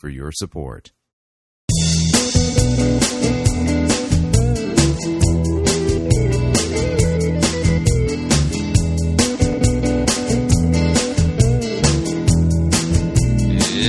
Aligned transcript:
for 0.00 0.08
your 0.08 0.32
support. 0.32 0.92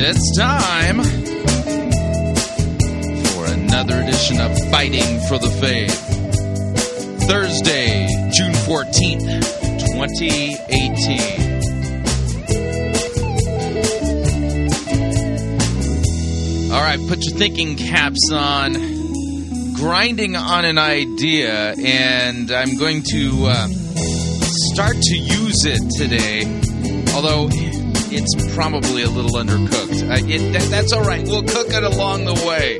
It's 0.03 0.37
time 0.37 1.01
for 3.23 3.45
another 3.45 4.01
edition 4.01 4.41
of 4.41 4.51
Fighting 4.69 5.19
for 5.29 5.37
the 5.37 5.49
Faith. 5.61 5.97
Thursday, 7.25 8.07
June 8.33 8.51
14th, 8.51 9.79
2018. 9.95 11.50
All 16.81 16.87
right, 16.87 17.07
put 17.07 17.23
your 17.23 17.37
thinking 17.37 17.75
caps 17.75 18.31
on. 18.31 18.73
Grinding 19.75 20.35
on 20.35 20.65
an 20.65 20.79
idea, 20.79 21.75
and 21.77 22.51
I'm 22.51 22.75
going 22.75 23.03
to 23.11 23.45
uh, 23.45 23.67
start 24.71 24.95
to 24.99 25.15
use 25.15 25.63
it 25.63 25.79
today. 25.99 26.41
Although 27.13 27.49
it's 27.51 28.55
probably 28.55 29.03
a 29.03 29.09
little 29.11 29.29
undercooked. 29.29 30.09
Uh, 30.09 30.25
it, 30.27 30.53
that, 30.53 30.67
that's 30.71 30.91
all 30.91 31.03
right. 31.03 31.23
We'll 31.23 31.43
cook 31.43 31.67
it 31.69 31.83
along 31.83 32.25
the 32.25 32.33
way. 32.47 32.79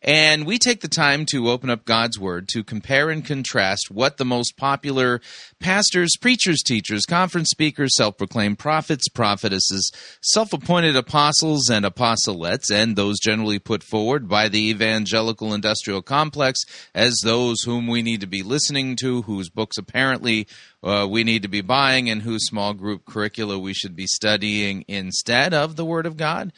And 0.00 0.46
we 0.46 0.58
take 0.58 0.80
the 0.80 0.88
time 0.88 1.26
to 1.26 1.50
open 1.50 1.70
up 1.70 1.84
God's 1.84 2.20
Word 2.20 2.46
to 2.50 2.62
compare 2.62 3.10
and 3.10 3.24
contrast 3.24 3.90
what 3.90 4.16
the 4.16 4.24
most 4.24 4.56
popular 4.56 5.20
pastors, 5.58 6.12
preachers, 6.20 6.62
teachers, 6.64 7.04
conference 7.04 7.50
speakers, 7.50 7.96
self 7.96 8.16
proclaimed 8.16 8.60
prophets, 8.60 9.08
prophetesses, 9.08 9.90
self 10.22 10.52
appointed 10.52 10.94
apostles, 10.94 11.68
and 11.68 11.84
apostolettes, 11.84 12.70
and 12.72 12.94
those 12.94 13.18
generally 13.18 13.58
put 13.58 13.82
forward 13.82 14.28
by 14.28 14.48
the 14.48 14.68
evangelical 14.70 15.52
industrial 15.52 16.00
complex 16.00 16.60
as 16.94 17.18
those 17.24 17.62
whom 17.62 17.88
we 17.88 18.00
need 18.00 18.20
to 18.20 18.28
be 18.28 18.44
listening 18.44 18.94
to, 18.94 19.22
whose 19.22 19.50
books 19.50 19.78
apparently 19.78 20.46
uh, 20.84 21.08
we 21.10 21.24
need 21.24 21.42
to 21.42 21.48
be 21.48 21.60
buying, 21.60 22.08
and 22.08 22.22
whose 22.22 22.46
small 22.46 22.72
group 22.72 23.04
curricula 23.04 23.58
we 23.58 23.74
should 23.74 23.96
be 23.96 24.06
studying 24.06 24.84
instead 24.86 25.52
of 25.52 25.74
the 25.74 25.84
Word 25.84 26.06
of 26.06 26.16
God. 26.16 26.52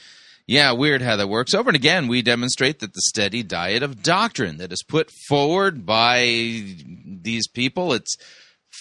Yeah, 0.50 0.72
weird 0.72 1.00
how 1.00 1.15
that 1.15 1.28
works. 1.28 1.55
Over 1.55 1.71
and 1.71 1.77
again, 1.77 2.09
we 2.09 2.22
demonstrate 2.22 2.81
that 2.81 2.93
the 2.93 3.03
steady 3.03 3.44
diet 3.44 3.84
of 3.84 4.03
doctrine 4.03 4.56
that 4.56 4.72
is 4.72 4.83
put 4.83 5.09
forward 5.28 5.87
by 5.87 6.25
these 7.06 7.47
people, 7.47 7.93
it's 7.93 8.16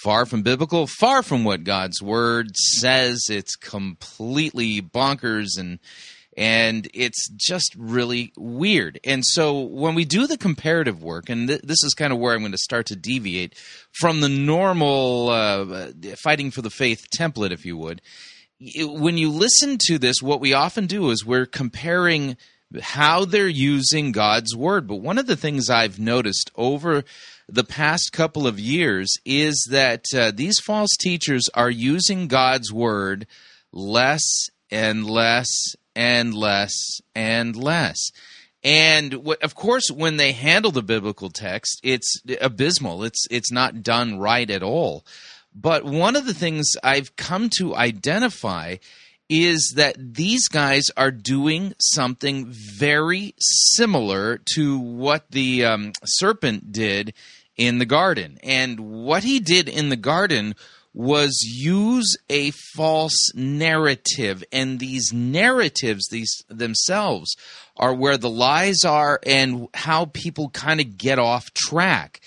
far 0.02 0.25
from 0.25 0.41
biblical, 0.41 0.88
far 0.88 1.22
from 1.22 1.44
what 1.44 1.63
God's 1.63 2.02
word 2.02 2.56
says. 2.56 3.28
It's 3.29 3.56
completely 3.56 4.81
bonkers 4.81 5.59
and 5.59 5.78
and 6.35 6.88
it's 6.91 7.29
just 7.29 7.75
really 7.78 8.34
weird. 8.35 9.00
And 9.03 9.24
so 9.24 9.59
when 9.59 9.94
we 9.94 10.06
do 10.06 10.25
the 10.25 10.40
comparative 10.40 11.03
work, 11.03 11.29
and 11.29 11.50
th- 11.50 11.62
this 11.62 11.84
is 11.84 11.94
kind 11.94 12.12
of 12.12 12.18
where 12.18 12.34
I'm 12.34 12.40
going 12.40 12.52
to 12.52 12.58
start 12.58 12.88
to 12.88 12.96
deviate 12.96 13.56
from 13.91 14.22
the 14.22 14.29
normal 14.29 15.29
uh, 15.29 15.91
fighting 16.24 16.50
for 16.50 16.63
the 16.63 16.72
faith 16.72 17.06
template, 17.16 17.52
if 17.52 17.63
you 17.63 17.78
would, 17.78 18.02
when 18.59 19.18
you 19.18 19.31
listen 19.31 19.78
to 19.88 19.97
this, 19.97 20.22
what 20.22 20.42
we 20.42 20.53
often 20.53 20.86
do 20.86 21.12
is 21.12 21.25
we're 21.25 21.46
comparing 21.46 22.38
how 22.81 23.25
they're 23.25 23.47
using 23.47 24.12
God's 24.12 24.56
word. 24.56 24.88
But 24.88 24.97
one 24.97 25.18
of 25.18 25.28
the 25.28 25.38
things 25.38 25.70
I've 25.70 26.00
noticed 26.00 26.52
over 26.56 27.03
the 27.47 27.64
past 27.64 28.12
couple 28.12 28.46
of 28.46 28.59
years 28.59 29.16
is 29.25 29.68
that 29.72 30.06
uh, 30.16 30.31
these 30.36 30.59
false 30.59 30.96
teachers 31.00 31.50
are 31.53 31.70
using 31.70 32.28
God's 32.28 32.72
word 32.72 33.25
less 33.72 34.50
and 34.70 35.09
less 35.09 35.50
and 35.96 36.34
less 36.34 37.02
and 37.16 37.56
less. 37.56 38.12
And 38.64 39.14
of 39.41 39.56
course, 39.56 39.90
when 39.90 40.18
they 40.18 40.34
handle 40.34 40.72
the 40.72 40.84
biblical 40.84 41.30
text, 41.30 41.80
it's 41.81 42.22
abysmal. 42.41 43.03
It's 43.03 43.26
it's 43.31 43.52
not 43.52 43.84
done 43.84 44.20
right 44.20 44.50
at 44.50 44.64
all. 44.64 45.06
But 45.54 45.84
one 45.84 46.16
of 46.16 46.26
the 46.26 46.34
things 46.34 46.72
I've 46.84 47.16
come 47.16 47.50
to 47.58 47.76
identify 47.76 48.78
is 49.30 49.74
that 49.76 49.96
these 50.16 50.48
guys 50.48 50.90
are 50.98 51.12
doing 51.12 51.74
something 51.80 52.48
very 52.50 53.36
similar 53.38 54.40
to 54.56 54.80
what 54.80 55.30
the 55.30 55.66
um, 55.66 55.92
serpent 56.04 56.72
did 56.72 57.14
in 57.56 57.78
the 57.78 57.86
garden. 57.86 58.40
And 58.42 58.80
what 58.80 59.24
he 59.24 59.40
did 59.40 59.70
in 59.70 59.90
the 59.90 59.96
garden 59.96 60.56
was 60.94 61.40
use 61.44 62.18
a 62.30 62.52
false 62.52 63.32
narrative 63.36 64.44
and 64.52 64.80
these 64.80 65.14
narratives 65.14 66.08
these 66.09 66.44
themselves 66.50 67.36
are 67.78 67.94
where 67.94 68.18
the 68.18 68.30
lies 68.30 68.84
are 68.84 69.20
and 69.26 69.68
how 69.76 70.06
people 70.06 70.50
kind 70.50 70.80
of 70.80 70.98
get 70.98 71.20
off 71.20 71.54
track 71.54 72.20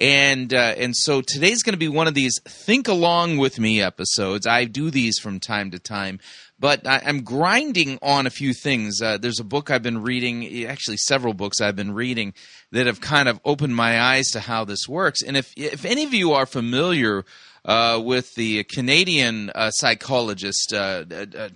and 0.00 0.54
uh, 0.54 0.74
and 0.76 0.96
so 0.96 1.20
today's 1.20 1.62
going 1.62 1.74
to 1.74 1.78
be 1.78 1.88
one 1.88 2.06
of 2.06 2.14
these 2.14 2.38
think 2.46 2.88
along 2.88 3.38
with 3.38 3.58
me 3.58 3.80
episodes. 3.80 4.46
I 4.46 4.64
do 4.64 4.90
these 4.90 5.18
from 5.18 5.40
time 5.40 5.70
to 5.72 5.78
time, 5.78 6.20
but 6.58 6.86
I, 6.86 6.98
am 6.98 7.22
grinding 7.22 7.98
on 8.00 8.26
a 8.26 8.30
few 8.30 8.54
things. 8.54 9.02
Uh, 9.02 9.18
there's 9.18 9.40
a 9.40 9.44
book 9.44 9.70
I've 9.70 9.82
been 9.82 10.02
reading, 10.02 10.66
actually 10.66 10.98
several 10.98 11.34
books 11.34 11.60
I've 11.60 11.76
been 11.76 11.92
reading 11.92 12.34
that 12.70 12.86
have 12.86 13.00
kind 13.00 13.28
of 13.28 13.40
opened 13.44 13.74
my 13.74 14.00
eyes 14.00 14.26
to 14.32 14.40
how 14.40 14.64
this 14.64 14.88
works. 14.88 15.22
And 15.22 15.36
if 15.36 15.52
if 15.56 15.84
any 15.84 16.04
of 16.04 16.14
you 16.14 16.32
are 16.32 16.46
familiar 16.46 17.24
uh, 17.64 18.00
with 18.02 18.34
the 18.34 18.64
Canadian 18.64 19.50
uh, 19.54 19.70
psychologist 19.70 20.72
uh, 20.72 21.04
uh, 21.10 21.48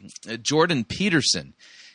Jordan 0.42 0.84
Peterson. 0.84 1.54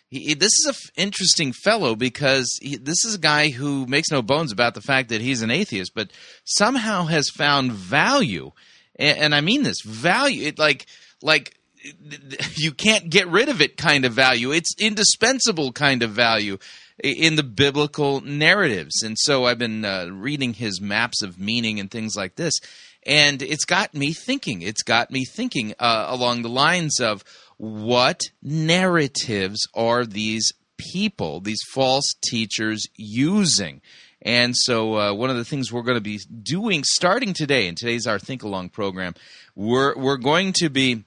He, 0.10 0.34
this 0.34 0.54
is 0.60 0.66
an 0.66 0.76
f- 0.76 0.92
interesting 0.96 1.52
fellow 1.52 1.96
because 1.96 2.58
he, 2.62 2.78
this 2.78 3.04
is 3.04 3.16
a 3.16 3.20
guy 3.20 3.50
who 3.50 3.86
makes 3.86 4.10
no 4.10 4.22
bones 4.22 4.52
about 4.52 4.74
the 4.74 4.82
fact 4.82 5.10
that 5.10 5.22
he's 5.22 5.42
an 5.42 5.52
atheist, 5.52 5.94
but 5.94 6.12
somehow 6.46 7.06
has 7.06 7.30
found 7.30 7.74
value, 7.74 8.52
and, 8.98 9.18
and 9.18 9.36
I 9.36 9.42
mean 9.42 9.64
this 9.64 9.82
value, 9.82 10.48
it, 10.48 10.58
like 10.58 10.86
like 11.22 11.58
you 12.56 12.72
can't 12.72 13.10
get 13.10 13.28
rid 13.28 13.50
of 13.50 13.62
it 13.62 13.78
kind 13.78 14.06
of 14.06 14.14
value. 14.14 14.52
It's 14.52 14.76
indispensable 14.80 15.72
kind 15.72 16.04
of 16.04 16.12
value 16.12 16.58
in 17.04 17.36
the 17.36 17.44
biblical 17.44 18.22
narratives. 18.22 19.04
And 19.04 19.16
so 19.20 19.46
I've 19.46 19.60
been 19.60 19.86
uh, 19.86 20.08
reading 20.12 20.54
his 20.54 20.82
maps 20.82 21.22
of 21.22 21.40
meaning 21.40 21.80
and 21.80 21.92
things 21.92 22.16
like 22.16 22.36
this, 22.36 22.60
and 23.06 23.42
it's 23.42 23.66
got 23.66 23.94
me 23.94 24.14
thinking. 24.14 24.62
It's 24.62 24.84
got 24.84 25.12
me 25.12 25.26
thinking 25.26 25.74
uh, 25.80 26.08
along 26.10 26.42
the 26.42 26.50
lines 26.50 27.00
of 27.00 27.24
what 27.58 28.22
narratives 28.42 29.68
are 29.74 30.06
these 30.06 30.52
people, 30.78 31.40
these 31.42 31.62
false 31.74 32.14
teachers, 32.24 32.86
using? 32.96 33.82
And 34.22 34.56
so, 34.56 34.98
uh, 34.98 35.14
one 35.14 35.30
of 35.30 35.38
the 35.38 35.46
things 35.46 35.72
we're 35.72 35.84
going 35.84 35.98
to 35.98 36.02
be 36.02 36.20
doing 36.42 36.84
starting 36.84 37.34
today, 37.34 37.68
and 37.68 37.78
today's 37.78 38.08
our 38.08 38.20
Think 38.20 38.44
Along 38.44 38.70
program, 38.70 39.14
we're, 39.56 39.96
we're 39.96 40.18
going 40.18 40.54
to 40.54 40.70
be 40.70 41.04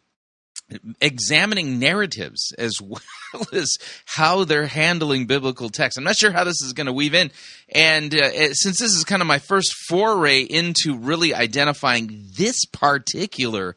examining 1.01 1.79
narratives 1.79 2.53
as 2.59 2.75
well 2.81 3.47
as 3.53 3.77
how 4.05 4.45
they're 4.45 4.67
handling 4.67 5.27
biblical 5.27 5.69
text. 5.69 5.99
I'm 5.99 6.05
not 6.05 6.17
sure 6.17 6.31
how 6.31 6.45
this 6.45 6.63
is 6.63 6.73
going 6.73 6.87
to 6.87 6.93
weave 6.93 7.15
in. 7.15 7.31
And 7.75 8.15
uh, 8.15 8.55
since 8.55 8.79
this 8.79 8.93
is 8.93 9.05
kind 9.05 9.23
of 9.23 9.29
my 9.29 9.39
first 9.39 9.75
foray 9.89 10.43
into 10.43 10.97
really 10.97 11.35
identifying 11.35 12.27
this 12.37 12.65
particular 12.67 13.77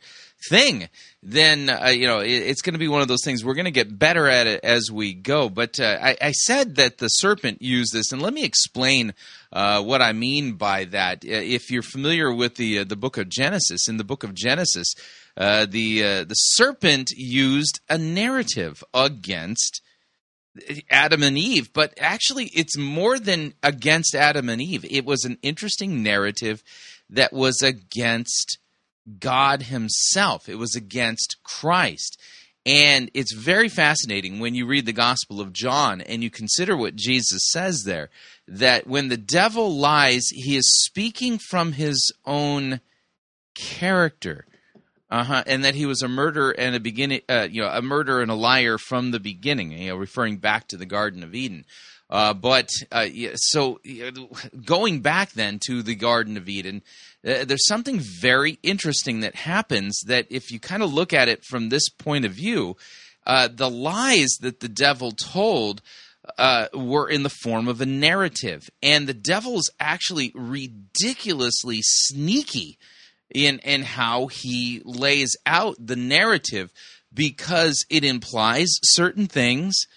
thing, 0.49 0.89
then 1.25 1.69
uh, 1.69 1.87
you 1.87 2.05
know 2.05 2.19
it, 2.19 2.31
it's 2.31 2.61
going 2.61 2.73
to 2.73 2.79
be 2.79 2.89
one 2.89 3.01
of 3.01 3.07
those 3.07 3.23
things. 3.23 3.45
We're 3.45 3.53
going 3.53 3.65
to 3.65 3.71
get 3.71 3.97
better 3.97 4.27
at 4.27 4.45
it 4.45 4.59
as 4.63 4.91
we 4.91 5.13
go. 5.13 5.49
But 5.49 5.79
uh, 5.79 5.97
I, 6.01 6.17
I, 6.21 6.31
said 6.31 6.75
that 6.75 6.97
the 6.97 7.07
serpent 7.07 7.61
used 7.61 7.93
this, 7.93 8.11
and 8.11 8.21
let 8.21 8.33
me 8.33 8.43
explain 8.43 9.13
uh, 9.51 9.81
what 9.81 10.01
I 10.01 10.11
mean 10.11 10.53
by 10.53 10.83
that. 10.85 11.23
Uh, 11.23 11.31
if 11.31 11.71
you're 11.71 11.81
familiar 11.81 12.33
with 12.33 12.55
the 12.55 12.79
uh, 12.79 12.83
the 12.83 12.97
book 12.97 13.17
of 13.17 13.29
Genesis, 13.29 13.87
in 13.87 13.95
the 13.95 14.03
book 14.03 14.25
of 14.25 14.33
Genesis, 14.33 14.93
uh, 15.37 15.65
the 15.65 16.01
the 16.25 16.35
serpent 16.35 17.11
used 17.15 17.79
a 17.89 17.97
narrative 17.97 18.83
against. 18.93 19.81
Adam 20.91 21.23
and 21.23 21.35
Eve, 21.35 21.73
but 21.73 21.95
actually, 21.99 22.45
it's 22.53 22.77
more 22.77 23.17
than 23.17 23.55
against 23.63 24.13
Adam 24.13 24.49
and 24.49 24.61
Eve. 24.61 24.85
It 24.87 25.03
was 25.03 25.25
an 25.25 25.39
interesting 25.41 26.03
narrative 26.03 26.61
that 27.09 27.33
was 27.33 27.63
against 27.63 28.59
God 29.19 29.63
Himself. 29.63 30.47
It 30.47 30.55
was 30.55 30.75
against 30.75 31.37
Christ. 31.43 32.19
And 32.65 33.11
it's 33.13 33.33
very 33.33 33.67
fascinating 33.67 34.39
when 34.39 34.55
you 34.55 34.65
read 34.65 34.85
the 34.85 34.93
Gospel 34.93 35.41
of 35.41 35.51
John 35.51 35.99
and 35.99 36.23
you 36.23 36.29
consider 36.29 36.77
what 36.77 36.95
Jesus 36.95 37.51
says 37.51 37.83
there 37.83 38.09
that 38.47 38.87
when 38.87 39.09
the 39.09 39.17
devil 39.17 39.75
lies, 39.75 40.27
he 40.29 40.55
is 40.55 40.85
speaking 40.85 41.37
from 41.37 41.73
his 41.73 42.11
own 42.25 42.79
character. 43.55 44.45
Uh-huh. 45.09 45.43
And 45.45 45.63
that 45.63 45.75
he 45.75 45.85
was 45.85 46.01
a 46.01 46.07
murderer 46.07 46.55
and 46.57 46.73
a 46.73 46.79
beginning, 46.79 47.21
uh, 47.29 47.47
you 47.51 47.61
know, 47.61 47.69
a 47.69 47.83
murderer 47.83 48.21
and 48.21 48.31
a 48.31 48.35
liar 48.35 48.79
from 48.79 49.11
the 49.11 49.19
beginning. 49.19 49.71
You 49.71 49.89
know, 49.89 49.95
referring 49.95 50.37
back 50.37 50.67
to 50.69 50.77
the 50.77 50.87
Garden 50.87 51.21
of 51.21 51.35
Eden. 51.35 51.65
Uh, 52.13 52.31
but 52.31 52.69
uh, 52.91 53.07
so 53.33 53.79
going 54.63 55.01
back 55.01 55.31
then 55.31 55.59
to 55.65 55.81
the 55.81 55.95
Garden 55.95 56.37
of 56.37 56.47
Eden, 56.47 56.83
uh, 57.27 57.43
there's 57.43 57.65
something 57.65 57.99
very 57.99 58.59
interesting 58.61 59.21
that 59.21 59.33
happens 59.33 59.99
that 60.05 60.27
if 60.29 60.51
you 60.51 60.59
kind 60.59 60.83
of 60.83 60.93
look 60.93 61.11
at 61.11 61.27
it 61.27 61.43
from 61.43 61.69
this 61.69 61.89
point 61.89 62.23
of 62.23 62.31
view, 62.31 62.77
uh, 63.25 63.49
the 63.51 63.69
lies 63.69 64.29
that 64.41 64.59
the 64.59 64.69
devil 64.69 65.11
told 65.11 65.81
uh, 66.37 66.67
were 66.71 67.09
in 67.09 67.23
the 67.23 67.33
form 67.41 67.67
of 67.67 67.81
a 67.81 67.85
narrative. 67.87 68.69
And 68.83 69.07
the 69.07 69.15
devil 69.15 69.55
is 69.55 69.71
actually 69.79 70.31
ridiculously 70.35 71.79
sneaky 71.81 72.77
in, 73.33 73.57
in 73.59 73.81
how 73.81 74.27
he 74.27 74.83
lays 74.85 75.35
out 75.47 75.77
the 75.79 75.95
narrative 75.95 76.71
because 77.11 77.83
it 77.89 78.03
implies 78.03 78.69
certain 78.83 79.25
things 79.25 79.87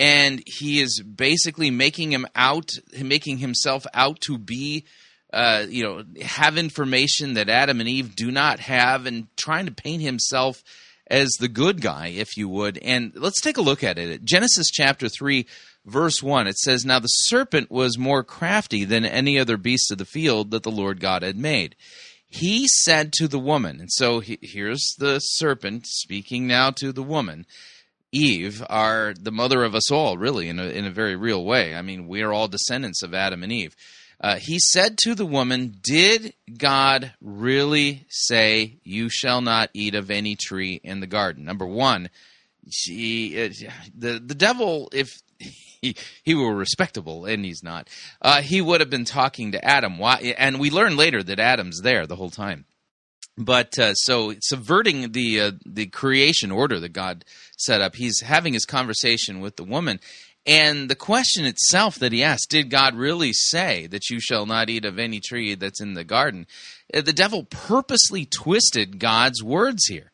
and 0.00 0.42
he 0.46 0.80
is 0.80 1.02
basically 1.02 1.70
making 1.70 2.10
him 2.10 2.26
out 2.34 2.72
making 3.00 3.38
himself 3.38 3.86
out 3.92 4.18
to 4.22 4.38
be 4.38 4.86
uh, 5.32 5.66
you 5.68 5.84
know, 5.84 6.02
have 6.22 6.58
information 6.58 7.34
that 7.34 7.48
Adam 7.48 7.78
and 7.78 7.88
Eve 7.88 8.16
do 8.16 8.32
not 8.32 8.58
have, 8.58 9.06
and 9.06 9.28
trying 9.36 9.66
to 9.66 9.72
paint 9.72 10.02
himself 10.02 10.62
as 11.06 11.30
the 11.38 11.48
good 11.48 11.80
guy, 11.80 12.08
if 12.08 12.36
you 12.36 12.48
would. 12.48 12.78
And 12.78 13.12
let's 13.14 13.40
take 13.40 13.56
a 13.56 13.62
look 13.62 13.84
at 13.84 13.98
it. 13.98 14.24
Genesis 14.24 14.70
chapter 14.70 15.08
3, 15.08 15.46
verse 15.86 16.20
1, 16.22 16.46
it 16.46 16.56
says, 16.56 16.84
Now 16.84 16.98
the 16.98 17.06
serpent 17.06 17.70
was 17.70 17.98
more 17.98 18.24
crafty 18.24 18.84
than 18.84 19.04
any 19.04 19.38
other 19.38 19.56
beast 19.56 19.92
of 19.92 19.98
the 19.98 20.04
field 20.04 20.50
that 20.50 20.64
the 20.64 20.70
Lord 20.70 21.00
God 21.00 21.22
had 21.22 21.36
made. 21.36 21.76
He 22.26 22.66
said 22.68 23.12
to 23.14 23.28
the 23.28 23.40
woman, 23.40 23.80
and 23.80 23.90
so 23.90 24.20
he, 24.20 24.38
here's 24.40 24.94
the 24.98 25.18
serpent 25.18 25.86
speaking 25.86 26.46
now 26.46 26.70
to 26.72 26.92
the 26.92 27.02
woman. 27.02 27.44
Eve 28.12 28.62
are 28.68 29.14
the 29.18 29.32
mother 29.32 29.62
of 29.62 29.74
us 29.74 29.90
all, 29.90 30.18
really, 30.18 30.48
in 30.48 30.58
a, 30.58 30.64
in 30.64 30.84
a 30.84 30.90
very 30.90 31.16
real 31.16 31.44
way. 31.44 31.74
I 31.74 31.82
mean, 31.82 32.08
we 32.08 32.22
are 32.22 32.32
all 32.32 32.48
descendants 32.48 33.02
of 33.02 33.14
Adam 33.14 33.42
and 33.42 33.52
Eve. 33.52 33.76
Uh, 34.20 34.36
he 34.36 34.58
said 34.58 34.98
to 34.98 35.14
the 35.14 35.24
woman, 35.24 35.76
Did 35.82 36.34
God 36.58 37.14
really 37.22 38.04
say, 38.10 38.78
You 38.82 39.08
shall 39.08 39.40
not 39.40 39.70
eat 39.72 39.94
of 39.94 40.10
any 40.10 40.36
tree 40.36 40.80
in 40.82 41.00
the 41.00 41.06
garden? 41.06 41.44
Number 41.44 41.66
one, 41.66 42.10
she, 42.68 43.42
uh, 43.42 43.48
the, 43.96 44.18
the 44.18 44.34
devil, 44.34 44.90
if 44.92 45.08
he, 45.38 45.96
he 46.22 46.34
were 46.34 46.54
respectable, 46.54 47.24
and 47.24 47.44
he's 47.44 47.62
not, 47.62 47.88
uh, 48.20 48.42
he 48.42 48.60
would 48.60 48.80
have 48.80 48.90
been 48.90 49.06
talking 49.06 49.52
to 49.52 49.64
Adam. 49.64 49.98
Why? 49.98 50.34
And 50.36 50.60
we 50.60 50.70
learn 50.70 50.96
later 50.96 51.22
that 51.22 51.40
Adam's 51.40 51.80
there 51.80 52.06
the 52.06 52.16
whole 52.16 52.30
time. 52.30 52.66
But 53.38 53.78
uh, 53.78 53.94
so 53.94 54.34
subverting 54.42 55.12
the 55.12 55.40
uh, 55.40 55.52
the 55.64 55.86
creation 55.86 56.50
order 56.50 56.78
that 56.80 56.92
God 56.92 57.24
set 57.60 57.80
up, 57.80 57.96
he's 57.96 58.20
having 58.20 58.54
his 58.54 58.64
conversation 58.64 59.40
with 59.40 59.56
the 59.56 59.64
woman, 59.64 60.00
and 60.46 60.88
the 60.88 60.96
question 60.96 61.44
itself 61.44 61.96
that 61.96 62.12
he 62.12 62.22
asked, 62.22 62.48
did 62.48 62.70
God 62.70 62.94
really 62.94 63.32
say 63.32 63.86
that 63.88 64.08
you 64.08 64.20
shall 64.20 64.46
not 64.46 64.70
eat 64.70 64.84
of 64.84 64.98
any 64.98 65.20
tree 65.20 65.54
that's 65.54 65.80
in 65.80 65.94
the 65.94 66.04
garden? 66.04 66.46
Uh, 66.92 67.02
the 67.02 67.12
devil 67.12 67.44
purposely 67.44 68.24
twisted 68.24 68.98
God's 68.98 69.42
words 69.42 69.86
here, 69.86 70.10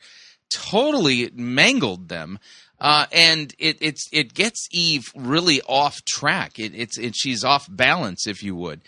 totally 0.52 1.30
mangled 1.32 2.08
them. 2.08 2.38
Uh, 2.78 3.06
and 3.10 3.54
it 3.58 3.78
it 4.12 4.34
gets 4.34 4.68
Eve 4.70 5.04
really 5.16 5.62
off 5.62 6.04
track. 6.04 6.58
It, 6.58 6.74
it's 6.74 6.98
it, 6.98 7.14
she's 7.16 7.42
off 7.42 7.66
balance, 7.70 8.26
if 8.26 8.42
you 8.42 8.54
would. 8.54 8.82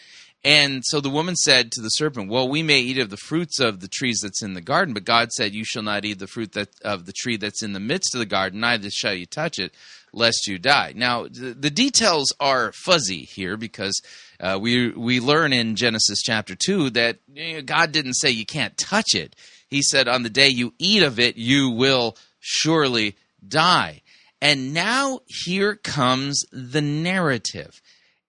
And 0.44 0.82
so 0.84 1.00
the 1.00 1.10
woman 1.10 1.34
said 1.34 1.72
to 1.72 1.82
the 1.82 1.88
serpent, 1.88 2.30
"Well, 2.30 2.48
we 2.48 2.62
may 2.62 2.80
eat 2.80 2.98
of 2.98 3.10
the 3.10 3.16
fruits 3.16 3.58
of 3.58 3.80
the 3.80 3.88
trees 3.88 4.20
that's 4.22 4.42
in 4.42 4.54
the 4.54 4.60
garden, 4.60 4.94
but 4.94 5.04
God 5.04 5.32
said, 5.32 5.52
You 5.52 5.64
shall 5.64 5.82
not 5.82 6.04
eat 6.04 6.20
the 6.20 6.28
fruit 6.28 6.52
that, 6.52 6.68
of 6.82 7.06
the 7.06 7.12
tree 7.12 7.36
that's 7.36 7.62
in 7.62 7.72
the 7.72 7.80
midst 7.80 8.14
of 8.14 8.20
the 8.20 8.26
garden, 8.26 8.60
neither 8.60 8.88
shall 8.90 9.14
you 9.14 9.26
touch 9.26 9.58
it, 9.58 9.74
lest 10.12 10.46
you 10.46 10.58
die." 10.58 10.92
Now, 10.94 11.24
the, 11.24 11.56
the 11.58 11.70
details 11.70 12.32
are 12.38 12.72
fuzzy 12.72 13.24
here 13.24 13.56
because 13.56 14.00
uh, 14.38 14.58
we 14.60 14.90
we 14.90 15.18
learn 15.18 15.52
in 15.52 15.74
Genesis 15.74 16.22
chapter 16.22 16.54
two 16.54 16.90
that 16.90 17.18
you 17.34 17.54
know, 17.54 17.62
God 17.62 17.90
didn't 17.90 18.14
say 18.14 18.30
you 18.30 18.46
can't 18.46 18.76
touch 18.76 19.14
it. 19.14 19.34
He 19.66 19.82
said, 19.82 20.06
"On 20.06 20.22
the 20.22 20.30
day 20.30 20.48
you 20.48 20.72
eat 20.78 21.02
of 21.02 21.18
it, 21.18 21.36
you 21.36 21.70
will 21.70 22.16
surely 22.38 23.16
die." 23.46 24.02
And 24.40 24.72
now 24.72 25.18
here 25.26 25.74
comes 25.74 26.44
the 26.52 26.80
narrative 26.80 27.82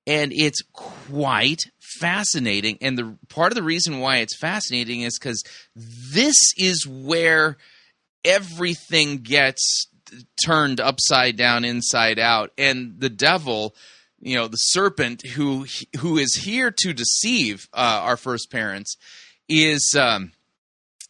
and 0.09 0.33
it's 0.33 0.61
quite 0.73 1.69
fascinating. 1.97 2.77
And 2.81 2.97
the 2.97 3.17
part 3.29 3.51
of 3.51 3.55
the 3.55 3.63
reason 3.63 3.99
why 3.99 4.17
it's 4.17 4.37
fascinating 4.37 5.01
is 5.01 5.17
because 5.17 5.43
this 5.75 6.37
is 6.57 6.85
where 6.87 7.57
everything 8.23 9.17
gets 9.17 9.87
turned 10.43 10.79
upside 10.79 11.37
down, 11.37 11.65
inside 11.65 12.19
out, 12.19 12.51
and 12.57 12.99
the 12.99 13.09
devil, 13.09 13.75
you 14.19 14.35
know, 14.35 14.47
the 14.47 14.57
serpent 14.57 15.25
who 15.25 15.65
who 15.99 16.17
is 16.17 16.35
here 16.35 16.71
to 16.71 16.93
deceive 16.93 17.67
uh, 17.73 18.01
our 18.03 18.17
first 18.17 18.51
parents, 18.51 18.95
is 19.47 19.95
um, 19.97 20.31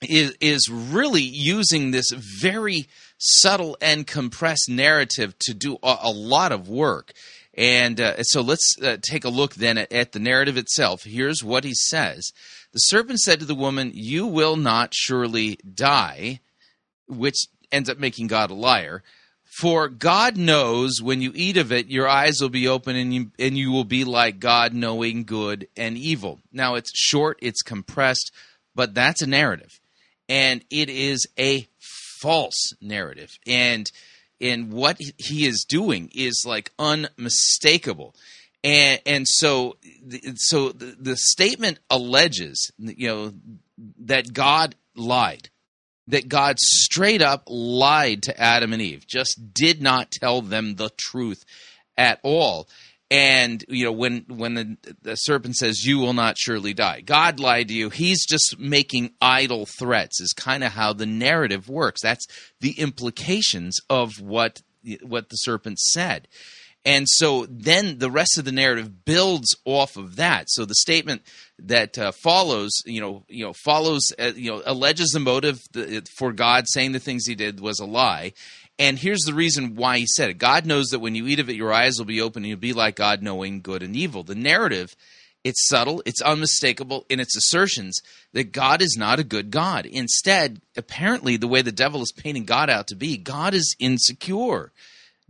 is 0.02 0.36
is 0.40 0.70
really 0.70 1.22
using 1.22 1.92
this 1.92 2.12
very 2.12 2.88
subtle 3.18 3.78
and 3.81 4.08
compressed 4.08 4.70
narrative 4.70 5.38
to 5.40 5.54
do 5.54 5.78
a, 5.83 5.98
a 6.04 6.12
lot 6.12 6.52
of 6.52 6.69
work. 6.69 7.14
And 7.59 7.99
uh, 7.99 8.23
so 8.23 8.39
let's 8.39 8.75
uh, 8.81 8.95
take 9.01 9.25
a 9.25 9.30
look 9.30 9.56
then 9.56 9.78
at, 9.78 9.92
at 9.92 10.13
the 10.13 10.19
narrative 10.19 10.56
itself. 10.56 11.04
Here's 11.04 11.44
what 11.44 11.66
he 11.66 11.73
says 11.73 12.31
The 12.71 12.80
serpent 12.80 13.19
said 13.19 13.42
to 13.42 13.45
the 13.45 13.54
woman, 13.54 13.92
You 13.94 14.25
will 14.25 14.56
not 14.56 14.94
surely 14.94 15.59
die, 15.71 16.39
which 17.06 17.35
ends 17.69 17.89
up 17.89 17.99
making 17.99 18.28
God 18.28 18.49
a 18.49 18.54
liar. 18.54 19.04
For 19.59 19.89
God 19.89 20.37
knows 20.37 21.01
when 21.01 21.21
you 21.21 21.33
eat 21.35 21.57
of 21.57 21.73
it, 21.73 21.87
your 21.87 22.07
eyes 22.07 22.37
will 22.39 22.49
be 22.49 22.68
open 22.68 22.95
and 22.95 23.13
you, 23.13 23.31
and 23.37 23.57
you 23.57 23.71
will 23.71 23.83
be 23.83 24.06
like 24.06 24.39
God, 24.39 24.73
knowing 24.73 25.25
good 25.25 25.68
and 25.75 25.97
evil. 25.97 26.39
Now, 26.54 26.75
it's 26.75 26.92
short, 26.95 27.39
it's 27.42 27.61
compressed, 27.61 28.31
but 28.73 28.94
that's 28.94 29.21
a 29.21 29.28
narrative. 29.28 29.81
And 30.30 30.63
it 30.69 30.89
is 30.89 31.28
a 31.37 31.68
false 32.21 32.71
narrative. 32.80 33.31
And 33.45 33.92
and 34.42 34.72
what 34.72 35.00
he 35.18 35.46
is 35.46 35.66
doing 35.68 36.10
is 36.14 36.44
like 36.46 36.72
unmistakable. 36.80 38.16
And 38.64 39.00
and 39.06 39.26
so 39.28 39.78
so 40.36 40.69
the, 40.69 40.96
the 41.00 41.16
statement 41.16 41.80
alleges 41.90 42.72
you 42.78 43.08
know 43.08 43.34
that 44.00 44.34
God 44.34 44.76
lied 44.96 45.50
that 46.08 46.28
God 46.28 46.58
straight 46.60 47.22
up 47.22 47.44
lied 47.48 48.24
to 48.24 48.40
Adam 48.40 48.74
and 48.74 48.81
Eve 48.81 49.08
just 49.08 49.54
did 49.54 49.81
not 49.81 50.12
tell 50.12 50.42
them 50.42 50.76
the 50.76 50.90
truth 50.98 51.46
at 51.98 52.19
all 52.24 52.68
and 53.11 53.66
you 53.68 53.85
know 53.85 53.92
when 53.92 54.25
when 54.28 54.54
the, 54.54 54.78
the, 55.01 55.16
serpent 55.16 55.56
says 55.56 55.85
you 55.85 55.97
will 55.97 56.13
not 56.13 56.37
surely 56.37 56.73
die 56.73 57.01
god 57.01 57.39
lied 57.39 57.68
to 57.69 57.73
you. 57.73 57.89
He's 57.89 58.25
just 58.25 58.59
making 58.59 59.13
idle 59.21 59.66
threats 59.66 60.21
is 60.21 60.33
kind 60.33 60.63
of 60.63 60.73
how 60.73 60.94
the 60.94 61.06
narrative 61.06 61.69
works. 61.69 62.01
That's 62.01 62.25
the 62.59 62.80
implications 62.80 63.78
of 63.89 64.21
what 64.21 64.61
what 65.01 65.30
the 65.30 65.35
serpent 65.35 65.80
said. 65.80 66.28
And 66.85 67.06
so 67.09 67.45
then 67.49 67.97
the 67.97 68.09
rest 68.09 68.37
of 68.37 68.45
the 68.45 68.54
narrative 68.54 69.04
builds 69.04 69.56
off 69.66 69.97
of 69.97 70.16
that. 70.16 70.45
So 70.49 70.63
the 70.63 70.75
statement 70.75 71.23
that 71.59 71.97
uh, 71.97 72.11
follows 72.11 72.71
you 72.85 73.01
know 73.01 73.25
you 73.28 73.45
know 73.45 73.54
follows 73.54 74.01
uh, 74.19 74.31
you 74.35 74.51
know 74.51 74.61
alleges 74.66 75.09
the 75.09 75.19
motive 75.19 75.59
for 76.18 76.31
god 76.31 76.66
saying 76.68 76.94
the 76.94 76.99
things 76.99 77.25
he 77.25 77.35
did 77.35 77.59
was 77.59 77.80
a 77.80 77.85
lie 77.85 78.33
and 78.80 78.98
here's 78.98 79.26
the 79.26 79.33
reason 79.33 79.76
why 79.76 80.00
he 80.00 80.07
said 80.07 80.30
it 80.30 80.38
God 80.38 80.66
knows 80.66 80.88
that 80.88 81.00
when 81.00 81.14
you 81.14 81.28
eat 81.28 81.40
of 81.40 81.50
it, 81.50 81.57
your 81.57 81.74
eyes 81.74 81.95
will 81.98 82.06
be 82.06 82.21
open 82.21 82.44
and 82.44 82.50
you'll 82.50 82.57
be 82.57 82.74
like 82.74 82.95
God, 82.95 83.21
knowing 83.21 83.62
good 83.62 83.83
and 83.83 83.95
evil. 83.95 84.24
The 84.24 84.36
narrative 84.36 84.95
It's 85.44 85.68
subtle, 85.68 86.02
it's 86.06 86.21
unmistakable 86.21 87.06
in 87.09 87.19
its 87.19 87.36
assertions 87.36 88.00
that 88.33 88.52
God 88.52 88.81
is 88.81 88.95
not 88.98 89.19
a 89.19 89.24
good 89.24 89.52
God. 89.52 89.86
Instead, 89.86 90.62
apparently, 90.76 91.38
the 91.38 91.48
way 91.48 91.62
the 91.62 91.71
devil 91.71 92.02
is 92.02 92.14
painting 92.16 92.45
God 92.45 92.69
out 92.69 92.88
to 92.88 92.95
be, 92.95 93.18
God 93.18 93.54
is 93.54 93.76
insecure. 93.80 94.71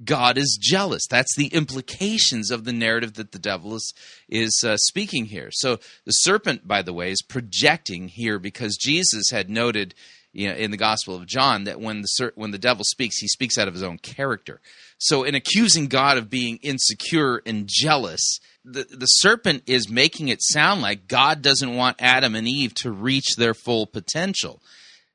God 0.03 0.37
is 0.37 0.57
jealous. 0.61 1.05
That's 1.09 1.35
the 1.35 1.47
implications 1.47 2.51
of 2.51 2.63
the 2.63 2.71
narrative 2.71 3.15
that 3.15 3.33
the 3.33 3.39
devil 3.39 3.75
is 3.75 3.93
is 4.29 4.63
uh, 4.65 4.77
speaking 4.77 5.25
here. 5.25 5.49
So 5.51 5.79
the 6.05 6.11
serpent, 6.11 6.67
by 6.67 6.81
the 6.83 6.93
way, 6.93 7.11
is 7.11 7.21
projecting 7.21 8.07
here 8.07 8.39
because 8.39 8.77
Jesus 8.77 9.29
had 9.31 9.49
noted 9.49 9.93
you 10.33 10.47
know, 10.47 10.55
in 10.55 10.71
the 10.71 10.77
Gospel 10.77 11.15
of 11.15 11.25
John 11.25 11.63
that 11.63 11.79
when 11.79 12.01
the 12.01 12.31
when 12.35 12.51
the 12.51 12.57
devil 12.57 12.83
speaks, 12.83 13.17
he 13.17 13.27
speaks 13.27 13.57
out 13.57 13.67
of 13.67 13.73
his 13.73 13.83
own 13.83 13.97
character. 13.97 14.61
So 14.97 15.23
in 15.23 15.35
accusing 15.35 15.87
God 15.87 16.17
of 16.17 16.29
being 16.29 16.57
insecure 16.57 17.41
and 17.45 17.67
jealous, 17.67 18.39
the, 18.63 18.85
the 18.89 19.05
serpent 19.05 19.63
is 19.65 19.89
making 19.89 20.27
it 20.27 20.41
sound 20.41 20.81
like 20.81 21.07
God 21.07 21.41
doesn't 21.41 21.75
want 21.75 21.97
Adam 21.99 22.35
and 22.35 22.47
Eve 22.47 22.73
to 22.75 22.91
reach 22.91 23.35
their 23.35 23.53
full 23.53 23.87
potential. 23.87 24.61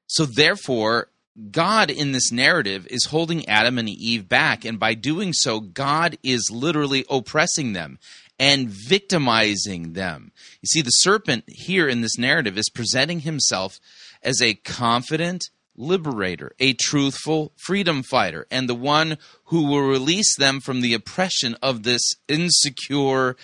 So 0.07 0.27
therefore, 0.27 1.09
God 1.51 1.91
in 1.91 2.13
this 2.13 2.31
narrative 2.31 2.87
is 2.89 3.07
holding 3.07 3.47
Adam 3.49 3.79
and 3.79 3.89
Eve 3.89 4.29
back, 4.29 4.65
and 4.65 4.79
by 4.79 4.95
doing 4.95 5.33
so, 5.33 5.61
God 5.61 6.17
is 6.23 6.51
literally 6.53 7.05
oppressing 7.11 7.73
them 7.73 7.99
and 8.39 8.69
victimizing 8.69 9.93
them. 9.93 10.33
You 10.61 10.67
see, 10.67 10.83
the 10.83 10.91
serpent 10.91 11.45
here 11.49 11.89
in 11.89 12.01
this 12.01 12.19
narrative 12.19 12.59
is 12.59 12.69
presenting 12.69 13.21
himself 13.21 13.79
as 14.25 14.41
a 14.41 14.55
confident 14.55 15.45
liberator, 15.77 16.53
a 16.59 16.73
truthful 16.73 17.53
freedom 17.57 18.03
fighter, 18.03 18.47
and 18.51 18.69
the 18.69 18.75
one 18.75 19.19
who 19.45 19.67
will 19.67 19.83
release 19.83 20.37
them 20.37 20.61
from 20.61 20.81
the 20.81 20.95
oppression 20.95 21.57
of 21.63 21.83
this 21.83 22.03
insecure, 22.29 23.37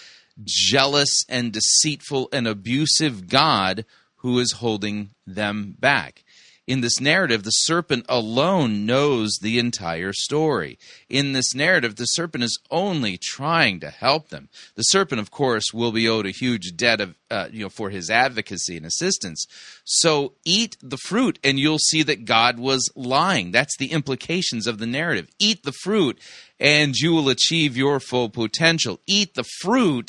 jealous, 0.43 1.25
and 1.29 1.53
deceitful 1.53 2.29
and 2.33 2.47
abusive 2.47 3.29
God 3.29 3.85
who 4.17 4.39
is 4.39 4.53
holding 4.53 5.11
them 5.27 5.75
back 5.79 6.25
in 6.71 6.83
this 6.83 7.01
narrative, 7.01 7.43
the 7.43 7.51
serpent 7.51 8.07
alone 8.09 8.87
knows 8.87 9.41
the 9.43 9.59
entire 9.59 10.13
story. 10.13 10.79
In 11.09 11.33
this 11.33 11.53
narrative, 11.53 11.97
the 11.97 12.05
serpent 12.05 12.45
is 12.45 12.61
only 12.71 13.19
trying 13.19 13.81
to 13.81 13.91
help 13.91 14.29
them. 14.29 14.49
The 14.77 14.85
serpent, 14.85 15.21
of 15.21 15.33
course, 15.33 15.75
will 15.75 15.91
be 15.91 16.09
owed 16.09 16.27
a 16.27 16.31
huge 16.31 16.77
debt 16.77 17.01
of, 17.01 17.17
uh, 17.29 17.49
you 17.51 17.65
know, 17.65 17.71
for 17.71 17.91
his 17.91 18.09
advocacy 18.09 18.77
and 18.77 18.87
assistance. 18.87 19.47
So 19.83 20.35
eat 20.45 20.77
the 20.81 20.97
fruit, 20.97 21.41
and 21.43 21.59
you'll 21.59 21.79
see 21.79 22.05
that 22.05 22.25
God 22.25 22.61
was 22.61 22.89
lying. 22.95 23.51
That's 23.51 23.77
the 23.77 23.91
implications 23.91 24.69
of 24.69 24.79
the 24.79 24.87
narrative. 24.87 25.27
Eat 25.41 25.65
the 25.65 25.75
fruit, 25.83 26.21
and 26.61 26.95
you 26.95 27.13
will 27.13 27.31
achieve 27.31 27.77
your 27.77 27.99
full 27.99 28.29
potential. 28.29 29.01
Eat 29.09 29.35
the 29.35 29.47
fruit, 29.61 30.09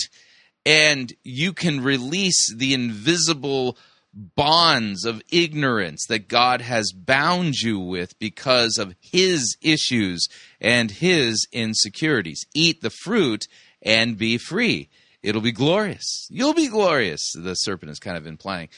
and 0.63 1.12
you 1.24 1.53
can 1.53 1.82
release 1.82 2.53
the 2.56 2.75
invisible 2.75 3.80
bonds 4.13 5.06
of 5.06 5.22
ignorance 5.32 6.06
that 6.08 6.27
God 6.27 6.62
has 6.62 6.91
bound 6.91 7.56
you 7.56 7.80
with 7.80 8.18
because 8.20 8.77
of 8.77 8.96
his 9.00 9.58
issues 9.62 10.27
and 10.60 10.91
his 10.91 11.48
insecurities. 11.51 12.46
Eat 12.53 12.82
the 12.82 12.89
fruit 12.89 13.48
and 13.82 14.18
be 14.18 14.38
free. 14.38 14.89
It'll 15.24 15.41
be 15.41 15.51
glorious. 15.51 16.27
You'll 16.30 16.53
be 16.53 16.68
glorious, 16.68 17.32
the 17.36 17.53
serpent 17.53 17.91
is 17.91 18.00
kind 18.00 18.18
of 18.18 18.27
implying. 18.27 18.70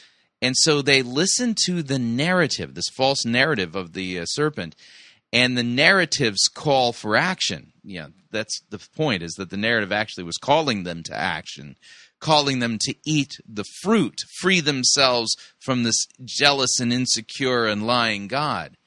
And 0.42 0.56
so 0.58 0.82
they 0.82 1.02
listen 1.02 1.56
to 1.66 1.82
the 1.82 2.00
narrative, 2.00 2.76
this 2.76 2.90
false 2.90 3.24
narrative 3.26 3.76
of 3.76 3.94
the 3.94 4.20
uh, 4.20 4.26
serpent, 4.26 4.76
and 5.32 5.58
the 5.58 5.64
narrative's 5.64 6.50
call 6.54 6.92
for 6.92 7.16
action. 7.16 7.72
Yeah, 7.84 8.08
that's 8.30 8.62
the 8.70 8.80
point, 8.96 9.24
is 9.24 9.34
that 9.34 9.50
the 9.50 9.58
narrative 9.58 9.92
actually 9.92 10.26
was 10.26 10.38
calling 10.38 10.84
them 10.84 11.02
to 11.04 11.16
action 11.16 11.78
calling 12.24 12.60
them 12.60 12.78
to 12.80 12.96
eat 13.06 13.40
the 13.46 13.66
fruit, 13.82 14.16
free 14.40 14.62
themselves 14.62 15.36
from 15.60 15.84
this 15.84 16.08
jealous 16.24 16.80
and 16.80 16.94
insecure 16.94 17.66
and 17.66 17.86
lying 17.86 18.28
God. 18.28 18.78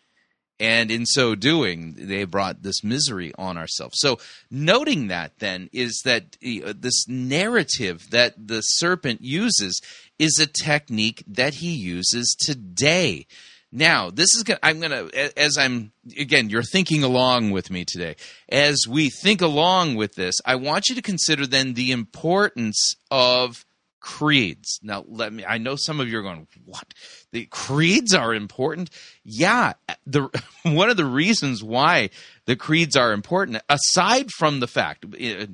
And 0.58 0.90
in 0.90 1.04
so 1.04 1.34
doing, 1.34 1.94
they 1.98 2.24
brought 2.24 2.62
this 2.62 2.82
misery 2.82 3.32
on 3.36 3.58
ourselves. 3.58 3.98
So, 4.00 4.18
noting 4.50 5.08
that 5.08 5.38
then 5.38 5.68
is 5.70 6.00
that 6.06 6.38
uh, 6.42 6.72
this 6.74 7.06
narrative 7.06 8.08
that 8.10 8.48
the 8.48 8.62
serpent 8.62 9.20
uses 9.20 9.82
is 10.18 10.38
a 10.40 10.46
technique 10.46 11.22
that 11.26 11.56
he 11.56 11.74
uses 11.74 12.34
today. 12.40 13.26
Now, 13.72 14.10
this 14.10 14.34
is 14.34 14.42
gonna, 14.44 14.60
I'm 14.62 14.80
going 14.80 14.90
to 14.92 15.38
as 15.38 15.58
I'm 15.58 15.92
again, 16.18 16.50
you're 16.50 16.62
thinking 16.62 17.02
along 17.02 17.50
with 17.50 17.70
me 17.70 17.84
today. 17.84 18.16
As 18.48 18.84
we 18.88 19.10
think 19.10 19.42
along 19.42 19.96
with 19.96 20.14
this, 20.14 20.36
I 20.44 20.56
want 20.56 20.88
you 20.88 20.94
to 20.94 21.02
consider 21.02 21.46
then 21.46 21.74
the 21.74 21.92
importance 21.92 22.94
of 23.10 23.64
creeds. 24.06 24.78
Now, 24.84 25.04
let 25.08 25.32
me 25.32 25.44
I 25.44 25.58
know 25.58 25.74
some 25.74 25.98
of 25.98 26.08
you 26.08 26.18
are 26.18 26.22
going, 26.22 26.46
"What? 26.64 26.94
The 27.32 27.46
creeds 27.46 28.14
are 28.14 28.32
important?" 28.32 28.90
Yeah, 29.24 29.72
the 30.06 30.28
one 30.62 30.90
of 30.90 30.96
the 30.96 31.04
reasons 31.04 31.64
why 31.64 32.10
the 32.44 32.54
creeds 32.54 32.96
are 32.96 33.12
important 33.12 33.60
aside 33.68 34.30
from 34.30 34.60
the 34.60 34.68
fact 34.68 35.04
uh, 35.04 35.46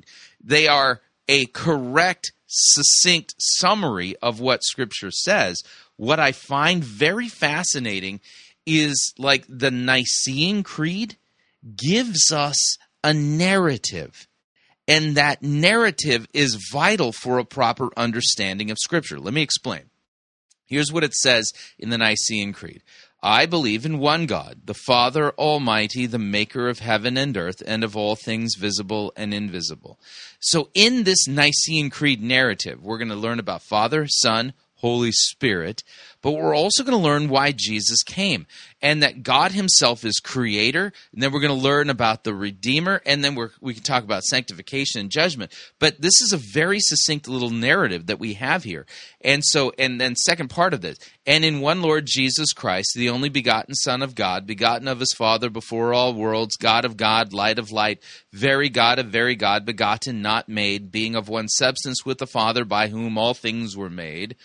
they 0.43 0.67
are 0.67 1.01
a 1.27 1.45
correct 1.47 2.31
succinct 2.45 3.33
summary 3.39 4.15
of 4.21 4.39
what 4.39 4.63
scripture 4.63 5.09
says 5.09 5.63
what 6.03 6.19
I 6.19 6.33
find 6.33 6.83
very 6.83 7.29
fascinating 7.29 8.19
is 8.65 9.13
like 9.17 9.45
the 9.47 9.71
Nicene 9.71 10.61
Creed 10.63 11.17
gives 11.75 12.31
us 12.31 12.77
a 13.03 13.13
narrative. 13.13 14.27
And 14.85 15.15
that 15.15 15.41
narrative 15.41 16.27
is 16.33 16.69
vital 16.71 17.13
for 17.13 17.39
a 17.39 17.45
proper 17.45 17.89
understanding 17.95 18.69
of 18.69 18.77
Scripture. 18.79 19.17
Let 19.17 19.33
me 19.33 19.41
explain. 19.41 19.83
Here's 20.65 20.91
what 20.91 21.05
it 21.05 21.13
says 21.13 21.51
in 21.79 21.89
the 21.89 21.97
Nicene 21.97 22.51
Creed 22.51 22.81
I 23.21 23.45
believe 23.45 23.85
in 23.85 23.99
one 23.99 24.25
God, 24.25 24.63
the 24.65 24.73
Father 24.73 25.31
Almighty, 25.31 26.05
the 26.05 26.19
maker 26.19 26.67
of 26.67 26.79
heaven 26.79 27.15
and 27.15 27.37
earth, 27.37 27.63
and 27.65 27.81
of 27.81 27.95
all 27.95 28.17
things 28.17 28.55
visible 28.55 29.13
and 29.15 29.33
invisible. 29.33 29.97
So, 30.41 30.69
in 30.73 31.05
this 31.05 31.25
Nicene 31.29 31.89
Creed 31.89 32.21
narrative, 32.21 32.83
we're 32.83 32.97
going 32.97 33.07
to 33.07 33.15
learn 33.15 33.39
about 33.39 33.61
Father, 33.61 34.07
Son, 34.07 34.51
Holy 34.83 35.13
Spirit, 35.13 35.81
but 36.21 36.33
we're 36.33 36.53
also 36.53 36.83
going 36.83 36.97
to 36.97 37.01
learn 37.01 37.29
why 37.29 37.53
Jesus 37.55 38.03
came 38.03 38.47
and 38.81 39.01
that 39.01 39.23
God 39.23 39.53
Himself 39.53 40.03
is 40.03 40.19
creator. 40.19 40.91
And 41.13 41.23
then 41.23 41.31
we're 41.31 41.39
going 41.39 41.57
to 41.57 41.67
learn 41.67 41.89
about 41.89 42.25
the 42.25 42.35
Redeemer, 42.35 43.01
and 43.05 43.23
then 43.23 43.37
we 43.61 43.73
can 43.73 43.83
talk 43.83 44.03
about 44.03 44.23
sanctification 44.23 44.99
and 44.99 45.09
judgment. 45.09 45.53
But 45.79 46.01
this 46.01 46.21
is 46.21 46.33
a 46.33 46.37
very 46.37 46.79
succinct 46.81 47.29
little 47.29 47.49
narrative 47.49 48.07
that 48.07 48.19
we 48.19 48.33
have 48.33 48.65
here. 48.65 48.85
And 49.21 49.41
so, 49.45 49.71
and 49.79 50.01
then 50.01 50.17
second 50.17 50.49
part 50.49 50.73
of 50.73 50.81
this, 50.81 50.97
and 51.25 51.45
in 51.45 51.61
one 51.61 51.81
Lord 51.81 52.05
Jesus 52.05 52.51
Christ, 52.51 52.91
the 52.93 53.09
only 53.09 53.29
begotten 53.29 53.73
Son 53.75 54.01
of 54.01 54.15
God, 54.15 54.45
begotten 54.45 54.89
of 54.89 54.99
His 54.99 55.13
Father 55.13 55.49
before 55.49 55.93
all 55.93 56.13
worlds, 56.13 56.57
God 56.57 56.83
of 56.83 56.97
God, 56.97 57.31
light 57.31 57.57
of 57.57 57.71
light, 57.71 58.03
very 58.33 58.67
God 58.67 58.99
of 58.99 59.05
very 59.07 59.37
God, 59.37 59.65
begotten, 59.65 60.21
not 60.21 60.49
made, 60.49 60.91
being 60.91 61.15
of 61.15 61.29
one 61.29 61.47
substance 61.47 62.05
with 62.05 62.17
the 62.17 62.27
Father, 62.27 62.65
by 62.65 62.89
whom 62.89 63.17
all 63.17 63.33
things 63.33 63.77
were 63.77 63.89
made 63.89 64.35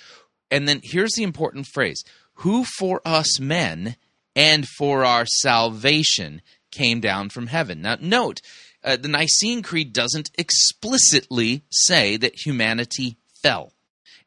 and 0.51 0.69
then 0.69 0.81
here's 0.83 1.13
the 1.13 1.23
important 1.23 1.67
phrase 1.67 2.03
who 2.35 2.65
for 2.65 3.01
us 3.05 3.41
men 3.41 3.97
and 4.37 4.67
for 4.79 5.05
our 5.05 5.27
salvation 5.27 6.41
came 6.71 7.01
down 7.01 7.29
from 7.29 7.49
heaven. 7.49 7.83
Now, 7.83 7.97
note, 8.01 8.41
uh, 8.85 8.97
the 8.97 9.09
Nicene 9.09 9.63
Creed 9.63 9.93
doesn't 9.93 10.31
explicitly 10.39 11.63
say 11.71 12.17
that 12.17 12.47
humanity 12.47 13.17
fell 13.43 13.73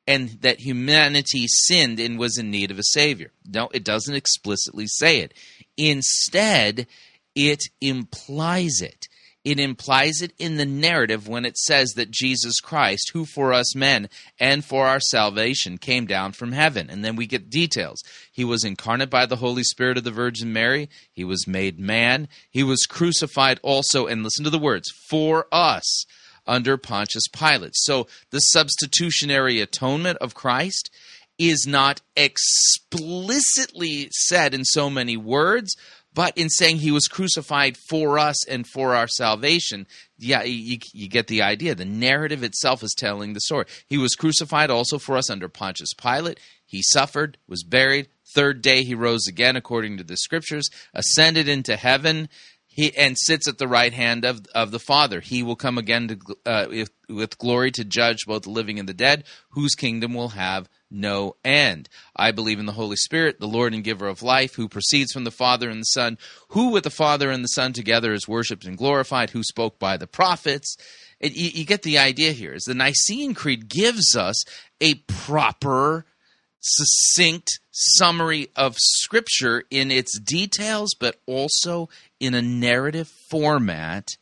and 0.06 0.30
that 0.42 0.60
humanity 0.60 1.46
sinned 1.48 2.00
and 2.00 2.20
was 2.20 2.38
in 2.38 2.52
need 2.52 2.72
of 2.72 2.80
a 2.80 2.84
Savior. 2.84 3.32
No, 3.46 3.70
it 3.74 3.84
doesn't 3.84 4.16
explicitly 4.16 4.88
say 4.88 5.20
it. 5.20 5.34
Instead, 5.78 6.88
it 7.36 7.62
implies 7.80 8.82
it. 8.82 9.08
It 9.44 9.60
implies 9.60 10.22
it 10.22 10.34
in 10.38 10.58
the 10.58 10.66
narrative 10.68 11.28
when 11.28 11.46
it 11.46 11.58
says 11.58 11.94
that 11.94 12.12
Jesus 12.12 12.60
Christ, 12.60 13.10
who 13.14 13.26
for 13.26 13.54
us 13.54 13.76
men 13.76 14.08
and 14.40 14.64
for 14.64 14.86
our 14.86 15.00
salvation 15.00 15.80
came 15.80 16.06
down 16.06 16.34
from 16.34 16.52
heaven. 16.52 16.92
And 16.92 17.04
then 17.04 17.16
we 17.16 17.26
get 17.26 17.50
details. 17.50 18.04
He 18.32 18.46
was 18.46 18.64
incarnate 18.64 19.10
by 19.10 19.26
the 19.26 19.38
Holy 19.38 19.64
Spirit 19.64 19.98
of 19.98 20.04
the 20.04 20.12
Virgin 20.12 20.54
Mary. 20.54 20.90
He 21.12 21.24
was 21.24 21.48
made 21.48 21.80
man. 21.80 22.28
He 22.52 22.62
was 22.62 22.86
crucified 22.86 23.60
also, 23.64 24.06
and 24.06 24.24
listen 24.24 24.44
to 24.44 24.52
the 24.52 24.60
words, 24.60 24.92
for 25.10 25.48
us 25.52 26.06
under 26.46 26.78
Pontius 26.78 27.28
Pilate. 27.28 27.76
So 27.76 28.08
the 28.30 28.40
substitutionary 28.40 29.60
atonement 29.60 30.20
of 30.20 30.36
Christ 30.36 30.92
is 31.38 31.66
not 31.68 32.02
explicitly 32.16 34.10
said 34.12 34.54
in 34.54 34.64
so 34.64 34.92
many 34.92 35.18
words, 35.18 35.76
but 36.14 36.38
in 36.38 36.50
saying 36.50 36.78
he 36.78 36.92
was 36.92 37.08
crucified 37.08 37.78
for 37.78 38.20
us 38.20 38.46
and 38.48 38.68
for 38.68 38.96
our 38.96 39.08
salvation, 39.08 39.88
yeah, 40.18 40.44
you, 40.44 40.78
you, 40.94 41.08
get 41.08 41.28
the 41.28 41.42
idea. 41.42 41.74
The 41.74 41.86
narrative 41.86 42.44
itself 42.44 42.84
is 42.84 42.94
telling 42.98 43.34
the 43.34 43.42
story. 43.42 43.66
He 43.88 43.98
was 43.98 44.16
crucified 44.16 44.70
also 44.70 45.00
for 45.00 45.16
us 45.16 45.30
under 45.30 45.48
Pontius 45.48 45.94
Pilate. 45.94 46.40
He 46.66 46.82
suffered, 46.82 47.38
was 47.48 47.64
buried. 47.64 48.10
Third 48.34 48.62
day 48.62 48.84
he 48.84 48.96
rose 48.96 49.28
again, 49.28 49.56
according 49.56 49.98
to 49.98 50.04
the 50.04 50.18
scriptures, 50.18 50.70
ascended 50.94 51.48
into 51.48 51.76
heaven. 51.76 52.30
he 52.68 52.96
and 52.96 53.18
sits 53.18 53.48
at 53.48 53.58
the 53.58 53.68
right 53.68 53.94
hand 53.94 54.26
of 54.26 54.46
of 54.56 54.72
the 54.72 54.80
Father. 54.80 55.20
He 55.20 55.44
will 55.44 55.58
come 55.58 55.78
again 55.78 56.08
to, 56.08 56.20
uh, 56.46 56.66
with, 56.70 56.92
with 57.10 57.38
glory 57.38 57.72
to 57.72 57.84
judge 57.84 58.26
both 58.26 58.44
the 58.44 58.52
living 58.52 58.80
and 58.80 58.88
the 58.88 58.94
dead, 58.94 59.26
whose 59.50 59.76
kingdom 59.76 60.14
will 60.14 60.30
have 60.30 60.70
no 60.92 61.36
end. 61.44 61.90
I 62.16 62.32
believe 62.32 62.60
in 62.60 62.66
the 62.66 62.74
Holy 62.74 62.96
Spirit, 62.96 63.40
the 63.40 63.48
Lord 63.48 63.74
and 63.74 63.84
giver 63.84 64.08
of 64.08 64.22
life, 64.22 64.56
who 64.56 64.68
proceeds 64.68 65.12
from 65.12 65.24
the 65.24 65.32
Father 65.32 65.70
and 65.70 65.82
the 65.82 65.86
Son, 65.86 66.18
who 66.50 66.70
with 66.70 66.84
the 66.84 66.90
Father 66.90 67.32
and 67.32 67.44
the 67.44 67.50
Son 67.50 67.74
together 67.74 68.14
is 68.14 68.28
worshipped 68.28 68.66
and 68.66 68.78
glorified, 68.78 69.32
who 69.32 69.44
spoke 69.44 69.80
by 69.80 69.98
the 69.98 70.08
prophets. 70.08 70.76
It, 71.20 71.34
you, 71.34 71.50
you 71.54 71.66
get 71.66 71.84
the 71.84 71.98
idea 71.98 72.32
here. 72.32 72.54
Is 72.54 72.64
the 72.64 72.74
Nicene 72.74 73.34
Creed 73.34 73.70
gives 73.70 74.16
us 74.16 74.44
a 74.80 74.96
proper 75.08 76.06
succinct 76.60 77.60
summary 77.72 78.50
of 78.56 78.76
Scripture 78.78 79.64
in 79.72 79.92
its 79.92 80.20
details, 80.20 80.94
but 81.00 81.20
also 81.26 81.90
in 82.20 82.34
a 82.34 82.42
narrative 82.42 83.08
format 83.30 84.18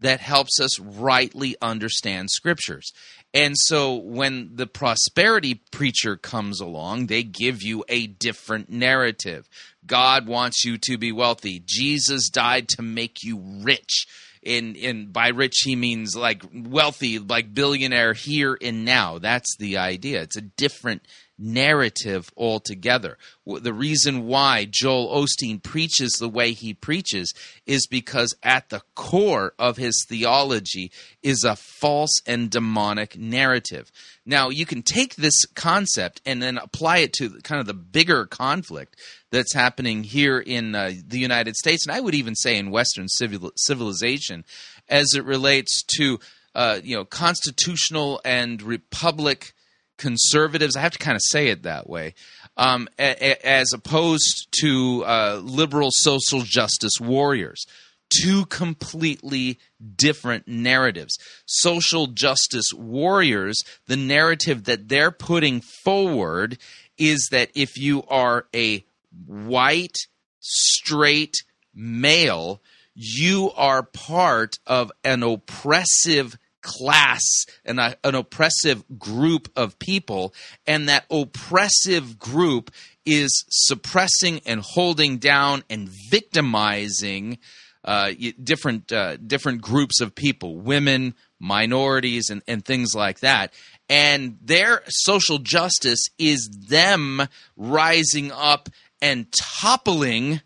that 0.00 0.20
helps 0.20 0.60
us 0.60 0.78
rightly 0.78 1.56
understand 1.60 2.30
Scriptures. 2.30 2.92
And 3.34 3.54
so 3.56 3.94
when 3.94 4.52
the 4.54 4.66
prosperity 4.66 5.62
preacher 5.70 6.16
comes 6.16 6.60
along, 6.60 7.06
they 7.06 7.22
give 7.22 7.62
you 7.62 7.84
a 7.88 8.06
different 8.06 8.70
narrative. 8.70 9.48
God 9.86 10.26
wants 10.26 10.64
you 10.64 10.78
to 10.82 10.96
be 10.96 11.12
wealthy. 11.12 11.62
Jesus 11.64 12.30
died 12.30 12.68
to 12.70 12.82
make 12.82 13.22
you 13.22 13.38
rich. 13.62 14.06
In 14.40 14.76
in 14.76 15.10
by 15.10 15.28
rich 15.28 15.56
he 15.64 15.74
means 15.74 16.14
like 16.14 16.42
wealthy, 16.54 17.18
like 17.18 17.52
billionaire 17.52 18.14
here 18.14 18.56
and 18.62 18.84
now. 18.84 19.18
That's 19.18 19.56
the 19.58 19.78
idea. 19.78 20.22
It's 20.22 20.36
a 20.36 20.42
different 20.42 21.02
narrative 21.38 22.30
altogether. 22.36 23.16
The 23.46 23.72
reason 23.72 24.26
why 24.26 24.66
Joel 24.68 25.24
Osteen 25.24 25.62
preaches 25.62 26.12
the 26.12 26.28
way 26.28 26.52
he 26.52 26.74
preaches 26.74 27.32
is 27.64 27.86
because 27.86 28.34
at 28.42 28.68
the 28.70 28.82
core 28.94 29.54
of 29.58 29.76
his 29.76 30.04
theology 30.08 30.90
is 31.22 31.44
a 31.44 31.56
false 31.56 32.20
and 32.26 32.50
demonic 32.50 33.16
narrative. 33.16 33.90
Now, 34.26 34.48
you 34.50 34.66
can 34.66 34.82
take 34.82 35.14
this 35.14 35.44
concept 35.54 36.20
and 36.26 36.42
then 36.42 36.58
apply 36.58 36.98
it 36.98 37.12
to 37.14 37.40
kind 37.42 37.60
of 37.60 37.66
the 37.66 37.74
bigger 37.74 38.26
conflict 38.26 38.96
that's 39.30 39.54
happening 39.54 40.04
here 40.04 40.38
in 40.38 40.74
uh, 40.74 40.92
the 41.06 41.18
United 41.18 41.54
States, 41.54 41.86
and 41.86 41.94
I 41.94 42.00
would 42.00 42.14
even 42.14 42.34
say 42.34 42.58
in 42.58 42.70
Western 42.70 43.08
civil- 43.08 43.52
civilization, 43.56 44.44
as 44.88 45.14
it 45.14 45.24
relates 45.24 45.82
to 45.98 46.18
uh, 46.54 46.80
you 46.82 46.96
know 46.96 47.04
constitutional 47.04 48.20
and 48.24 48.62
republic 48.62 49.52
conservatives. 49.98 50.76
I 50.76 50.80
have 50.80 50.92
to 50.92 50.98
kind 50.98 51.16
of 51.16 51.22
say 51.22 51.48
it 51.48 51.64
that 51.64 51.88
way, 51.88 52.14
um, 52.56 52.88
a, 52.98 53.16
a, 53.20 53.46
as 53.46 53.72
opposed 53.72 54.48
to 54.60 55.04
uh, 55.04 55.40
liberal 55.42 55.90
social 55.92 56.40
justice 56.40 57.00
warriors. 57.00 57.66
Two 58.10 58.46
completely 58.46 59.58
different 59.96 60.48
narratives. 60.48 61.18
Social 61.44 62.06
justice 62.06 62.72
warriors, 62.72 63.62
the 63.86 63.98
narrative 63.98 64.64
that 64.64 64.88
they're 64.88 65.10
putting 65.10 65.60
forward 65.60 66.56
is 66.96 67.28
that 67.30 67.50
if 67.54 67.76
you 67.76 68.02
are 68.08 68.46
a 68.54 68.82
white, 69.26 69.98
straight 70.40 71.34
male, 71.74 72.62
you 72.94 73.50
are 73.56 73.82
part 73.82 74.58
of 74.66 74.90
an 75.04 75.22
oppressive 75.22 76.38
class 76.62 77.22
and 77.64 77.80
an 77.80 78.14
oppressive 78.14 78.84
group 78.98 79.50
of 79.56 79.78
people, 79.78 80.34
and 80.66 80.88
that 80.88 81.04
oppressive 81.10 82.18
group 82.18 82.70
is 83.06 83.44
suppressing 83.50 84.40
and 84.44 84.60
holding 84.60 85.18
down 85.18 85.62
and 85.70 85.88
victimizing 86.10 87.38
uh, 87.84 88.12
different 88.42 88.92
uh, 88.92 89.16
different 89.16 89.62
groups 89.62 90.00
of 90.00 90.14
people, 90.14 90.56
women, 90.56 91.14
minorities, 91.40 92.28
and, 92.28 92.42
and 92.46 92.64
things 92.64 92.94
like 92.94 93.20
that. 93.20 93.52
And 93.88 94.36
their 94.42 94.82
social 94.88 95.38
justice 95.38 96.04
is 96.18 96.50
them 96.68 97.22
rising 97.56 98.30
up 98.32 98.68
and 99.00 99.26
toppling 99.32 100.42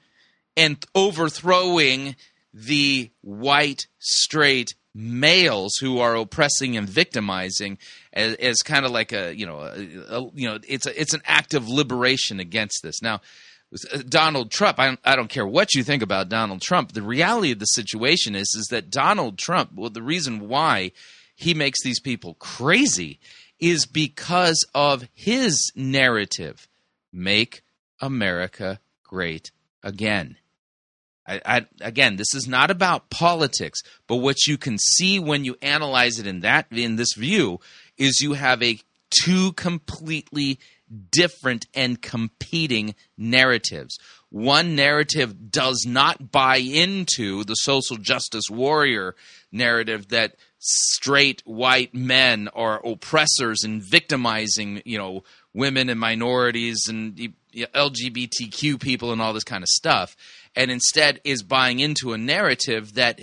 and 0.57 0.85
overthrowing 0.95 2.15
the 2.55 3.11
white, 3.23 3.87
straight 3.99 4.75
males 4.95 5.77
who 5.81 6.01
are 6.01 6.15
oppressing 6.17 6.77
and 6.77 6.89
victimizing 6.89 7.79
as, 8.13 8.35
as 8.35 8.63
kind 8.63 8.85
of 8.85 8.91
like 8.91 9.13
a 9.13 9.35
you 9.35 9.47
know 9.47 9.61
a, 9.61 10.17
a, 10.17 10.31
you 10.35 10.49
know 10.49 10.59
it's 10.69 10.87
a, 10.87 11.01
it's 11.01 11.15
an 11.15 11.23
act 11.25 11.55
of 11.55 11.69
liberation 11.69 12.41
against 12.41 12.83
this. 12.83 13.01
Now 13.01 13.21
uh, 13.93 13.99
Donald 14.09 14.51
Trump 14.51 14.79
I, 14.79 14.99
I 15.05 15.17
don't 15.17 15.31
care 15.31 15.47
what 15.47 15.75
you 15.75 15.83
think 15.83 16.03
about 16.03 16.29
Donald 16.29 16.61
Trump 16.61 16.93
the 16.93 17.03
reality 17.03 17.53
of 17.53 17.59
the 17.59 17.67
situation 17.67 18.35
is 18.35 18.55
is 18.59 18.69
that 18.71 18.91
Donald 18.91 19.39
Trump 19.39 19.73
well 19.75 19.91
the 19.91 20.03
reason 20.03 20.49
why 20.49 20.93
he 21.35 21.55
makes 21.55 21.83
these 21.83 22.01
people 22.01 22.35
crazy 22.35 23.19
is 23.59 23.87
because 23.87 24.67
of 24.75 25.09
his 25.15 25.73
narrative 25.75 26.69
make 27.13 27.63
America 28.01 28.79
great 29.05 29.53
again 29.83 30.37
I, 31.27 31.41
I, 31.45 31.67
again, 31.81 32.17
this 32.17 32.35
is 32.35 32.49
not 32.49 32.71
about 32.71 33.11
politics, 33.11 33.81
but 34.07 34.17
what 34.17 34.47
you 34.47 34.59
can 34.59 34.79
see 34.79 35.19
when 35.19 35.45
you 35.45 35.57
analyze 35.63 36.19
it 36.19 36.27
in 36.27 36.41
that 36.41 36.67
in 36.71 36.97
this 36.97 37.15
view 37.15 37.61
is 37.97 38.21
you 38.21 38.33
have 38.33 38.63
a 38.63 38.81
two 39.23 39.53
completely 39.53 40.59
different 41.11 41.67
and 41.75 42.03
competing 42.03 42.95
narratives. 43.17 43.99
One 44.31 44.75
narrative 44.75 45.51
does 45.51 45.85
not 45.87 46.33
buy 46.33 46.57
into 46.57 47.45
the 47.45 47.55
social 47.55 47.97
justice 47.97 48.51
warrior 48.51 49.15
narrative 49.51 50.09
that 50.09 50.37
straight 50.59 51.43
white 51.45 51.95
men 51.95 52.49
are 52.55 52.85
oppressors 52.87 53.63
and 53.63 53.83
victimizing, 53.83 54.83
you 54.85 54.97
know, 54.97 55.25
women 55.55 55.89
and 55.91 56.01
minorities 56.01 56.87
and 56.89 57.35
LGBTQ 57.55 58.81
people 58.81 59.13
and 59.13 59.21
all 59.21 59.33
this 59.35 59.45
kind 59.45 59.63
of 59.63 59.69
stuff 59.69 60.17
and 60.55 60.71
instead 60.71 61.21
is 61.25 61.43
buying 61.43 61.81
into 61.81 62.13
a 62.13 62.19
narrative 62.19 62.95
that 62.95 63.21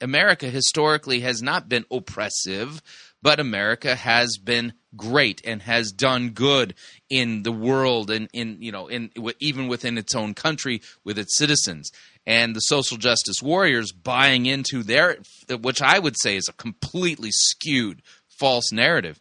America 0.00 0.46
historically 0.46 1.20
has 1.20 1.42
not 1.42 1.68
been 1.68 1.84
oppressive, 1.90 2.82
but 3.20 3.40
America 3.40 3.96
has 3.96 4.38
been 4.38 4.72
great 4.96 5.42
and 5.44 5.62
has 5.62 5.92
done 5.92 6.30
good 6.30 6.74
in 7.10 7.42
the 7.42 7.52
world 7.52 8.10
and 8.10 8.28
in 8.32 8.56
you 8.60 8.72
know 8.72 8.86
in 8.86 9.10
even 9.38 9.68
within 9.68 9.98
its 9.98 10.14
own 10.14 10.34
country 10.34 10.80
with 11.04 11.18
its 11.18 11.36
citizens. 11.36 11.90
And 12.26 12.54
the 12.54 12.60
social 12.60 12.96
justice 12.96 13.42
warriors 13.42 13.92
buying 13.92 14.46
into 14.46 14.82
their 14.82 15.18
which 15.60 15.82
I 15.82 15.98
would 15.98 16.16
say 16.18 16.36
is 16.36 16.48
a 16.48 16.52
completely 16.52 17.30
skewed 17.32 18.02
false 18.28 18.70
narrative. 18.72 19.20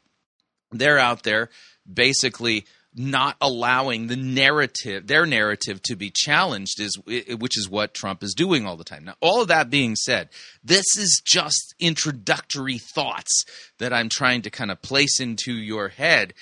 They're 0.72 1.00
out 1.00 1.24
there 1.24 1.50
basically 1.92 2.66
not 2.98 3.38
allowing 3.40 4.08
the 4.08 4.16
narrative, 4.16 5.08
their 5.08 5.26
narrative, 5.26 5.82
to 5.84 5.96
be 5.96 6.12
challenged, 6.14 6.80
is 6.80 6.98
which 7.06 7.58
is 7.58 7.70
what 7.70 7.94
Trump 7.94 8.24
is 8.24 8.34
doing 8.34 8.66
all 8.66 8.76
the 8.76 8.84
time. 8.84 9.06
Now, 9.06 9.16
all 9.22 9.42
of 9.42 9.48
that 9.50 9.70
being 9.70 9.96
said, 9.96 10.30
this 10.64 10.86
is 10.98 11.22
just 11.26 11.76
introductory 11.80 12.80
thoughts 12.80 13.46
that 13.80 13.94
I'm 13.94 14.10
trying 14.10 14.42
to 14.44 14.50
kind 14.50 14.72
of 14.72 14.82
place 14.82 15.20
into 15.20 15.54
your 15.54 15.90
head 15.90 16.34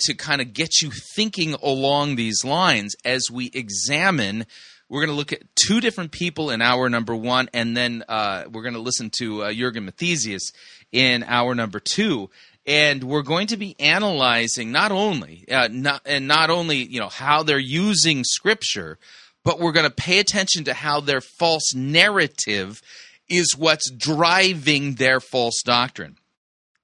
to 0.00 0.14
kind 0.14 0.40
of 0.40 0.52
get 0.52 0.80
you 0.80 0.90
thinking 1.14 1.54
along 1.54 2.16
these 2.16 2.44
lines 2.44 2.94
as 3.04 3.28
we 3.30 3.50
examine. 3.54 4.46
We're 4.88 5.00
going 5.00 5.10
to 5.10 5.16
look 5.16 5.32
at 5.32 5.42
two 5.66 5.80
different 5.80 6.12
people 6.12 6.50
in 6.50 6.60
hour 6.60 6.88
number 6.88 7.14
one, 7.14 7.48
and 7.54 7.76
then 7.76 8.04
uh, 8.08 8.44
we're 8.50 8.62
going 8.62 8.74
to 8.74 8.80
listen 8.80 9.10
to 9.18 9.44
uh, 9.44 9.52
Jurgen 9.52 9.90
Matthesius 9.90 10.52
in 10.92 11.22
hour 11.24 11.54
number 11.54 11.80
two 11.80 12.30
and 12.66 13.04
we're 13.04 13.22
going 13.22 13.48
to 13.48 13.56
be 13.56 13.74
analyzing 13.80 14.70
not 14.70 14.92
only 14.92 15.44
uh, 15.50 15.68
not, 15.70 16.02
and 16.06 16.28
not 16.28 16.50
only 16.50 16.76
you 16.76 17.00
know 17.00 17.08
how 17.08 17.42
they're 17.42 17.58
using 17.58 18.24
scripture 18.24 18.98
but 19.44 19.58
we're 19.58 19.72
going 19.72 19.88
to 19.88 19.94
pay 19.94 20.18
attention 20.18 20.64
to 20.64 20.74
how 20.74 21.00
their 21.00 21.20
false 21.20 21.74
narrative 21.74 22.80
is 23.28 23.56
what's 23.56 23.90
driving 23.90 24.94
their 24.94 25.20
false 25.20 25.62
doctrine. 25.62 26.18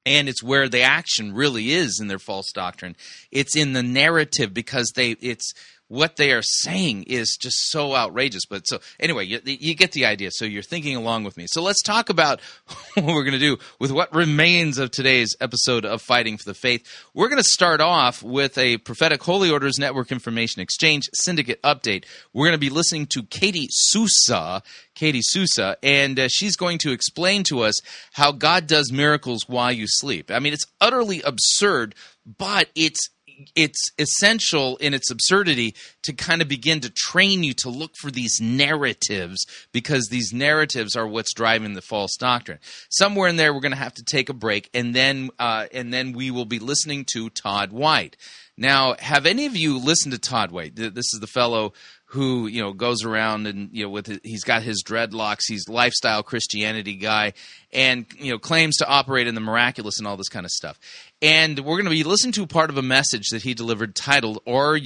And 0.07 0.29
it's 0.29 0.43
where 0.43 0.69
the 0.69 0.81
action 0.81 1.35
really 1.35 1.73
is 1.73 1.99
in 2.01 2.09
their 2.09 2.19
false 2.19 2.51
doctrine. 2.53 2.97
It's 3.31 3.57
in 3.57 3.75
the 3.75 3.83
narrative 3.83 4.55
because 4.55 4.93
they 4.95 5.11
it's 5.11 5.53
what 5.89 6.17
they 6.17 6.33
are 6.33 6.43
saying 6.43 7.05
is 7.05 7.37
just 7.41 7.57
so 7.71 7.95
outrageous. 7.95 8.45
But 8.47 8.67
so 8.67 8.81
anyway, 9.01 9.25
you, 9.25 9.41
you, 9.45 9.75
get 9.75 9.93
the 9.93 10.05
idea. 10.05 10.31
So 10.31 10.45
you're 10.45 10.63
thinking 10.63 10.97
along 10.97 11.25
with 11.25 11.37
me. 11.37 11.47
So 11.49 11.63
let's 11.63 11.83
talk 11.83 12.11
about 12.11 12.41
what 12.95 13.07
we're 13.07 13.25
going 13.25 13.33
to 13.33 13.39
do 13.39 13.59
with 13.79 13.91
what 13.91 14.15
remains 14.15 14.79
of 14.79 14.91
today's 14.91 15.35
episode 15.41 15.85
of 15.85 16.03
Fighting 16.03 16.37
for 16.37 16.45
the 16.45 16.55
Faith. 16.55 16.87
We're 17.15 17.29
going 17.29 17.43
to 17.43 17.49
start 17.49 17.81
off 17.81 18.23
with 18.23 18.57
a 18.59 18.77
prophetic 18.79 19.23
Holy 19.23 19.51
Orders 19.51 19.79
Network 19.79 20.13
Information 20.13 20.61
Exchange 20.61 21.09
Syndicate 21.15 21.63
update. 21.63 22.05
We're 22.33 22.47
going 22.47 22.53
to 22.53 22.59
be 22.59 22.71
listening 22.71 23.07
to 23.07 23.23
Katie 23.23 23.69
Souza, 23.71 24.63
Katie 24.95 25.23
Souza, 25.23 25.77
and 25.83 26.19
uh, 26.19 26.29
she's 26.29 26.57
going 26.57 26.79
to 26.79 26.93
explain 26.93 27.45
to 27.45 27.61
us 27.61 27.81
how 28.13 28.33
God 28.33 28.67
does 28.67 28.93
miracles 28.93 29.49
while 29.49 29.73
you 29.73 29.87
sleep. 29.87 30.31
I 30.31 30.39
mean, 30.39 30.53
it's 30.53 30.67
utterly 30.81 31.23
absurd, 31.23 31.95
but 32.27 32.69
it's 32.75 33.09
it's 33.55 33.91
essential 33.99 34.77
in 34.79 34.95
its 34.95 35.11
absurdity 35.11 35.75
to 36.03 36.13
kind 36.13 36.43
of 36.43 36.49
begin 36.49 36.81
to 36.81 36.91
train 36.91 37.43
you 37.43 37.55
to 37.55 37.69
look 37.69 37.93
for 38.01 38.11
these 38.11 38.41
narratives 38.41 39.45
because 39.73 40.09
these 40.11 40.33
narratives 40.33 40.97
are 40.97 41.07
what's 41.07 41.35
driving 41.35 41.75
the 41.75 41.83
false 41.83 42.17
doctrine. 42.17 42.59
Somewhere 42.91 43.29
in 43.29 43.37
there, 43.37 43.53
we're 43.53 43.61
going 43.61 43.73
to 43.73 43.79
have 43.79 43.95
to 43.95 44.05
take 44.05 44.29
a 44.29 44.35
break, 44.35 44.69
and 44.75 44.95
then 44.95 45.31
uh, 45.39 45.67
and 45.73 45.93
then 45.93 46.13
we 46.13 46.31
will 46.31 46.45
be 46.45 46.59
listening 46.59 47.05
to 47.13 47.31
Todd 47.31 47.73
White. 47.73 48.17
Now, 48.57 48.97
have 48.99 49.25
any 49.25 49.47
of 49.47 49.57
you 49.57 49.79
listened 49.79 50.13
to 50.13 50.19
Todd 50.19 50.51
White? 50.51 50.75
This 50.75 51.15
is 51.15 51.21
the 51.21 51.29
fellow 51.29 51.73
who 52.11 52.47
you 52.47 52.63
know 52.63 52.73
goes 52.73 53.05
around 53.05 53.47
and 53.47 53.69
you 53.73 53.85
know 53.85 53.91
with 53.91 54.07
his, 54.07 54.21
he's 54.23 54.45
got 54.45 54.63
his 54.63 54.83
dreadlocks 54.83 55.43
he's 55.47 55.69
lifestyle 55.69 56.23
christianity 56.23 56.95
guy 56.95 57.35
and 57.71 58.07
you 58.17 58.33
know 58.33 58.39
claims 58.39 58.79
to 58.79 58.89
operate 58.89 59.27
in 59.27 59.35
the 59.35 59.43
miraculous 59.43 59.99
and 59.99 60.09
all 60.09 60.17
this 60.17 60.31
kind 60.31 60.47
of 60.47 60.51
stuff 60.51 60.79
and 61.21 61.59
we're 61.59 61.77
going 61.77 61.85
to 61.85 61.91
be 61.91 62.05
listening 62.05 62.33
to 62.33 62.47
part 62.47 62.71
of 62.71 62.79
a 62.79 62.83
message 62.83 63.31
that 63.31 63.43
he 63.43 63.55
delivered 63.55 63.95
titled 63.95 64.41
or 64.45 64.79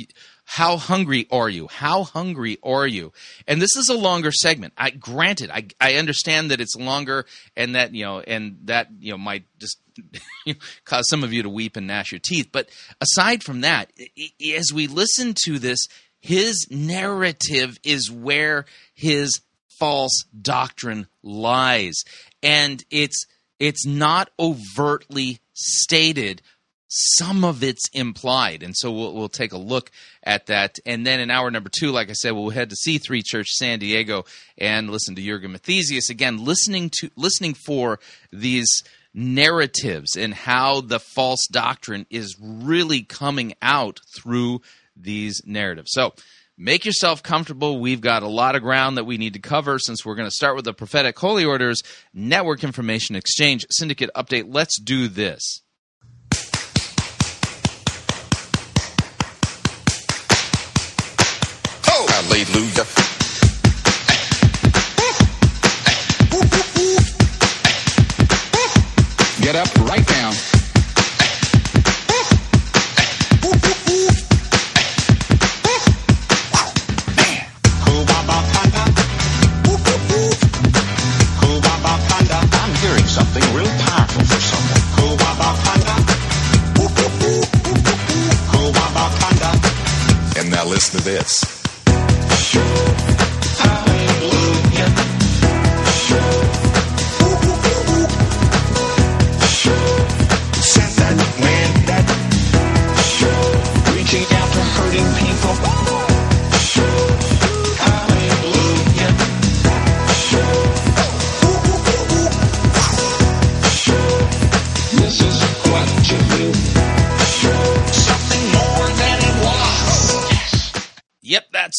how 0.45 0.77
hungry 0.77 1.27
are 1.31 1.49
you? 1.49 1.69
How 1.69 2.05
hungry 2.05 2.59
are 2.63 2.87
you? 2.87 3.13
And 3.47 3.61
this 3.61 3.77
is 3.77 3.89
a 3.89 3.95
longer 3.95 4.33
segment. 4.33 4.73
I 4.77 4.91
granted 4.91 5.51
i 5.51 5.67
i 5.81 5.95
understand 5.95 6.51
that 6.51 6.61
it's 6.61 6.77
longer 6.77 7.27
and 7.57 7.75
that 7.75 7.95
you 7.95 8.05
know 8.05 8.21
and 8.21 8.59
that 8.65 8.89
you 8.99 9.13
know 9.13 9.19
might 9.19 9.45
just 9.59 9.79
cause 10.85 11.09
some 11.09 11.23
of 11.23 11.33
you 11.33 11.43
to 11.43 11.49
weep 11.49 11.77
and 11.77 11.87
gnash 11.87 12.13
your 12.13 12.19
teeth. 12.19 12.49
But 12.51 12.71
aside 13.01 13.43
from 13.43 13.61
that 13.61 13.93
as 14.57 14.73
we 14.73 14.87
listen 14.87 15.35
to 15.45 15.59
this 15.59 15.87
his 16.19 16.67
narrative 16.71 17.79
is 17.83 18.11
where 18.11 18.65
his 18.95 19.41
false 19.79 20.25
doctrine 20.41 21.09
lies. 21.23 22.05
And 22.43 22.83
it's 22.91 23.27
it's 23.63 23.87
not 23.87 24.29
overtly 24.41 25.39
stated. 25.55 26.43
Some 26.89 27.45
of 27.45 27.63
it's 27.63 27.89
implied. 27.91 28.65
And 28.65 28.77
so 28.77 28.91
we'll, 28.91 29.15
we'll 29.15 29.29
take 29.29 29.53
a 29.53 29.59
look 29.59 29.93
at 30.25 30.47
that. 30.47 30.81
And 30.85 31.07
then 31.07 31.21
in 31.21 31.31
hour 31.31 31.49
number 31.49 31.71
two, 31.71 31.93
like 31.93 32.11
I 32.11 32.15
said, 32.15 32.33
we'll 32.33 32.51
head 32.51 32.71
to 32.71 32.77
C3 32.77 33.23
Church 33.25 33.51
San 33.51 33.79
Diego 33.79 34.25
and 34.59 34.91
listen 34.91 35.15
to 35.15 35.23
Jurgen 35.23 35.53
Matthesius. 35.53 36.11
Again, 36.11 36.45
listening 36.45 36.91
to 37.01 37.11
listening 37.17 37.55
for 37.55 38.01
these 38.33 38.83
narratives 39.15 40.17
and 40.17 40.35
how 40.35 40.81
the 40.81 40.99
false 40.99 41.47
doctrine 41.47 42.05
is 42.11 42.37
really 42.41 43.03
coming 43.03 43.55
out 43.63 44.01
through 44.17 44.61
these 44.97 45.41
narratives. 45.47 45.93
So 45.93 46.15
make 46.63 46.85
yourself 46.85 47.23
comfortable. 47.23 47.81
We've 47.81 48.01
got 48.01 48.23
a 48.23 48.29
lot 48.29 48.55
of 48.55 48.63
ground 48.63 48.97
that 48.97 49.05
we 49.05 49.19
need 49.19 49.33
to 49.35 49.41
cover 49.41 49.79
since 49.79 50.07
we're 50.07 50.15
going 50.15 50.29
to 50.29 50.35
start 50.35 50.55
with 50.55 50.65
the 50.65 50.73
prophetic 50.73 51.19
holy 51.19 51.45
orders, 51.45 51.83
network 52.15 52.63
information 52.63 53.17
exchange, 53.17 53.67
syndicate 53.71 54.11
update. 54.17 54.45
Let's 54.47 54.81
do 54.81 55.09
this. 55.09 55.63
Oh, 61.89 62.07
hallelujah. 62.09 62.87
Get 69.43 69.57
up 69.57 69.75
right 69.89 70.09
now. 70.09 70.52
This. 91.23 91.52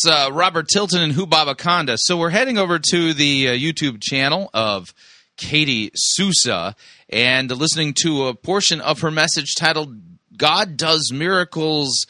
Uh, 0.06 0.30
Robert 0.32 0.68
Tilton 0.68 1.02
and 1.02 1.14
Hubaba 1.14 1.58
Kanda. 1.58 1.98
So 1.98 2.18
we're 2.18 2.30
heading 2.30 2.58
over 2.58 2.80
to 2.80 3.14
the 3.14 3.50
uh, 3.50 3.52
YouTube 3.52 4.02
channel 4.02 4.50
of 4.54 4.94
Katie 5.38 5.92
Souza 5.96 6.76
and 7.10 7.50
listening 7.52 7.94
to 8.02 8.28
a 8.28 8.34
portion 8.34 8.82
of 8.82 9.02
her 9.02 9.12
message 9.12 9.56
titled 9.58 9.96
"God 10.36 10.78
Does 10.78 11.12
Miracles 11.14 12.06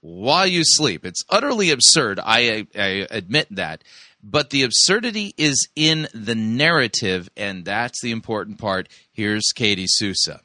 While 0.00 0.46
You 0.46 0.62
Sleep." 0.64 1.06
It's 1.06 1.24
utterly 1.28 1.70
absurd. 1.70 2.20
I, 2.22 2.66
I 2.74 3.06
admit 3.10 3.48
that, 3.52 3.82
but 4.22 4.50
the 4.50 4.64
absurdity 4.64 5.34
is 5.36 5.68
in 5.76 6.08
the 6.12 6.34
narrative, 6.34 7.28
and 7.36 7.64
that's 7.64 8.02
the 8.02 8.10
important 8.10 8.58
part. 8.58 8.88
Here's 9.12 9.52
Katie 9.54 9.86
Souza. 9.86 10.40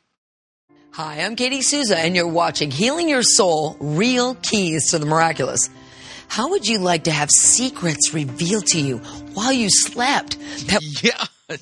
Hi, 0.91 1.21
I'm 1.21 1.35
Katie 1.35 1.63
Souza, 1.63 1.97
and 1.97 2.15
you're 2.15 2.27
watching 2.27 2.69
Healing 2.69 3.09
Your 3.09 3.23
Soul 3.23 3.75
Real 3.79 4.35
Keys 4.35 4.91
to 4.91 4.99
the 4.99 5.07
Miraculous. 5.07 5.69
How 6.33 6.49
would 6.49 6.65
you 6.65 6.79
like 6.79 7.03
to 7.03 7.11
have 7.11 7.29
secrets 7.29 8.11
revealed 8.11 8.65
to 8.69 8.81
you 8.81 8.97
while 9.35 9.53
you 9.53 9.67
slept? 9.69 10.39
That 10.65 10.81
Yeah. 11.03 11.57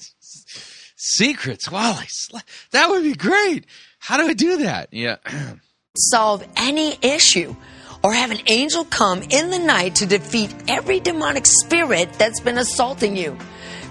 Secrets 0.95 1.69
while 1.69 1.95
I 1.95 2.05
slept. 2.07 2.47
That 2.71 2.89
would 2.89 3.03
be 3.03 3.13
great. 3.13 3.65
How 3.99 4.15
do 4.15 4.29
I 4.29 4.33
do 4.33 4.59
that? 4.59 4.87
Yeah. 4.93 5.17
solve 5.97 6.47
any 6.55 6.97
issue 7.01 7.53
or 8.01 8.13
have 8.13 8.31
an 8.31 8.39
angel 8.47 8.85
come 8.85 9.21
in 9.23 9.49
the 9.49 9.59
night 9.59 9.95
to 9.95 10.05
defeat 10.05 10.55
every 10.69 11.01
demonic 11.01 11.47
spirit 11.47 12.13
that's 12.13 12.39
been 12.39 12.57
assaulting 12.57 13.17
you. 13.17 13.37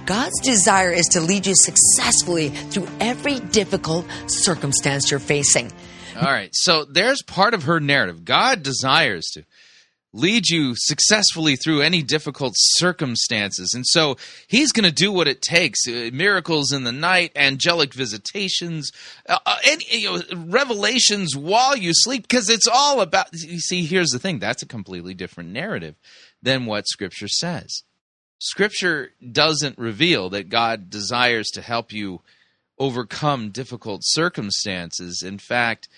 God's 0.06 0.40
desire 0.40 0.92
is 0.92 1.04
to 1.08 1.20
lead 1.20 1.46
you 1.46 1.54
successfully 1.56 2.48
through 2.48 2.88
every 3.00 3.38
difficult 3.38 4.06
circumstance 4.28 5.10
you're 5.10 5.20
facing. 5.20 5.70
All 6.16 6.32
right. 6.32 6.50
So 6.54 6.86
there's 6.86 7.22
part 7.22 7.52
of 7.52 7.64
her 7.64 7.80
narrative. 7.80 8.24
God 8.24 8.62
desires 8.62 9.26
to 9.34 9.44
lead 10.12 10.49
you 10.49 10.75
successfully 10.77 11.57
through 11.57 11.83
any 11.83 12.03
difficult 12.03 12.55
circumstances. 12.57 13.73
And 13.75 13.87
so 13.87 14.16
he's 14.49 14.73
going 14.73 14.85
to 14.85 14.92
do 14.92 15.12
what 15.12 15.29
it 15.29 15.40
takes 15.40 15.87
uh, 15.87 16.11
miracles 16.12 16.73
in 16.73 16.85
the 16.85 16.92
night, 16.92 17.33
angelic 17.37 17.94
visitations, 17.94 18.90
uh, 19.29 19.38
uh, 19.46 19.57
you 19.88 20.18
know, 20.18 20.23
revelations 20.46 21.37
while 21.37 21.77
you 21.77 21.92
sleep, 21.94 22.23
because 22.23 22.49
it's 22.49 22.66
all 22.66 23.01
about. 23.01 23.29
You 23.33 23.61
see, 23.61 23.85
here's 23.85 24.11
the 24.11 24.18
thing 24.18 24.38
that's 24.38 24.62
a 24.62 24.66
completely 24.66 25.14
different 25.14 25.51
narrative 25.51 25.94
than 26.42 26.66
what 26.66 26.88
Scripture 26.88 27.29
says. 27.29 27.83
Scripture 28.38 29.11
doesn't 29.31 29.79
reveal 29.79 30.31
that 30.31 30.49
God 30.49 30.88
desires 30.88 31.49
to 31.49 31.61
help 31.61 31.92
you 31.92 32.23
overcome 32.79 33.51
difficult 33.51 34.01
circumstances. 34.03 35.23
In 35.23 35.38
fact, 35.38 35.88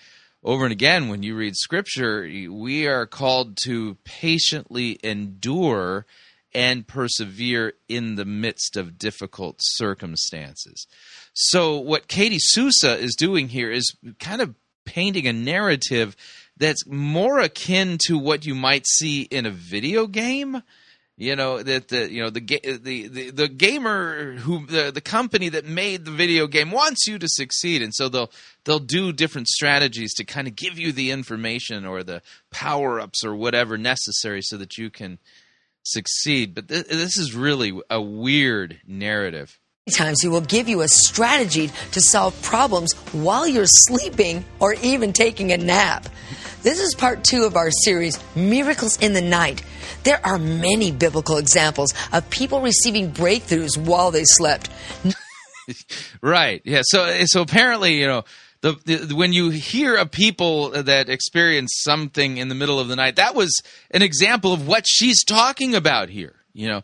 over 0.43 0.65
and 0.65 0.71
again, 0.71 1.07
when 1.07 1.23
you 1.23 1.35
read 1.35 1.55
Scripture, 1.55 2.27
we 2.49 2.85
are 2.87 3.05
called 3.05 3.57
to 3.63 3.95
patiently 4.03 4.99
endure 5.03 6.05
and 6.53 6.85
persevere 6.85 7.73
in 7.87 8.15
the 8.15 8.25
midst 8.25 8.75
of 8.77 8.97
difficult 8.97 9.57
circumstances. 9.59 10.85
So, 11.33 11.77
what 11.77 12.07
Katie 12.07 12.39
Souza 12.39 12.97
is 12.97 13.15
doing 13.15 13.47
here 13.47 13.71
is 13.71 13.95
kind 14.19 14.41
of 14.41 14.53
painting 14.85 15.27
a 15.27 15.33
narrative 15.33 16.15
that's 16.57 16.85
more 16.85 17.39
akin 17.39 17.97
to 18.07 18.17
what 18.17 18.45
you 18.45 18.53
might 18.53 18.85
see 18.85 19.23
in 19.23 19.45
a 19.45 19.51
video 19.51 20.07
game 20.07 20.61
you 21.23 21.35
know 21.35 21.63
that 21.63 21.87
the 21.87 22.11
you 22.11 22.21
know 22.21 22.29
the 22.29 22.41
the 22.41 23.07
the, 23.07 23.29
the 23.31 23.47
gamer 23.47 24.33
who 24.33 24.65
the, 24.65 24.91
the 24.91 25.01
company 25.01 25.49
that 25.49 25.65
made 25.65 26.05
the 26.05 26.11
video 26.11 26.47
game 26.47 26.69
wants 26.71 27.07
you 27.07 27.17
to 27.17 27.27
succeed. 27.29 27.81
And 27.81 27.93
so 27.93 28.09
they'll 28.09 28.31
they'll 28.65 28.79
do 28.79 29.13
different 29.13 29.47
strategies 29.47 30.13
to 30.15 30.25
kind 30.25 30.47
of 30.47 30.55
give 30.55 30.77
you 30.77 30.91
the 30.91 31.11
information 31.11 31.85
or 31.85 32.03
the 32.03 32.21
power 32.51 32.99
ups 32.99 33.23
or 33.23 33.35
whatever 33.35 33.77
necessary 33.77 34.41
so 34.41 34.57
that 34.57 34.77
you 34.77 34.89
can 34.89 35.19
succeed. 35.83 36.53
But 36.53 36.67
th- 36.67 36.87
this 36.87 37.17
is 37.17 37.33
really 37.33 37.79
a 37.89 38.01
weird 38.01 38.81
narrative. 38.85 39.59
Times 39.91 40.21
he 40.21 40.29
will 40.29 40.41
give 40.41 40.69
you 40.69 40.81
a 40.81 40.87
strategy 40.87 41.69
to 41.91 41.99
solve 41.99 42.41
problems 42.41 42.93
while 43.11 43.45
you're 43.45 43.65
sleeping 43.65 44.45
or 44.59 44.75
even 44.75 45.11
taking 45.11 45.51
a 45.51 45.57
nap. 45.57 46.07
This 46.63 46.79
is 46.79 46.95
part 46.95 47.25
two 47.25 47.43
of 47.43 47.57
our 47.57 47.69
series, 47.83 48.17
Miracles 48.35 48.97
in 48.99 49.11
the 49.11 49.21
Night. 49.21 49.61
There 50.03 50.25
are 50.25 50.39
many 50.39 50.91
biblical 50.91 51.37
examples 51.37 51.93
of 52.13 52.29
people 52.29 52.61
receiving 52.61 53.11
breakthroughs 53.11 53.77
while 53.77 54.11
they 54.11 54.23
slept. 54.23 54.69
right 56.21 56.61
yeah 56.65 56.81
so 56.83 57.23
so 57.23 57.41
apparently 57.41 57.93
you 57.93 58.05
know 58.05 58.25
the, 58.63 58.73
the 58.85 59.15
when 59.15 59.33
you 59.33 59.49
hear 59.49 59.95
of 59.95 60.09
people 60.09 60.69
that 60.69 61.09
experience 61.09 61.73
something 61.83 62.37
in 62.37 62.47
the 62.47 62.55
middle 62.55 62.79
of 62.79 62.87
the 62.87 62.95
night, 62.95 63.17
that 63.17 63.35
was 63.35 63.61
an 63.91 64.01
example 64.01 64.53
of 64.53 64.65
what 64.65 64.85
she's 64.87 65.23
talking 65.25 65.75
about 65.75 66.07
here. 66.07 66.33
You 66.53 66.69
know, 66.69 66.81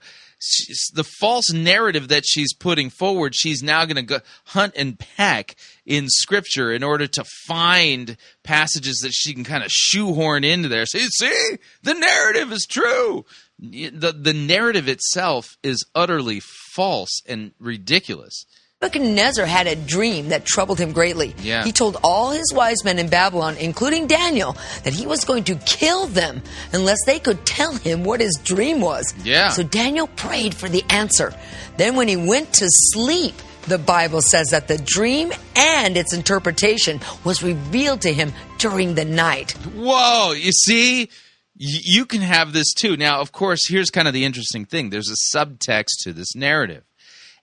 the 0.93 1.03
false 1.03 1.51
narrative 1.51 2.07
that 2.07 2.23
she's 2.25 2.53
putting 2.53 2.89
forward, 2.89 3.35
she's 3.35 3.61
now 3.61 3.83
going 3.85 3.97
to 3.97 4.01
go 4.01 4.19
hunt 4.45 4.73
and 4.77 4.97
peck 4.97 5.55
in 5.85 6.07
Scripture 6.07 6.71
in 6.71 6.83
order 6.83 7.07
to 7.07 7.25
find 7.45 8.15
passages 8.43 8.99
that 9.03 9.11
she 9.11 9.33
can 9.33 9.43
kind 9.43 9.63
of 9.63 9.71
shoehorn 9.71 10.43
into 10.43 10.69
there. 10.69 10.85
See, 10.85 11.07
see, 11.09 11.57
the 11.83 11.93
narrative 11.93 12.51
is 12.51 12.65
true. 12.69 13.25
The 13.59 14.13
the 14.17 14.33
narrative 14.33 14.87
itself 14.87 15.57
is 15.61 15.85
utterly 15.93 16.39
false 16.73 17.21
and 17.27 17.51
ridiculous. 17.59 18.45
Nebuchadnezzar 18.81 19.45
had 19.45 19.67
a 19.67 19.75
dream 19.75 20.29
that 20.29 20.45
troubled 20.45 20.79
him 20.79 20.93
greatly. 20.93 21.35
Yeah. 21.41 21.65
He 21.65 21.73
told 21.73 21.97
all 22.01 22.31
his 22.31 22.53
wise 22.53 22.81
men 22.85 22.97
in 22.97 23.09
Babylon, 23.09 23.57
including 23.57 24.07
Daniel, 24.07 24.55
that 24.85 24.93
he 24.93 25.05
was 25.05 25.25
going 25.25 25.43
to 25.45 25.55
kill 25.55 26.07
them 26.07 26.41
unless 26.71 26.99
they 27.05 27.19
could 27.19 27.45
tell 27.45 27.73
him 27.75 28.05
what 28.05 28.21
his 28.21 28.39
dream 28.41 28.79
was. 28.79 29.13
Yeah. 29.25 29.49
So 29.49 29.63
Daniel 29.63 30.07
prayed 30.07 30.55
for 30.55 30.69
the 30.69 30.81
answer. 30.89 31.33
Then, 31.75 31.97
when 31.97 32.07
he 32.07 32.15
went 32.15 32.53
to 32.53 32.67
sleep, 32.69 33.35
the 33.67 33.77
Bible 33.77 34.21
says 34.21 34.47
that 34.51 34.69
the 34.69 34.77
dream 34.77 35.33
and 35.57 35.97
its 35.97 36.13
interpretation 36.13 37.01
was 37.25 37.43
revealed 37.43 37.99
to 38.03 38.13
him 38.13 38.31
during 38.59 38.95
the 38.95 39.03
night. 39.03 39.51
Whoa, 39.75 40.31
you 40.31 40.53
see? 40.53 41.09
You 41.57 42.05
can 42.05 42.21
have 42.21 42.53
this 42.53 42.73
too. 42.73 42.95
Now, 42.95 43.19
of 43.19 43.33
course, 43.33 43.67
here's 43.67 43.89
kind 43.89 44.07
of 44.07 44.13
the 44.13 44.23
interesting 44.23 44.63
thing 44.63 44.89
there's 44.89 45.11
a 45.11 45.35
subtext 45.37 46.03
to 46.03 46.13
this 46.13 46.33
narrative. 46.33 46.85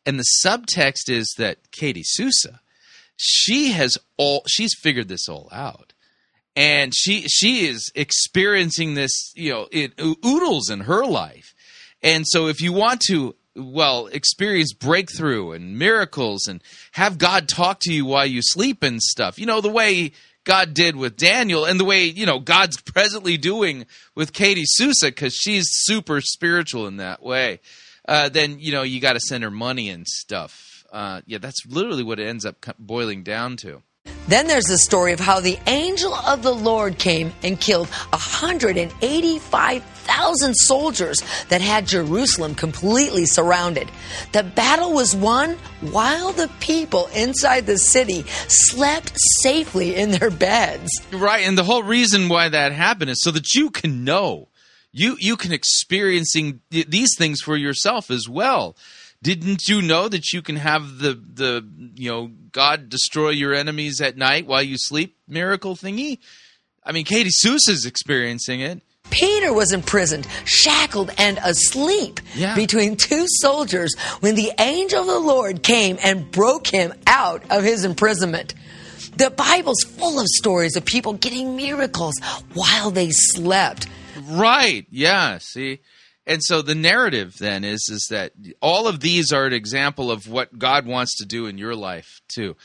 And 0.06 0.18
the 0.18 0.24
subtext 0.44 1.08
is 1.10 1.34
that 1.36 1.72
Katie 1.72 2.04
Souza, 2.04 2.60
she 3.16 3.72
has 3.72 3.98
all 4.16 4.44
she's 4.46 4.74
figured 4.80 5.08
this 5.08 5.28
all 5.28 5.48
out. 5.52 5.92
And 6.54 6.94
she 6.94 7.22
she 7.22 7.66
is 7.66 7.90
experiencing 7.94 8.94
this, 8.94 9.32
you 9.34 9.52
know, 9.52 9.68
it 9.70 9.92
oodles 10.00 10.70
in 10.70 10.80
her 10.80 11.04
life. 11.04 11.52
And 12.02 12.24
so 12.26 12.46
if 12.46 12.62
you 12.62 12.72
want 12.72 13.00
to 13.08 13.34
well, 13.56 14.06
experience 14.08 14.72
breakthrough 14.72 15.52
and 15.52 15.78
miracles 15.78 16.46
and 16.46 16.62
have 16.92 17.18
God 17.18 17.48
talk 17.48 17.78
to 17.80 17.92
you 17.92 18.04
while 18.04 18.26
you 18.26 18.40
sleep 18.42 18.82
and 18.82 19.02
stuff. 19.02 19.38
You 19.38 19.46
know, 19.46 19.60
the 19.60 19.70
way 19.70 20.12
God 20.44 20.74
did 20.74 20.96
with 20.96 21.16
Daniel 21.16 21.64
and 21.64 21.80
the 21.80 21.84
way, 21.84 22.04
you 22.04 22.26
know, 22.26 22.38
God's 22.38 22.80
presently 22.82 23.36
doing 23.36 23.86
with 24.14 24.32
Katie 24.32 24.64
Souza 24.64 25.06
because 25.06 25.34
she's 25.34 25.66
super 25.70 26.20
spiritual 26.20 26.86
in 26.86 26.98
that 26.98 27.22
way. 27.22 27.60
Uh, 28.06 28.28
then, 28.28 28.58
you 28.58 28.72
know, 28.72 28.82
you 28.82 29.00
got 29.00 29.14
to 29.14 29.20
send 29.20 29.44
her 29.44 29.50
money 29.50 29.88
and 29.88 30.06
stuff. 30.06 30.84
Uh, 30.92 31.22
yeah, 31.26 31.38
that's 31.38 31.64
literally 31.66 32.02
what 32.02 32.20
it 32.20 32.26
ends 32.26 32.44
up 32.44 32.56
boiling 32.78 33.22
down 33.22 33.56
to. 33.58 33.82
Then 34.28 34.48
there's 34.48 34.64
the 34.64 34.78
story 34.78 35.12
of 35.12 35.20
how 35.20 35.38
the 35.38 35.56
angel 35.68 36.12
of 36.12 36.42
the 36.42 36.54
Lord 36.54 36.98
came 36.98 37.32
and 37.44 37.60
killed 37.60 37.86
185,000 37.88 40.54
soldiers 40.54 41.22
that 41.48 41.60
had 41.60 41.86
Jerusalem 41.86 42.56
completely 42.56 43.24
surrounded. 43.24 43.88
The 44.32 44.42
battle 44.42 44.92
was 44.92 45.14
won 45.14 45.56
while 45.80 46.32
the 46.32 46.50
people 46.58 47.08
inside 47.14 47.66
the 47.66 47.78
city 47.78 48.24
slept 48.48 49.12
safely 49.42 49.94
in 49.94 50.10
their 50.10 50.30
beds. 50.30 50.90
Right, 51.12 51.46
and 51.46 51.56
the 51.56 51.64
whole 51.64 51.84
reason 51.84 52.28
why 52.28 52.48
that 52.48 52.72
happened 52.72 53.10
is 53.10 53.22
so 53.22 53.30
that 53.30 53.54
you 53.54 53.70
can 53.70 54.02
know, 54.02 54.48
you 54.96 55.16
you 55.20 55.36
can 55.36 55.52
experiencing 55.52 56.60
these 56.70 57.10
things 57.18 57.40
for 57.40 57.56
yourself 57.56 58.10
as 58.10 58.28
well. 58.28 58.76
Didn't 59.22 59.68
you 59.68 59.82
know 59.82 60.08
that 60.08 60.32
you 60.32 60.42
can 60.42 60.56
have 60.56 60.98
the 60.98 61.12
the 61.14 61.66
you 61.94 62.10
know 62.10 62.30
God 62.52 62.88
destroy 62.88 63.30
your 63.30 63.54
enemies 63.54 64.00
at 64.00 64.16
night 64.16 64.46
while 64.46 64.62
you 64.62 64.76
sleep 64.78 65.16
miracle 65.28 65.76
thingy? 65.76 66.18
I 66.84 66.92
mean, 66.92 67.04
Katie 67.04 67.30
Souza 67.32 67.72
is 67.72 67.84
experiencing 67.86 68.60
it. 68.60 68.80
Peter 69.10 69.52
was 69.52 69.72
imprisoned, 69.72 70.26
shackled, 70.44 71.10
and 71.18 71.38
asleep 71.44 72.20
Yeah. 72.34 72.54
between 72.56 72.96
two 72.96 73.26
soldiers 73.40 73.94
when 74.20 74.34
the 74.34 74.52
angel 74.58 75.00
of 75.00 75.06
the 75.06 75.18
Lord 75.20 75.62
came 75.62 75.96
and 76.02 76.30
broke 76.30 76.66
him 76.66 76.92
out 77.06 77.42
of 77.50 77.62
his 77.62 77.84
imprisonment. 77.84 78.54
The 79.16 79.30
Bible's 79.30 79.82
full 79.84 80.18
of 80.20 80.26
stories 80.26 80.76
of 80.76 80.84
people 80.84 81.12
getting 81.14 81.56
miracles 81.56 82.14
while 82.54 82.90
they 82.90 83.10
slept. 83.10 83.86
Right. 84.16 84.86
Yeah. 84.90 85.38
See, 85.38 85.80
and 86.26 86.42
so 86.42 86.60
the 86.60 86.74
narrative 86.74 87.38
then 87.38 87.64
is 87.64 87.88
is 87.90 88.08
that 88.10 88.32
all 88.60 88.88
of 88.88 89.00
these 89.00 89.32
are 89.32 89.46
an 89.46 89.52
example 89.52 90.10
of 90.10 90.28
what 90.28 90.58
God 90.58 90.86
wants 90.86 91.16
to 91.18 91.26
do 91.26 91.46
in 91.46 91.58
your 91.58 91.76
life 91.76 92.20
too, 92.28 92.56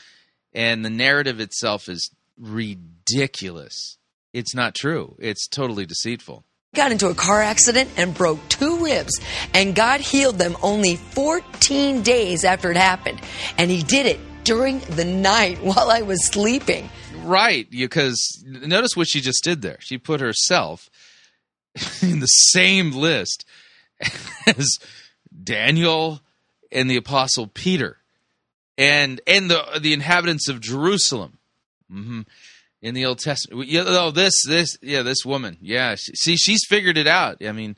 and 0.52 0.84
the 0.84 0.90
narrative 0.90 1.40
itself 1.40 1.88
is 1.88 2.10
ridiculous. 2.38 3.98
It's 4.32 4.54
not 4.54 4.74
true. 4.74 5.14
It's 5.18 5.46
totally 5.46 5.86
deceitful. 5.86 6.44
Got 6.74 6.90
into 6.90 7.08
a 7.08 7.14
car 7.14 7.42
accident 7.42 7.90
and 7.98 8.14
broke 8.14 8.40
two 8.48 8.82
ribs, 8.82 9.20
and 9.52 9.74
God 9.74 10.00
healed 10.00 10.38
them 10.38 10.56
only 10.62 10.96
14 10.96 12.02
days 12.02 12.44
after 12.44 12.70
it 12.70 12.78
happened. 12.78 13.20
And 13.58 13.70
He 13.70 13.82
did 13.82 14.06
it 14.06 14.18
during 14.44 14.78
the 14.80 15.04
night 15.04 15.58
while 15.62 15.90
I 15.90 16.02
was 16.02 16.26
sleeping. 16.26 16.88
Right, 17.22 17.70
because 17.70 18.42
notice 18.44 18.96
what 18.96 19.06
she 19.06 19.20
just 19.20 19.44
did 19.44 19.62
there. 19.62 19.76
She 19.80 19.98
put 19.98 20.20
herself 20.20 20.88
in 22.02 22.20
the 22.20 22.26
same 22.26 22.92
list 22.92 23.44
as 24.46 24.78
Daniel 25.42 26.20
and 26.70 26.90
the 26.90 26.96
apostle 26.96 27.46
Peter 27.46 27.98
and 28.76 29.20
and 29.26 29.50
the 29.50 29.78
the 29.80 29.92
inhabitants 29.92 30.48
of 30.48 30.60
Jerusalem. 30.60 31.38
hmm 31.90 32.22
In 32.82 32.94
the 32.94 33.06
Old 33.06 33.18
Testament, 33.20 33.68
yeah, 33.68 33.84
oh, 33.86 34.10
this, 34.10 34.34
this, 34.46 34.76
yeah, 34.82 35.02
this 35.02 35.24
woman, 35.24 35.56
yeah. 35.60 35.94
she- 35.94 36.14
See, 36.14 36.36
she's 36.36 36.64
figured 36.68 36.98
it 36.98 37.06
out. 37.06 37.44
I 37.44 37.52
mean, 37.52 37.76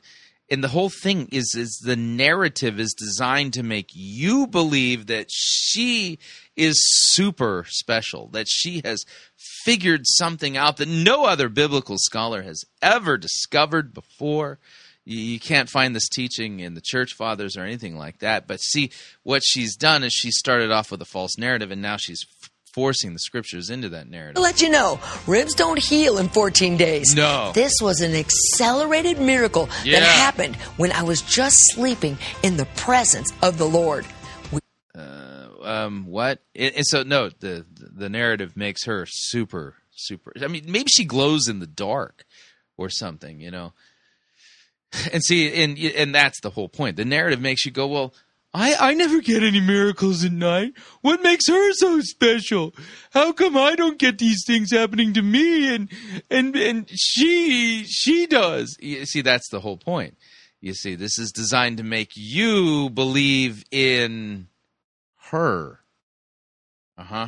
and 0.49 0.63
the 0.63 0.69
whole 0.69 0.89
thing 0.89 1.27
is, 1.31 1.53
is 1.57 1.79
the 1.85 1.95
narrative 1.95 2.79
is 2.79 2.93
designed 2.97 3.53
to 3.53 3.63
make 3.63 3.89
you 3.93 4.47
believe 4.47 5.07
that 5.07 5.27
she 5.31 6.17
is 6.55 6.75
super 7.13 7.65
special, 7.67 8.27
that 8.29 8.47
she 8.49 8.81
has 8.85 9.03
figured 9.63 10.01
something 10.05 10.55
out 10.57 10.77
that 10.77 10.87
no 10.87 11.25
other 11.25 11.49
biblical 11.49 11.97
scholar 11.97 12.41
has 12.43 12.63
ever 12.81 13.17
discovered 13.17 13.93
before. 13.93 14.59
You, 15.07 15.39
can't 15.39 15.69
find 15.69 15.95
this 15.95 16.09
teaching 16.09 16.59
in 16.61 16.73
the 16.73 16.81
church 16.81 17.13
fathers 17.13 17.55
or 17.55 17.61
anything 17.61 17.95
like 17.95 18.19
that. 18.19 18.47
But 18.47 18.57
see, 18.59 18.89
what 19.21 19.43
she's 19.45 19.75
done 19.75 20.03
is 20.03 20.11
she 20.13 20.31
started 20.31 20.71
off 20.71 20.89
with 20.89 20.99
a 21.01 21.05
false 21.05 21.37
narrative, 21.37 21.69
and 21.69 21.79
now 21.81 21.97
she's 21.97 22.25
forcing 22.73 23.13
the 23.13 23.19
scriptures 23.19 23.69
into 23.69 23.87
that 23.89 24.09
narrative. 24.09 24.35
To 24.35 24.41
let 24.41 24.61
you 24.61 24.69
know, 24.69 24.99
ribs 25.27 25.53
don't 25.53 25.77
heal 25.79 26.17
in 26.17 26.27
14 26.27 26.75
days. 26.75 27.13
No. 27.15 27.51
This 27.53 27.73
was 27.81 28.01
an 28.01 28.15
accelerated 28.15 29.19
miracle 29.19 29.69
Yeah. 29.83 29.99
that 29.99 30.05
happened 30.07 30.55
when 30.77 30.91
I 30.91 31.03
was 31.03 31.21
just 31.21 31.55
sleeping 31.73 32.17
in 32.43 32.57
the 32.57 32.65
presence 32.75 33.31
of 33.43 33.57
the 33.59 33.65
Lord. 33.69 34.05
Uh, 34.97 35.34
um, 35.65 36.05
what? 36.05 36.39
And 36.55 36.75
and 36.75 36.85
so 36.85 37.03
no, 37.03 37.29
the 37.29 37.65
the 37.75 38.09
narrative 38.09 38.55
makes 38.55 38.85
her 38.85 39.05
super 39.07 39.75
super. 39.95 40.33
I 40.41 40.47
mean, 40.47 40.65
maybe 40.67 40.89
she 40.89 41.05
glows 41.05 41.47
in 41.47 41.59
the 41.59 41.67
dark 41.67 42.25
or 42.77 42.89
something, 42.89 43.39
you 43.39 43.51
know. 43.51 43.73
And 45.11 45.21
see, 45.21 45.51
and 45.61 45.77
and 45.77 46.15
that's 46.15 46.39
the 46.39 46.51
whole 46.51 46.69
point. 46.69 46.95
The 46.95 47.03
narrative 47.03 47.41
makes 47.41 47.65
you 47.65 47.71
go, 47.71 47.85
well, 47.85 48.13
I 48.53 48.75
I 48.75 48.93
never 48.93 49.19
get 49.19 49.43
any 49.43 49.59
miracles 49.59 50.23
at 50.23 50.31
night. 50.31 50.73
What 51.01 51.21
makes 51.21 51.49
her 51.49 51.73
so 51.73 51.99
special? 51.99 52.73
How 53.11 53.33
come 53.33 53.57
I 53.57 53.75
don't 53.75 53.99
get 53.99 54.19
these 54.19 54.45
things 54.47 54.71
happening 54.71 55.13
to 55.13 55.21
me 55.21 55.75
and 55.75 55.89
and 56.29 56.55
and 56.55 56.89
she 56.95 57.83
she 57.83 58.25
does? 58.25 58.77
You 58.79 59.05
see, 59.05 59.21
that's 59.21 59.49
the 59.49 59.59
whole 59.59 59.75
point. 59.75 60.17
You 60.61 60.73
see, 60.73 60.95
this 60.95 61.19
is 61.19 61.33
designed 61.33 61.77
to 61.77 61.83
make 61.83 62.11
you 62.15 62.89
believe 62.89 63.65
in 63.71 64.47
her. 65.31 65.79
Uh 66.97 67.03
huh. 67.03 67.27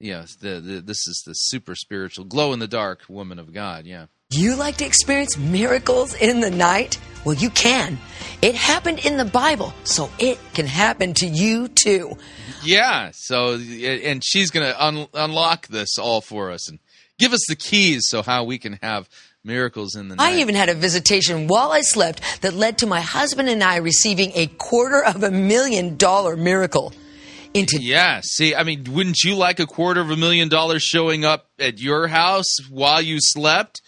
Yes, 0.00 0.36
the, 0.36 0.60
the 0.60 0.80
this 0.80 1.08
is 1.08 1.22
the 1.26 1.32
super 1.32 1.74
spiritual 1.74 2.24
glow 2.24 2.52
in 2.52 2.60
the 2.60 2.68
dark 2.68 3.02
woman 3.08 3.38
of 3.38 3.52
God. 3.52 3.84
Yeah. 3.84 4.06
You 4.30 4.56
like 4.56 4.76
to 4.76 4.84
experience 4.84 5.38
miracles 5.38 6.14
in 6.14 6.40
the 6.40 6.50
night? 6.50 6.98
Well, 7.24 7.34
you 7.34 7.48
can. 7.50 7.98
It 8.42 8.54
happened 8.54 9.04
in 9.04 9.16
the 9.16 9.24
Bible, 9.24 9.72
so 9.84 10.10
it 10.18 10.38
can 10.52 10.66
happen 10.66 11.14
to 11.14 11.26
you 11.26 11.68
too. 11.68 12.16
Yeah. 12.62 13.10
So, 13.14 13.54
and 13.54 14.22
she's 14.22 14.50
going 14.50 14.66
to 14.66 14.84
un- 14.84 15.08
unlock 15.14 15.68
this 15.68 15.96
all 15.98 16.20
for 16.20 16.50
us 16.50 16.68
and 16.68 16.78
give 17.18 17.32
us 17.32 17.44
the 17.48 17.56
keys 17.56 18.02
so 18.06 18.22
how 18.22 18.44
we 18.44 18.58
can 18.58 18.78
have 18.82 19.08
miracles 19.42 19.96
in 19.96 20.08
the 20.08 20.16
night. 20.16 20.34
I 20.34 20.40
even 20.40 20.54
had 20.54 20.68
a 20.68 20.74
visitation 20.74 21.48
while 21.48 21.72
I 21.72 21.80
slept 21.80 22.20
that 22.42 22.52
led 22.52 22.78
to 22.78 22.86
my 22.86 23.00
husband 23.00 23.48
and 23.48 23.64
I 23.64 23.76
receiving 23.76 24.32
a 24.34 24.46
quarter 24.46 25.02
of 25.02 25.22
a 25.22 25.30
million 25.30 25.96
dollar 25.96 26.36
miracle. 26.36 26.92
Into 27.58 27.80
Yeah. 27.80 28.20
See, 28.22 28.54
I 28.54 28.62
mean, 28.62 28.84
wouldn't 28.84 29.22
you 29.22 29.34
like 29.34 29.60
a 29.60 29.66
quarter 29.66 30.00
of 30.00 30.10
a 30.10 30.16
million 30.16 30.48
dollars 30.48 30.82
showing 30.82 31.24
up 31.24 31.50
at 31.58 31.80
your 31.80 32.08
house 32.08 32.56
while 32.70 33.02
you 33.02 33.18
slept 33.20 33.82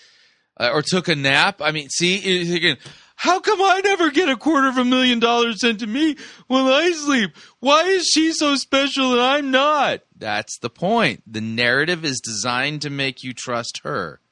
uh, 0.58 0.70
or 0.72 0.82
took 0.82 1.08
a 1.08 1.14
nap? 1.14 1.60
I 1.62 1.72
mean, 1.72 1.88
see, 1.88 2.18
you're 2.18 2.76
how 3.20 3.38
come 3.38 3.60
I 3.60 3.82
never 3.84 4.10
get 4.10 4.30
a 4.30 4.36
quarter 4.36 4.66
of 4.66 4.78
a 4.78 4.84
million 4.84 5.18
dollars 5.18 5.60
sent 5.60 5.80
to 5.80 5.86
me 5.86 6.16
when 6.46 6.64
I 6.64 6.90
sleep? 6.92 7.36
Why 7.58 7.82
is 7.82 8.06
she 8.06 8.32
so 8.32 8.56
special 8.56 9.12
and 9.12 9.20
I'm 9.20 9.50
not? 9.50 10.00
That's 10.16 10.58
the 10.58 10.70
point. 10.70 11.22
The 11.30 11.42
narrative 11.42 12.02
is 12.02 12.20
designed 12.20 12.80
to 12.80 12.88
make 12.88 13.22
you 13.22 13.34
trust 13.34 13.82
her 13.84 14.22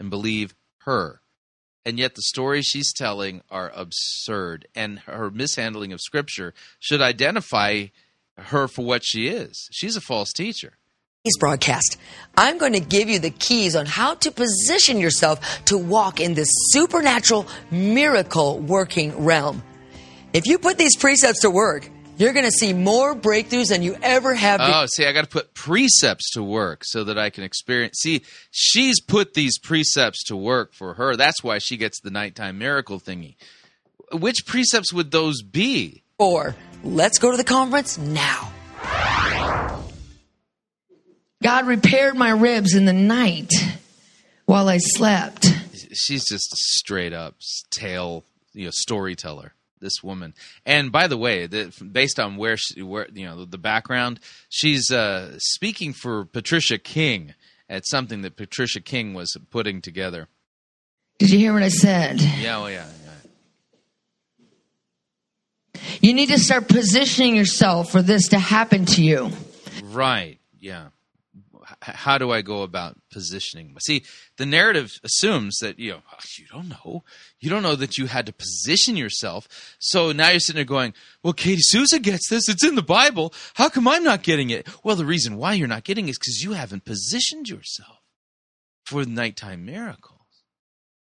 and 0.00 0.08
believe 0.08 0.54
her. 0.86 1.20
And 1.84 1.98
yet 1.98 2.14
the 2.14 2.22
stories 2.22 2.64
she's 2.64 2.94
telling 2.94 3.42
are 3.50 3.70
absurd. 3.74 4.68
And 4.74 5.00
her 5.00 5.30
mishandling 5.30 5.92
of 5.92 6.00
scripture 6.00 6.54
should 6.80 7.02
identify 7.02 7.88
her 8.38 8.68
for 8.68 8.84
what 8.84 9.02
she 9.04 9.28
is. 9.28 9.68
She's 9.72 9.96
a 9.96 10.00
false 10.00 10.32
teacher. 10.32 10.78
Today's 11.24 11.38
broadcast, 11.38 11.96
I'm 12.36 12.58
going 12.58 12.74
to 12.74 12.80
give 12.80 13.08
you 13.08 13.18
the 13.18 13.30
keys 13.30 13.74
on 13.74 13.86
how 13.86 14.14
to 14.16 14.30
position 14.30 14.98
yourself 14.98 15.64
to 15.66 15.78
walk 15.78 16.20
in 16.20 16.34
this 16.34 16.48
supernatural 16.70 17.46
miracle 17.70 18.58
working 18.58 19.24
realm. 19.24 19.62
If 20.34 20.46
you 20.46 20.58
put 20.58 20.76
these 20.76 20.96
precepts 20.96 21.40
to 21.40 21.50
work, 21.50 21.88
you're 22.18 22.32
going 22.34 22.44
to 22.44 22.50
see 22.50 22.72
more 22.74 23.14
breakthroughs 23.16 23.68
than 23.70 23.82
you 23.82 23.96
ever 24.02 24.34
have. 24.34 24.60
be- 24.60 24.66
Oh, 24.68 24.84
see, 24.86 25.06
I 25.06 25.12
got 25.12 25.22
to 25.22 25.30
put 25.30 25.54
precepts 25.54 26.30
to 26.32 26.42
work 26.42 26.82
so 26.84 27.04
that 27.04 27.18
I 27.18 27.30
can 27.30 27.42
experience. 27.42 27.98
See, 28.02 28.22
she's 28.50 29.00
put 29.00 29.32
these 29.34 29.58
precepts 29.58 30.22
to 30.24 30.36
work 30.36 30.74
for 30.74 30.94
her. 30.94 31.16
That's 31.16 31.42
why 31.42 31.58
she 31.58 31.76
gets 31.78 32.00
the 32.00 32.10
nighttime 32.10 32.58
miracle 32.58 33.00
thingy. 33.00 33.36
Which 34.12 34.44
precepts 34.46 34.92
would 34.92 35.10
those 35.10 35.42
be? 35.42 36.03
Or 36.18 36.54
let's 36.82 37.18
go 37.18 37.30
to 37.30 37.36
the 37.36 37.44
conference 37.44 37.98
now. 37.98 38.50
God 41.42 41.66
repaired 41.66 42.16
my 42.16 42.30
ribs 42.30 42.74
in 42.74 42.86
the 42.86 42.92
night 42.92 43.52
while 44.46 44.68
I 44.68 44.78
slept. 44.78 45.46
She's 45.92 46.24
just 46.26 46.52
a 46.52 46.56
straight 46.56 47.12
up 47.12 47.36
tale, 47.70 48.24
you 48.52 48.64
know, 48.64 48.70
storyteller. 48.72 49.52
This 49.80 50.02
woman, 50.02 50.32
and 50.64 50.90
by 50.90 51.08
the 51.08 51.18
way, 51.18 51.46
the, 51.46 51.70
based 51.92 52.18
on 52.18 52.38
where 52.38 52.56
she, 52.56 52.80
where 52.80 53.06
you 53.12 53.26
know 53.26 53.44
the 53.44 53.58
background, 53.58 54.18
she's 54.48 54.90
uh, 54.90 55.34
speaking 55.38 55.92
for 55.92 56.24
Patricia 56.24 56.78
King 56.78 57.34
at 57.68 57.86
something 57.86 58.22
that 58.22 58.34
Patricia 58.34 58.80
King 58.80 59.12
was 59.12 59.36
putting 59.50 59.82
together. 59.82 60.28
Did 61.18 61.28
you 61.30 61.38
hear 61.38 61.52
what 61.52 61.62
I 61.62 61.68
said? 61.68 62.18
Yeah, 62.22 62.60
oh 62.60 62.66
yeah, 62.66 62.86
yeah. 62.86 62.93
You 66.00 66.12
need 66.14 66.28
to 66.28 66.38
start 66.38 66.68
positioning 66.68 67.36
yourself 67.36 67.90
for 67.92 68.02
this 68.02 68.28
to 68.28 68.38
happen 68.38 68.84
to 68.86 69.02
you. 69.02 69.30
Right. 69.82 70.38
Yeah. 70.58 70.88
How 71.80 72.18
do 72.18 72.30
I 72.30 72.42
go 72.42 72.62
about 72.62 72.96
positioning? 73.10 73.74
See, 73.80 74.04
the 74.36 74.46
narrative 74.46 74.90
assumes 75.02 75.58
that 75.58 75.78
you 75.78 75.92
know 75.92 76.02
"Oh, 76.12 76.16
you 76.38 76.46
don't 76.46 76.68
know, 76.68 77.04
you 77.40 77.48
don't 77.50 77.62
know 77.62 77.74
that 77.74 77.96
you 77.96 78.06
had 78.06 78.26
to 78.26 78.32
position 78.32 78.96
yourself. 78.96 79.48
So 79.78 80.12
now 80.12 80.30
you're 80.30 80.40
sitting 80.40 80.58
there 80.58 80.64
going, 80.64 80.94
"Well, 81.22 81.32
Katie 81.32 81.62
Souza 81.62 81.98
gets 81.98 82.28
this; 82.28 82.48
it's 82.48 82.64
in 82.64 82.74
the 82.74 82.82
Bible. 82.82 83.32
How 83.54 83.68
come 83.68 83.88
I'm 83.88 84.04
not 84.04 84.22
getting 84.22 84.50
it?" 84.50 84.68
Well, 84.84 84.96
the 84.96 85.06
reason 85.06 85.36
why 85.36 85.54
you're 85.54 85.68
not 85.68 85.84
getting 85.84 86.06
it 86.06 86.12
is 86.12 86.18
because 86.18 86.42
you 86.42 86.52
haven't 86.52 86.84
positioned 86.84 87.48
yourself 87.48 87.98
for 88.84 89.04
the 89.04 89.10
nighttime 89.10 89.64
miracles. 89.64 90.13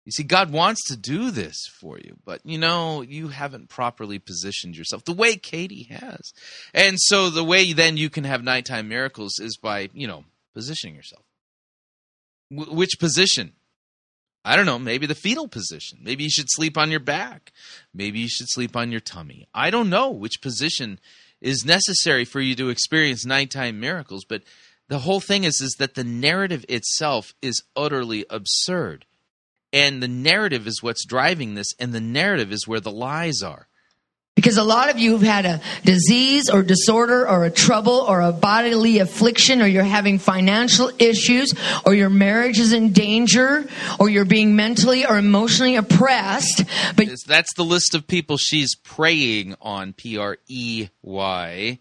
You 0.04 0.10
see, 0.10 0.24
God 0.24 0.50
wants 0.50 0.88
to 0.88 0.96
do 0.96 1.30
this 1.30 1.56
for 1.80 1.98
you, 1.98 2.16
but 2.24 2.40
you 2.44 2.58
know, 2.58 3.02
you 3.02 3.28
haven't 3.28 3.68
properly 3.68 4.18
positioned 4.18 4.76
yourself 4.76 5.04
the 5.04 5.12
way 5.12 5.36
Katie 5.36 5.84
has. 5.84 6.32
And 6.74 6.96
so 6.98 7.30
the 7.30 7.44
way 7.44 7.72
then 7.72 7.96
you 7.96 8.10
can 8.10 8.24
have 8.24 8.42
nighttime 8.42 8.88
miracles 8.88 9.38
is 9.38 9.56
by, 9.56 9.90
you 9.92 10.08
know, 10.08 10.24
positioning 10.54 10.96
yourself. 10.96 11.24
W- 12.50 12.76
which 12.76 12.98
position? 12.98 13.52
I 14.44 14.56
don't 14.56 14.66
know, 14.66 14.78
maybe 14.78 15.06
the 15.06 15.14
fetal 15.14 15.46
position. 15.46 15.98
Maybe 16.02 16.24
you 16.24 16.30
should 16.30 16.50
sleep 16.50 16.76
on 16.76 16.90
your 16.90 16.98
back. 16.98 17.52
Maybe 17.94 18.18
you 18.18 18.28
should 18.28 18.48
sleep 18.48 18.74
on 18.74 18.90
your 18.90 19.00
tummy. 19.00 19.46
I 19.54 19.70
don't 19.70 19.88
know 19.88 20.10
which 20.10 20.42
position 20.42 20.98
is 21.40 21.64
necessary 21.64 22.24
for 22.24 22.40
you 22.40 22.56
to 22.56 22.70
experience 22.70 23.24
nighttime 23.24 23.78
miracles, 23.78 24.24
but 24.24 24.42
the 24.88 25.00
whole 25.00 25.20
thing 25.20 25.44
is 25.44 25.60
is 25.60 25.76
that 25.78 25.94
the 25.94 26.02
narrative 26.02 26.64
itself 26.68 27.34
is 27.40 27.62
utterly 27.76 28.26
absurd. 28.28 29.06
And 29.72 30.02
the 30.02 30.08
narrative 30.08 30.66
is 30.66 30.82
what's 30.82 31.06
driving 31.06 31.54
this, 31.54 31.74
and 31.78 31.92
the 31.92 32.00
narrative 32.00 32.52
is 32.52 32.68
where 32.68 32.80
the 32.80 32.90
lies 32.90 33.42
are. 33.42 33.68
Because 34.34 34.56
a 34.56 34.64
lot 34.64 34.88
of 34.88 34.98
you 34.98 35.12
have 35.12 35.22
had 35.22 35.44
a 35.44 35.60
disease 35.84 36.48
or 36.48 36.62
disorder 36.62 37.28
or 37.28 37.44
a 37.44 37.50
trouble 37.50 37.92
or 37.92 38.22
a 38.22 38.32
bodily 38.32 38.98
affliction 38.98 39.60
or 39.60 39.66
you're 39.66 39.84
having 39.84 40.18
financial 40.18 40.90
issues 40.98 41.52
or 41.84 41.94
your 41.94 42.08
marriage 42.08 42.58
is 42.58 42.72
in 42.72 42.92
danger 42.92 43.66
or 44.00 44.08
you're 44.08 44.24
being 44.24 44.56
mentally 44.56 45.04
or 45.04 45.18
emotionally 45.18 45.76
oppressed. 45.76 46.64
But 46.96 47.08
That's 47.26 47.54
the 47.56 47.64
list 47.64 47.94
of 47.94 48.06
people 48.06 48.38
she's 48.38 48.74
preying 48.74 49.54
on. 49.60 49.92
P 49.92 50.16
R 50.16 50.38
E 50.48 50.88
Y. 51.02 51.78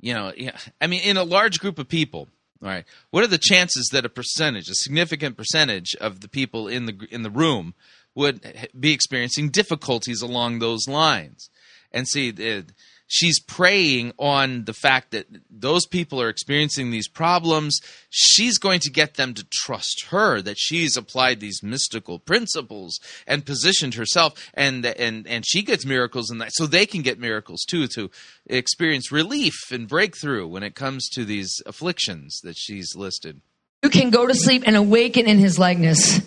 You 0.00 0.14
know, 0.14 0.32
yeah, 0.36 0.58
I 0.80 0.88
mean, 0.88 1.02
in 1.02 1.16
a 1.16 1.24
large 1.24 1.60
group 1.60 1.78
of 1.78 1.88
people. 1.88 2.28
All 2.60 2.68
right, 2.68 2.84
what 3.10 3.22
are 3.22 3.28
the 3.28 3.38
chances 3.38 3.88
that 3.92 4.04
a 4.04 4.08
percentage, 4.08 4.68
a 4.68 4.74
significant 4.74 5.36
percentage 5.36 5.94
of 6.00 6.20
the 6.20 6.28
people 6.28 6.66
in 6.66 6.86
the 6.86 7.06
in 7.10 7.22
the 7.22 7.30
room, 7.30 7.74
would 8.14 8.68
be 8.78 8.92
experiencing 8.92 9.50
difficulties 9.50 10.22
along 10.22 10.58
those 10.58 10.88
lines? 10.88 11.50
And 11.92 12.08
see, 12.08 12.32
the, 12.32 12.66
she's 13.08 13.40
preying 13.40 14.12
on 14.18 14.64
the 14.64 14.72
fact 14.72 15.10
that 15.10 15.26
those 15.50 15.86
people 15.86 16.22
are 16.22 16.28
experiencing 16.28 16.90
these 16.90 17.08
problems. 17.08 17.80
She's 18.10 18.58
going 18.58 18.80
to 18.80 18.90
get 18.90 19.14
them 19.14 19.34
to 19.34 19.44
trust 19.50 20.06
her 20.10 20.40
that 20.42 20.58
she's 20.58 20.96
applied 20.96 21.40
these 21.40 21.62
mystical 21.62 22.20
principles 22.20 23.00
and 23.26 23.44
positioned 23.44 23.94
herself, 23.94 24.34
and 24.54 24.86
and 24.86 25.26
and 25.26 25.44
she 25.46 25.62
gets 25.62 25.84
miracles, 25.84 26.30
and 26.30 26.40
that 26.40 26.52
so 26.52 26.66
they 26.66 26.86
can 26.86 27.02
get 27.02 27.18
miracles 27.18 27.64
too 27.66 27.88
to 27.88 28.10
experience 28.46 29.10
relief 29.10 29.56
and 29.72 29.88
breakthrough 29.88 30.46
when 30.46 30.62
it 30.62 30.74
comes 30.76 31.08
to 31.08 31.24
these 31.24 31.60
afflictions 31.66 32.40
that 32.44 32.56
she's 32.56 32.94
listed. 32.94 33.40
you 33.82 33.90
can 33.90 34.10
go 34.10 34.26
to 34.26 34.34
sleep 34.34 34.62
and 34.66 34.76
awaken 34.76 35.26
in 35.26 35.38
his 35.38 35.58
likeness. 35.58 36.20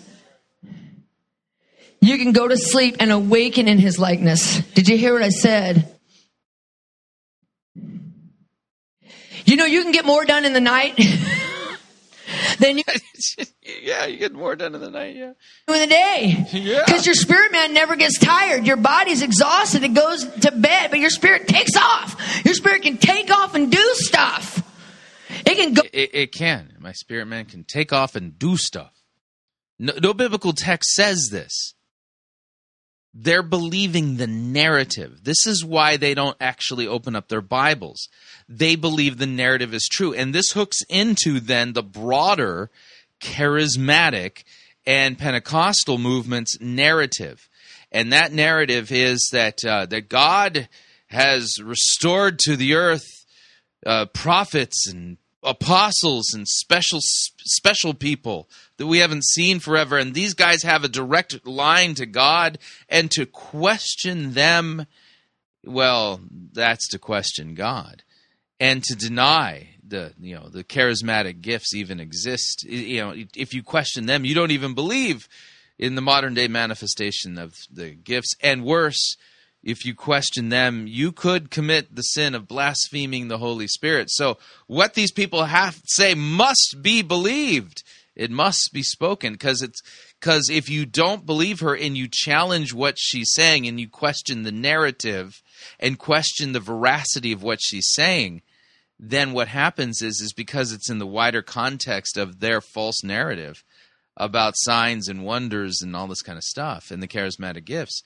You 2.00 2.18
can 2.18 2.32
go 2.32 2.48
to 2.48 2.56
sleep 2.56 2.96
and 2.98 3.12
awaken 3.12 3.68
in 3.68 3.78
his 3.78 3.96
likeness. 3.96 4.58
Did 4.74 4.88
you 4.88 4.98
hear 4.98 5.12
what 5.12 5.22
I 5.22 5.28
said? 5.28 5.88
You 9.44 9.56
know, 9.56 9.64
you 9.64 9.82
can 9.82 9.92
get 9.92 10.04
more 10.04 10.24
done 10.24 10.44
in 10.44 10.52
the 10.52 10.60
night 10.60 10.96
than 12.58 12.78
you 12.78 12.84
yeah, 13.82 14.06
you 14.06 14.18
get 14.18 14.32
more 14.32 14.56
done 14.56 14.74
in 14.74 14.80
the 14.80 14.90
night. 14.90 15.16
Yeah. 15.16 15.32
in 15.68 15.80
the 15.80 15.86
day. 15.86 16.46
Yeah. 16.52 16.82
Because 16.84 17.06
your 17.06 17.14
spirit 17.14 17.52
man 17.52 17.72
never 17.72 17.96
gets 17.96 18.18
tired. 18.18 18.66
Your 18.66 18.76
body's 18.76 19.22
exhausted. 19.22 19.82
It 19.82 19.94
goes 19.94 20.24
to 20.40 20.52
bed, 20.52 20.90
but 20.90 21.00
your 21.00 21.10
spirit 21.10 21.48
takes 21.48 21.76
off. 21.76 22.44
Your 22.44 22.54
spirit 22.54 22.82
can 22.82 22.98
take 22.98 23.30
off 23.30 23.54
and 23.54 23.70
do 23.70 23.90
stuff. 23.94 24.68
It 25.46 25.56
can 25.56 25.74
go. 25.74 25.82
It, 25.92 26.14
it 26.14 26.32
can. 26.32 26.76
My 26.78 26.92
spirit 26.92 27.26
man 27.26 27.46
can 27.46 27.64
take 27.64 27.92
off 27.92 28.16
and 28.16 28.38
do 28.38 28.56
stuff. 28.56 28.92
No, 29.78 29.94
no 30.00 30.14
biblical 30.14 30.52
text 30.52 30.90
says 30.90 31.28
this. 31.30 31.74
They're 33.14 33.42
believing 33.42 34.16
the 34.16 34.26
narrative. 34.26 35.24
This 35.24 35.46
is 35.46 35.64
why 35.64 35.96
they 35.96 36.14
don't 36.14 36.36
actually 36.40 36.86
open 36.86 37.14
up 37.14 37.28
their 37.28 37.42
Bibles. 37.42 38.08
They 38.48 38.74
believe 38.74 39.18
the 39.18 39.26
narrative 39.26 39.74
is 39.74 39.88
true. 39.90 40.14
And 40.14 40.34
this 40.34 40.52
hooks 40.52 40.78
into 40.88 41.38
then 41.38 41.74
the 41.74 41.82
broader 41.82 42.70
charismatic 43.20 44.44
and 44.86 45.18
Pentecostal 45.18 45.98
movement's 45.98 46.58
narrative. 46.60 47.48
And 47.90 48.12
that 48.12 48.32
narrative 48.32 48.90
is 48.90 49.28
that, 49.32 49.62
uh, 49.64 49.86
that 49.86 50.08
God 50.08 50.68
has 51.08 51.56
restored 51.62 52.38
to 52.40 52.56
the 52.56 52.74
earth 52.74 53.04
uh, 53.84 54.06
prophets 54.06 54.88
and 54.88 55.18
apostles 55.42 56.32
and 56.32 56.46
special 56.46 57.00
special 57.02 57.94
people 57.94 58.48
that 58.82 58.88
we 58.88 58.98
haven't 58.98 59.24
seen 59.24 59.60
forever. 59.60 59.96
And 59.96 60.12
these 60.12 60.34
guys 60.34 60.64
have 60.64 60.82
a 60.82 60.88
direct 60.88 61.46
line 61.46 61.94
to 61.94 62.04
God. 62.04 62.58
And 62.88 63.12
to 63.12 63.26
question 63.26 64.32
them 64.32 64.86
well 65.64 66.20
that's 66.52 66.88
to 66.88 66.98
question 66.98 67.54
God. 67.54 68.02
And 68.58 68.82
to 68.82 68.96
deny 68.96 69.68
the 69.86 70.14
you 70.20 70.34
know 70.34 70.48
the 70.48 70.64
charismatic 70.64 71.42
gifts 71.42 71.74
even 71.76 72.00
exist. 72.00 72.64
You 72.64 73.00
know 73.00 73.14
if 73.36 73.54
you 73.54 73.62
question 73.62 74.06
them 74.06 74.24
you 74.24 74.34
don't 74.34 74.50
even 74.50 74.74
believe 74.74 75.28
in 75.78 75.94
the 75.94 76.02
modern 76.02 76.34
day 76.34 76.48
manifestation 76.48 77.38
of 77.38 77.54
the 77.70 77.90
gifts. 77.90 78.34
And 78.42 78.64
worse 78.64 79.16
if 79.62 79.84
you 79.84 79.94
question 79.94 80.48
them, 80.48 80.86
you 80.88 81.12
could 81.12 81.50
commit 81.50 81.94
the 81.94 82.02
sin 82.02 82.34
of 82.34 82.48
blaspheming 82.48 83.28
the 83.28 83.38
Holy 83.38 83.68
Spirit. 83.68 84.10
So, 84.10 84.38
what 84.66 84.94
these 84.94 85.12
people 85.12 85.44
have 85.44 85.76
to 85.76 85.86
say 85.86 86.14
must 86.14 86.78
be 86.82 87.02
believed. 87.02 87.84
It 88.14 88.30
must 88.30 88.70
be 88.72 88.82
spoken 88.82 89.32
because 89.32 89.62
it's 89.62 89.80
because 90.20 90.48
if 90.50 90.68
you 90.68 90.84
don't 90.84 91.24
believe 91.24 91.60
her 91.60 91.74
and 91.74 91.96
you 91.96 92.08
challenge 92.10 92.74
what 92.74 92.96
she's 92.98 93.32
saying 93.32 93.66
and 93.66 93.80
you 93.80 93.88
question 93.88 94.42
the 94.42 94.52
narrative 94.52 95.42
and 95.80 95.98
question 95.98 96.52
the 96.52 96.60
veracity 96.60 97.32
of 97.32 97.42
what 97.42 97.60
she's 97.62 97.90
saying, 97.92 98.42
then 98.98 99.32
what 99.32 99.48
happens 99.48 100.02
is 100.02 100.20
is 100.20 100.32
because 100.32 100.72
it's 100.72 100.90
in 100.90 100.98
the 100.98 101.06
wider 101.06 101.42
context 101.42 102.16
of 102.16 102.40
their 102.40 102.60
false 102.60 103.02
narrative 103.02 103.64
about 104.16 104.54
signs 104.56 105.08
and 105.08 105.24
wonders 105.24 105.80
and 105.80 105.96
all 105.96 106.06
this 106.06 106.22
kind 106.22 106.36
of 106.36 106.44
stuff 106.44 106.90
and 106.90 107.02
the 107.02 107.08
charismatic 107.08 107.64
gifts 107.64 108.02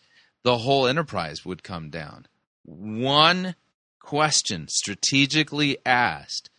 the 0.46 0.58
whole 0.58 0.86
enterprise 0.86 1.44
would 1.44 1.64
come 1.64 1.90
down. 1.90 2.24
One 2.64 3.56
question 3.98 4.68
strategically 4.68 5.78
asked 5.84 6.50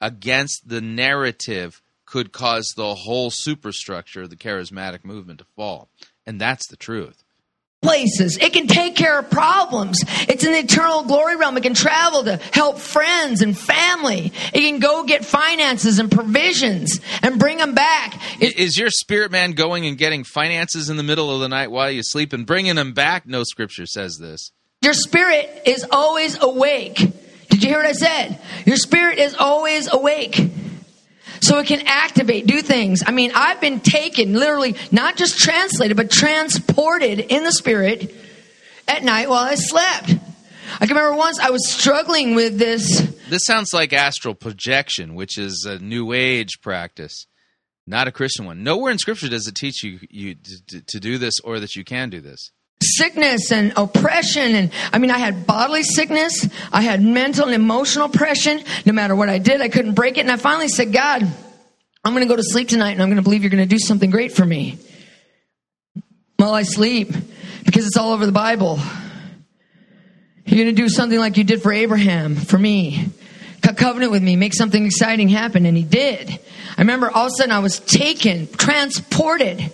against 0.00 0.68
the 0.68 0.80
narrative 0.80 1.80
could 2.06 2.32
cause 2.32 2.72
the 2.76 2.94
whole 2.94 3.30
superstructure 3.30 4.22
of 4.22 4.30
the 4.30 4.36
charismatic 4.36 5.04
movement 5.04 5.40
to 5.40 5.44
fall. 5.56 5.88
And 6.26 6.40
that's 6.40 6.66
the 6.68 6.76
truth. 6.76 7.22
places. 7.82 8.36
It 8.38 8.52
can 8.52 8.66
take 8.66 8.96
care 8.96 9.16
of 9.18 9.30
problems. 9.30 9.98
It's 10.28 10.42
in 10.44 10.52
the 10.52 10.58
eternal 10.60 11.04
glory 11.04 11.36
realm. 11.36 11.56
It 11.56 11.62
can 11.62 11.74
travel 11.74 12.24
to 12.24 12.36
help 12.52 12.78
friends 12.78 13.42
and 13.42 13.56
family. 13.56 14.32
It 14.52 14.60
can 14.60 14.80
go 14.80 15.04
get 15.04 15.24
finances 15.24 16.00
and 16.00 16.10
provisions 16.10 16.98
and 17.22 17.38
bring 17.38 17.58
them 17.58 17.74
back. 17.74 18.14
I- 18.40 18.54
Is 18.56 18.76
your 18.76 18.88
spirit 18.90 19.30
man 19.30 19.52
going 19.52 19.86
and 19.86 19.96
getting 19.96 20.24
finances 20.24 20.88
in 20.90 20.96
the 20.96 21.04
middle 21.04 21.32
of 21.32 21.40
the 21.40 21.48
night 21.48 21.70
while 21.70 21.90
you 21.90 22.02
sleep 22.02 22.32
and 22.32 22.44
bringing 22.44 22.74
them 22.74 22.92
back? 22.92 23.24
No 23.26 23.44
scripture 23.44 23.86
says 23.86 24.16
this. 24.20 24.50
Your 24.82 24.94
spirit 24.94 25.62
is 25.66 25.86
always 25.92 26.42
awake. 26.42 26.96
Did 27.50 27.62
you 27.62 27.68
hear 27.68 27.78
what 27.78 27.86
I 27.86 27.92
said? 27.92 28.40
Your 28.64 28.76
spirit 28.78 29.18
is 29.18 29.34
always 29.34 29.92
awake. 29.92 30.40
So 31.40 31.58
it 31.58 31.66
can 31.66 31.82
activate, 31.86 32.46
do 32.46 32.62
things. 32.62 33.02
I 33.06 33.10
mean, 33.10 33.32
I've 33.34 33.60
been 33.60 33.80
taken, 33.80 34.34
literally, 34.34 34.76
not 34.90 35.16
just 35.16 35.38
translated, 35.38 35.96
but 35.96 36.10
transported 36.10 37.20
in 37.20 37.44
the 37.44 37.52
spirit 37.52 38.14
at 38.88 39.02
night 39.04 39.28
while 39.28 39.44
I 39.44 39.54
slept. 39.54 40.14
I 40.80 40.86
can 40.86 40.96
remember 40.96 41.16
once 41.16 41.38
I 41.38 41.50
was 41.50 41.68
struggling 41.68 42.34
with 42.34 42.58
this. 42.58 43.00
This 43.28 43.44
sounds 43.44 43.72
like 43.72 43.92
astral 43.92 44.34
projection, 44.34 45.14
which 45.14 45.38
is 45.38 45.64
a 45.64 45.78
new 45.78 46.12
age 46.12 46.60
practice, 46.60 47.26
not 47.86 48.08
a 48.08 48.12
Christian 48.12 48.46
one. 48.46 48.62
Nowhere 48.62 48.92
in 48.92 48.98
scripture 48.98 49.28
does 49.28 49.46
it 49.46 49.54
teach 49.54 49.82
you, 49.82 50.00
you 50.10 50.34
to, 50.34 50.80
to 50.80 51.00
do 51.00 51.18
this 51.18 51.40
or 51.40 51.60
that 51.60 51.76
you 51.76 51.84
can 51.84 52.10
do 52.10 52.20
this. 52.20 52.50
Sickness 52.82 53.52
and 53.52 53.72
oppression 53.76 54.54
and 54.54 54.70
i 54.92 54.98
mean 54.98 55.10
i 55.10 55.18
had 55.18 55.46
bodily 55.46 55.82
sickness. 55.82 56.46
I 56.70 56.82
had 56.82 57.02
mental 57.02 57.46
and 57.46 57.54
emotional 57.54 58.06
oppression. 58.06 58.62
No 58.84 58.92
matter 58.92 59.16
what 59.16 59.28
i 59.28 59.38
did 59.38 59.60
i 59.62 59.68
couldn't 59.68 59.94
break 59.94 60.18
it. 60.18 60.20
And 60.20 60.30
i 60.30 60.36
finally 60.36 60.68
said 60.68 60.92
god 60.92 61.22
i'm 62.04 62.12
going 62.12 62.22
to 62.22 62.28
go 62.28 62.36
to 62.36 62.42
sleep 62.42 62.68
tonight 62.68 62.92
and 62.92 63.02
i'm 63.02 63.08
going 63.08 63.16
to 63.16 63.22
believe 63.22 63.42
you're 63.42 63.50
going 63.50 63.66
to 63.66 63.74
do 63.74 63.78
something 63.78 64.10
great 64.10 64.32
for 64.32 64.44
me. 64.44 64.78
While 66.36 66.52
i 66.52 66.64
sleep 66.64 67.12
because 67.64 67.86
it's 67.86 67.96
all 67.96 68.12
over 68.12 68.26
the 68.26 68.32
bible. 68.32 68.78
You're 70.44 70.64
going 70.64 70.76
to 70.76 70.82
do 70.82 70.88
something 70.88 71.18
like 71.18 71.38
you 71.38 71.44
did 71.44 71.62
for 71.62 71.72
abraham 71.72 72.36
for 72.36 72.58
me. 72.58 73.08
Cut 73.62 73.78
covenant 73.78 74.12
with 74.12 74.22
me 74.22 74.36
make 74.36 74.52
something 74.52 74.84
exciting 74.84 75.30
happen. 75.30 75.64
And 75.64 75.76
he 75.76 75.82
did. 75.82 76.30
I 76.30 76.82
remember 76.82 77.10
all 77.10 77.26
of 77.26 77.32
a 77.32 77.36
sudden 77.36 77.52
i 77.52 77.60
was 77.60 77.80
taken 77.80 78.48
transported 78.48 79.72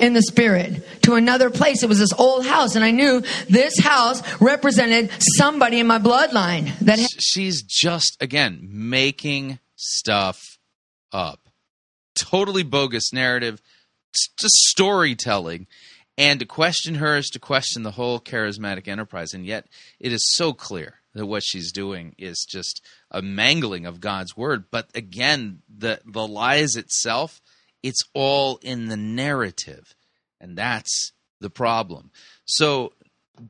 in 0.00 0.14
the 0.14 0.22
spirit 0.22 1.02
to 1.02 1.14
another 1.14 1.50
place. 1.50 1.82
It 1.82 1.88
was 1.88 1.98
this 1.98 2.12
old 2.14 2.46
house, 2.46 2.74
and 2.74 2.84
I 2.84 2.90
knew 2.90 3.22
this 3.48 3.78
house 3.78 4.22
represented 4.40 5.10
somebody 5.36 5.78
in 5.78 5.86
my 5.86 5.98
bloodline 5.98 6.76
that 6.80 6.98
She's 7.20 7.62
just, 7.62 8.16
again, 8.20 8.66
making 8.70 9.58
stuff 9.76 10.58
up. 11.12 11.48
Totally 12.14 12.62
bogus 12.62 13.12
narrative, 13.12 13.62
just 14.12 14.54
storytelling. 14.54 15.66
And 16.18 16.40
to 16.40 16.46
question 16.46 16.96
her 16.96 17.16
is 17.16 17.28
to 17.30 17.38
question 17.38 17.82
the 17.82 17.92
whole 17.92 18.20
charismatic 18.20 18.88
enterprise. 18.88 19.32
And 19.32 19.46
yet, 19.46 19.66
it 19.98 20.12
is 20.12 20.34
so 20.34 20.52
clear 20.52 21.00
that 21.14 21.26
what 21.26 21.42
she's 21.42 21.72
doing 21.72 22.14
is 22.18 22.46
just 22.48 22.84
a 23.10 23.22
mangling 23.22 23.86
of 23.86 24.00
God's 24.00 24.36
word. 24.36 24.64
But 24.70 24.88
again, 24.94 25.62
the, 25.68 26.00
the 26.04 26.26
lies 26.26 26.76
itself, 26.76 27.40
it's 27.82 28.02
all 28.14 28.58
in 28.62 28.88
the 28.88 28.96
narrative. 28.96 29.94
And 30.40 30.56
that's 30.56 31.12
the 31.40 31.50
problem. 31.50 32.10
So, 32.44 32.92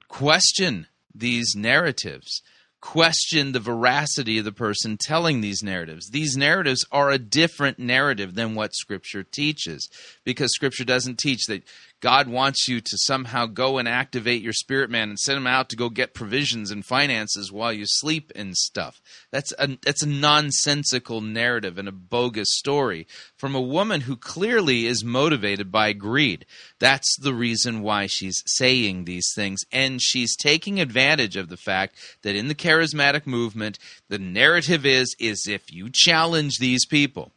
question 0.09 0.87
these 1.15 1.55
narratives. 1.57 2.43
Question 2.81 3.53
the 3.53 3.61
veracity 3.61 4.39
of 4.39 4.47
the 4.47 4.53
person 4.53 4.97
telling 4.97 5.41
these 5.41 5.63
narratives. 5.63 6.09
These 6.11 6.37
narratives 6.37 6.87
are 6.91 7.11
a 7.11 7.19
different 7.19 7.79
narrative 7.79 8.35
than 8.35 8.55
what 8.55 8.75
Scripture 8.75 9.23
teaches 9.23 9.89
because 10.25 10.55
Scripture 10.55 10.85
doesn't 10.85 11.19
teach 11.19 11.45
that 11.49 11.63
God 12.01 12.29
wants 12.29 12.67
you 12.67 12.81
to 12.81 12.99
somehow 12.99 13.47
go 13.47 13.79
and 13.79 13.87
activate 13.87 14.43
your 14.43 14.55
spirit 14.55 14.91
man 14.91 15.11
and 15.11 15.19
send 15.19 15.37
him 15.37 15.47
out 15.47 15.69
to 15.69 15.77
go 15.77 15.91
get 15.91 16.15
provisions 16.15 16.71
and 16.71 16.85
finances 16.85 17.53
while 17.53 17.73
you 17.73 17.85
sleep 17.87 18.33
and 18.35 18.57
stuff. 18.57 19.03
That's 19.31 19.53
a, 19.59 19.79
that's 19.83 20.03
a 20.03 20.09
nonsensical 20.09 21.21
narrative 21.21 21.79
and 21.79 21.89
a 21.89 21.93
bogus 21.93 22.49
story 22.51 23.07
from 23.37 23.55
a 23.55 23.61
woman 23.61 24.03
who 24.03 24.17
clearly 24.17 24.87
is 24.87 25.05
motivated 25.05 25.71
by 25.71 25.93
greed. 25.93 26.47
That's 26.79 27.17
the 27.21 27.35
reason 27.35 27.83
why 27.83 28.07
she's 28.07 28.43
saying 28.47 29.05
these 29.05 29.31
things. 29.35 29.61
And 29.71 30.01
she's 30.01 30.37
taking 30.37 30.81
advantage 30.81 31.37
of 31.37 31.49
the 31.49 31.59
fact 31.59 31.97
that 32.23 32.35
in 32.35 32.49
the 32.49 32.55
charismatic 32.55 33.27
movement, 33.27 33.79
the 34.09 34.19
narrative 34.19 34.87
is, 34.87 35.15
is 35.21 35.47
if 35.47 35.73
you 35.73 35.91
challenge 35.93 36.59
these 36.59 36.87
people, 36.87 37.33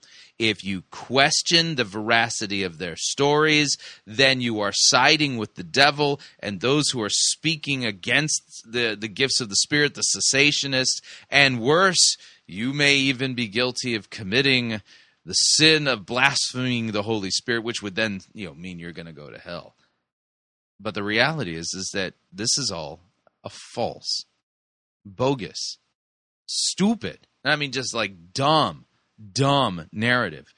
if 0.50 0.64
you 0.64 0.84
question 0.92 1.76
the 1.76 1.84
veracity 1.84 2.64
of 2.64 2.78
their 2.78 2.96
stories, 2.96 3.78
then 4.06 4.42
you 4.42 4.60
are 4.60 4.72
siding 4.74 5.38
with 5.38 5.56
the 5.56 5.64
devil 5.64 6.20
and 6.40 6.60
those 6.60 6.90
who 6.90 7.02
are 7.02 7.10
speaking 7.10 7.86
against 7.86 8.64
the, 8.66 8.98
the 9.00 9.08
gifts 9.08 9.40
of 9.42 9.50
the 9.50 9.56
Spirit, 9.56 9.96
the 9.96 10.04
cessationists, 10.04 11.02
and 11.30 11.62
worse, 11.62 12.18
you 12.46 12.74
may 12.74 12.96
even 12.96 13.34
be 13.34 13.48
guilty 13.48 13.96
of 13.96 14.10
committing 14.10 14.82
the 15.26 15.34
sin 15.34 15.88
of 15.88 16.06
blaspheming 16.06 16.92
the 16.92 17.04
Holy 17.04 17.32
Spirit, 17.32 17.64
which 17.64 17.82
would 17.82 17.96
then, 17.96 18.22
you 18.34 18.48
know, 18.48 18.54
mean 18.54 18.80
you're 18.80 18.92
going 18.92 19.06
to 19.06 19.14
go 19.14 19.30
to 19.30 19.40
hell. 19.40 19.76
But 20.80 20.96
the 20.96 21.04
reality 21.04 21.56
is, 21.56 21.74
is 21.74 21.92
that 21.94 22.16
this 22.32 22.58
is 22.58 22.72
all 22.72 23.00
a 23.44 23.50
false, 23.50 24.26
bogus, 25.06 25.78
stupid. 26.46 27.28
I 27.46 27.56
mean, 27.56 27.72
just 27.72 27.94
like 27.94 28.34
dumb, 28.34 28.86
dumb 29.32 29.88
narrative. 29.92 30.54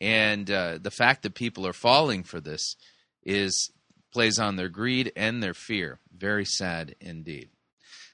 And 0.00 0.50
uh, 0.50 0.78
the 0.80 0.90
fact 0.90 1.22
that 1.22 1.34
people 1.34 1.66
are 1.66 1.72
falling 1.72 2.22
for 2.22 2.40
this 2.40 2.76
is 3.24 3.70
plays 4.12 4.38
on 4.38 4.56
their 4.56 4.68
greed 4.68 5.12
and 5.16 5.42
their 5.42 5.54
fear. 5.54 6.00
Very 6.16 6.44
sad 6.44 6.94
indeed. 7.00 7.50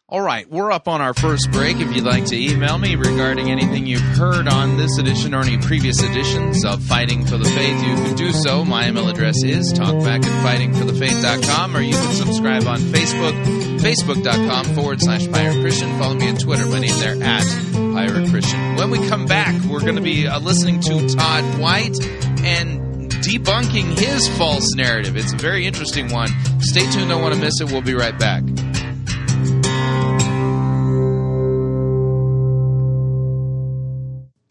All 0.09 0.23
right, 0.23 0.49
we're 0.49 0.71
up 0.71 0.87
on 0.87 1.01
our 1.01 1.13
first 1.13 1.51
break. 1.51 1.81
If 1.81 1.93
you'd 1.93 2.05
like 2.05 2.27
to 2.27 2.37
email 2.37 2.79
me 2.79 2.95
regarding 2.95 3.51
anything 3.51 3.87
you've 3.89 4.01
heard 4.01 4.47
on 4.47 4.77
this 4.77 4.99
edition 4.99 5.35
or 5.35 5.41
any 5.41 5.59
previous 5.59 6.01
editions 6.01 6.65
of 6.65 6.81
Fighting 6.81 7.27
for 7.27 7.37
the 7.37 7.45
Faith, 7.45 7.83
you 7.83 7.95
can 7.97 8.15
do 8.15 8.31
so. 8.31 8.65
My 8.65 8.87
email 8.87 9.09
address 9.09 9.43
is 9.43 9.73
talkback 9.73 10.25
at 10.25 10.47
fightingforthefaith.com, 10.47 11.77
or 11.77 11.81
you 11.81 11.95
can 11.95 12.13
subscribe 12.13 12.69
on 12.69 12.79
Facebook, 12.79 13.35
facebook.com 13.81 14.77
forward 14.77 15.03
slash 15.03 15.29
Pirate 15.29 15.61
Christian. 15.61 15.89
Follow 15.99 16.15
me 16.15 16.29
on 16.29 16.37
Twitter. 16.37 16.67
My 16.67 16.79
name 16.79 16.97
there 17.01 17.21
at 17.21 17.73
Pirate 17.73 18.31
Christian. 18.31 18.77
When 18.77 18.91
we 18.91 19.09
come 19.09 19.27
back, 19.27 19.61
we're 19.65 19.81
going 19.81 19.97
to 19.97 20.03
be 20.03 20.29
uh, 20.29 20.39
listening 20.39 20.79
to 20.83 21.09
Todd 21.17 21.59
White 21.59 21.99
and 22.45 23.11
debunking 23.11 23.99
his 23.99 24.29
false 24.39 24.73
narrative. 24.77 25.17
It's 25.17 25.33
a 25.33 25.37
very 25.37 25.67
interesting 25.67 26.13
one. 26.13 26.29
Stay 26.61 26.89
tuned. 26.93 27.11
Don't 27.11 27.23
want 27.23 27.35
to 27.35 27.41
miss 27.41 27.61
it. 27.61 27.73
We'll 27.73 27.83
be 27.83 27.95
right 27.95 28.17
back. 28.17 28.45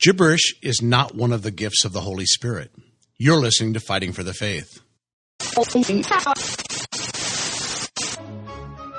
Gibberish 0.05 0.53
is 0.61 0.83
not 0.83 1.15
one 1.15 1.33
of 1.33 1.41
the 1.41 1.49
gifts 1.49 1.83
of 1.83 1.91
the 1.91 2.01
Holy 2.01 2.27
Spirit. 2.27 2.69
You're 3.17 3.39
listening 3.39 3.73
to 3.73 3.79
Fighting 3.79 4.13
for 4.13 4.21
the 4.21 4.35
Faith. 4.35 4.79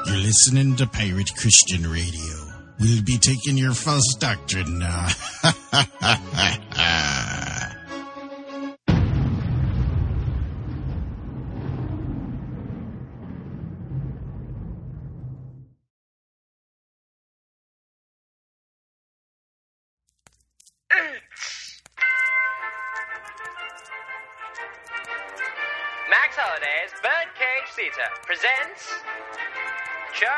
You're 0.06 0.16
listening 0.16 0.74
to 0.74 0.88
Pirate 0.88 1.30
Christian 1.36 1.88
Radio. 1.88 2.34
We'll 2.80 3.04
be 3.04 3.18
taking 3.18 3.56
your 3.56 3.72
false 3.72 4.16
doctrine 4.18 4.80
now. 4.80 5.06
Theater 27.86 28.10
presents 28.24 28.94
Church 30.12 30.28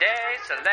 Day 0.00 0.06
Soleil. 0.48 0.64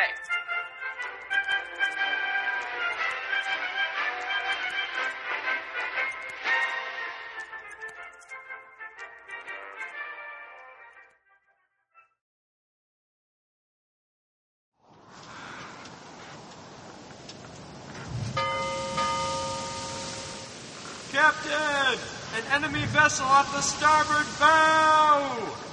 Captain! 21.12 22.00
An 22.36 22.64
enemy 22.64 22.86
vessel 22.88 23.28
off 23.28 23.54
the 23.54 23.62
starboard 23.62 24.26
bow! 24.40 25.73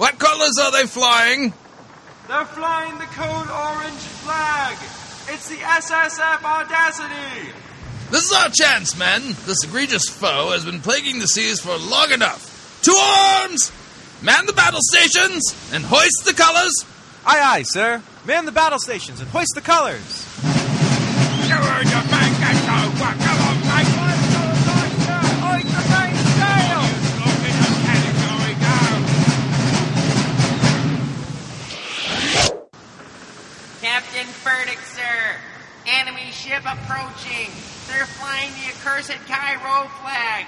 What 0.00 0.18
colors 0.18 0.56
are 0.58 0.72
they 0.72 0.86
flying? 0.86 1.52
They're 2.26 2.46
flying 2.46 2.96
the 2.96 3.04
code 3.04 3.50
orange 3.50 4.00
flag! 4.24 4.78
It's 5.28 5.46
the 5.50 5.56
SSF 5.56 6.42
Audacity! 6.42 7.52
This 8.10 8.24
is 8.24 8.32
our 8.32 8.48
chance, 8.48 8.96
men. 8.96 9.20
This 9.44 9.62
egregious 9.62 10.08
foe 10.08 10.52
has 10.52 10.64
been 10.64 10.80
plaguing 10.80 11.18
the 11.18 11.26
seas 11.26 11.60
for 11.60 11.76
long 11.76 12.12
enough. 12.12 12.80
To 12.84 12.92
arms! 12.92 13.70
Man 14.22 14.46
the 14.46 14.54
battle 14.54 14.80
stations 14.80 15.42
and 15.70 15.84
hoist 15.84 16.24
the 16.24 16.32
colors. 16.32 16.72
Aye, 17.26 17.58
aye, 17.58 17.64
sir. 17.66 18.02
Man 18.24 18.46
the 18.46 18.52
battle 18.52 18.78
stations 18.78 19.20
and 19.20 19.28
hoist 19.28 19.52
the 19.54 19.60
colors. 19.60 20.19
Ship 36.60 36.72
approaching. 36.72 37.50
They're 37.88 38.06
flying 38.06 38.50
the 38.52 38.68
accursed 38.68 39.18
Cairo 39.26 39.88
flag. 40.02 40.46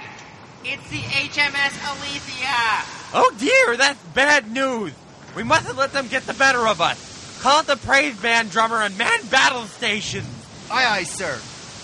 It's 0.63 0.89
the 0.89 0.97
HMS 0.97 1.73
Alethea. 1.87 2.83
Oh 3.13 3.33
dear, 3.37 3.77
that's 3.77 4.01
bad 4.13 4.51
news. 4.51 4.93
We 5.35 5.43
mustn't 5.43 5.77
let 5.77 5.91
them 5.91 6.07
get 6.07 6.25
the 6.25 6.33
better 6.33 6.67
of 6.67 6.81
us. 6.81 7.41
Call 7.41 7.59
out 7.59 7.67
the 7.67 7.75
praise 7.75 8.15
band 8.21 8.51
drummer 8.51 8.81
and 8.81 8.97
man 8.97 9.25
battle 9.29 9.63
stations. 9.63 10.27
Aye, 10.71 10.99
aye, 10.99 11.03
sir. 11.03 11.39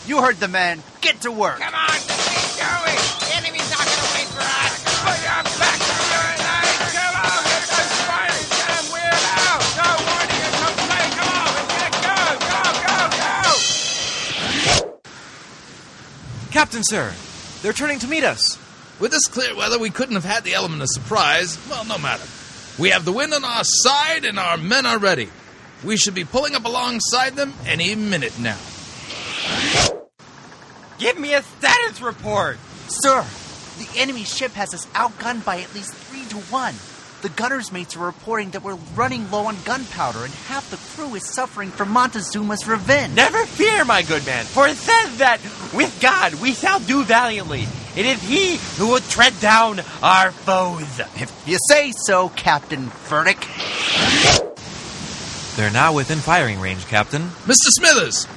You 0.08 0.22
heard 0.22 0.38
the 0.38 0.48
man. 0.48 0.82
Get 1.02 1.22
to 1.22 1.32
work. 1.32 1.60
Come 1.60 1.76
on, 1.76 1.90
let's 1.90 2.58
going. 2.58 3.20
The 3.42 3.69
Captain, 16.60 16.84
sir. 16.84 17.14
They're 17.62 17.72
turning 17.72 18.00
to 18.00 18.08
meet 18.10 18.26
us. 18.26 18.60
With 19.00 19.12
this 19.12 19.28
clear 19.28 19.56
weather, 19.56 19.80
we 19.80 19.92
couldn't 19.92 20.16
have 20.16 20.26
had 20.26 20.44
the 20.44 20.56
element 20.56 20.82
of 20.82 20.90
surprise. 20.90 21.58
Well, 21.70 21.86
no 21.86 21.98
matter. 21.98 22.26
We 22.78 22.90
have 22.90 23.06
the 23.06 23.14
wind 23.14 23.34
on 23.34 23.46
our 23.46 23.64
side 23.64 24.26
and 24.26 24.38
our 24.38 24.58
men 24.58 24.86
are 24.86 25.00
ready. 25.00 25.30
We 25.86 25.96
should 25.96 26.16
be 26.16 26.26
pulling 26.26 26.56
up 26.56 26.66
alongside 26.66 27.38
them 27.38 27.54
any 27.66 27.96
minute 27.96 28.38
now. 28.40 28.58
Give 30.98 31.18
me 31.18 31.34
a 31.34 31.44
status 31.44 32.02
report. 32.02 32.58
Sir, 32.90 33.26
the 33.78 33.88
enemy 33.96 34.26
ship 34.26 34.52
has 34.52 34.74
us 34.74 34.86
outgunned 34.88 35.46
by 35.46 35.62
at 35.62 35.74
least 35.74 35.94
three 35.94 36.26
to 36.26 36.36
one. 36.52 36.76
The 37.22 37.30
gunner's 37.30 37.74
mates 37.74 37.98
are 37.98 38.06
reporting 38.06 38.52
that 38.52 38.64
we're 38.64 38.78
running 38.96 39.30
low 39.30 39.48
on 39.48 39.58
gunpowder 39.66 40.24
and 40.24 40.34
half 40.48 40.70
the 40.72 40.78
crew 40.78 41.16
is 41.16 41.26
suffering 41.26 41.70
from 41.70 41.90
Montezuma's 41.90 42.66
revenge. 42.66 43.14
Never 43.14 43.46
fear, 43.46 43.84
my 43.84 44.04
good 44.04 44.26
man, 44.26 44.46
for 44.46 44.66
it 44.70 44.78
says 44.78 45.18
that 45.18 45.42
with 45.74 45.98
God 46.02 46.36
we 46.36 46.54
shall 46.54 46.80
do 46.80 47.04
valiantly. 47.04 47.68
It 47.98 48.06
is 48.06 48.22
He 48.22 48.56
who 48.78 48.88
will 48.92 49.02
tread 49.02 49.38
down 49.42 49.82
our 50.02 50.32
foes. 50.32 51.00
If 51.16 51.44
you 51.46 51.58
say 51.68 51.92
so, 52.06 52.30
Captain 52.30 52.88
Furtick. 52.88 53.46
They're 55.58 55.72
now 55.72 55.92
within 55.92 56.20
firing 56.20 56.62
range, 56.62 56.86
Captain. 56.86 57.24
Mr. 57.44 57.68
Smithers, 57.68 58.28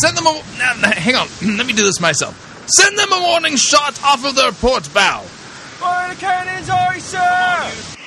send 0.00 0.16
them 0.16 0.26
a. 0.26 0.42
Now, 0.56 0.74
now, 0.80 0.92
hang 0.92 1.16
on, 1.16 1.28
let 1.58 1.66
me 1.66 1.74
do 1.74 1.82
this 1.84 2.00
myself. 2.00 2.64
Send 2.66 2.96
them 2.96 3.12
a 3.12 3.20
warning 3.20 3.56
shot 3.56 4.02
off 4.02 4.24
of 4.24 4.34
their 4.36 4.52
port 4.52 4.88
bow. 4.94 5.20
Fire 5.20 6.14
the 6.14 6.20
cannons, 6.20 6.70
aye, 6.70 6.98
sir! 6.98 7.98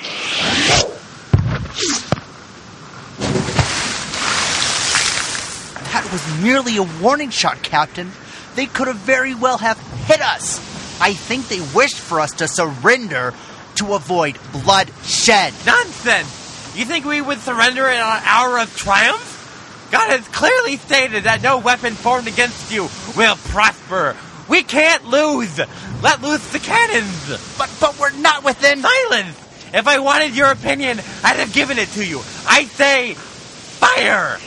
That 5.92 6.08
was 6.12 6.42
merely 6.42 6.76
a 6.76 6.82
warning 7.02 7.30
shot, 7.30 7.62
Captain. 7.62 8.10
They 8.54 8.66
could 8.66 8.88
have 8.88 8.96
very 8.96 9.34
well 9.34 9.58
have 9.58 9.78
hit 10.06 10.20
us. 10.20 10.58
I 11.00 11.12
think 11.12 11.48
they 11.48 11.60
wished 11.74 11.98
for 11.98 12.20
us 12.20 12.32
to 12.34 12.48
surrender 12.48 13.34
to 13.76 13.94
avoid 13.94 14.38
bloodshed. 14.52 15.52
Nonsense! 15.66 16.76
You 16.76 16.84
think 16.84 17.04
we 17.04 17.20
would 17.20 17.38
surrender 17.38 17.86
in 17.86 17.96
an 17.96 18.22
hour 18.24 18.58
of 18.58 18.74
triumph? 18.76 19.88
God 19.90 20.10
has 20.10 20.26
clearly 20.28 20.76
stated 20.76 21.24
that 21.24 21.42
no 21.42 21.58
weapon 21.58 21.94
formed 21.94 22.28
against 22.28 22.72
you 22.72 22.88
will 23.16 23.36
prosper. 23.36 24.16
We 24.48 24.62
can't 24.62 25.04
lose. 25.06 25.58
Let 26.02 26.22
loose 26.22 26.52
the 26.52 26.58
cannons. 26.58 27.28
But 27.56 27.70
but 27.80 27.98
we're 27.98 28.12
not 28.12 28.44
within 28.44 28.82
Silence! 28.82 29.45
If 29.74 29.86
I 29.86 29.98
wanted 29.98 30.36
your 30.36 30.50
opinion, 30.50 30.98
I'd 31.24 31.36
have 31.36 31.52
given 31.52 31.78
it 31.78 31.88
to 31.90 32.04
you. 32.04 32.20
I 32.46 32.64
say, 32.64 33.14
fire! 33.14 34.38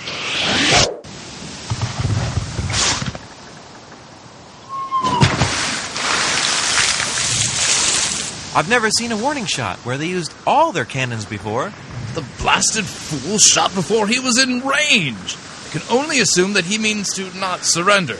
I've 8.55 8.69
never 8.69 8.89
seen 8.89 9.11
a 9.11 9.17
warning 9.17 9.45
shot 9.45 9.77
where 9.79 9.97
they 9.97 10.07
used 10.07 10.33
all 10.47 10.71
their 10.71 10.85
cannons 10.85 11.25
before. 11.25 11.71
The 12.15 12.25
blasted 12.39 12.85
fool 12.85 13.37
shot 13.37 13.73
before 13.75 14.07
he 14.07 14.19
was 14.19 14.39
in 14.39 14.65
range. 14.65 15.37
I 15.67 15.69
can 15.71 15.81
only 15.91 16.19
assume 16.19 16.53
that 16.53 16.65
he 16.65 16.77
means 16.79 17.13
to 17.13 17.31
not 17.37 17.63
surrender. 17.63 18.17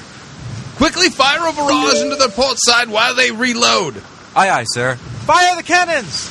Quickly 0.75 1.09
fire 1.09 1.47
a 1.47 1.51
barrage 1.51 2.01
into 2.01 2.15
their 2.15 2.29
port 2.29 2.57
side 2.59 2.89
while 2.89 3.15
they 3.15 3.31
reload. 3.31 4.01
Aye, 4.35 4.49
aye, 4.49 4.65
sir. 4.67 4.95
Fire 4.95 5.55
the 5.55 5.63
cannons! 5.63 6.29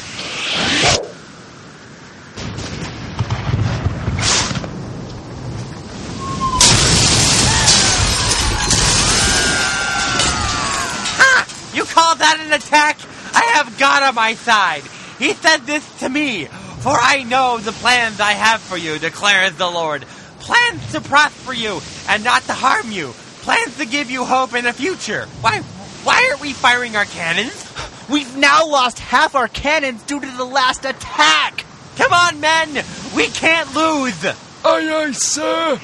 Ha! 11.21 11.47
You 11.75 11.85
call 11.85 12.15
that 12.17 12.41
an 12.41 12.53
attack? 12.53 12.99
I 13.35 13.45
have 13.55 13.79
God 13.79 14.03
on 14.03 14.15
my 14.15 14.35
side. 14.35 14.83
He 15.19 15.33
said 15.35 15.59
this 15.59 15.99
to 16.01 16.09
me. 16.09 16.49
For 16.79 16.97
I 16.97 17.25
know 17.25 17.59
the 17.59 17.73
plans 17.73 18.21
I 18.21 18.33
have 18.33 18.61
for 18.61 18.77
you, 18.77 18.99
declares 19.01 19.55
the 19.57 19.69
Lord. 19.69 20.05
Plans 20.39 20.93
to 20.93 21.01
prosper 21.01 21.53
you 21.53 21.81
and 22.09 22.23
not 22.23 22.43
to 22.45 22.53
harm 22.53 22.93
you. 22.93 23.13
Plans 23.43 23.77
to 23.79 23.87
give 23.87 24.11
you 24.11 24.25
hope 24.25 24.55
in 24.55 24.65
the 24.65 24.73
future. 24.73 25.27
Why 25.41 25.61
why 26.05 26.31
are 26.33 26.41
we 26.41 26.53
firing 26.53 26.95
our 26.95 27.05
cannons? 27.05 27.67
We've 28.11 28.37
now 28.37 28.67
lost 28.67 28.99
half 28.99 29.35
our 29.35 29.49
cannons 29.49 30.03
due 30.05 30.21
to 30.21 30.37
the 30.37 30.45
last 30.45 30.85
attack. 30.85 31.65
Come 31.97 32.13
on, 32.13 32.41
men! 32.41 32.85
We 33.15 33.27
can't 33.27 33.75
lose! 33.75 34.25
Aye, 34.25 34.35
aye, 34.65 35.13
sir. 35.13 35.79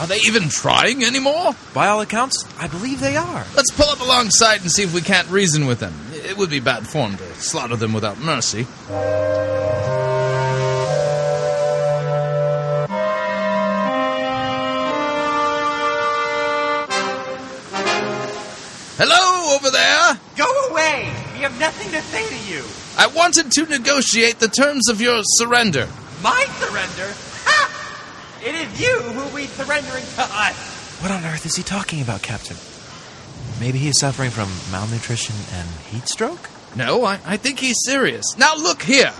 Are 0.00 0.06
they 0.06 0.18
even 0.26 0.48
trying 0.48 1.04
anymore? 1.04 1.54
By 1.72 1.88
all 1.88 2.00
accounts, 2.00 2.44
I 2.58 2.66
believe 2.66 3.00
they 3.00 3.16
are. 3.16 3.44
Let's 3.54 3.70
pull 3.70 3.88
up 3.88 4.00
alongside 4.00 4.60
and 4.60 4.70
see 4.70 4.82
if 4.82 4.92
we 4.92 5.00
can't 5.00 5.28
reason 5.28 5.66
with 5.66 5.80
them. 5.80 5.94
It 6.12 6.36
would 6.36 6.50
be 6.50 6.60
bad 6.60 6.86
form 6.86 7.16
to 7.16 7.34
slaughter 7.36 7.76
them 7.76 7.92
without 7.92 8.18
mercy. 8.18 8.66
Hello, 18.96 19.56
over 19.56 19.70
there! 19.70 20.20
Go 20.36 20.70
away! 20.70 21.10
We 21.34 21.40
have 21.40 21.58
nothing 21.58 21.90
to 21.90 22.00
say 22.00 22.28
to 22.28 22.52
you. 22.52 22.62
I 22.96 23.08
wanted 23.08 23.50
to 23.50 23.66
negotiate 23.66 24.38
the 24.38 24.46
terms 24.46 24.88
of 24.88 25.00
your 25.00 25.20
surrender. 25.24 25.88
My 26.22 26.44
surrender? 26.60 27.12
Ha! 27.44 28.40
It 28.44 28.54
is 28.54 28.80
you 28.80 28.96
who 29.00 29.34
we 29.34 29.46
surrendering 29.46 30.04
to 30.04 30.22
us. 30.22 31.00
What 31.02 31.10
on 31.10 31.24
earth 31.24 31.44
is 31.44 31.56
he 31.56 31.64
talking 31.64 32.02
about, 32.02 32.22
Captain? 32.22 32.56
Maybe 33.58 33.78
he 33.78 33.88
is 33.88 33.98
suffering 33.98 34.30
from 34.30 34.48
malnutrition 34.70 35.34
and 35.54 35.68
heat 35.90 36.06
stroke? 36.06 36.48
No, 36.76 37.04
I, 37.04 37.18
I 37.26 37.36
think 37.36 37.58
he's 37.58 37.82
serious. 37.84 38.24
Now 38.38 38.54
look 38.54 38.80
here. 38.80 39.12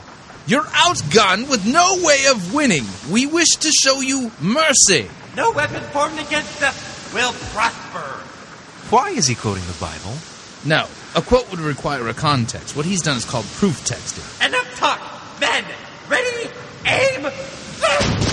You're 0.47 0.63
outgunned 0.63 1.51
with 1.51 1.67
no 1.67 1.99
way 2.05 2.27
of 2.31 2.55
winning. 2.55 2.85
We 3.11 3.27
wish 3.27 3.51
to 3.59 3.73
show 3.73 4.01
you 4.01 4.31
mercy. 4.41 5.11
No 5.37 5.51
weapon 5.51 5.83
formed 5.91 6.21
against 6.21 6.63
us 6.63 7.13
will 7.13 7.33
prosper. 7.53 8.23
Why 8.91 9.11
is 9.11 9.27
he 9.27 9.35
quoting 9.35 9.65
the 9.67 9.77
Bible? 9.81 10.15
No, 10.65 10.87
a 11.17 11.23
quote 11.23 11.51
would 11.51 11.61
require 11.61 12.09
a 12.09 12.15
context. 12.15 12.77
What 12.77 12.87
he's 12.87 13.03
done 13.03 13.17
is 13.17 13.25
called 13.25 13.47
proof 13.47 13.85
texting. 13.85 14.47
Enough 14.47 14.77
talk! 14.77 15.01
Men, 15.41 15.65
ready, 16.09 16.51
aim, 16.87 17.23
fire! 17.23 18.25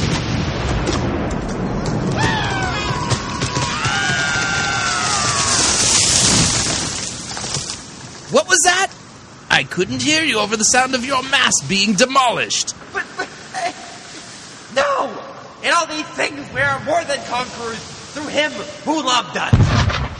What 8.32 8.48
was 8.48 8.60
that? 8.64 8.92
I 9.50 9.64
couldn't 9.64 10.02
hear 10.02 10.24
you 10.24 10.40
over 10.40 10.56
the 10.56 10.64
sound 10.64 10.96
of 10.96 11.06
your 11.06 11.22
mass 11.24 11.52
being 11.68 11.94
demolished. 11.94 12.74
But, 12.94 13.06
but, 13.18 13.28
eh, 13.56 13.74
no! 14.76 15.10
In 15.64 15.74
all 15.74 15.88
these 15.88 16.08
things, 16.16 16.50
we 16.54 16.62
are 16.62 16.80
more 16.86 17.04
than 17.04 17.20
conquerors 17.26 17.84
through 18.14 18.28
Him 18.28 18.52
who 18.86 19.04
loved 19.04 19.36
us. 19.36 20.11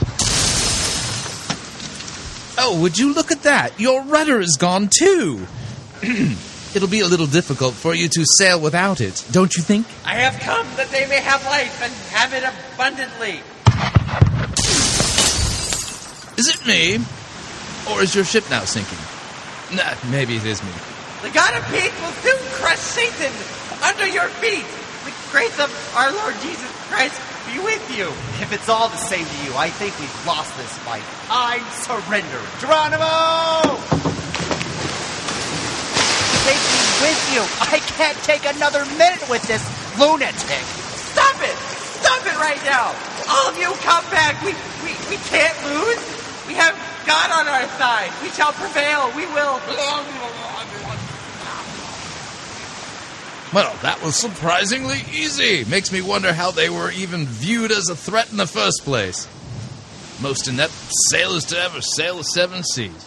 Oh, 2.58 2.80
would 2.82 2.98
you 2.98 3.14
look 3.14 3.32
at 3.32 3.42
that? 3.42 3.80
Your 3.80 4.02
rudder 4.02 4.38
is 4.40 4.56
gone 4.56 4.90
too. 4.92 5.46
it'll 6.02 6.88
be 6.88 7.00
a 7.00 7.06
little 7.06 7.26
difficult 7.26 7.74
for 7.74 7.94
you 7.94 8.08
to 8.08 8.24
sail 8.36 8.60
without 8.60 9.00
it, 9.00 9.24
don't 9.32 9.56
you 9.56 9.62
think? 9.62 9.86
I 10.04 10.16
have 10.16 10.38
come 10.40 10.66
that 10.76 10.88
they 10.88 11.06
may 11.08 11.20
have 11.20 11.44
life 11.46 11.82
and 11.82 11.92
have 12.12 12.32
it 12.34 12.44
abundantly. 12.44 13.40
Is 16.36 16.48
it 16.48 16.66
me? 16.66 17.04
Or 17.90 18.02
is 18.02 18.14
your 18.14 18.24
ship 18.24 18.44
now 18.50 18.64
sinking? 18.64 18.98
Nah, 19.76 19.94
maybe 20.10 20.36
it 20.36 20.44
is 20.44 20.62
me. 20.62 20.72
The 21.22 21.30
God 21.30 21.56
of 21.56 21.64
peace 21.72 21.94
will 22.02 22.16
soon 22.20 22.38
crush 22.60 22.78
Satan 22.78 23.32
under 23.82 24.06
your 24.06 24.28
feet. 24.44 24.66
The 25.04 25.14
grace 25.30 25.58
of 25.58 25.70
our 25.96 26.12
Lord 26.12 26.34
Jesus 26.42 26.70
Christ 26.88 27.16
be 27.52 27.58
with 27.60 27.84
you. 27.96 28.08
If 28.40 28.52
it's 28.52 28.68
all 28.68 28.88
the 28.88 28.96
same 28.96 29.24
to 29.24 29.38
you, 29.44 29.52
I 29.56 29.68
think 29.68 29.98
we've 30.00 30.26
lost 30.26 30.56
this 30.56 30.72
fight. 30.88 31.04
I 31.28 31.60
surrender. 31.84 32.40
Geronimo! 32.60 33.76
Take 36.48 36.64
me 36.64 36.80
with 37.04 37.22
you. 37.36 37.42
I 37.60 37.78
can't 38.00 38.18
take 38.24 38.44
another 38.48 38.84
minute 38.96 39.22
with 39.28 39.42
this 39.44 39.62
lunatic. 40.00 40.64
Stop 41.12 41.36
it! 41.44 41.56
Stop 42.00 42.24
it 42.24 42.36
right 42.40 42.62
now! 42.64 42.96
All 43.28 43.48
of 43.52 43.58
you 43.58 43.72
come 43.84 44.04
back. 44.10 44.40
We, 44.42 44.56
we, 44.84 44.96
we 45.12 45.16
can't 45.28 45.56
lose. 45.68 46.00
We 46.48 46.54
have 46.54 46.74
God 47.06 47.30
on 47.30 47.46
our 47.48 47.68
side. 47.76 48.10
We 48.22 48.28
shall 48.30 48.52
prevail. 48.52 49.12
We 49.14 49.26
will. 49.26 49.60
Well, 53.52 53.76
that 53.82 54.02
was 54.02 54.16
surprisingly 54.16 55.00
easy. 55.12 55.64
Makes 55.66 55.92
me 55.92 56.00
wonder 56.00 56.32
how 56.32 56.52
they 56.52 56.70
were 56.70 56.90
even 56.90 57.26
viewed 57.26 57.70
as 57.70 57.90
a 57.90 57.96
threat 57.96 58.30
in 58.30 58.38
the 58.38 58.46
first 58.46 58.82
place. 58.82 59.28
Most 60.22 60.48
inept 60.48 60.72
sailors 61.10 61.44
to 61.46 61.58
ever 61.58 61.82
sail 61.82 62.16
the 62.16 62.24
seven 62.24 62.62
seas. 62.64 63.06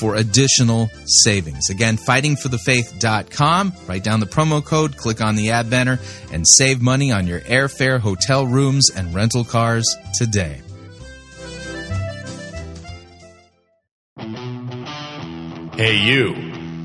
for 0.00 0.14
additional 0.16 0.90
savings. 1.04 1.68
Again, 1.68 1.98
fightingforthefaith.com. 1.98 3.72
Write 3.86 4.02
down 4.02 4.20
the 4.20 4.26
promo 4.26 4.64
code, 4.64 4.96
click 4.96 5.20
on 5.20 5.36
the 5.36 5.50
ad 5.50 5.68
banner, 5.68 6.00
and 6.32 6.48
save 6.48 6.80
money 6.80 7.12
on 7.12 7.26
your 7.26 7.40
airfare, 7.40 8.00
hotel 8.00 8.46
rooms, 8.46 8.90
and 8.90 9.14
rental 9.14 9.44
cars 9.44 9.86
today. 10.14 10.62
Hey, 15.76 15.96
you. 15.96 16.34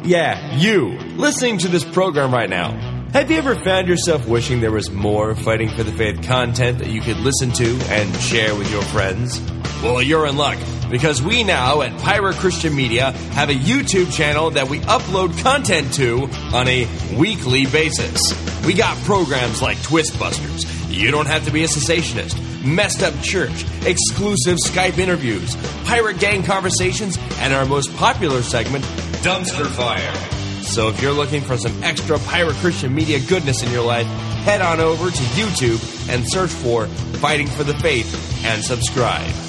Yeah, 0.04 0.56
you. 0.58 0.98
Listening 1.18 1.58
to 1.60 1.68
this 1.68 1.84
program 1.84 2.34
right 2.34 2.50
now. 2.50 2.72
Have 3.14 3.32
you 3.32 3.38
ever 3.38 3.56
found 3.56 3.88
yourself 3.88 4.28
wishing 4.28 4.60
there 4.60 4.72
was 4.72 4.92
more 4.92 5.36
Fighting 5.36 5.70
for 5.70 5.84
the 5.84 5.92
Faith 5.92 6.22
content 6.24 6.80
that 6.80 6.90
you 6.90 7.00
could 7.02 7.18
listen 7.18 7.52
to 7.54 7.80
and 7.90 8.14
share 8.18 8.54
with 8.56 8.70
your 8.70 8.82
friends? 8.84 9.40
Well, 9.84 10.02
you're 10.02 10.26
in 10.26 10.38
luck 10.38 10.58
because 10.90 11.22
we 11.22 11.44
now 11.44 11.82
at 11.82 12.00
Pirate 12.00 12.36
Christian 12.36 12.76
Media 12.76 13.12
have 13.12 13.50
a 13.50 13.54
YouTube 13.54 14.12
channel 14.16 14.52
that 14.52 14.70
we 14.70 14.80
upload 14.82 15.38
content 15.42 15.94
to 15.96 16.30
on 16.54 16.68
a 16.68 16.88
weekly 17.18 17.66
basis. 17.66 18.20
We 18.66 18.74
got 18.74 18.98
programs 19.04 19.62
like 19.62 19.82
Twist 19.84 20.18
Busters. 20.18 20.64
You 20.90 21.12
don't 21.12 21.28
have 21.28 21.46
to 21.46 21.52
be 21.52 21.64
a 21.64 21.68
cessationist. 21.68 22.42
Messed 22.66 23.04
Up 23.04 23.14
Church, 23.22 23.66
exclusive 23.86 24.58
Skype 24.58 24.98
interviews, 24.98 25.56
pirate 25.84 26.20
gang 26.20 26.42
conversations, 26.44 27.18
and 27.40 27.54
our 27.54 27.66
most 27.66 27.96
popular 27.96 28.42
segment, 28.42 28.84
Dumpster 29.22 29.68
Fire. 29.68 30.14
So 30.64 30.90
if 30.90 31.02
you're 31.02 31.14
looking 31.14 31.42
for 31.42 31.58
some 31.58 31.84
extra 31.84 32.18
Pirate 32.20 32.56
Christian 32.56 32.94
Media 32.96 33.20
goodness 33.20 33.62
in 33.62 33.72
your 33.72 33.86
life, 33.86 34.08
head 34.46 34.62
on 34.62 34.80
over 34.80 35.12
to 35.12 35.24
YouTube 35.34 36.10
and 36.10 36.26
search 36.28 36.50
for 36.50 36.88
Fighting 37.20 37.48
for 37.48 37.64
the 37.64 37.78
Faith 37.80 38.44
and 38.46 38.64
subscribe. 38.64 39.45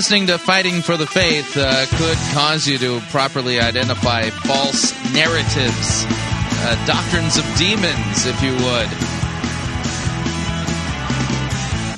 Listening 0.00 0.26
to 0.26 0.38
Fighting 0.38 0.80
for 0.80 0.96
the 0.96 1.06
Faith 1.06 1.58
uh, 1.58 1.84
could 1.98 2.16
cause 2.32 2.66
you 2.66 2.78
to 2.78 3.00
properly 3.10 3.60
identify 3.60 4.30
false 4.30 4.94
narratives, 5.12 6.06
uh, 6.06 6.86
doctrines 6.86 7.36
of 7.36 7.44
demons, 7.58 8.24
if 8.24 8.42
you 8.42 8.52
would. 8.64 8.88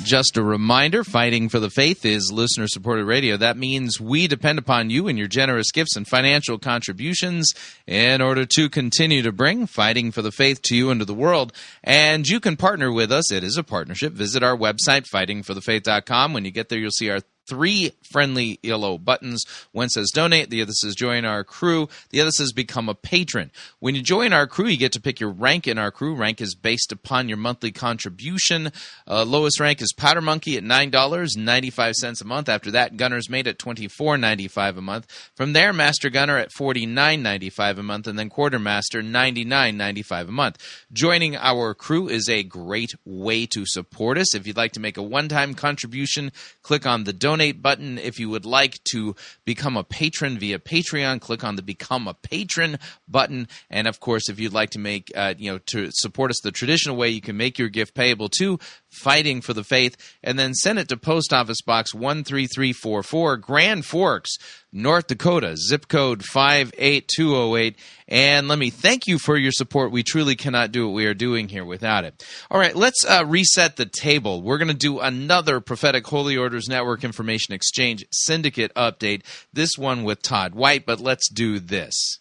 Just 0.05 0.35
a 0.35 0.43
reminder 0.43 1.05
Fighting 1.05 1.47
for 1.47 1.61
the 1.61 1.69
Faith 1.69 2.05
is 2.05 2.29
listener 2.29 2.67
supported 2.67 3.05
radio. 3.05 3.37
That 3.37 3.55
means 3.55 4.01
we 4.01 4.27
depend 4.27 4.59
upon 4.59 4.89
you 4.89 5.07
and 5.07 5.17
your 5.17 5.29
generous 5.29 5.71
gifts 5.71 5.95
and 5.95 6.05
financial 6.05 6.59
contributions 6.59 7.53
in 7.87 8.21
order 8.21 8.45
to 8.57 8.69
continue 8.69 9.21
to 9.21 9.31
bring 9.31 9.65
Fighting 9.65 10.11
for 10.11 10.21
the 10.21 10.33
Faith 10.33 10.61
to 10.63 10.75
you 10.75 10.89
and 10.89 10.99
to 10.99 11.05
the 11.05 11.13
world. 11.13 11.53
And 11.85 12.27
you 12.27 12.41
can 12.41 12.57
partner 12.57 12.91
with 12.91 13.13
us. 13.13 13.31
It 13.31 13.45
is 13.45 13.55
a 13.55 13.63
partnership. 13.63 14.11
Visit 14.11 14.43
our 14.43 14.57
website, 14.57 15.09
fightingforthefaith.com. 15.09 16.33
When 16.33 16.43
you 16.43 16.51
get 16.51 16.67
there, 16.67 16.79
you'll 16.79 16.91
see 16.91 17.09
our 17.09 17.21
three 17.47 17.91
friendly 18.03 18.59
yellow 18.63 18.97
buttons. 18.97 19.45
One 19.71 19.89
says 19.89 20.11
donate, 20.13 20.49
the 20.49 20.61
other 20.61 20.71
says 20.73 20.95
join 20.95 21.25
our 21.25 21.43
crew, 21.43 21.89
the 22.09 22.21
other 22.21 22.31
says 22.31 22.51
become 22.53 22.89
a 22.89 22.95
patron. 22.95 23.51
When 23.79 23.95
you 23.95 24.01
join 24.01 24.33
our 24.33 24.47
crew, 24.47 24.67
you 24.67 24.77
get 24.77 24.91
to 24.93 25.01
pick 25.01 25.19
your 25.19 25.31
rank 25.31 25.67
in 25.67 25.77
our 25.77 25.91
crew. 25.91 26.15
Rank 26.15 26.41
is 26.41 26.55
based 26.55 26.91
upon 26.91 27.27
your 27.27 27.37
monthly 27.37 27.71
contribution. 27.71 28.71
Uh, 29.07 29.25
lowest 29.25 29.59
rank 29.59 29.81
is 29.81 29.93
Powder 29.93 30.21
Monkey 30.21 30.57
at 30.57 30.63
$9.95 30.63 32.21
a 32.21 32.25
month. 32.25 32.49
After 32.49 32.71
that, 32.71 32.97
Gunner's 32.97 33.29
Mate 33.29 33.47
at 33.47 33.59
$24.95 33.59 34.77
a 34.77 34.81
month. 34.81 35.31
From 35.35 35.53
there, 35.53 35.73
Master 35.73 36.09
Gunner 36.09 36.37
at 36.37 36.51
$49.95 36.51 37.77
a 37.77 37.83
month, 37.83 38.07
and 38.07 38.17
then 38.17 38.29
Quartermaster 38.29 39.01
$99.95 39.01 40.27
a 40.29 40.31
month. 40.31 40.85
Joining 40.91 41.35
our 41.35 41.73
crew 41.73 42.07
is 42.07 42.29
a 42.29 42.43
great 42.43 42.93
way 43.05 43.45
to 43.47 43.65
support 43.65 44.17
us. 44.17 44.35
If 44.35 44.47
you'd 44.47 44.57
like 44.57 44.73
to 44.73 44.79
make 44.79 44.97
a 44.97 45.03
one-time 45.03 45.53
contribution, 45.53 46.31
click 46.61 46.85
on 46.85 47.03
the 47.03 47.13
donate 47.13 47.32
button. 47.61 47.97
If 47.97 48.19
you 48.19 48.29
would 48.29 48.45
like 48.45 48.83
to 48.91 49.15
become 49.45 49.77
a 49.77 49.83
patron 49.83 50.37
via 50.37 50.59
Patreon, 50.59 51.21
click 51.21 51.43
on 51.43 51.55
the 51.55 51.61
become 51.61 52.07
a 52.07 52.13
patron 52.13 52.77
button. 53.07 53.47
And 53.69 53.87
of 53.87 53.99
course, 53.99 54.29
if 54.29 54.39
you'd 54.39 54.53
like 54.53 54.71
to 54.71 54.79
make, 54.79 55.11
uh, 55.15 55.33
you 55.37 55.51
know, 55.51 55.59
to 55.67 55.89
support 55.91 56.31
us 56.31 56.39
the 56.41 56.51
traditional 56.51 56.95
way, 56.95 57.09
you 57.09 57.21
can 57.21 57.37
make 57.37 57.57
your 57.57 57.69
gift 57.69 57.93
payable 57.93 58.29
to 58.37 58.59
Fighting 58.89 59.41
for 59.41 59.53
the 59.53 59.63
Faith 59.63 59.97
and 60.23 60.37
then 60.37 60.53
send 60.53 60.77
it 60.77 60.87
to 60.89 60.97
Post 60.97 61.33
Office 61.33 61.61
Box 61.61 61.91
13344, 61.91 63.37
Grand 63.37 63.85
Forks, 63.85 64.37
North 64.73 65.07
Dakota, 65.07 65.55
zip 65.55 65.87
code 65.87 66.23
58208. 66.23 67.77
And 68.07 68.47
let 68.47 68.57
me 68.57 68.69
thank 68.69 69.07
you 69.07 69.19
for 69.19 69.37
your 69.37 69.51
support. 69.51 69.91
We 69.91 70.03
truly 70.03 70.35
cannot 70.35 70.71
do 70.71 70.87
what 70.87 70.95
we 70.95 71.05
are 71.05 71.13
doing 71.13 71.47
here 71.47 71.63
without 71.63 72.03
it. 72.03 72.23
All 72.49 72.59
right, 72.59 72.75
let's 72.75 73.05
uh, 73.05 73.23
reset 73.25 73.75
the 73.75 73.85
table. 73.85 74.41
We're 74.41 74.57
going 74.57 74.67
to 74.69 74.73
do 74.73 74.99
another 74.99 75.59
Prophetic 75.59 76.05
Holy 76.07 76.35
Orders 76.35 76.67
Network 76.67 77.03
Information 77.03 77.53
Exchange 77.53 78.03
Syndicate 78.11 78.73
update, 78.75 79.21
this 79.53 79.77
one 79.77 80.03
with 80.03 80.21
Todd 80.21 80.55
White, 80.55 80.85
but 80.85 80.99
let's 80.99 81.29
do 81.31 81.59
this. 81.59 82.19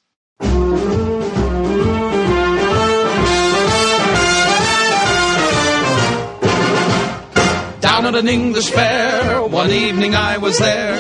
Down 8.03 8.15
at 8.15 8.21
an 8.21 8.29
English 8.29 8.71
fair. 8.71 9.43
One 9.43 9.71
evening 9.71 10.15
I 10.15 10.39
was 10.39 10.59
there. 10.59 10.97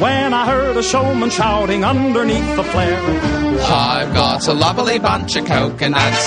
When 0.00 0.32
I 0.32 0.46
heard 0.46 0.76
a 0.76 0.82
showman 0.82 1.30
shouting 1.30 1.84
underneath 1.84 2.56
the 2.56 2.64
flare. 2.64 3.00
I've 3.60 4.12
got 4.14 4.46
a 4.48 4.52
lovely 4.52 4.98
bunch 4.98 5.36
of 5.36 5.46
coconuts. 5.46 6.24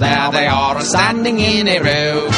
There 0.00 0.30
they 0.32 0.46
are 0.46 0.80
standing 0.82 1.38
in 1.38 1.68
a 1.68 1.78
row. 1.78 2.28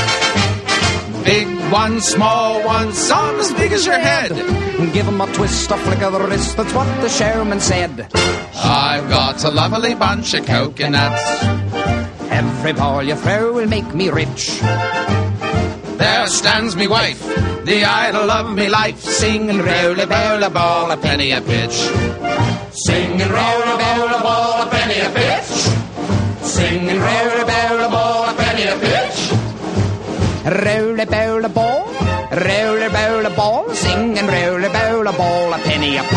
Big 1.25 1.49
ones, 1.73 2.05
small 2.05 2.65
ones, 2.65 2.97
some 2.97 3.37
as 3.41 3.53
big 3.55 3.73
as 3.73 3.85
your 3.85 3.99
head. 3.99 4.33
Give 4.93 5.09
'em 5.09 5.21
a 5.21 5.27
twist, 5.33 5.71
a 5.71 5.77
flick 5.77 6.03
of 6.03 6.13
the 6.13 6.21
wrist, 6.21 6.57
that's 6.57 6.73
what 6.73 6.89
the 7.01 7.09
showman 7.09 7.61
said. 7.61 8.07
I've 8.63 9.09
got 9.09 9.43
a 9.45 9.51
lovely 9.51 9.95
bunch 9.95 10.35
of 10.35 10.47
coconuts. 10.47 11.25
Every 12.31 12.73
ball 12.73 13.03
you 13.03 13.17
throw 13.17 13.53
will 13.53 13.69
make 13.69 13.93
me 13.95 14.11
rich. 14.11 14.61
There 15.99 16.27
stands 16.27 16.77
me 16.77 16.87
wife, 16.87 17.21
the 17.65 17.85
idol 17.85 18.31
of 18.31 18.55
me 18.55 18.69
life, 18.69 19.01
singing 19.01 19.59
roll 19.59 19.99
a 19.99 20.07
bowl 20.07 20.43
a 20.43 20.51
ball 20.51 20.91
a 20.91 20.97
penny 20.97 21.33
a 21.33 21.41
pitch. 21.41 21.77
Singing 22.73 23.31
roll 23.37 23.63
a 23.73 23.77
bowl 23.83 24.09
a 24.09 24.21
ball 24.23 24.63
a 24.63 24.67
penny 24.71 25.01
a 25.01 25.11
pitch. 25.11 25.53
Singing 26.43 27.01
roll 27.01 27.41
a 27.43 27.45
bowl 27.51 27.81
a 27.81 27.89
ball 27.89 28.29
a 28.29 28.35
penny 28.35 28.65
a 28.65 28.77
pitch. 28.85 29.19
Roll 30.65 31.01
a 31.01 31.07
bowl 31.07 31.45
a 31.45 31.49
ball, 31.49 31.87
roll 32.47 32.83
a 32.83 32.91
bowl 32.91 33.27
a 33.27 33.31
ball, 33.35 33.75
sing 33.75 34.19
and 34.19 34.29
roll 34.29 34.65
a 34.65 34.71
bowl 34.71 35.07
a 35.07 35.13
ball, 35.13 35.55
a 35.55 35.59
penny 35.59 35.97
a 35.97 36.03
pitch. 36.03 36.16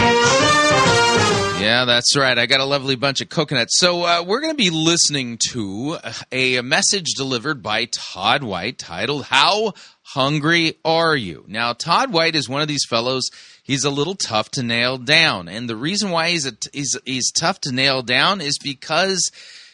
Yeah, 1.60 1.84
that's 1.84 2.16
right. 2.16 2.40
I 2.40 2.46
got 2.46 2.62
a 2.62 2.66
lovely 2.66 2.96
bunch 2.96 3.20
of 3.20 3.28
coconuts. 3.28 3.78
So 3.80 4.04
uh, 4.04 4.24
we're 4.26 4.40
going 4.40 4.54
to 4.54 4.58
be 4.58 4.70
listening 4.70 5.38
to 5.52 5.98
a 6.32 6.62
message 6.62 7.16
delivered 7.18 7.62
by 7.62 7.86
Todd 7.92 8.44
White 8.44 8.78
titled 8.78 9.26
"How 9.26 9.74
Hungry 10.02 10.76
Are 10.86 11.18
You?" 11.18 11.44
Now, 11.50 11.74
Todd 11.74 12.14
White 12.14 12.38
is 12.38 12.48
one 12.48 12.62
of 12.62 12.70
these 12.70 12.86
fellows. 12.90 13.30
He's 13.62 13.84
a 13.84 13.90
little 13.90 14.16
tough 14.16 14.50
to 14.52 14.64
nail 14.64 14.98
down, 14.98 15.50
and 15.50 15.70
the 15.70 15.76
reason 15.76 16.12
why 16.12 16.30
he's 16.30 16.50
he's 16.72 16.98
he's 17.06 17.30
tough 17.30 17.60
to 17.62 17.74
nail 17.74 18.04
down 18.04 18.40
is 18.40 18.58
because 18.58 19.30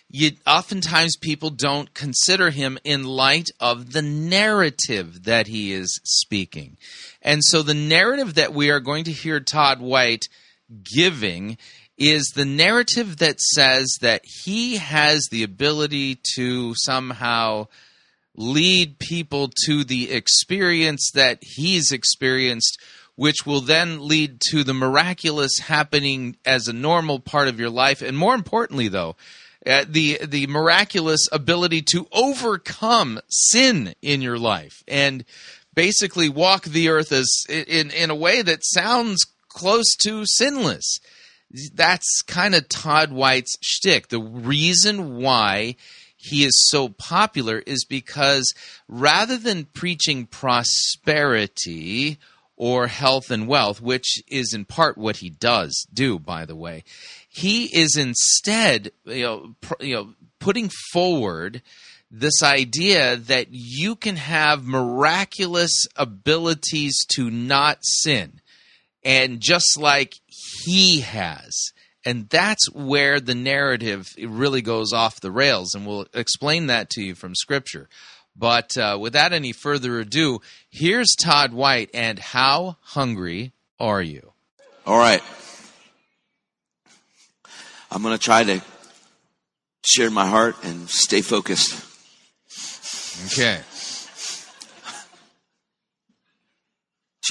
you 0.10 0.32
oftentimes 0.48 1.18
people 1.18 1.52
don't 1.52 1.94
consider 1.94 2.50
him 2.50 2.80
in 2.84 3.04
light 3.04 3.50
of 3.60 3.92
the 3.92 4.02
narrative 4.02 5.26
that 5.26 5.46
he 5.46 5.72
is 5.72 6.00
speaking. 6.04 6.78
And 7.22 7.42
so 7.44 7.62
the 7.62 7.76
narrative 7.76 8.34
that 8.34 8.56
we 8.56 8.72
are 8.72 8.80
going 8.80 9.04
to 9.04 9.12
hear 9.12 9.40
Todd 9.40 9.82
White 9.82 10.28
giving 10.84 11.58
is 11.98 12.34
the 12.36 12.46
narrative 12.46 13.18
that 13.18 13.40
says 13.40 13.98
that 14.02 14.22
he 14.26 14.78
has 14.78 15.28
the 15.32 15.44
ability 15.44 16.20
to 16.36 16.74
somehow 16.76 17.68
lead 18.36 19.00
people 19.00 19.50
to 19.66 19.84
the 19.84 20.12
experience 20.12 21.10
that 21.14 21.40
he's 21.42 21.92
experienced 21.92 22.78
which 23.16 23.46
will 23.46 23.62
then 23.62 24.06
lead 24.06 24.42
to 24.42 24.62
the 24.64 24.74
miraculous 24.74 25.60
happening 25.60 26.36
as 26.46 26.68
a 26.68 26.74
normal 26.74 27.18
part 27.18 27.48
of 27.48 27.58
your 27.58 27.70
life. 27.70 28.02
And 28.02 28.18
more 28.18 28.36
importantly 28.36 28.90
though 28.90 29.16
uh, 29.66 29.86
the 29.88 30.20
the 30.24 30.48
miraculous 30.48 31.28
ability 31.32 31.82
to 31.82 32.08
overcome 32.12 33.20
sin 33.30 33.96
in 34.02 34.22
your 34.22 34.38
life 34.38 34.84
and 34.88 35.26
basically 35.74 36.30
walk 36.30 36.66
the 36.66 36.90
earth 36.90 37.12
as 37.12 37.28
in 37.50 37.90
in 37.92 38.10
a 38.10 38.16
way 38.16 38.42
that 38.42 38.60
sounds 38.64 39.26
close 39.56 39.96
to 40.04 40.24
sinless. 40.26 41.00
That's 41.74 42.22
kind 42.28 42.54
of 42.54 42.68
Todd 42.68 43.12
White's 43.12 43.56
shtick. 43.62 44.10
The 44.10 44.22
reason 44.22 45.18
why 45.18 45.78
he 46.18 46.44
is 46.44 46.68
so 46.70 46.90
popular 46.90 47.60
is 47.66 47.86
because 47.86 48.54
rather 48.88 49.38
than 49.38 49.66
preaching 49.66 50.26
prosperity 50.26 52.18
or 52.58 52.88
health 52.88 53.32
and 53.32 53.48
wealth, 53.48 53.82
which 53.82 54.22
is 54.28 54.54
in 54.54 54.66
part 54.66 54.98
what 54.98 55.18
he 55.18 55.30
does 55.30 55.88
do, 55.94 56.20
by 56.20 56.46
the 56.46 56.56
way, 56.56 56.84
he 57.30 57.66
is 57.66 57.96
instead, 57.96 58.92
you 59.06 59.24
know, 59.24 59.56
pr- 59.62 59.84
you 59.84 59.96
know, 59.96 60.14
putting 60.40 60.70
forward 60.92 61.62
this 62.12 62.44
idea 62.44 63.18
that 63.18 63.48
you 63.52 63.96
can 63.96 64.16
have 64.16 64.66
miraculous 64.66 65.86
abilities 65.96 67.06
to 67.10 67.30
not 67.30 67.78
sin, 67.82 68.40
and 69.06 69.40
just 69.40 69.78
like 69.80 70.16
he 70.28 71.00
has. 71.02 71.72
And 72.04 72.28
that's 72.30 72.70
where 72.72 73.20
the 73.20 73.36
narrative 73.36 74.14
really 74.22 74.62
goes 74.62 74.92
off 74.94 75.22
the 75.22 75.32
rails, 75.32 75.74
and 75.74 75.88
we'll 75.88 76.08
explain 76.14 76.68
that 76.68 76.90
to 76.92 77.02
you 77.02 77.16
from 77.16 77.34
Scripture. 77.36 77.88
But 78.36 78.78
uh, 78.78 78.98
without 79.00 79.32
any 79.32 79.54
further 79.54 80.00
ado, 80.00 80.42
here's 80.70 81.16
Todd 81.16 81.54
White 81.54 81.90
and 81.94 82.20
How 82.20 82.78
Hungry 82.82 83.54
Are 83.80 84.02
You? 84.02 84.34
All 84.86 84.98
right. 84.98 85.24
I'm 87.90 88.04
going 88.04 88.16
to 88.16 88.24
try 88.24 88.44
to 88.44 88.62
share 89.86 90.12
my 90.12 90.28
heart 90.28 90.58
and 90.64 90.90
stay 90.90 91.22
focused. 91.22 91.82
Okay. 93.28 93.62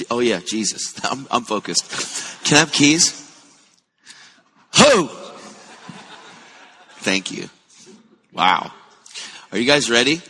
Oh, 0.09 0.19
yeah, 0.19 0.39
Jesus. 0.39 0.93
I'm, 1.11 1.27
I'm 1.31 1.43
focused. 1.43 2.43
Can 2.45 2.57
I 2.57 2.59
have 2.61 2.71
keys? 2.71 3.21
Ho! 4.73 5.07
Thank 6.99 7.31
you. 7.31 7.49
Wow. 8.33 8.71
Are 9.51 9.57
you 9.57 9.65
guys 9.65 9.89
ready? 9.89 10.21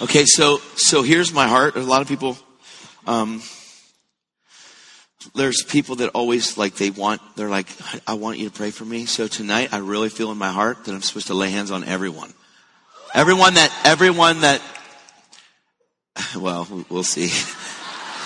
Okay, 0.00 0.24
so 0.26 0.58
so 0.76 1.02
here's 1.02 1.32
my 1.32 1.48
heart. 1.48 1.76
A 1.76 1.80
lot 1.80 2.02
of 2.02 2.08
people. 2.08 2.36
Um, 3.06 3.42
there's 5.34 5.62
people 5.62 5.96
that 5.96 6.10
always 6.10 6.58
like 6.58 6.74
they 6.76 6.90
want. 6.90 7.20
They're 7.34 7.48
like, 7.48 7.66
I 8.06 8.14
want 8.14 8.38
you 8.38 8.48
to 8.48 8.54
pray 8.54 8.70
for 8.70 8.84
me. 8.84 9.06
So 9.06 9.26
tonight, 9.26 9.72
I 9.72 9.78
really 9.78 10.10
feel 10.10 10.30
in 10.30 10.38
my 10.38 10.52
heart 10.52 10.84
that 10.84 10.94
I'm 10.94 11.02
supposed 11.02 11.28
to 11.28 11.34
lay 11.34 11.50
hands 11.50 11.70
on 11.70 11.82
everyone. 11.84 12.32
Everyone 13.14 13.54
that 13.54 13.72
everyone 13.84 14.42
that. 14.42 14.60
Well, 16.36 16.66
we'll 16.88 17.02
see. 17.02 17.28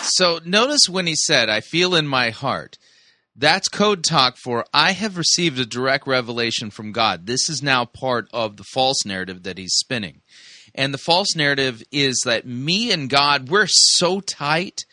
So 0.03 0.41
notice 0.45 0.89
when 0.89 1.07
he 1.07 1.15
said, 1.15 1.49
I 1.49 1.61
feel 1.61 1.95
in 1.95 2.07
my 2.07 2.31
heart. 2.31 2.79
That's 3.37 3.69
code 3.69 4.05
talk 4.05 4.37
for 4.37 4.65
I 4.75 4.93
have 4.93 5.17
received 5.17 5.59
a 5.59 5.67
direct 5.67 6.07
revelation 6.07 6.71
from 6.71 6.93
God. 6.93 7.27
This 7.27 7.49
is 7.49 7.63
now 7.63 7.85
part 7.85 8.29
of 8.33 8.57
the 8.57 8.65
false 8.65 9.05
narrative 9.07 9.45
that 9.45 9.59
he's 9.59 9.75
spinning. 9.75 10.21
And 10.75 10.93
the 10.93 10.99
false 10.99 11.35
narrative 11.35 11.83
is 11.91 12.23
that 12.25 12.47
me 12.47 12.93
and 12.93 13.09
God, 13.09 13.49
we're 13.49 13.67
so 13.67 14.21
tight 14.21 14.85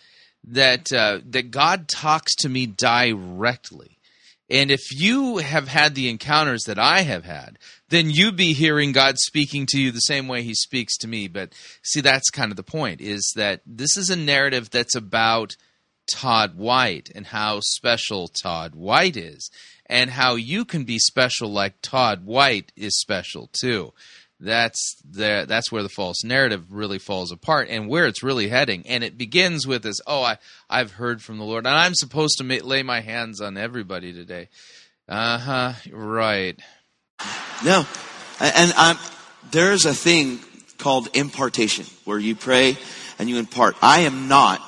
that 0.43 0.91
uh, 0.93 1.19
that 1.25 1.51
God 1.51 1.87
talks 1.87 2.35
to 2.35 2.49
me 2.49 2.65
directly. 2.65 3.96
And 4.49 4.71
if 4.71 4.81
you 4.91 5.37
have 5.37 5.67
had 5.67 5.93
the 5.93 6.09
encounters 6.09 6.63
that 6.63 6.79
I 6.79 7.01
have 7.01 7.25
had, 7.25 7.57
then 7.89 8.09
you'd 8.09 8.37
be 8.37 8.53
hearing 8.53 8.93
God 8.93 9.15
speaking 9.17 9.65
to 9.69 9.79
you 9.79 9.91
the 9.91 9.99
same 9.99 10.27
way 10.27 10.41
he 10.41 10.53
speaks 10.53 10.97
to 10.97 11.07
me. 11.07 11.27
But 11.27 11.53
see, 11.83 11.99
that's 12.01 12.29
kind 12.29 12.51
of 12.51 12.57
the 12.57 12.63
point 12.63 13.01
is 13.01 13.33
that 13.35 13.61
this 13.65 13.97
is 13.97 14.09
a 14.09 14.15
narrative 14.15 14.69
that's 14.69 14.95
about 14.95 15.55
Todd 16.09 16.55
White 16.55 17.09
and 17.13 17.27
how 17.27 17.59
special 17.61 18.29
Todd 18.29 18.73
White 18.73 19.17
is 19.17 19.49
and 19.85 20.11
how 20.11 20.35
you 20.35 20.65
can 20.65 20.83
be 20.83 20.99
special 20.99 21.51
like 21.51 21.81
Todd 21.81 22.25
White 22.25 22.71
is 22.75 22.97
special 22.99 23.49
too. 23.51 23.93
That's 24.39 24.95
the 25.03 25.45
that's 25.47 25.71
where 25.71 25.81
the 25.81 25.89
false 25.89 26.23
narrative 26.23 26.71
really 26.71 26.99
falls 26.99 27.31
apart 27.31 27.69
and 27.69 27.89
where 27.89 28.05
it's 28.05 28.21
really 28.21 28.49
heading. 28.49 28.85
And 28.85 29.03
it 29.03 29.17
begins 29.17 29.65
with 29.65 29.81
this, 29.81 29.99
oh, 30.05 30.21
I 30.21 30.37
I've 30.69 30.91
heard 30.91 31.23
from 31.23 31.39
the 31.39 31.43
Lord 31.43 31.65
and 31.65 31.75
I'm 31.75 31.95
supposed 31.95 32.37
to 32.37 32.43
ma- 32.43 32.63
lay 32.63 32.83
my 32.83 33.01
hands 33.01 33.41
on 33.41 33.57
everybody 33.57 34.13
today. 34.13 34.49
Uh 35.09 35.39
huh. 35.39 35.73
Right. 35.91 36.59
No, 37.65 37.85
and 38.39 38.73
I'm, 38.77 38.97
there's 39.49 39.85
a 39.85 39.93
thing 39.93 40.39
called 40.77 41.09
impartation 41.15 41.85
where 42.05 42.19
you 42.19 42.35
pray 42.35 42.77
and 43.17 43.27
you 43.27 43.39
impart. 43.39 43.75
I 43.81 44.01
am 44.01 44.27
not 44.27 44.61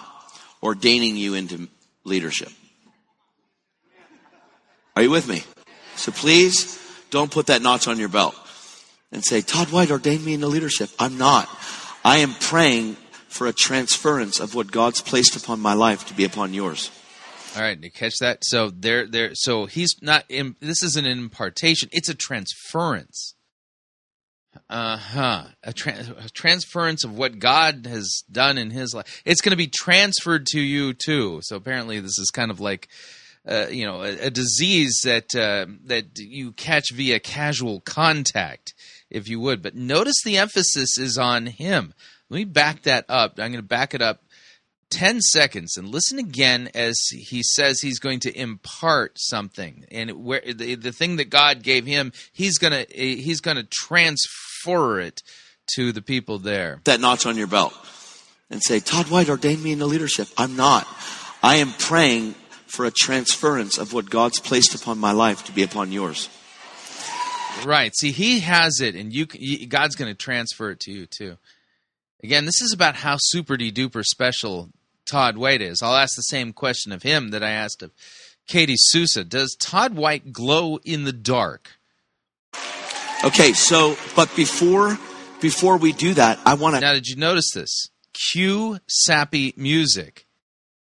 ordaining 0.63 1.15
you 1.15 1.35
into 1.35 1.67
leadership. 2.03 2.49
Are 4.95 5.03
you 5.03 5.11
with 5.11 5.27
me? 5.27 5.43
So 5.95 6.11
please 6.11 6.79
don't 7.11 7.29
put 7.29 7.47
that 7.47 7.61
notch 7.61 7.87
on 7.87 7.99
your 7.99 8.09
belt 8.09 8.35
and 9.11 9.23
say, 9.23 9.41
Todd 9.41 9.71
White 9.71 9.91
ordained 9.91 10.25
me 10.25 10.33
into 10.33 10.47
leadership. 10.47 10.89
I'm 10.99 11.17
not. 11.17 11.49
I 12.03 12.17
am 12.17 12.33
praying 12.33 12.95
for 13.27 13.47
a 13.47 13.53
transference 13.53 14.39
of 14.39 14.55
what 14.55 14.71
God's 14.71 15.01
placed 15.01 15.35
upon 15.35 15.59
my 15.59 15.73
life 15.73 16.07
to 16.07 16.13
be 16.13 16.25
upon 16.25 16.53
yours. 16.53 16.91
All 17.55 17.61
right, 17.61 17.81
you 17.81 17.91
catch 17.91 18.17
that? 18.19 18.39
So 18.43 18.69
there, 18.69 19.07
there. 19.07 19.31
So 19.33 19.65
he's 19.65 19.95
not. 20.01 20.23
In, 20.29 20.55
this 20.59 20.83
isn't 20.83 21.05
an 21.05 21.17
impartation; 21.17 21.89
it's 21.91 22.09
a 22.09 22.13
transference. 22.13 23.35
Uh 24.69 24.97
huh. 24.97 25.43
A, 25.63 25.69
a 25.69 26.29
transference 26.29 27.03
of 27.03 27.17
what 27.17 27.39
God 27.39 27.87
has 27.87 28.23
done 28.31 28.57
in 28.57 28.69
His 28.71 28.93
life. 28.93 29.21
It's 29.25 29.41
going 29.41 29.51
to 29.51 29.57
be 29.57 29.67
transferred 29.67 30.45
to 30.47 30.59
you 30.59 30.93
too. 30.93 31.39
So 31.43 31.55
apparently, 31.55 31.99
this 31.99 32.19
is 32.19 32.29
kind 32.31 32.51
of 32.51 32.59
like, 32.59 32.87
uh, 33.47 33.67
you 33.69 33.85
know, 33.85 34.03
a, 34.03 34.27
a 34.27 34.29
disease 34.29 35.01
that 35.03 35.35
uh, 35.35 35.65
that 35.85 36.19
you 36.19 36.51
catch 36.51 36.91
via 36.93 37.19
casual 37.19 37.81
contact, 37.81 38.73
if 39.09 39.27
you 39.27 39.39
would. 39.39 39.61
But 39.61 39.75
notice 39.75 40.21
the 40.23 40.37
emphasis 40.37 40.97
is 40.97 41.17
on 41.17 41.47
Him. 41.47 41.93
Let 42.29 42.37
me 42.37 42.45
back 42.45 42.83
that 42.83 43.05
up. 43.09 43.33
I'm 43.39 43.51
going 43.51 43.53
to 43.53 43.61
back 43.63 43.93
it 43.93 44.01
up 44.01 44.21
10 44.91 45.21
seconds 45.21 45.77
and 45.77 45.87
listen 45.87 46.17
again 46.17 46.69
as 46.73 46.97
he 47.11 47.43
says 47.43 47.79
he's 47.79 47.99
going 47.99 48.19
to 48.21 48.35
impart 48.35 49.13
something 49.19 49.85
and 49.91 50.25
where 50.25 50.41
the, 50.41 50.73
the 50.73 50.91
thing 50.91 51.17
that 51.17 51.29
God 51.29 51.61
gave 51.61 51.85
him 51.85 52.11
he's 52.33 52.57
going 52.57 52.73
to 52.73 52.91
he's 52.91 53.39
going 53.39 53.57
to 53.57 53.67
transfer 53.71 54.99
it 54.99 55.21
to 55.75 55.91
the 55.91 56.01
people 56.01 56.39
there 56.39 56.81
that 56.85 56.99
notch 56.99 57.27
on 57.27 57.37
your 57.37 57.45
belt 57.45 57.75
and 58.49 58.61
say, 58.63 58.79
Todd 58.79 59.09
White 59.09 59.29
ordained 59.29 59.63
me 59.63 59.71
into 59.71 59.85
leadership. 59.85 60.27
I'm 60.37 60.55
not. 60.55 60.87
I 61.43 61.57
am 61.57 61.71
praying 61.73 62.33
for 62.67 62.85
a 62.85 62.91
transference 62.91 63.77
of 63.77 63.93
what 63.93 64.09
God's 64.09 64.39
placed 64.39 64.75
upon 64.75 64.97
my 64.97 65.11
life 65.11 65.45
to 65.45 65.51
be 65.51 65.63
upon 65.63 65.91
yours. 65.91 66.29
Right. 67.65 67.95
See 67.95 68.11
he 68.11 68.39
has 68.39 68.79
it 68.81 68.95
and 68.95 69.13
you 69.13 69.25
God's 69.25 69.95
going 69.95 70.11
to 70.11 70.17
transfer 70.17 70.71
it 70.71 70.79
to 70.81 70.91
you 70.91 71.05
too. 71.05 71.37
Again 72.23 72.45
this 72.45 72.61
is 72.61 72.73
about 72.73 72.95
how 72.95 73.17
super 73.17 73.55
duper 73.55 74.03
special 74.03 74.69
Todd 75.05 75.37
White 75.37 75.61
is. 75.61 75.81
I'll 75.81 75.95
ask 75.95 76.15
the 76.15 76.21
same 76.21 76.53
question 76.53 76.91
of 76.91 77.03
him 77.03 77.31
that 77.31 77.43
I 77.43 77.49
asked 77.49 77.81
of 77.81 77.91
Katie 78.47 78.75
Souza. 78.77 79.23
Does 79.23 79.55
Todd 79.59 79.95
White 79.95 80.31
glow 80.31 80.79
in 80.83 81.03
the 81.03 81.13
dark? 81.13 81.71
Okay, 83.23 83.53
so 83.53 83.97
but 84.15 84.33
before 84.35 84.97
before 85.41 85.77
we 85.77 85.91
do 85.93 86.13
that, 86.13 86.39
I 86.45 86.53
want 86.55 86.75
to 86.75 86.81
Now, 86.81 86.93
did 86.93 87.07
you 87.07 87.15
notice 87.15 87.51
this? 87.53 87.89
Cue 88.31 88.79
sappy 88.87 89.53
music. 89.55 90.25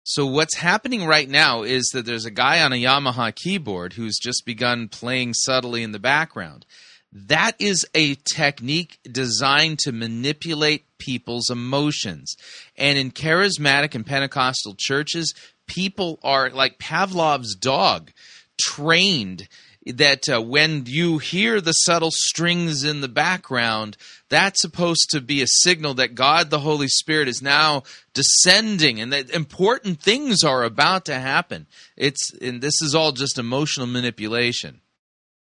So 0.04 0.26
what's 0.26 0.58
happening 0.58 1.06
right 1.06 1.30
now 1.30 1.62
is 1.62 1.90
that 1.94 2.06
there's 2.06 2.26
a 2.26 2.32
guy 2.32 2.62
on 2.62 2.74
a 2.74 2.82
Yamaha 2.82 3.34
keyboard 3.36 3.94
who's 3.94 4.18
just 4.18 4.46
begun 4.46 4.88
playing 4.88 5.34
subtly 5.34 5.84
in 5.84 5.92
the 5.92 6.00
background. 6.00 6.66
That 7.14 7.54
is 7.60 7.86
a 7.94 8.16
technique 8.16 8.98
designed 9.04 9.80
to 9.80 9.92
manipulate 9.92 10.86
people's 10.98 11.50
emotions. 11.50 12.36
And 12.78 12.98
in 12.98 13.12
charismatic 13.12 13.94
and 13.94 14.06
Pentecostal 14.06 14.76
churches, 14.78 15.34
people 15.68 16.20
are 16.24 16.50
like 16.50 16.80
Pavlov's 16.80 17.56
dog, 17.56 18.12
trained 18.60 19.48
that 19.86 20.30
uh, 20.30 20.42
when 20.42 20.84
you 20.86 21.18
hear 21.18 21.60
the 21.60 21.72
subtle 21.72 22.12
strings 22.12 22.84
in 22.84 23.02
the 23.02 23.08
background, 23.08 23.98
that's 24.30 24.62
supposed 24.62 25.08
to 25.10 25.22
be 25.22 25.42
a 25.42 25.48
signal 25.48 25.96
that 25.96 26.16
God 26.16 26.50
the 26.50 26.60
Holy 26.60 26.88
Spirit 26.88 27.28
is 27.28 27.42
now 27.42 27.84
descending 28.14 29.02
and 29.02 29.12
that 29.12 29.30
important 29.32 30.00
things 30.00 30.44
are 30.44 30.64
about 30.64 31.06
to 31.06 31.16
happen. 31.16 31.66
It's 31.98 32.32
and 32.42 32.62
this 32.62 32.82
is 32.82 32.94
all 32.94 33.12
just 33.12 33.40
emotional 33.40 33.88
manipulation. 33.88 34.82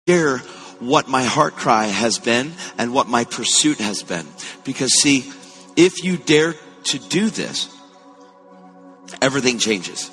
share 0.08 0.38
what 0.78 1.08
my 1.08 1.24
heart 1.24 1.54
cry 1.54 1.86
has 1.86 2.18
been 2.18 2.52
and 2.78 2.94
what 2.94 3.08
my 3.08 3.24
pursuit 3.24 3.78
has 3.78 4.02
been. 4.02 4.26
Because 4.64 4.92
see, 4.92 5.30
if 5.76 6.04
you 6.04 6.16
dare 6.16 6.54
to 6.84 6.98
do 6.98 7.28
this, 7.28 7.68
everything 9.20 9.58
changes. 9.58 10.10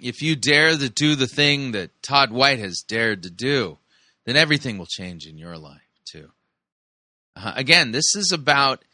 If 0.00 0.22
you 0.22 0.36
dare 0.36 0.76
to 0.76 0.88
do 0.88 1.14
the 1.14 1.26
thing 1.26 1.72
that 1.72 2.02
Todd 2.02 2.32
White 2.32 2.58
has 2.58 2.82
dared 2.86 3.22
to 3.22 3.30
do, 3.30 3.78
then 4.24 4.36
everything 4.36 4.78
will 4.78 4.86
change 4.86 5.26
in 5.26 5.38
your 5.38 5.56
life 5.58 5.80
too. 6.10 6.30
Uh, 7.36 7.52
again, 7.56 7.92
this 7.92 8.14
is 8.14 8.32
about 8.32 8.84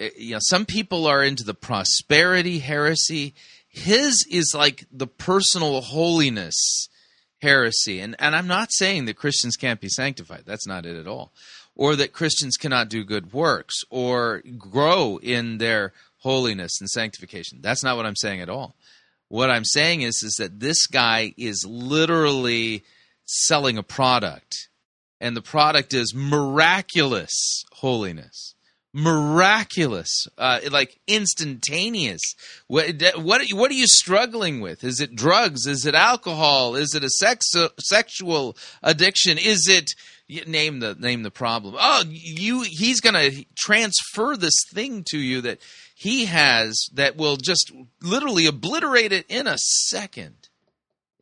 uh, 0.00 0.06
you 0.16 0.32
know 0.32 0.38
some 0.40 0.66
people 0.66 1.06
are 1.06 1.22
into 1.22 1.44
the 1.44 1.54
prosperity 1.54 2.58
heresy. 2.58 3.34
His 3.68 4.26
is 4.30 4.54
like 4.56 4.86
the 4.92 5.06
personal 5.06 5.80
holiness 5.80 6.88
heresy, 7.42 8.00
and 8.00 8.16
and 8.18 8.34
I'm 8.34 8.46
not 8.46 8.72
saying 8.72 9.06
that 9.06 9.16
Christians 9.16 9.56
can't 9.56 9.80
be 9.80 9.88
sanctified. 9.88 10.44
That's 10.46 10.66
not 10.66 10.86
it 10.86 10.96
at 10.96 11.06
all, 11.06 11.32
or 11.74 11.96
that 11.96 12.12
Christians 12.12 12.56
cannot 12.56 12.88
do 12.88 13.04
good 13.04 13.32
works 13.32 13.82
or 13.90 14.42
grow 14.58 15.18
in 15.22 15.58
their 15.58 15.92
holiness 16.18 16.80
and 16.80 16.88
sanctification. 16.88 17.58
That's 17.60 17.84
not 17.84 17.96
what 17.96 18.06
I'm 18.06 18.16
saying 18.16 18.40
at 18.40 18.48
all. 18.48 18.75
What 19.28 19.50
I'm 19.50 19.64
saying 19.64 20.02
is 20.02 20.22
is 20.22 20.36
that 20.38 20.60
this 20.60 20.86
guy 20.86 21.34
is 21.36 21.64
literally 21.68 22.84
selling 23.24 23.76
a 23.76 23.82
product 23.82 24.68
and 25.20 25.36
the 25.36 25.42
product 25.42 25.94
is 25.94 26.14
miraculous 26.14 27.64
holiness. 27.72 28.54
Miraculous 28.92 30.26
uh, 30.38 30.60
like 30.70 30.98
instantaneous. 31.06 32.22
What, 32.66 33.02
what 33.16 33.46
what 33.52 33.70
are 33.70 33.74
you 33.74 33.86
struggling 33.86 34.60
with? 34.60 34.84
Is 34.84 35.00
it 35.00 35.14
drugs? 35.14 35.66
Is 35.66 35.84
it 35.84 35.94
alcohol? 35.94 36.76
Is 36.76 36.94
it 36.94 37.04
a 37.04 37.10
sex 37.10 37.52
sexual 37.78 38.56
addiction? 38.82 39.36
Is 39.36 39.68
it 39.68 39.90
name 40.46 40.80
the 40.80 40.94
name 40.94 41.22
the 41.22 41.30
problem. 41.30 41.76
Oh 41.78 42.04
you 42.08 42.62
he's 42.62 43.00
going 43.00 43.14
to 43.14 43.44
transfer 43.56 44.36
this 44.36 44.56
thing 44.72 45.04
to 45.10 45.18
you 45.18 45.40
that 45.42 45.60
he 45.98 46.26
has 46.26 46.88
that 46.92 47.16
will 47.16 47.36
just 47.36 47.72
literally 48.02 48.46
obliterate 48.46 49.12
it 49.12 49.24
in 49.28 49.46
a 49.46 49.56
second 49.58 50.48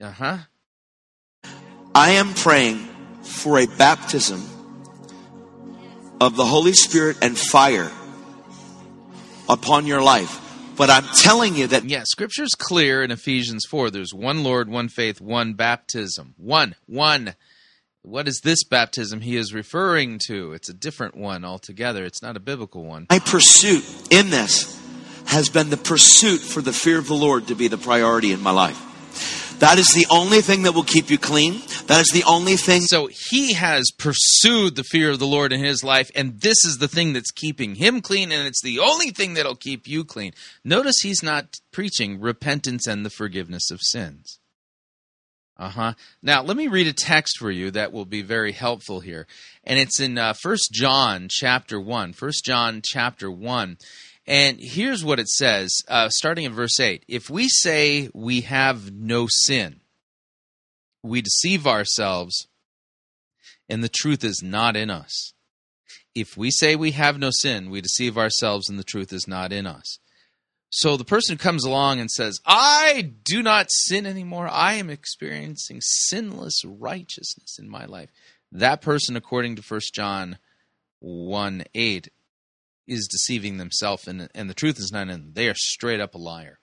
uh-huh 0.00 0.38
I 1.94 2.10
am 2.12 2.34
praying 2.34 2.88
for 3.22 3.56
a 3.56 3.66
baptism 3.66 4.42
of 6.20 6.34
the 6.34 6.44
Holy 6.44 6.72
Spirit 6.72 7.18
and 7.22 7.38
fire 7.38 7.88
upon 9.48 9.86
your 9.86 10.02
life. 10.02 10.40
But 10.76 10.90
I'm 10.90 11.04
telling 11.04 11.54
you 11.54 11.68
that 11.68 11.84
yeah, 11.84 12.02
scripture's 12.04 12.56
clear 12.56 13.04
in 13.04 13.12
Ephesians 13.12 13.64
4. 13.70 13.90
There's 13.90 14.12
one 14.12 14.42
Lord, 14.42 14.68
one 14.68 14.88
faith, 14.88 15.20
one 15.20 15.54
baptism. 15.54 16.34
One, 16.36 16.74
one. 16.86 17.36
What 18.04 18.28
is 18.28 18.42
this 18.44 18.64
baptism 18.64 19.22
he 19.22 19.34
is 19.34 19.54
referring 19.54 20.20
to? 20.26 20.52
It's 20.52 20.68
a 20.68 20.74
different 20.74 21.16
one 21.16 21.42
altogether. 21.42 22.04
It's 22.04 22.20
not 22.20 22.36
a 22.36 22.40
biblical 22.40 22.84
one. 22.84 23.06
my 23.08 23.18
pursuit 23.18 23.82
in 24.10 24.28
this 24.28 24.78
has 25.24 25.48
been 25.48 25.70
the 25.70 25.78
pursuit 25.78 26.42
for 26.42 26.60
the 26.60 26.74
fear 26.74 26.98
of 26.98 27.08
the 27.08 27.14
Lord 27.14 27.46
to 27.46 27.54
be 27.54 27.66
the 27.66 27.78
priority 27.78 28.32
in 28.32 28.42
my 28.42 28.50
life. 28.50 28.78
That 29.60 29.78
is 29.78 29.94
the 29.94 30.06
only 30.10 30.42
thing 30.42 30.64
that 30.64 30.72
will 30.72 30.84
keep 30.84 31.08
you 31.08 31.16
clean. 31.16 31.62
That 31.86 32.02
is 32.02 32.08
the 32.08 32.24
only 32.24 32.56
thing. 32.56 32.82
So 32.82 33.08
he 33.30 33.54
has 33.54 33.90
pursued 33.96 34.76
the 34.76 34.84
fear 34.84 35.12
of 35.12 35.18
the 35.18 35.26
Lord 35.26 35.50
in 35.54 35.64
his 35.64 35.82
life, 35.82 36.10
and 36.14 36.42
this 36.42 36.62
is 36.62 36.76
the 36.76 36.88
thing 36.88 37.14
that's 37.14 37.30
keeping 37.30 37.76
him 37.76 38.02
clean, 38.02 38.32
and 38.32 38.46
it's 38.46 38.62
the 38.62 38.80
only 38.80 39.12
thing 39.12 39.32
that'll 39.32 39.56
keep 39.56 39.88
you 39.88 40.04
clean. 40.04 40.32
Notice 40.62 40.96
he's 41.02 41.22
not 41.22 41.54
preaching 41.72 42.20
repentance 42.20 42.86
and 42.86 43.06
the 43.06 43.10
forgiveness 43.10 43.70
of 43.70 43.80
sins. 43.80 44.40
Uh 45.56 45.68
huh. 45.68 45.92
Now 46.20 46.42
let 46.42 46.56
me 46.56 46.66
read 46.66 46.88
a 46.88 46.92
text 46.92 47.38
for 47.38 47.50
you 47.50 47.70
that 47.70 47.92
will 47.92 48.04
be 48.04 48.22
very 48.22 48.52
helpful 48.52 49.00
here, 49.00 49.26
and 49.62 49.78
it's 49.78 50.00
in 50.00 50.18
uh, 50.18 50.32
First 50.32 50.70
John 50.72 51.28
chapter 51.30 51.80
one. 51.80 52.12
First 52.12 52.44
John 52.44 52.80
chapter 52.84 53.30
one, 53.30 53.76
and 54.26 54.58
here's 54.60 55.04
what 55.04 55.20
it 55.20 55.28
says, 55.28 55.72
uh, 55.88 56.08
starting 56.08 56.44
in 56.44 56.54
verse 56.54 56.80
eight: 56.80 57.04
If 57.06 57.30
we 57.30 57.48
say 57.48 58.10
we 58.12 58.40
have 58.40 58.92
no 58.92 59.28
sin, 59.28 59.80
we 61.04 61.22
deceive 61.22 61.68
ourselves, 61.68 62.48
and 63.68 63.84
the 63.84 63.88
truth 63.88 64.24
is 64.24 64.42
not 64.42 64.74
in 64.74 64.90
us. 64.90 65.34
If 66.16 66.36
we 66.36 66.50
say 66.50 66.74
we 66.74 66.92
have 66.92 67.18
no 67.18 67.30
sin, 67.32 67.70
we 67.70 67.80
deceive 67.80 68.18
ourselves, 68.18 68.68
and 68.68 68.76
the 68.76 68.84
truth 68.84 69.12
is 69.12 69.28
not 69.28 69.52
in 69.52 69.68
us. 69.68 69.98
So 70.76 70.96
the 70.96 71.04
person 71.04 71.36
who 71.36 71.42
comes 71.42 71.64
along 71.64 72.00
and 72.00 72.10
says, 72.10 72.40
I 72.44 73.12
do 73.22 73.44
not 73.44 73.68
sin 73.70 74.06
anymore, 74.06 74.48
I 74.48 74.74
am 74.74 74.90
experiencing 74.90 75.80
sinless 75.80 76.64
righteousness 76.64 77.60
in 77.60 77.68
my 77.68 77.84
life. 77.84 78.10
That 78.50 78.82
person, 78.82 79.14
according 79.14 79.54
to 79.54 79.62
1 79.62 79.80
John 79.92 80.36
1 80.98 81.62
8, 81.72 82.08
is 82.88 83.06
deceiving 83.06 83.58
themselves, 83.58 84.08
and, 84.08 84.28
and 84.34 84.50
the 84.50 84.54
truth 84.54 84.80
is 84.80 84.90
not 84.90 85.02
in 85.02 85.08
them. 85.08 85.30
They 85.34 85.48
are 85.48 85.54
straight 85.54 86.00
up 86.00 86.16
a 86.16 86.18
liar. 86.18 86.58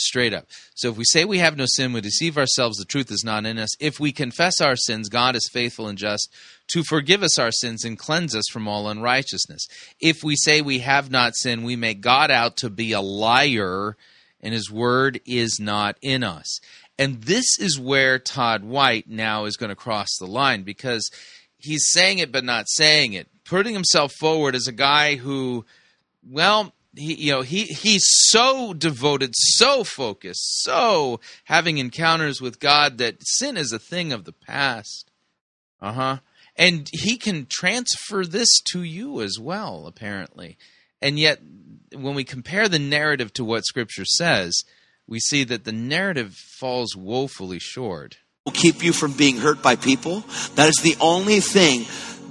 Straight 0.00 0.32
up. 0.32 0.46
So 0.76 0.90
if 0.90 0.96
we 0.96 1.02
say 1.04 1.24
we 1.24 1.38
have 1.38 1.56
no 1.56 1.64
sin, 1.66 1.92
we 1.92 2.00
deceive 2.00 2.38
ourselves, 2.38 2.78
the 2.78 2.84
truth 2.84 3.10
is 3.10 3.24
not 3.24 3.44
in 3.44 3.58
us. 3.58 3.70
If 3.80 3.98
we 3.98 4.12
confess 4.12 4.60
our 4.60 4.76
sins, 4.76 5.08
God 5.08 5.34
is 5.34 5.50
faithful 5.52 5.88
and 5.88 5.98
just 5.98 6.32
to 6.68 6.84
forgive 6.84 7.24
us 7.24 7.36
our 7.36 7.50
sins 7.50 7.84
and 7.84 7.98
cleanse 7.98 8.32
us 8.32 8.44
from 8.52 8.68
all 8.68 8.88
unrighteousness. 8.88 9.66
If 10.00 10.22
we 10.22 10.36
say 10.36 10.60
we 10.60 10.78
have 10.78 11.10
not 11.10 11.34
sinned, 11.34 11.64
we 11.64 11.74
make 11.74 12.00
God 12.00 12.30
out 12.30 12.56
to 12.58 12.70
be 12.70 12.92
a 12.92 13.00
liar, 13.00 13.96
and 14.40 14.54
his 14.54 14.70
word 14.70 15.20
is 15.26 15.58
not 15.60 15.96
in 16.00 16.22
us. 16.22 16.60
And 16.96 17.22
this 17.22 17.58
is 17.58 17.76
where 17.76 18.20
Todd 18.20 18.62
White 18.62 19.08
now 19.08 19.46
is 19.46 19.56
going 19.56 19.70
to 19.70 19.74
cross 19.74 20.16
the 20.20 20.26
line 20.26 20.62
because 20.62 21.10
he's 21.58 21.90
saying 21.90 22.20
it 22.20 22.30
but 22.30 22.44
not 22.44 22.68
saying 22.68 23.14
it, 23.14 23.26
putting 23.44 23.74
himself 23.74 24.12
forward 24.12 24.54
as 24.54 24.68
a 24.68 24.72
guy 24.72 25.16
who, 25.16 25.66
well, 26.24 26.72
he 26.96 27.14
you 27.14 27.32
know 27.32 27.42
he 27.42 27.64
he's 27.64 28.04
so 28.06 28.72
devoted 28.72 29.34
so 29.34 29.84
focused 29.84 30.62
so 30.62 31.20
having 31.44 31.78
encounters 31.78 32.40
with 32.40 32.60
god 32.60 32.98
that 32.98 33.16
sin 33.20 33.56
is 33.56 33.72
a 33.72 33.78
thing 33.78 34.12
of 34.12 34.24
the 34.24 34.32
past. 34.32 35.10
Uh-huh. 35.80 36.18
And 36.56 36.90
he 36.92 37.16
can 37.16 37.46
transfer 37.46 38.24
this 38.24 38.48
to 38.72 38.82
you 38.82 39.22
as 39.22 39.38
well 39.38 39.86
apparently. 39.86 40.58
And 41.00 41.18
yet 41.18 41.40
when 41.94 42.14
we 42.14 42.24
compare 42.24 42.68
the 42.68 42.80
narrative 42.80 43.32
to 43.34 43.44
what 43.44 43.64
scripture 43.64 44.04
says 44.04 44.64
we 45.06 45.20
see 45.20 45.44
that 45.44 45.64
the 45.64 45.72
narrative 45.72 46.34
falls 46.34 46.94
woefully 46.94 47.58
short. 47.58 48.18
Will 48.44 48.52
keep 48.52 48.82
you 48.82 48.92
from 48.92 49.12
being 49.12 49.38
hurt 49.38 49.62
by 49.62 49.76
people. 49.76 50.20
That 50.54 50.68
is 50.68 50.82
the 50.82 50.96
only 51.00 51.40
thing 51.40 51.86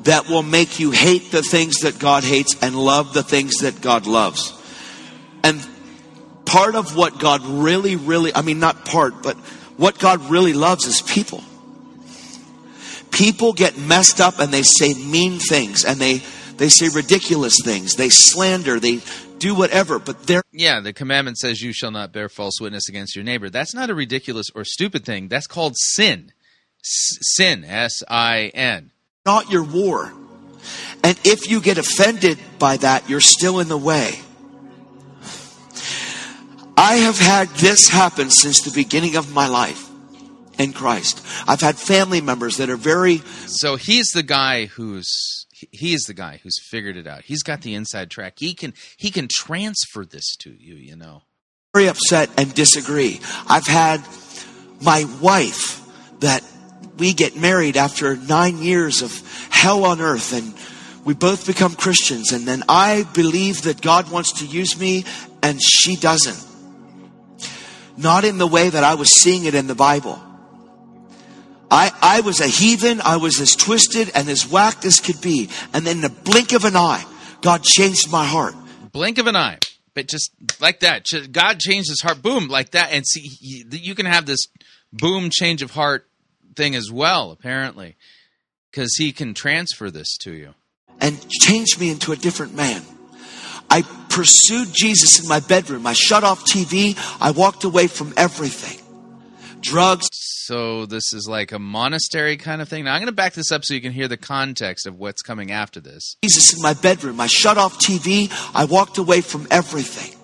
that 0.08 0.30
will 0.30 0.44
make 0.44 0.80
you 0.80 0.92
hate 0.92 1.32
the 1.32 1.44
things 1.44 1.82
that 1.82 2.00
God 2.00 2.24
hates 2.24 2.56
and 2.62 2.76
love 2.76 3.14
the 3.14 3.24
things 3.24 3.58
that 3.58 3.82
God 3.82 4.08
loves. 4.08 4.54
And 5.44 5.66
part 6.46 6.76
of 6.76 6.96
what 6.96 7.20
God 7.20 7.46
really, 7.46 7.98
really, 7.98 8.34
I 8.34 8.42
mean, 8.42 8.60
not 8.60 8.86
part, 8.86 9.22
but 9.22 9.36
what 9.76 10.00
God 10.00 10.30
really 10.30 10.54
loves 10.54 10.86
is 10.86 11.02
people. 11.02 11.44
People 13.12 13.52
get 13.52 13.78
messed 13.78 14.22
up 14.22 14.40
and 14.40 14.54
they 14.54 14.64
say 14.64 14.94
mean 14.94 15.40
things 15.40 15.84
and 15.84 16.00
they, 16.00 16.22
they 16.56 16.70
say 16.70 16.88
ridiculous 16.88 17.58
things. 17.62 17.96
They 17.96 18.08
slander, 18.08 18.80
they 18.80 19.02
do 19.40 19.56
whatever, 19.56 20.00
but 20.00 20.26
they're 20.26 20.44
Yeah, 20.54 20.80
the 20.80 20.94
commandment 20.94 21.38
says 21.38 21.62
you 21.62 21.74
shall 21.74 21.92
not 21.92 22.14
bear 22.14 22.30
false 22.30 22.62
witness 22.62 22.88
against 22.88 23.14
your 23.14 23.26
neighbor. 23.26 23.50
That's 23.50 23.74
not 23.74 23.90
a 23.90 23.96
ridiculous 23.96 24.48
or 24.56 24.64
stupid 24.64 25.04
thing. 25.04 25.28
That's 25.28 25.48
called 25.48 25.76
sin. 25.76 26.32
S- 26.82 27.18
sin, 27.36 27.66
S 27.66 28.04
I 28.08 28.52
N. 28.54 28.92
not 29.28 29.52
your 29.52 29.64
war. 29.64 30.12
And 31.04 31.20
if 31.24 31.50
you 31.52 31.62
get 31.62 31.78
offended 31.78 32.40
by 32.58 32.78
that, 32.78 33.08
you're 33.08 33.22
still 33.22 33.60
in 33.60 33.68
the 33.68 33.78
way. 33.78 34.20
I 36.76 36.96
have 36.96 37.18
had 37.20 37.50
this 37.50 37.90
happen 37.90 38.30
since 38.30 38.62
the 38.62 38.72
beginning 38.72 39.16
of 39.16 39.34
my 39.34 39.48
life 39.48 39.90
in 40.58 40.74
Christ. 40.74 41.26
I've 41.48 41.62
had 41.62 41.76
family 41.76 42.22
members 42.22 42.58
that 42.58 42.70
are 42.70 42.78
very 42.78 43.18
So 43.48 43.76
he's 43.76 44.10
the 44.12 44.24
guy 44.24 44.66
who's 44.66 45.46
he- 45.52 45.94
is 45.94 46.04
the 46.04 46.14
guy 46.14 46.40
who's 46.44 46.60
figured 46.70 46.98
it 46.98 47.08
out. 47.08 47.24
He's 47.24 47.42
got 47.44 47.62
the 47.62 47.74
inside 47.74 48.10
track. 48.12 48.36
He 48.38 48.54
can 48.54 48.74
he 48.98 49.10
can 49.12 49.28
transfer 49.30 50.06
this 50.06 50.36
to 50.38 50.52
you, 50.52 50.76
you 50.76 50.96
know. 50.96 51.24
very 51.74 51.88
upset 51.90 52.30
and 52.38 52.54
disagree. 52.54 53.20
I've 53.48 53.68
had 53.68 54.02
my 54.82 55.06
wife 55.20 55.82
that 56.20 56.44
we 56.98 57.14
get 57.14 57.36
married 57.36 57.78
after 57.78 58.16
nine 58.16 58.58
years 58.58 59.02
of 59.02 59.12
hell 59.50 59.86
on 59.86 60.02
earth 60.02 60.34
and 60.34 60.54
we 61.06 61.14
both 61.14 61.48
become 61.48 61.76
Christians 61.76 62.32
and 62.32 62.46
then 62.46 62.64
I 62.68 63.04
believe 63.14 63.64
that 63.64 63.82
God 63.82 64.12
wants 64.12 64.40
to 64.40 64.46
use 64.46 64.80
me 64.80 65.06
and 65.42 65.62
she 65.62 65.96
doesn't. 65.96 66.46
Not 67.98 68.26
in 68.26 68.38
the 68.38 68.48
way 68.48 68.70
that 68.70 68.84
I 68.84 68.96
was 68.96 69.10
seeing 69.10 69.46
it 69.46 69.56
in 69.56 69.68
the 69.68 69.76
Bible. 69.76 70.22
I, 71.70 71.92
I 72.02 72.22
was 72.22 72.40
a 72.40 72.48
heathen. 72.48 73.02
I 73.02 73.18
was 73.18 73.40
as 73.42 73.56
twisted 73.56 74.12
and 74.16 74.30
as 74.30 74.50
whacked 74.50 74.86
as 74.86 75.00
could 75.00 75.20
be. 75.22 75.50
And 75.74 75.86
then 75.86 75.98
in 75.98 76.02
the 76.02 76.10
blink 76.10 76.54
of 76.54 76.64
an 76.64 76.76
eye, 76.76 77.04
God 77.42 77.64
changed 77.64 78.12
my 78.12 78.26
heart. 78.26 78.56
Blink 78.92 79.18
of 79.18 79.28
an 79.28 79.36
eye. 79.36 79.60
But 79.94 80.08
just 80.08 80.32
like 80.62 80.82
that, 80.82 81.08
God 81.32 81.60
changed 81.60 81.90
his 81.90 82.02
heart. 82.02 82.22
Boom, 82.22 82.48
like 82.48 82.72
that. 82.72 82.92
And 82.92 83.06
see, 83.06 83.30
you 83.42 83.96
can 83.96 84.06
have 84.06 84.26
this 84.26 84.48
boom 84.94 85.30
change 85.32 85.62
of 85.62 85.72
heart 85.72 86.08
thing 86.58 86.76
as 86.76 86.92
well, 86.92 87.32
apparently, 87.32 87.96
because 88.70 88.96
he 88.98 89.14
can 89.14 89.34
transfer 89.34 89.90
this 89.90 90.18
to 90.18 90.34
you. 90.34 90.54
and 91.00 91.30
changed 91.30 91.80
me 91.80 91.92
into 91.92 92.12
a 92.12 92.16
different 92.16 92.56
man. 92.56 92.82
I 93.70 93.84
pursued 94.10 94.70
Jesus 94.74 95.20
in 95.22 95.28
my 95.30 95.40
bedroom. 95.40 95.86
I 95.86 95.94
shut 95.94 96.24
off 96.24 96.44
TV. 96.44 96.98
I 97.22 97.30
walked 97.32 97.64
away 97.64 97.86
from 97.86 98.14
everything. 98.18 98.84
Drugs. 99.62 100.08
So 100.12 100.88
this 100.88 101.14
is 101.14 101.28
like 101.30 101.52
a 101.52 101.60
monastery 101.60 102.38
kind 102.38 102.62
of 102.62 102.70
thing. 102.70 102.86
Now 102.86 102.94
I'm 102.94 103.02
going 103.02 103.08
to 103.08 103.12
back 103.12 103.34
this 103.34 103.52
up 103.52 103.64
so 103.64 103.76
you 103.76 103.82
can 103.82 103.92
hear 103.92 104.08
the 104.08 104.18
context 104.18 104.88
of 104.88 104.98
what's 104.98 105.22
coming 105.22 105.52
after 105.52 105.80
this. 105.80 106.16
Jesus 106.24 106.56
in 106.56 106.62
my 106.64 106.74
bedroom. 106.74 107.20
I 107.20 107.28
shut 107.28 107.58
off 107.60 107.78
TV. 107.78 108.32
I 108.56 108.66
walked 108.66 108.98
away 108.98 109.22
from 109.22 109.46
everything. 109.52 110.17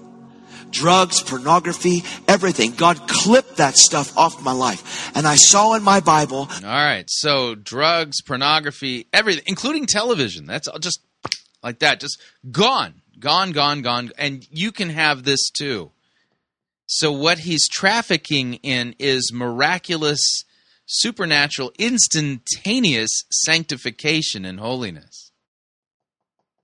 Drugs, 0.74 1.21
pornography, 1.21 2.03
everything. 2.28 2.71
God 2.71 3.07
clipped 3.07 3.57
that 3.57 3.78
stuff 3.78 4.17
off 4.17 4.43
my 4.43 4.51
life. 4.51 5.15
And 5.15 5.28
I 5.28 5.36
saw 5.36 5.76
in 5.76 5.84
my 5.84 5.99
Bible 5.99 6.49
All 6.49 6.61
right. 6.63 7.05
So 7.07 7.55
drugs, 7.55 8.21
pornography, 8.21 9.07
everything, 9.13 9.43
including 9.47 9.86
television. 9.86 10.45
That's 10.45 10.67
just 10.80 10.99
like 11.61 11.80
that. 11.80 11.99
Just 11.99 12.19
gone, 12.51 12.95
gone, 13.19 13.51
gone, 13.51 13.82
gone. 13.82 14.11
And 14.17 14.45
you 14.51 14.71
can 14.71 14.89
have 14.89 15.24
this 15.24 15.49
too. 15.49 15.91
So 16.86 17.11
what 17.11 17.39
he's 17.39 17.67
trafficking 17.69 18.55
in 18.55 18.95
is 18.99 19.32
miraculous, 19.34 20.43
supernatural, 20.86 21.71
instantaneous 21.80 23.09
sanctification 23.32 24.43
and 24.43 24.59
holiness. 24.59 25.22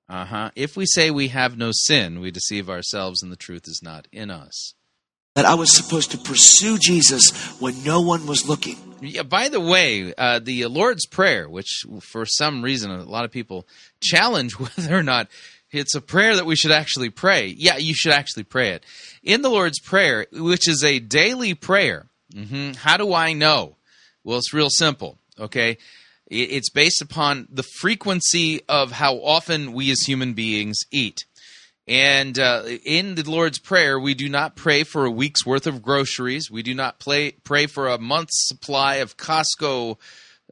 Uh 0.09 0.25
huh. 0.25 0.51
If 0.55 0.75
we 0.75 0.85
say 0.87 1.11
we 1.11 1.27
have 1.27 1.57
no 1.57 1.69
sin, 1.71 2.19
we 2.19 2.31
deceive 2.31 2.69
ourselves 2.69 3.21
and 3.21 3.31
the 3.31 3.35
truth 3.35 3.67
is 3.67 3.81
not 3.83 4.07
in 4.11 4.31
us. 4.31 4.73
that 5.35 5.45
I 5.45 5.53
was 5.53 5.71
supposed 5.75 6.11
to 6.11 6.17
pursue 6.17 6.77
Jesus 6.79 7.31
when 7.61 7.83
no 7.83 8.01
one 8.01 8.25
was 8.25 8.47
looking. 8.47 8.77
Yeah, 9.01 9.23
by 9.23 9.47
the 9.49 9.59
way, 9.59 10.13
uh, 10.17 10.39
the 10.39 10.65
Lord's 10.65 11.05
Prayer, 11.05 11.47
which 11.47 11.83
for 12.01 12.25
some 12.25 12.61
reason 12.63 12.89
a 12.91 13.03
lot 13.03 13.23
of 13.23 13.31
people 13.31 13.67
challenge 14.01 14.53
whether 14.59 14.97
or 14.97 15.03
not 15.03 15.27
it's 15.71 15.93
a 15.95 16.01
prayer 16.01 16.35
that 16.35 16.47
we 16.47 16.55
should 16.55 16.71
actually 16.71 17.11
pray. 17.11 17.53
Yeah, 17.55 17.77
you 17.77 17.93
should 17.93 18.11
actually 18.11 18.43
pray 18.43 18.71
it. 18.71 18.83
In 19.23 19.43
the 19.43 19.49
Lord's 19.49 19.79
Prayer, 19.79 20.25
which 20.33 20.67
is 20.67 20.83
a 20.83 20.97
daily 20.99 21.53
prayer, 21.53 22.07
mm-hmm, 22.33 22.73
how 22.73 22.97
do 22.97 23.13
I 23.13 23.33
know? 23.33 23.75
Well, 24.23 24.39
it's 24.39 24.53
real 24.53 24.69
simple, 24.71 25.19
okay? 25.39 25.77
It- 26.29 26.51
It's 26.51 26.69
based 26.69 27.01
upon 27.01 27.47
the 27.51 27.63
frequency 27.79 28.61
of 28.69 28.91
how 28.93 29.15
often 29.17 29.73
we 29.73 29.91
as 29.91 30.01
human 30.01 30.33
beings 30.33 30.77
eat. 30.91 31.25
And 31.87 32.37
uh, 32.37 32.63
in 32.85 33.15
the 33.15 33.27
Lord's 33.29 33.57
Prayer, 33.57 33.99
we 33.99 34.13
do 34.13 34.29
not 34.29 34.55
pray 34.55 34.83
for 34.83 35.05
a 35.05 35.11
week's 35.11 35.43
worth 35.43 35.65
of 35.65 35.81
groceries. 35.81 36.51
We 36.51 36.61
do 36.61 36.75
not 36.75 36.99
play, 36.99 37.31
pray 37.43 37.65
for 37.65 37.87
a 37.87 37.97
month's 37.97 38.47
supply 38.47 38.95
of 38.97 39.17
Costco, 39.17 39.97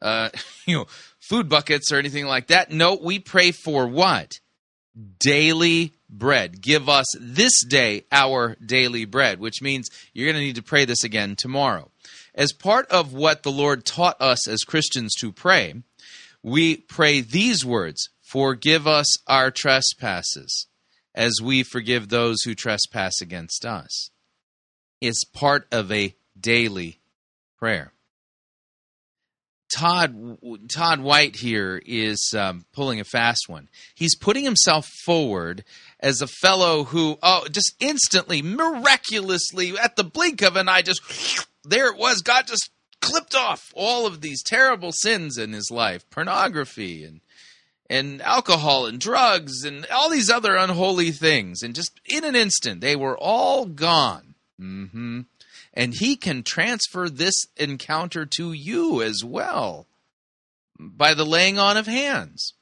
uh, 0.01 0.29
you 0.65 0.77
know, 0.77 0.85
food 1.19 1.47
buckets 1.47 1.91
or 1.91 1.97
anything 1.97 2.25
like 2.25 2.47
that. 2.47 2.71
No, 2.71 2.95
we 2.95 3.19
pray 3.19 3.51
for 3.51 3.85
what? 3.87 4.39
Daily 5.19 5.93
bread. 6.09 6.59
Give 6.61 6.89
us 6.89 7.05
this 7.19 7.63
day 7.65 8.05
our 8.11 8.55
daily 8.65 9.05
bread, 9.05 9.39
which 9.39 9.61
means 9.61 9.89
you're 10.13 10.25
going 10.25 10.41
to 10.41 10.45
need 10.45 10.55
to 10.55 10.63
pray 10.63 10.85
this 10.85 11.03
again 11.03 11.35
tomorrow. 11.35 11.91
As 12.37 12.53
part 12.53 12.87
of 12.91 13.13
what 13.13 13.41
the 13.41 13.51
Lord 13.51 13.83
taught 13.83 14.21
us 14.21 14.47
as 14.47 14.63
Christians 14.63 15.13
to 15.15 15.31
pray, 15.31 15.73
we 16.43 16.77
pray 16.77 17.19
these 17.19 17.65
words 17.65 18.09
Forgive 18.21 18.85
us 18.85 19.07
our 19.25 19.51
trespasses 19.51 20.67
as 21.15 21.39
we 21.41 21.63
forgive 21.63 22.09
those 22.09 22.41
who 22.41 22.53
trespass 22.53 23.21
against 23.21 23.65
us. 23.65 24.11
It's 24.99 25.23
part 25.23 25.65
of 25.71 25.91
a 25.93 26.13
daily 26.37 26.99
prayer. 27.57 27.93
Todd 29.73 30.37
Todd 30.69 30.99
White 30.99 31.37
here 31.37 31.81
is 31.85 32.33
um, 32.37 32.65
pulling 32.73 32.99
a 32.99 33.05
fast 33.05 33.47
one. 33.47 33.69
He's 33.95 34.15
putting 34.15 34.43
himself 34.43 34.87
forward 35.05 35.63
as 35.99 36.21
a 36.21 36.27
fellow 36.27 36.83
who, 36.83 37.17
oh, 37.23 37.47
just 37.49 37.75
instantly, 37.79 38.41
miraculously, 38.41 39.77
at 39.77 39.95
the 39.95 40.03
blink 40.03 40.41
of 40.41 40.55
an 40.55 40.69
eye, 40.69 40.81
just 40.81 41.01
there 41.69 41.91
it 41.91 41.97
was. 41.97 42.21
God 42.21 42.47
just 42.47 42.69
clipped 43.01 43.35
off 43.35 43.71
all 43.75 44.05
of 44.05 44.21
these 44.21 44.43
terrible 44.43 44.91
sins 44.91 45.37
in 45.37 45.53
his 45.53 45.69
life, 45.71 46.09
pornography 46.09 47.03
and 47.03 47.21
and 47.89 48.21
alcohol 48.21 48.85
and 48.85 48.99
drugs 48.99 49.63
and 49.63 49.85
all 49.87 50.09
these 50.09 50.29
other 50.29 50.55
unholy 50.55 51.11
things, 51.11 51.63
and 51.63 51.73
just 51.73 52.01
in 52.05 52.25
an 52.25 52.35
instant, 52.35 52.81
they 52.81 52.95
were 52.95 53.17
all 53.17 53.65
gone. 53.65 54.35
hmm 54.59 55.21
And 55.73 55.93
he 55.93 56.15
can 56.15 56.43
transfer 56.43 57.09
this 57.09 57.45
encounter 57.55 58.25
to 58.37 58.51
you 58.51 59.01
as 59.01 59.23
well 59.23 59.85
by 60.77 61.13
the 61.13 61.25
laying 61.25 61.57
on 61.57 61.77
of 61.77 61.87
hands. 61.87 62.53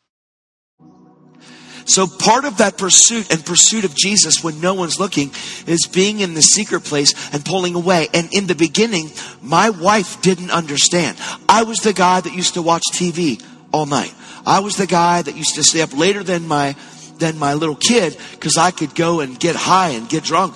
So 1.86 2.08
part 2.08 2.46
of 2.46 2.58
that 2.58 2.78
pursuit 2.78 3.32
and 3.32 3.46
pursuit 3.46 3.86
of 3.86 3.96
Jesus 3.96 4.44
when 4.44 4.60
no 4.60 4.74
one's 4.74 5.00
looking 5.00 5.30
is 5.68 5.88
being 5.88 6.20
in 6.20 6.34
the 6.34 6.42
secret 6.42 6.82
place 6.82 7.14
and 7.34 7.46
pulling 7.46 7.76
away. 7.76 8.08
And 8.14 8.34
in 8.34 8.48
the 8.48 8.56
beginning, 8.56 9.12
my 9.42 9.70
wife 9.70 10.22
didn't 10.22 10.52
understand. 10.52 11.18
I 11.48 11.64
was 11.64 11.78
the 11.80 11.94
guy 11.94 12.22
that 12.22 12.34
used 12.34 12.56
to 12.56 12.64
watch 12.64 12.84
TV 12.92 13.44
all 13.72 13.86
night. 13.86 14.14
I 14.46 14.60
was 14.60 14.78
the 14.78 14.88
guy 14.88 15.22
that 15.22 15.36
used 15.36 15.56
to 15.56 15.64
stay 15.64 15.82
up 15.82 15.96
later 15.96 16.24
than 16.24 16.48
my 16.48 16.76
than 17.18 17.38
my 17.38 17.54
little 17.54 17.76
kid 17.76 18.18
because 18.32 18.58
I 18.58 18.72
could 18.72 18.94
go 18.94 19.22
and 19.22 19.40
get 19.40 19.56
high 19.56 19.90
and 19.90 20.10
get 20.10 20.24
drunk 20.24 20.54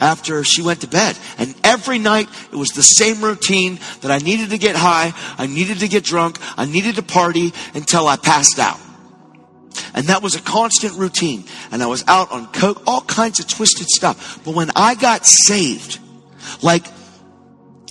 after 0.00 0.44
she 0.44 0.62
went 0.62 0.82
to 0.82 0.88
bed. 0.88 1.16
And 1.38 1.54
every 1.64 1.98
night 1.98 2.28
it 2.52 2.56
was 2.56 2.70
the 2.70 2.82
same 2.82 3.22
routine 3.22 3.78
that 4.02 4.10
I 4.10 4.18
needed 4.18 4.50
to 4.50 4.58
get 4.58 4.76
high, 4.76 5.14
I 5.38 5.46
needed 5.46 5.78
to 5.78 5.88
get 5.88 6.04
drunk, 6.04 6.38
I 6.58 6.66
needed 6.66 6.96
to 6.96 7.02
party 7.02 7.52
until 7.72 8.08
I 8.08 8.16
passed 8.16 8.58
out. 8.58 8.78
And 9.94 10.06
that 10.06 10.22
was 10.22 10.34
a 10.34 10.40
constant 10.40 10.94
routine. 10.94 11.44
And 11.70 11.82
I 11.82 11.86
was 11.86 12.04
out 12.06 12.32
on 12.32 12.46
coke, 12.52 12.82
all 12.86 13.02
kinds 13.02 13.40
of 13.40 13.48
twisted 13.48 13.88
stuff. 13.88 14.40
But 14.44 14.54
when 14.54 14.70
I 14.76 14.94
got 14.94 15.26
saved, 15.26 15.98
like 16.62 16.86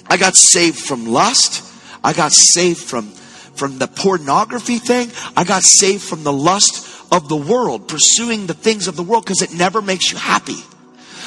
I 0.08 0.18
got 0.18 0.36
saved 0.36 0.80
from 0.80 1.06
lust, 1.06 1.64
I 2.04 2.14
got 2.14 2.32
saved 2.32 2.80
from 2.80 3.12
from 3.56 3.78
the 3.78 3.88
pornography 3.88 4.80
thing, 4.80 5.12
I 5.38 5.44
got 5.44 5.62
saved 5.62 6.02
from 6.02 6.24
the 6.24 6.34
lust 6.34 6.88
of 7.12 7.30
the 7.30 7.36
world, 7.36 7.88
pursuing 7.88 8.48
the 8.48 8.54
things 8.54 8.88
of 8.88 8.96
the 8.96 9.04
world 9.04 9.26
because 9.26 9.42
it 9.42 9.54
never 9.54 9.82
makes 9.82 10.12
you 10.12 10.18
happy. 10.18 10.58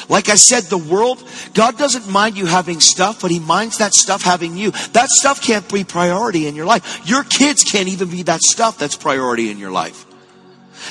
Like 0.09 0.29
I 0.29 0.35
said, 0.35 0.63
the 0.63 0.77
world, 0.77 1.23
God 1.53 1.77
doesn't 1.77 2.09
mind 2.09 2.37
you 2.37 2.45
having 2.45 2.79
stuff, 2.79 3.21
but 3.21 3.31
He 3.31 3.39
minds 3.39 3.77
that 3.77 3.93
stuff 3.93 4.21
having 4.21 4.57
you. 4.57 4.71
That 4.91 5.09
stuff 5.09 5.41
can't 5.41 5.71
be 5.71 5.83
priority 5.83 6.47
in 6.47 6.55
your 6.55 6.65
life. 6.65 7.07
Your 7.07 7.23
kids 7.23 7.63
can't 7.63 7.87
even 7.87 8.09
be 8.09 8.23
that 8.23 8.41
stuff 8.41 8.77
that's 8.77 8.95
priority 8.95 9.49
in 9.49 9.57
your 9.57 9.71
life. 9.71 10.04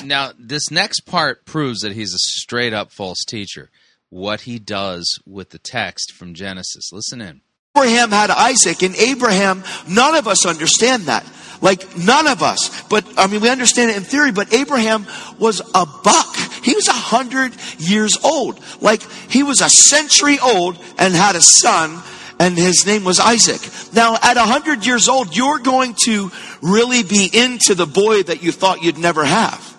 Now, 0.03 0.31
this 0.37 0.69
next 0.71 1.01
part 1.01 1.45
proves 1.45 1.81
that 1.81 1.93
he's 1.93 2.13
a 2.13 2.19
straight 2.19 2.73
up 2.73 2.91
false 2.91 3.23
teacher. 3.25 3.69
What 4.09 4.41
he 4.41 4.59
does 4.59 5.19
with 5.25 5.49
the 5.49 5.59
text 5.59 6.13
from 6.13 6.33
Genesis. 6.33 6.91
Listen 6.91 7.21
in. 7.21 7.41
Abraham 7.75 8.11
had 8.11 8.29
Isaac, 8.29 8.83
and 8.83 8.95
Abraham, 8.95 9.63
none 9.89 10.15
of 10.15 10.27
us 10.27 10.45
understand 10.45 11.03
that. 11.03 11.25
Like, 11.61 11.97
none 11.97 12.27
of 12.27 12.41
us. 12.41 12.83
But, 12.83 13.05
I 13.17 13.27
mean, 13.27 13.41
we 13.41 13.49
understand 13.49 13.91
it 13.91 13.97
in 13.97 14.03
theory, 14.03 14.31
but 14.31 14.53
Abraham 14.53 15.05
was 15.39 15.59
a 15.73 15.85
buck. 15.85 16.35
He 16.63 16.73
was 16.73 16.87
a 16.87 16.93
hundred 16.93 17.53
years 17.77 18.17
old. 18.23 18.61
Like, 18.81 19.01
he 19.29 19.43
was 19.43 19.59
a 19.59 19.69
century 19.69 20.37
old 20.39 20.81
and 20.97 21.13
had 21.13 21.35
a 21.35 21.41
son, 21.41 22.01
and 22.39 22.57
his 22.57 22.85
name 22.85 23.03
was 23.03 23.19
Isaac. 23.19 23.61
Now, 23.93 24.15
at 24.21 24.37
a 24.37 24.41
hundred 24.41 24.85
years 24.85 25.09
old, 25.09 25.35
you're 25.35 25.59
going 25.59 25.95
to 26.05 26.31
really 26.61 27.03
be 27.03 27.29
into 27.33 27.75
the 27.75 27.85
boy 27.85 28.23
that 28.23 28.41
you 28.41 28.53
thought 28.53 28.83
you'd 28.83 28.97
never 28.97 29.25
have. 29.25 29.74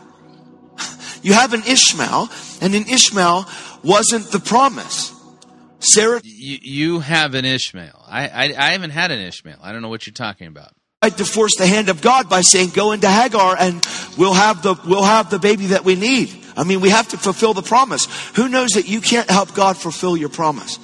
You 1.23 1.33
have 1.33 1.53
an 1.53 1.63
Ishmael, 1.67 2.29
and 2.61 2.75
an 2.75 2.85
Ishmael 2.89 3.47
wasn't 3.83 4.31
the 4.33 4.41
promise. 4.41 5.13
Sarah 5.79 6.21
You, 6.25 6.59
you 6.63 7.01
have 7.01 7.35
an 7.35 7.45
Ishmael. 7.45 8.05
I, 8.09 8.29
I, 8.29 8.55
I 8.57 8.73
haven't 8.73 8.91
had 8.91 9.11
an 9.11 9.21
Ishmael. 9.21 9.59
I 9.63 9.73
don't 9.73 9.83
know 9.83 9.89
what 9.89 10.07
you're 10.07 10.15
talking 10.15 10.47
about. 10.47 10.73
to 11.03 11.25
force 11.25 11.57
the 11.57 11.67
hand 11.67 11.89
of 11.89 12.01
God 12.01 12.29
by 12.29 12.41
saying, 12.41 12.71
"Go 12.71 12.93
into 12.93 13.09
Hagar, 13.09 13.57
and 13.59 13.87
we'll 14.17 14.35
have 14.35 14.63
the 14.63 14.75
we'll 14.87 15.05
have 15.05 15.31
the 15.31 15.39
baby 15.39 15.67
that 15.69 15.85
we 15.85 15.95
need." 15.95 16.31
I 16.57 16.65
mean, 16.65 16.81
we 16.81 16.89
have 16.89 17.09
to 17.09 17.19
fulfill 17.19 17.53
the 17.53 17.63
promise. 17.63 18.07
Who 18.35 18.49
knows 18.49 18.71
that 18.71 18.89
you 18.89 19.01
can't 19.01 19.31
help 19.31 19.55
God 19.55 19.77
fulfill 19.77 20.17
your 20.17 20.31
promise? 20.31 20.79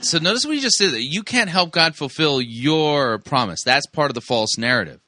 So 0.00 0.18
notice 0.18 0.44
what 0.46 0.54
you 0.54 0.60
just 0.60 0.78
did. 0.78 0.92
That 0.92 1.02
you 1.02 1.22
can't 1.24 1.50
help 1.50 1.72
God 1.72 1.96
fulfill 1.96 2.40
your 2.40 3.18
promise. 3.18 3.62
That's 3.64 3.86
part 3.86 4.10
of 4.10 4.14
the 4.14 4.20
false 4.20 4.56
narrative. 4.56 5.00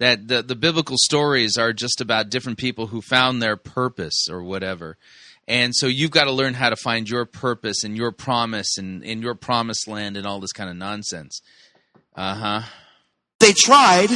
That 0.00 0.26
the, 0.26 0.42
the 0.42 0.56
biblical 0.56 0.96
stories 0.98 1.56
are 1.56 1.72
just 1.72 2.00
about 2.00 2.30
different 2.30 2.58
people 2.58 2.88
who 2.88 3.00
found 3.00 3.40
their 3.40 3.56
purpose 3.56 4.26
or 4.28 4.42
whatever. 4.42 4.96
And 5.46 5.74
so 5.74 5.86
you've 5.86 6.10
got 6.10 6.24
to 6.24 6.32
learn 6.32 6.54
how 6.54 6.70
to 6.70 6.76
find 6.76 7.08
your 7.08 7.24
purpose 7.24 7.84
and 7.84 7.96
your 7.96 8.10
promise 8.10 8.78
and 8.78 9.04
in 9.04 9.20
your 9.20 9.34
promised 9.34 9.86
land 9.86 10.16
and 10.16 10.26
all 10.26 10.40
this 10.40 10.52
kind 10.52 10.70
of 10.70 10.76
nonsense. 10.76 11.40
Uh 12.14 12.34
huh. 12.34 12.62
They 13.40 13.52
tried, 13.52 14.10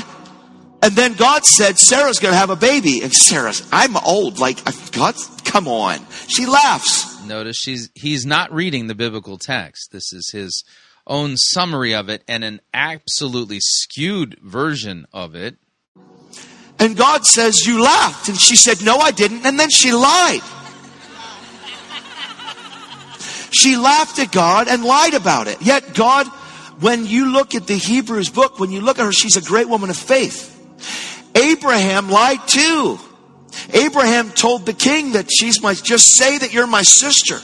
and 0.83 0.93
then 0.95 1.15
God 1.15 1.45
said, 1.45 1.79
"Sarah's 1.79 2.19
going 2.19 2.33
to 2.33 2.39
have 2.39 2.51
a 2.51 2.57
baby." 2.57 3.01
And 3.03 3.13
Sarah's, 3.13 3.67
"I'm 3.73 3.97
old. 3.97 4.39
Like 4.39 4.65
God, 4.93 5.15
come 5.45 5.69
on." 5.69 5.99
She 6.29 6.47
laughs. 6.47 7.25
Notice 7.25 7.57
she's 7.57 7.91
he's 7.95 8.25
not 8.25 8.53
reading 8.53 8.87
the 8.87 8.95
biblical 8.95 9.39
text. 9.39 9.93
This 9.93 10.13
is 10.13 10.31
his 10.33 10.65
own 11.07 11.37
summary 11.37 11.95
of 11.95 12.09
it 12.09 12.23
and 12.29 12.45
an 12.45 12.61
absolutely 12.73 13.59
skewed 13.61 14.39
version 14.43 15.07
of 15.13 15.35
it. 15.35 15.57
And 16.79 16.97
God 16.97 17.25
says, 17.25 17.67
"You 17.67 17.83
laughed," 17.83 18.29
and 18.29 18.39
she 18.39 18.57
said, 18.57 18.83
"No, 18.83 18.99
I 18.99 19.11
didn't." 19.11 19.47
And 19.47 19.59
then 19.59 19.71
she 19.71 19.93
lied. 19.93 20.43
She 23.51 23.77
laughed 23.77 24.19
at 24.19 24.33
God 24.33 24.67
and 24.67 24.85
lied 24.85 25.15
about 25.15 25.47
it. 25.47 25.63
Yet 25.63 25.95
God, 25.95 26.27
when 26.81 27.07
you 27.07 27.33
look 27.33 27.55
at 27.55 27.69
the 27.69 27.77
Hebrews 27.77 28.29
book, 28.29 28.59
when 28.59 28.73
you 28.73 28.81
look 28.81 28.99
at 28.99 29.05
her, 29.05 29.13
she's 29.13 29.37
a 29.37 29.43
great 29.43 29.69
woman 29.69 29.91
of 29.91 29.97
faith. 29.97 30.51
Abraham 31.37 32.11
lied 32.11 32.47
too. 32.49 32.99
Abraham 33.73 34.31
told 34.31 34.67
the 34.67 34.73
king 34.73 35.13
that 35.13 35.31
she's 35.31 35.63
my, 35.63 35.75
just 35.75 36.17
say 36.17 36.39
that 36.39 36.53
you're 36.53 36.67
my 36.67 36.83
sister. 36.83 37.41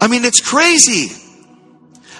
I 0.00 0.06
mean, 0.06 0.24
it's 0.24 0.40
crazy. 0.40 1.10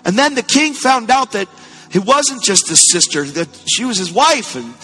And 0.04 0.18
then 0.18 0.34
the 0.34 0.42
king 0.42 0.74
found 0.74 1.10
out 1.10 1.32
that 1.32 1.48
it 1.92 2.04
wasn't 2.04 2.42
just 2.42 2.68
his 2.68 2.90
sister, 2.90 3.24
that 3.24 3.48
she 3.68 3.84
was 3.84 3.98
his 3.98 4.12
wife. 4.12 4.56
And 4.56 4.74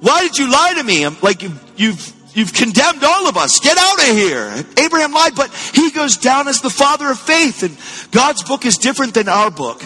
why 0.00 0.22
did 0.22 0.38
you 0.38 0.50
lie 0.50 0.74
to 0.76 0.84
me? 0.84 1.04
I'm 1.04 1.16
like, 1.22 1.42
you, 1.42 1.52
you've, 1.76 2.12
you've 2.34 2.52
condemned 2.52 3.02
all 3.02 3.28
of 3.28 3.36
us. 3.36 3.58
Get 3.60 3.76
out 3.78 3.98
of 3.98 4.16
here. 4.16 4.64
Abraham 4.84 5.12
lied, 5.12 5.34
but 5.34 5.52
he 5.74 5.90
goes 5.90 6.16
down 6.16 6.48
as 6.48 6.60
the 6.60 6.70
father 6.70 7.10
of 7.10 7.18
faith. 7.18 7.62
And 7.62 7.76
God's 8.12 8.42
book 8.42 8.64
is 8.64 8.76
different 8.76 9.14
than 9.14 9.28
our 9.28 9.50
book. 9.50 9.82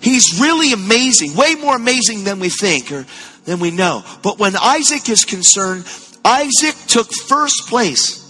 He's 0.00 0.40
really 0.40 0.72
amazing, 0.72 1.34
way 1.34 1.54
more 1.56 1.76
amazing 1.76 2.24
than 2.24 2.38
we 2.38 2.48
think 2.48 2.92
or 2.92 3.06
than 3.44 3.60
we 3.60 3.70
know. 3.70 4.04
But 4.22 4.38
when 4.38 4.56
Isaac 4.56 5.08
is 5.08 5.24
concerned, 5.24 5.84
Isaac 6.24 6.74
took 6.86 7.12
first 7.12 7.68
place 7.68 8.22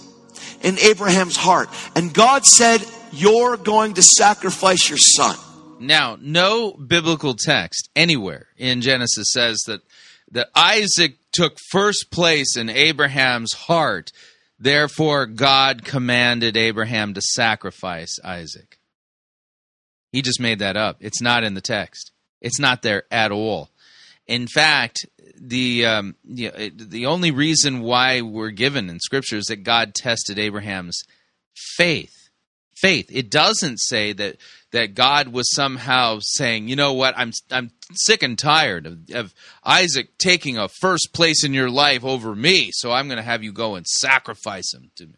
in 0.61 0.77
Abraham's 0.79 1.37
heart. 1.37 1.69
And 1.95 2.13
God 2.13 2.45
said, 2.45 2.85
You're 3.11 3.57
going 3.57 3.95
to 3.95 4.01
sacrifice 4.01 4.89
your 4.89 4.97
son. 4.97 5.35
Now, 5.79 6.17
no 6.19 6.73
biblical 6.73 7.35
text 7.35 7.89
anywhere 7.95 8.47
in 8.57 8.81
Genesis 8.81 9.27
says 9.31 9.61
that 9.67 9.81
that 10.31 10.49
Isaac 10.55 11.17
took 11.31 11.57
first 11.71 12.11
place 12.11 12.57
in 12.57 12.69
Abraham's 12.69 13.53
heart. 13.53 14.11
Therefore, 14.59 15.25
God 15.25 15.85
commanded 15.85 16.57
Abraham 16.57 17.13
to 17.13 17.21
sacrifice 17.21 18.17
Isaac. 18.23 18.77
He 20.11 20.21
just 20.21 20.41
made 20.41 20.59
that 20.59 20.77
up. 20.77 20.97
It's 20.99 21.21
not 21.21 21.43
in 21.43 21.53
the 21.53 21.61
text. 21.61 22.11
It's 22.41 22.59
not 22.59 22.81
there 22.81 23.03
at 23.11 23.31
all. 23.31 23.69
In 24.25 24.47
fact, 24.47 25.05
the 25.39 25.85
um, 25.85 26.15
the 26.25 27.05
only 27.05 27.31
reason 27.31 27.81
why 27.81 28.21
we're 28.21 28.49
given 28.51 28.89
in 28.89 28.99
Scripture 28.99 29.37
is 29.37 29.45
that 29.45 29.63
God 29.63 29.93
tested 29.93 30.39
Abraham's 30.39 30.99
faith. 31.77 32.16
Faith. 32.81 33.09
It 33.11 33.29
doesn't 33.29 33.79
say 33.79 34.13
that 34.13 34.37
that 34.71 34.95
God 34.95 35.29
was 35.29 35.53
somehow 35.55 36.19
saying, 36.21 36.67
you 36.67 36.75
know 36.75 36.93
what, 36.93 37.17
I'm 37.17 37.31
I'm 37.51 37.71
sick 37.93 38.21
and 38.23 38.37
tired 38.37 38.85
of, 38.85 39.09
of 39.13 39.33
Isaac 39.63 40.17
taking 40.17 40.57
a 40.57 40.67
first 40.67 41.09
place 41.13 41.43
in 41.43 41.53
your 41.53 41.69
life 41.69 42.03
over 42.03 42.35
me, 42.35 42.69
so 42.71 42.91
I'm 42.91 43.07
going 43.07 43.17
to 43.17 43.23
have 43.23 43.43
you 43.43 43.51
go 43.51 43.75
and 43.75 43.87
sacrifice 43.87 44.73
him 44.73 44.91
to 44.97 45.05
me. 45.07 45.15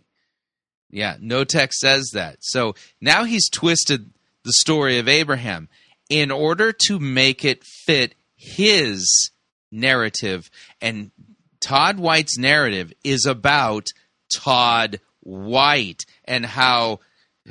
Yeah, 0.91 1.18
no 1.20 1.43
text 1.43 1.80
says 1.80 2.12
that. 2.14 2.38
So 2.41 2.76
now 3.01 3.24
he's 3.24 3.49
twisted 3.49 4.12
the 4.43 4.53
story 4.53 4.97
of 4.97 5.07
Abraham 5.07 5.70
in 6.10 6.32
order 6.32 6.72
to 6.88 6.99
make 6.99 7.45
it 7.45 7.64
fit 7.64 8.16
his 8.36 9.32
narrative. 9.72 10.49
And 10.82 11.12
Todd 11.60 11.99
White's 11.99 12.38
narrative 12.38 12.93
is 13.03 13.26
about 13.26 13.88
Todd 14.34 14.99
White 15.22 16.05
and 16.26 16.45
how 16.45 16.99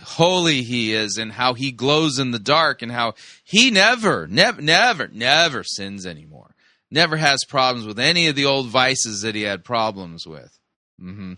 holy 0.01 0.63
he 0.63 0.95
is 0.95 1.17
and 1.19 1.33
how 1.33 1.55
he 1.55 1.73
glows 1.73 2.19
in 2.19 2.31
the 2.31 2.39
dark 2.39 2.83
and 2.83 2.93
how 2.93 3.15
he 3.45 3.71
never, 3.71 4.27
never, 4.27 4.61
never, 4.61 5.09
never 5.09 5.65
sins 5.65 6.07
anymore. 6.07 6.55
Never 6.91 7.17
has 7.17 7.45
problems 7.45 7.87
with 7.87 7.99
any 7.99 8.29
of 8.29 8.37
the 8.37 8.47
old 8.47 8.69
vices 8.69 9.21
that 9.23 9.35
he 9.35 9.43
had 9.43 9.65
problems 9.65 10.27
with. 10.27 10.59
Mm-hmm. 11.01 11.35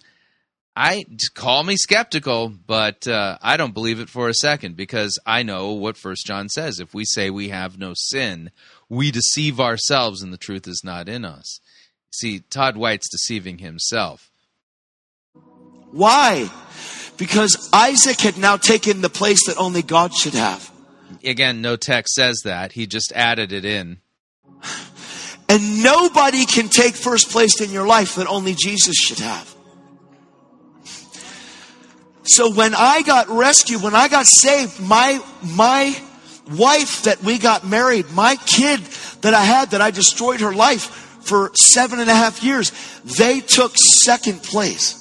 I 0.77 1.05
call 1.35 1.65
me 1.65 1.77
skeptical, 1.77 2.49
but 2.49 3.07
uh, 3.07 3.37
I 3.43 3.57
don't 3.57 3.75
believe 3.75 3.99
it 4.01 4.09
for 4.09 4.29
a 4.29 4.35
second 4.35 4.77
because 4.77 5.19
I 5.27 5.43
know 5.43 5.73
what 5.73 5.97
First 5.97 6.27
John 6.27 6.49
says. 6.49 6.79
If 6.79 6.95
we 6.95 7.05
say 7.05 7.29
we 7.29 7.49
have 7.49 7.79
no 7.79 7.93
sin, 7.95 8.51
we 8.89 9.11
deceive 9.11 9.61
ourselves, 9.61 10.23
and 10.23 10.33
the 10.33 10.39
truth 10.39 10.69
is 10.69 10.83
not 10.85 11.09
in 11.09 11.25
us. 11.25 11.61
See, 12.13 12.41
Todd 12.41 12.77
White's 12.77 13.09
deceiving 13.11 13.59
himself. 13.59 14.31
Why? 15.91 16.49
Because 17.21 17.69
Isaac 17.71 18.19
had 18.19 18.39
now 18.39 18.57
taken 18.57 19.03
the 19.03 19.11
place 19.11 19.47
that 19.47 19.59
only 19.59 19.83
God 19.83 20.15
should 20.15 20.33
have. 20.33 20.73
Again, 21.23 21.61
no 21.61 21.77
text 21.77 22.15
says 22.15 22.41
that. 22.45 22.73
He 22.73 22.87
just 22.87 23.13
added 23.13 23.53
it 23.53 23.67
in. 23.67 23.99
And 25.47 25.83
nobody 25.83 26.47
can 26.47 26.71
take 26.71 26.95
first 26.95 27.31
place 27.31 27.61
in 27.61 27.73
your 27.73 27.87
life 27.87 28.15
that 28.15 28.27
only 28.27 28.55
Jesus 28.55 28.97
should 28.97 29.19
have. 29.19 29.55
So 32.23 32.55
when 32.55 32.75
I 32.75 33.03
got 33.03 33.29
rescued, 33.29 33.83
when 33.83 33.95
I 33.95 34.09
got 34.09 34.25
saved, 34.25 34.81
my, 34.81 35.21
my 35.43 35.95
wife 36.53 37.03
that 37.03 37.23
we 37.23 37.37
got 37.37 37.67
married, 37.67 38.11
my 38.13 38.37
kid 38.47 38.81
that 39.21 39.35
I 39.35 39.43
had 39.43 39.73
that 39.73 39.83
I 39.83 39.91
destroyed 39.91 40.41
her 40.41 40.55
life 40.55 40.85
for 41.21 41.51
seven 41.55 42.01
and 42.01 42.09
a 42.09 42.15
half 42.15 42.43
years, 42.43 42.73
they 43.19 43.41
took 43.41 43.77
second 43.77 44.43
place. 44.43 45.00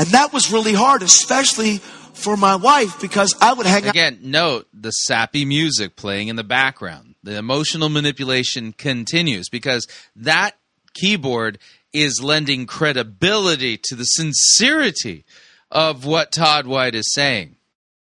And 0.00 0.08
that 0.08 0.32
was 0.32 0.50
really 0.50 0.72
hard, 0.72 1.02
especially 1.02 1.76
for 1.76 2.34
my 2.34 2.56
wife 2.56 2.98
because 3.02 3.36
I 3.38 3.52
would 3.52 3.66
hang 3.66 3.84
out. 3.84 3.90
Again, 3.90 4.18
note 4.22 4.66
the 4.72 4.92
sappy 4.92 5.44
music 5.44 5.94
playing 5.94 6.28
in 6.28 6.36
the 6.36 6.42
background. 6.42 7.16
The 7.22 7.36
emotional 7.36 7.90
manipulation 7.90 8.72
continues 8.72 9.50
because 9.50 9.86
that 10.16 10.56
keyboard 10.94 11.58
is 11.92 12.22
lending 12.22 12.64
credibility 12.64 13.76
to 13.76 13.94
the 13.94 14.04
sincerity 14.04 15.26
of 15.70 16.06
what 16.06 16.32
Todd 16.32 16.66
White 16.66 16.94
is 16.94 17.12
saying. 17.12 17.56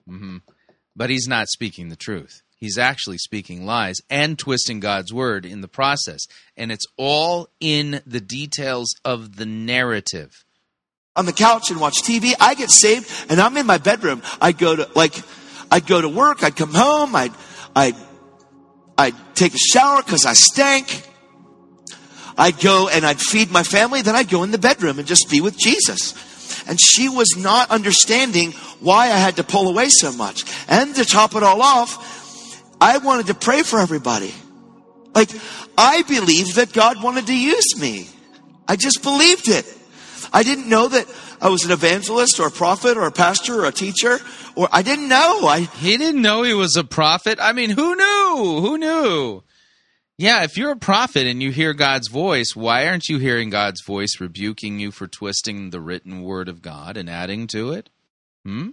hmm 0.05 0.39
But 0.97 1.09
he's 1.09 1.29
not 1.29 1.47
speaking 1.47 1.87
the 1.87 1.95
truth. 1.95 2.41
He's 2.57 2.77
actually 2.77 3.19
speaking 3.19 3.65
lies 3.65 3.95
and 4.09 4.37
twisting 4.37 4.81
God's 4.81 5.13
word 5.13 5.45
in 5.45 5.61
the 5.61 5.69
process. 5.69 6.25
And 6.57 6.73
it's 6.73 6.85
all 6.97 7.47
in 7.61 8.01
the 8.05 8.21
details 8.21 8.93
of 9.05 9.37
the 9.37 9.45
narrative. 9.45 10.44
On 11.15 11.25
the 11.25 11.33
couch 11.33 11.71
and 11.71 11.79
watch 11.79 12.01
TV. 12.03 12.33
I 12.39 12.55
get 12.55 12.69
saved 12.69 13.09
and 13.29 13.39
I'm 13.39 13.55
in 13.57 13.65
my 13.65 13.77
bedroom. 13.77 14.21
I'd 14.41 14.57
go 14.57 14.75
to, 14.75 14.89
like, 14.95 15.15
I'd 15.71 15.87
go 15.87 16.01
to 16.01 16.09
work. 16.09 16.43
I'd 16.43 16.55
come 16.55 16.73
home. 16.73 17.15
I'd, 17.15 17.31
I'd, 17.75 17.95
I'd 18.97 19.35
take 19.35 19.53
a 19.53 19.57
shower 19.57 20.03
because 20.03 20.25
I 20.25 20.33
stank. 20.33 21.03
I'd 22.37 22.59
go 22.59 22.89
and 22.89 23.05
I'd 23.05 23.19
feed 23.19 23.49
my 23.49 23.63
family. 23.63 24.01
Then 24.01 24.15
I'd 24.15 24.29
go 24.29 24.43
in 24.43 24.51
the 24.51 24.57
bedroom 24.57 24.99
and 24.99 25.07
just 25.07 25.29
be 25.29 25.41
with 25.41 25.57
Jesus. 25.57 26.13
And 26.67 26.79
she 26.79 27.09
was 27.09 27.35
not 27.37 27.71
understanding 27.71 28.51
why 28.79 29.05
I 29.05 29.17
had 29.17 29.37
to 29.37 29.43
pull 29.43 29.69
away 29.69 29.89
so 29.89 30.11
much. 30.11 30.43
And 30.67 30.93
to 30.95 31.05
top 31.05 31.35
it 31.35 31.43
all 31.43 31.61
off, 31.61 32.61
I 32.81 32.97
wanted 32.97 33.27
to 33.27 33.33
pray 33.33 33.63
for 33.63 33.79
everybody. 33.79 34.33
Like, 35.13 35.29
I 35.77 36.01
believed 36.03 36.55
that 36.55 36.73
God 36.73 37.01
wanted 37.01 37.27
to 37.27 37.35
use 37.35 37.79
me. 37.79 38.09
I 38.67 38.75
just 38.75 39.01
believed 39.01 39.47
it. 39.47 39.65
I 40.33 40.43
didn't 40.43 40.69
know 40.69 40.87
that 40.87 41.07
I 41.41 41.49
was 41.49 41.63
an 41.65 41.71
evangelist 41.71 42.39
or 42.39 42.47
a 42.47 42.51
prophet 42.51 42.97
or 42.97 43.05
a 43.05 43.11
pastor 43.11 43.61
or 43.61 43.65
a 43.65 43.71
teacher 43.71 44.19
or 44.55 44.67
I 44.71 44.81
didn't 44.81 45.07
know. 45.07 45.47
I 45.47 45.61
He 45.61 45.97
didn't 45.97 46.21
know 46.21 46.43
he 46.43 46.53
was 46.53 46.75
a 46.75 46.83
prophet. 46.83 47.39
I 47.41 47.53
mean, 47.53 47.69
who 47.69 47.95
knew? 47.95 48.59
Who 48.61 48.77
knew? 48.77 49.43
Yeah, 50.17 50.43
if 50.43 50.57
you're 50.57 50.71
a 50.71 50.77
prophet 50.77 51.27
and 51.27 51.43
you 51.43 51.51
hear 51.51 51.73
God's 51.73 52.07
voice, 52.07 52.55
why 52.55 52.87
aren't 52.87 53.09
you 53.09 53.17
hearing 53.17 53.49
God's 53.49 53.81
voice 53.85 54.21
rebuking 54.21 54.79
you 54.79 54.91
for 54.91 55.07
twisting 55.07 55.69
the 55.69 55.81
written 55.81 56.23
word 56.23 56.47
of 56.47 56.61
God 56.61 56.95
and 56.95 57.09
adding 57.09 57.47
to 57.47 57.73
it? 57.73 57.89
Hmm? 58.45 58.69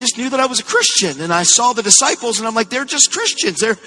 just 0.00 0.18
knew 0.18 0.28
that 0.28 0.40
I 0.40 0.46
was 0.46 0.60
a 0.60 0.64
Christian 0.64 1.20
and 1.20 1.32
I 1.32 1.44
saw 1.44 1.72
the 1.72 1.82
disciples 1.82 2.38
and 2.38 2.46
I'm 2.46 2.54
like, 2.54 2.68
they're 2.68 2.84
just 2.84 3.10
Christians. 3.10 3.60
They're, 3.60 3.78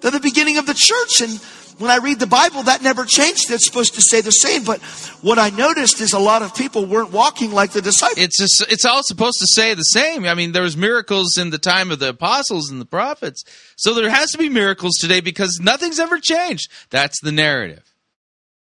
they're 0.00 0.10
the 0.10 0.20
beginning 0.20 0.58
of 0.58 0.66
the 0.66 0.74
church. 0.74 1.20
And 1.20 1.38
when 1.80 1.90
I 1.90 1.96
read 1.96 2.18
the 2.20 2.26
Bible, 2.26 2.64
that 2.64 2.82
never 2.82 3.04
changed. 3.04 3.50
It's 3.50 3.66
supposed 3.66 3.94
to 3.94 4.02
stay 4.02 4.20
the 4.20 4.30
same. 4.30 4.64
But 4.64 4.80
what 5.22 5.38
I 5.38 5.50
noticed 5.50 6.00
is 6.00 6.12
a 6.12 6.18
lot 6.18 6.42
of 6.42 6.54
people 6.54 6.84
weren't 6.84 7.12
walking 7.12 7.52
like 7.52 7.72
the 7.72 7.80
disciples. 7.82 8.18
It's 8.18 8.38
just, 8.38 8.72
it's 8.72 8.84
all 8.84 9.02
supposed 9.02 9.38
to 9.40 9.46
say 9.46 9.74
the 9.74 9.82
same. 9.82 10.24
I 10.26 10.34
mean, 10.34 10.52
there 10.52 10.62
was 10.62 10.76
miracles 10.76 11.38
in 11.38 11.50
the 11.50 11.58
time 11.58 11.90
of 11.90 11.98
the 11.98 12.10
apostles 12.10 12.70
and 12.70 12.80
the 12.80 12.86
prophets. 12.86 13.44
So 13.76 13.94
there 13.94 14.10
has 14.10 14.30
to 14.32 14.38
be 14.38 14.48
miracles 14.48 14.96
today 15.00 15.20
because 15.20 15.58
nothing's 15.62 15.98
ever 15.98 16.18
changed. 16.18 16.70
That's 16.90 17.20
the 17.20 17.32
narrative. 17.32 17.94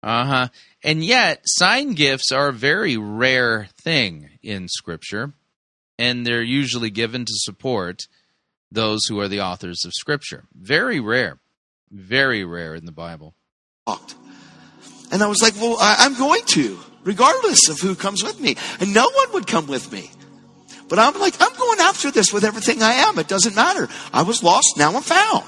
Uh-huh. 0.02 0.48
And 0.82 1.03
yet, 1.03 1.41
sign 1.44 1.91
gifts 1.91 2.32
are 2.32 2.49
a 2.49 2.53
very 2.53 2.95
rare 2.95 3.68
thing 3.82 4.30
in 4.41 4.70
scripture, 4.70 5.34
and 5.98 6.26
they're 6.26 6.41
usually 6.41 6.90
given 6.90 7.26
to 7.26 7.34
support 7.36 8.07
those 8.72 9.06
who 9.08 9.20
are 9.20 9.28
the 9.28 9.41
authors 9.41 9.84
of 9.86 9.94
scripture. 9.94 10.46
Very 10.54 11.00
rare. 11.00 11.40
Very 11.91 12.44
rare 12.44 12.76
in 12.76 12.86
the 12.86 12.91
Bible. 12.91 13.36
And 15.12 15.24
I 15.24 15.28
was 15.28 15.41
like, 15.41 15.56
well, 15.56 15.78
I, 15.80 15.98
I'm 16.00 16.16
going 16.16 16.44
to, 16.50 16.80
regardless 17.04 17.68
of 17.70 17.80
who 17.80 17.96
comes 17.96 18.24
with 18.24 18.40
me. 18.40 18.56
And 18.80 18.94
no 18.94 19.10
one 19.10 19.34
would 19.34 19.48
come 19.48 19.68
with 19.68 19.91
me. 19.91 20.12
But 20.88 21.00
I'm 21.00 21.20
like, 21.20 21.36
I'm 21.40 21.56
going 21.56 21.80
after 21.80 22.12
this 22.12 22.32
with 22.32 22.44
everything 22.44 22.82
I 22.82 22.94
am. 22.94 23.18
It 23.20 23.28
doesn't 23.28 23.56
matter. 23.56 23.88
I 24.14 24.24
was 24.24 24.44
lost. 24.44 24.76
Now 24.78 24.96
I'm 24.96 25.02
found. 25.02 25.46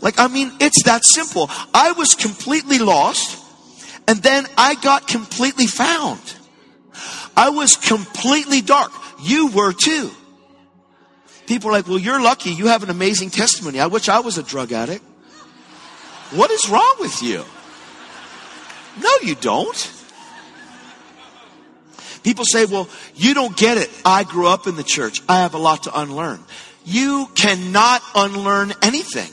Like, 0.00 0.18
I 0.18 0.28
mean, 0.28 0.52
it's 0.60 0.84
that 0.84 1.04
simple. 1.04 1.48
I 1.72 1.92
was 1.92 2.14
completely 2.14 2.78
lost 2.78 3.44
and 4.06 4.22
then 4.22 4.46
I 4.56 4.74
got 4.76 5.08
completely 5.08 5.66
found. 5.66 6.20
I 7.36 7.50
was 7.50 7.76
completely 7.76 8.60
dark. 8.60 8.92
You 9.22 9.48
were 9.48 9.72
too. 9.72 10.10
People 11.46 11.70
are 11.70 11.72
like, 11.72 11.86
well, 11.86 11.98
you're 11.98 12.22
lucky. 12.22 12.50
You 12.50 12.68
have 12.68 12.82
an 12.82 12.90
amazing 12.90 13.30
testimony. 13.30 13.80
I 13.80 13.86
wish 13.86 14.08
I 14.08 14.20
was 14.20 14.38
a 14.38 14.42
drug 14.42 14.72
addict. 14.72 15.04
What 16.30 16.50
is 16.50 16.68
wrong 16.68 16.96
with 17.00 17.22
you? 17.22 17.44
No, 19.00 19.10
you 19.22 19.34
don't. 19.34 19.92
People 22.22 22.44
say, 22.46 22.64
well, 22.64 22.88
you 23.14 23.34
don't 23.34 23.54
get 23.56 23.76
it. 23.76 23.90
I 24.04 24.24
grew 24.24 24.46
up 24.46 24.66
in 24.66 24.76
the 24.76 24.82
church. 24.82 25.20
I 25.28 25.40
have 25.40 25.54
a 25.54 25.58
lot 25.58 25.82
to 25.82 26.00
unlearn. 26.00 26.40
You 26.84 27.28
cannot 27.34 28.02
unlearn 28.14 28.72
anything. 28.82 29.30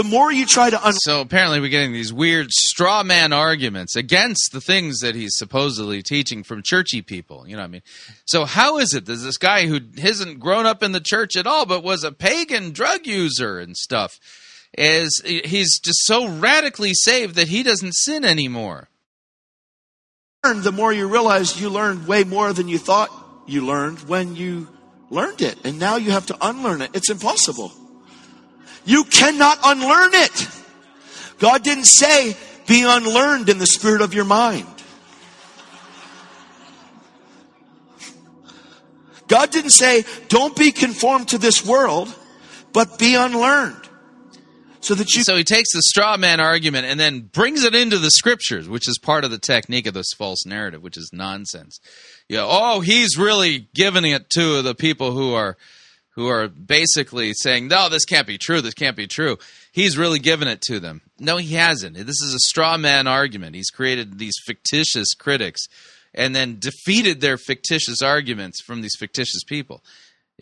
The 0.00 0.08
more 0.08 0.32
you 0.32 0.46
try 0.46 0.70
to 0.70 0.82
un- 0.82 0.94
So 0.94 1.20
apparently, 1.20 1.60
we're 1.60 1.68
getting 1.68 1.92
these 1.92 2.10
weird 2.10 2.50
straw 2.52 3.02
man 3.02 3.34
arguments 3.34 3.96
against 3.96 4.48
the 4.50 4.60
things 4.62 5.00
that 5.00 5.14
he's 5.14 5.36
supposedly 5.36 6.02
teaching 6.02 6.42
from 6.42 6.62
churchy 6.62 7.02
people. 7.02 7.46
You 7.46 7.56
know 7.56 7.60
what 7.60 7.68
I 7.68 7.70
mean? 7.70 7.82
So, 8.24 8.46
how 8.46 8.78
is 8.78 8.94
it 8.94 9.04
that 9.04 9.16
this 9.16 9.36
guy 9.36 9.66
who 9.66 9.78
hasn't 10.00 10.40
grown 10.40 10.64
up 10.64 10.82
in 10.82 10.92
the 10.92 11.02
church 11.02 11.36
at 11.36 11.46
all, 11.46 11.66
but 11.66 11.84
was 11.84 12.02
a 12.02 12.12
pagan 12.12 12.70
drug 12.70 13.06
user 13.06 13.58
and 13.58 13.76
stuff, 13.76 14.18
is 14.72 15.20
he's 15.22 15.78
just 15.78 16.06
so 16.06 16.26
radically 16.26 16.94
saved 16.94 17.34
that 17.34 17.48
he 17.48 17.62
doesn't 17.62 17.92
sin 17.92 18.24
anymore? 18.24 18.88
the 20.42 20.72
more 20.72 20.94
you 20.94 21.08
realize 21.08 21.60
you 21.60 21.68
learned 21.68 22.06
way 22.08 22.24
more 22.24 22.54
than 22.54 22.68
you 22.68 22.78
thought 22.78 23.10
you 23.46 23.66
learned 23.66 23.98
when 24.08 24.34
you 24.34 24.66
learned 25.10 25.42
it. 25.42 25.58
And 25.62 25.78
now 25.78 25.96
you 25.96 26.12
have 26.12 26.24
to 26.28 26.38
unlearn 26.40 26.80
it. 26.80 26.92
It's 26.94 27.10
impossible. 27.10 27.74
You 28.84 29.04
cannot 29.04 29.58
unlearn 29.64 30.10
it. 30.14 30.48
God 31.38 31.62
didn't 31.62 31.84
say, 31.84 32.36
be 32.66 32.82
unlearned 32.82 33.48
in 33.48 33.58
the 33.58 33.66
spirit 33.66 34.00
of 34.00 34.14
your 34.14 34.24
mind. 34.24 34.66
God 39.26 39.50
didn't 39.50 39.70
say, 39.70 40.04
don't 40.28 40.56
be 40.56 40.72
conformed 40.72 41.28
to 41.28 41.38
this 41.38 41.64
world, 41.64 42.12
but 42.72 42.98
be 42.98 43.14
unlearned. 43.14 43.76
So 44.80 44.94
that 44.94 45.14
you. 45.14 45.22
So 45.22 45.36
he 45.36 45.44
takes 45.44 45.72
the 45.72 45.82
straw 45.82 46.16
man 46.16 46.40
argument 46.40 46.86
and 46.86 46.98
then 46.98 47.20
brings 47.20 47.64
it 47.64 47.74
into 47.74 47.98
the 47.98 48.10
scriptures, 48.10 48.68
which 48.68 48.88
is 48.88 48.98
part 48.98 49.24
of 49.24 49.30
the 49.30 49.38
technique 49.38 49.86
of 49.86 49.94
this 49.94 50.12
false 50.16 50.44
narrative, 50.46 50.82
which 50.82 50.96
is 50.96 51.10
nonsense. 51.12 51.78
Know, 52.28 52.48
oh, 52.50 52.80
he's 52.80 53.18
really 53.18 53.68
giving 53.74 54.04
it 54.04 54.30
to 54.30 54.62
the 54.62 54.74
people 54.74 55.12
who 55.12 55.34
are 55.34 55.56
who 56.14 56.28
are 56.28 56.48
basically 56.48 57.32
saying, 57.34 57.68
no, 57.68 57.88
this 57.88 58.04
can't 58.04 58.26
be 58.26 58.38
true, 58.38 58.60
this 58.60 58.74
can't 58.74 58.96
be 58.96 59.06
true. 59.06 59.38
He's 59.72 59.96
really 59.96 60.18
given 60.18 60.48
it 60.48 60.60
to 60.62 60.80
them. 60.80 61.02
No, 61.18 61.36
he 61.36 61.54
hasn't. 61.54 61.96
This 61.96 62.20
is 62.20 62.34
a 62.34 62.48
straw 62.48 62.76
man 62.76 63.06
argument. 63.06 63.54
He's 63.54 63.70
created 63.70 64.18
these 64.18 64.34
fictitious 64.44 65.14
critics 65.14 65.66
and 66.12 66.34
then 66.34 66.58
defeated 66.58 67.20
their 67.20 67.36
fictitious 67.38 68.02
arguments 68.02 68.60
from 68.60 68.80
these 68.80 68.96
fictitious 68.98 69.44
people. 69.44 69.82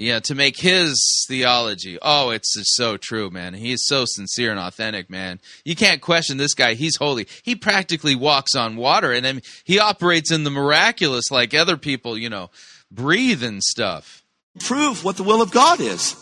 Yeah, 0.00 0.20
to 0.20 0.34
make 0.36 0.60
his 0.60 1.26
theology. 1.28 1.98
Oh, 2.00 2.30
it's 2.30 2.54
just 2.54 2.76
so 2.76 2.96
true, 2.96 3.30
man. 3.30 3.52
He's 3.54 3.82
so 3.84 4.04
sincere 4.06 4.52
and 4.52 4.60
authentic, 4.60 5.10
man. 5.10 5.40
You 5.64 5.74
can't 5.74 6.00
question 6.00 6.36
this 6.36 6.54
guy. 6.54 6.74
He's 6.74 6.96
holy. 6.96 7.26
He 7.42 7.56
practically 7.56 8.14
walks 8.14 8.54
on 8.54 8.76
water, 8.76 9.12
and 9.12 9.26
I 9.26 9.32
mean, 9.32 9.42
he 9.64 9.80
operates 9.80 10.30
in 10.30 10.44
the 10.44 10.50
miraculous 10.50 11.32
like 11.32 11.52
other 11.52 11.76
people, 11.76 12.16
you 12.16 12.30
know, 12.30 12.50
breathe 12.92 13.42
and 13.42 13.60
stuff. 13.60 14.17
Prove 14.60 15.04
what 15.04 15.16
the 15.16 15.22
will 15.22 15.42
of 15.42 15.50
God 15.50 15.80
is. 15.80 16.16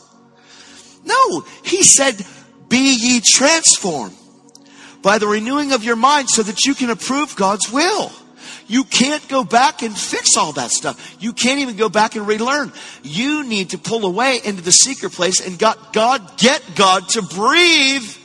No, 1.05 1.41
he 1.65 1.83
said, 1.83 2.15
be 2.69 2.97
ye 2.99 3.21
transformed 3.21 4.17
by 5.03 5.19
the 5.19 5.27
renewing 5.27 5.73
of 5.73 5.85
your 5.85 5.97
mind 5.97 6.29
so 6.29 6.43
that 6.43 6.65
you 6.65 6.75
can 6.75 6.91
approve 6.91 7.37
God's 7.37 7.71
will. 7.71 8.11
You 8.69 8.83
can't 8.83 9.27
go 9.29 9.45
back 9.45 9.83
and 9.83 9.97
fix 9.97 10.37
all 10.37 10.53
that 10.55 10.71
stuff. 10.71 11.17
You 11.21 11.33
can't 11.33 11.61
even 11.61 11.77
go 11.77 11.89
back 11.89 12.17
and 12.17 12.27
relearn. 12.27 12.73
You 13.05 13.45
need 13.45 13.71
to 13.71 13.79
pull 13.79 14.05
away 14.05 14.41
into 14.45 14.63
the 14.63 14.73
secret 14.73 15.13
place 15.13 15.41
and 15.47 15.59
got 15.59 15.93
God, 15.93 16.37
get 16.39 16.63
God 16.75 17.09
to 17.11 17.23
breathe 17.23 18.17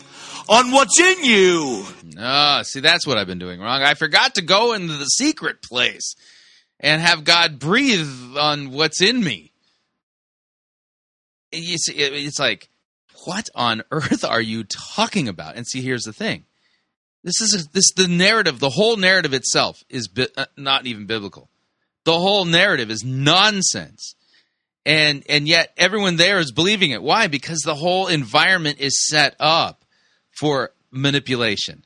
on 0.49 0.71
what's 0.71 0.99
in 0.99 1.23
you. 1.23 1.85
Ah, 2.17 2.61
see, 2.63 2.79
that's 2.79 3.05
what 3.05 3.17
I've 3.17 3.27
been 3.27 3.39
doing 3.39 3.59
wrong. 3.59 3.83
I 3.83 3.93
forgot 3.93 4.35
to 4.35 4.41
go 4.41 4.73
into 4.73 4.93
the 4.93 5.05
secret 5.05 5.61
place 5.61 6.15
and 6.79 7.01
have 7.01 7.23
God 7.23 7.59
breathe 7.59 8.35
on 8.37 8.71
what's 8.71 9.01
in 9.01 9.23
me. 9.23 9.50
See, 11.53 11.93
It's 11.93 12.39
like, 12.39 12.69
what 13.25 13.49
on 13.55 13.83
earth 13.91 14.23
are 14.23 14.41
you 14.41 14.63
talking 14.63 15.27
about? 15.27 15.55
And 15.55 15.67
see, 15.67 15.81
here's 15.81 16.03
the 16.03 16.13
thing. 16.13 16.45
This 17.23 17.39
is 17.41 17.53
a, 17.53 17.71
this 17.71 17.93
the 17.95 18.07
narrative. 18.07 18.59
The 18.59 18.69
whole 18.69 18.97
narrative 18.97 19.33
itself 19.33 19.83
is 19.89 20.07
bi- 20.07 20.27
uh, 20.35 20.45
not 20.57 20.87
even 20.87 21.05
biblical. 21.05 21.49
The 22.03 22.17
whole 22.17 22.45
narrative 22.45 22.89
is 22.89 23.03
nonsense, 23.03 24.15
and 24.87 25.23
and 25.29 25.47
yet 25.47 25.71
everyone 25.77 26.15
there 26.15 26.39
is 26.39 26.51
believing 26.51 26.89
it. 26.89 27.03
Why? 27.03 27.27
Because 27.27 27.59
the 27.59 27.75
whole 27.75 28.07
environment 28.07 28.79
is 28.79 29.07
set 29.07 29.35
up 29.39 29.85
for 30.39 30.71
manipulation. 30.89 31.85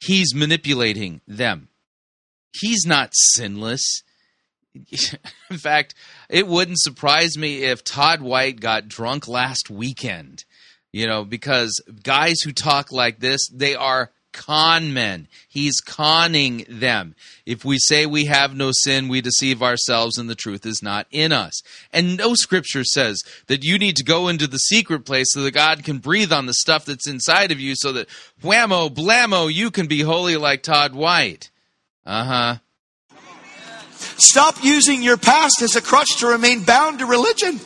He's 0.00 0.34
manipulating 0.34 1.20
them. 1.28 1.68
He's 2.60 2.84
not 2.84 3.10
sinless. 3.12 4.02
In 5.50 5.58
fact, 5.58 5.94
it 6.28 6.46
wouldn't 6.46 6.80
surprise 6.80 7.36
me 7.36 7.64
if 7.64 7.84
Todd 7.84 8.20
White 8.20 8.60
got 8.60 8.88
drunk 8.88 9.28
last 9.28 9.70
weekend. 9.70 10.44
You 10.92 11.06
know, 11.06 11.24
because 11.24 11.82
guys 12.02 12.40
who 12.40 12.52
talk 12.52 12.90
like 12.90 13.20
this, 13.20 13.48
they 13.52 13.74
are 13.74 14.12
con 14.36 14.92
men. 14.92 15.26
He's 15.48 15.80
conning 15.80 16.64
them. 16.68 17.14
If 17.44 17.64
we 17.64 17.78
say 17.78 18.06
we 18.06 18.26
have 18.26 18.54
no 18.54 18.70
sin, 18.72 19.08
we 19.08 19.20
deceive 19.20 19.62
ourselves 19.62 20.18
and 20.18 20.28
the 20.30 20.34
truth 20.34 20.66
is 20.66 20.82
not 20.82 21.06
in 21.10 21.32
us. 21.32 21.62
And 21.92 22.16
no 22.16 22.34
scripture 22.34 22.84
says 22.84 23.22
that 23.46 23.64
you 23.64 23.78
need 23.78 23.96
to 23.96 24.04
go 24.04 24.28
into 24.28 24.46
the 24.46 24.58
secret 24.58 25.04
place 25.04 25.32
so 25.32 25.42
that 25.42 25.54
God 25.54 25.84
can 25.84 25.98
breathe 25.98 26.32
on 26.32 26.46
the 26.46 26.54
stuff 26.54 26.84
that's 26.84 27.08
inside 27.08 27.50
of 27.50 27.60
you 27.60 27.74
so 27.74 27.92
that 27.92 28.08
whammo, 28.42 28.88
blammo, 28.90 29.52
you 29.52 29.70
can 29.70 29.86
be 29.86 30.02
holy 30.02 30.36
like 30.36 30.62
Todd 30.62 30.94
White. 30.94 31.50
Uh 32.04 32.24
huh. 32.24 32.56
Stop 34.18 34.62
using 34.64 35.02
your 35.02 35.16
past 35.16 35.60
as 35.62 35.76
a 35.76 35.82
crutch 35.82 36.18
to 36.18 36.26
remain 36.26 36.64
bound 36.64 37.00
to 37.00 37.06
religion. 37.06 37.60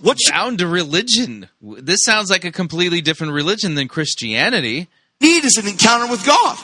What's 0.00 0.30
bound 0.30 0.58
to 0.58 0.66
religion? 0.66 1.48
This 1.62 2.00
sounds 2.04 2.30
like 2.30 2.44
a 2.44 2.52
completely 2.52 3.00
different 3.00 3.32
religion 3.32 3.74
than 3.74 3.88
Christianity. 3.88 4.88
Need 5.20 5.44
is 5.44 5.56
an 5.56 5.66
encounter 5.66 6.10
with 6.10 6.26
God. 6.26 6.56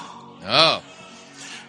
Oh. 0.45 0.83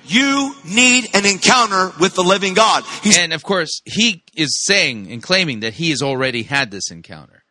You 0.06 0.56
need 0.66 1.08
an 1.14 1.26
encounter 1.26 1.94
with 2.00 2.16
the 2.16 2.24
living 2.24 2.54
God. 2.54 2.84
He's 3.02 3.18
and 3.18 3.32
of 3.32 3.44
course, 3.44 3.82
he 3.86 4.24
is 4.36 4.64
saying 4.66 5.12
and 5.12 5.24
claiming 5.24 5.62
that 5.62 5.74
he 5.76 5.92
has 5.92 6.02
already 6.02 6.44
had 6.44 6.72
this 6.72 6.92
encounter. 6.92 7.44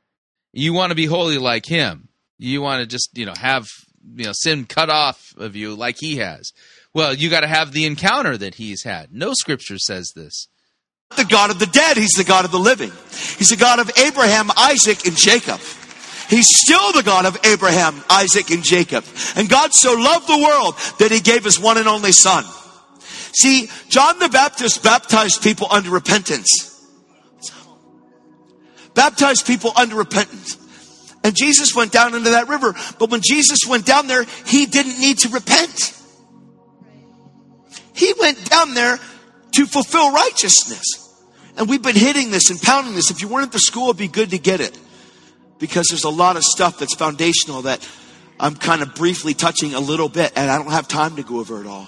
You 0.52 0.74
want 0.74 0.90
to 0.90 0.96
be 0.96 1.06
holy 1.06 1.38
like 1.38 1.64
him. 1.64 2.08
You 2.38 2.60
want 2.60 2.80
to 2.80 2.86
just, 2.86 3.16
you 3.16 3.24
know, 3.24 3.34
have 3.40 3.66
you 4.14 4.24
know 4.24 4.32
sin 4.34 4.66
cut 4.66 4.90
off 4.90 5.32
of 5.36 5.56
you 5.56 5.74
like 5.74 5.96
he 5.98 6.16
has. 6.16 6.52
Well, 6.92 7.14
you 7.14 7.30
got 7.30 7.40
to 7.40 7.46
have 7.46 7.72
the 7.72 7.86
encounter 7.86 8.36
that 8.36 8.56
he's 8.56 8.82
had. 8.82 9.12
No 9.12 9.32
scripture 9.32 9.78
says 9.78 10.12
this. 10.14 10.48
The 11.16 11.24
God 11.24 11.50
of 11.50 11.58
the 11.58 11.66
dead, 11.66 11.96
he's 11.96 12.12
the 12.16 12.24
God 12.24 12.44
of 12.44 12.52
the 12.52 12.58
living. 12.58 12.90
He's 13.38 13.48
the 13.48 13.56
God 13.56 13.78
of 13.78 13.90
Abraham, 13.98 14.50
Isaac, 14.56 15.06
and 15.06 15.16
Jacob. 15.16 15.60
He's 16.28 16.48
still 16.48 16.92
the 16.92 17.02
God 17.02 17.26
of 17.26 17.36
Abraham, 17.44 18.00
Isaac, 18.08 18.50
and 18.50 18.62
Jacob. 18.62 19.04
And 19.34 19.48
God 19.48 19.72
so 19.72 19.94
loved 19.94 20.28
the 20.28 20.38
world 20.38 20.76
that 21.00 21.10
he 21.10 21.20
gave 21.20 21.42
his 21.42 21.58
one 21.58 21.78
and 21.78 21.88
only 21.88 22.12
son. 22.12 22.44
See, 23.32 23.68
John 23.88 24.20
the 24.20 24.28
Baptist 24.28 24.82
baptized 24.84 25.42
people 25.42 25.66
under 25.70 25.90
repentance. 25.90 26.48
Baptized 28.94 29.46
people 29.46 29.72
under 29.76 29.96
repentance. 29.96 30.56
And 31.24 31.34
Jesus 31.36 31.74
went 31.74 31.92
down 31.92 32.14
into 32.14 32.30
that 32.30 32.48
river. 32.48 32.74
But 32.98 33.10
when 33.10 33.20
Jesus 33.22 33.60
went 33.68 33.84
down 33.84 34.06
there, 34.06 34.24
he 34.46 34.66
didn't 34.66 35.00
need 35.00 35.18
to 35.18 35.28
repent. 35.30 35.99
He 38.00 38.14
went 38.18 38.48
down 38.48 38.72
there 38.72 38.98
to 39.52 39.66
fulfill 39.66 40.10
righteousness. 40.10 41.06
And 41.58 41.68
we've 41.68 41.82
been 41.82 41.96
hitting 41.96 42.30
this 42.30 42.48
and 42.48 42.58
pounding 42.58 42.94
this. 42.94 43.10
If 43.10 43.20
you 43.20 43.28
weren't 43.28 43.48
at 43.48 43.52
the 43.52 43.58
school, 43.58 43.90
it'd 43.90 43.98
be 43.98 44.08
good 44.08 44.30
to 44.30 44.38
get 44.38 44.60
it. 44.60 44.78
Because 45.58 45.88
there's 45.88 46.04
a 46.04 46.10
lot 46.10 46.36
of 46.36 46.42
stuff 46.42 46.78
that's 46.78 46.94
foundational 46.94 47.62
that 47.62 47.86
I'm 48.38 48.56
kind 48.56 48.80
of 48.80 48.94
briefly 48.94 49.34
touching 49.34 49.74
a 49.74 49.80
little 49.80 50.08
bit, 50.08 50.32
and 50.34 50.50
I 50.50 50.56
don't 50.56 50.70
have 50.70 50.88
time 50.88 51.16
to 51.16 51.22
go 51.22 51.40
over 51.40 51.60
it 51.60 51.66
all. 51.66 51.86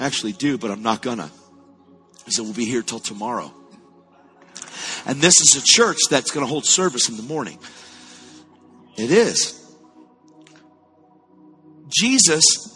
I 0.00 0.06
actually 0.06 0.32
do, 0.32 0.58
but 0.58 0.72
I'm 0.72 0.82
not 0.82 1.00
gonna. 1.00 1.30
So 2.28 2.42
we'll 2.42 2.52
be 2.52 2.64
here 2.64 2.82
till 2.82 2.98
tomorrow. 2.98 3.54
And 5.06 5.20
this 5.20 5.40
is 5.40 5.54
a 5.54 5.64
church 5.64 5.98
that's 6.10 6.32
gonna 6.32 6.46
hold 6.46 6.64
service 6.66 7.08
in 7.08 7.16
the 7.16 7.22
morning. 7.22 7.60
It 8.96 9.12
is. 9.12 9.62
Jesus 11.88 12.75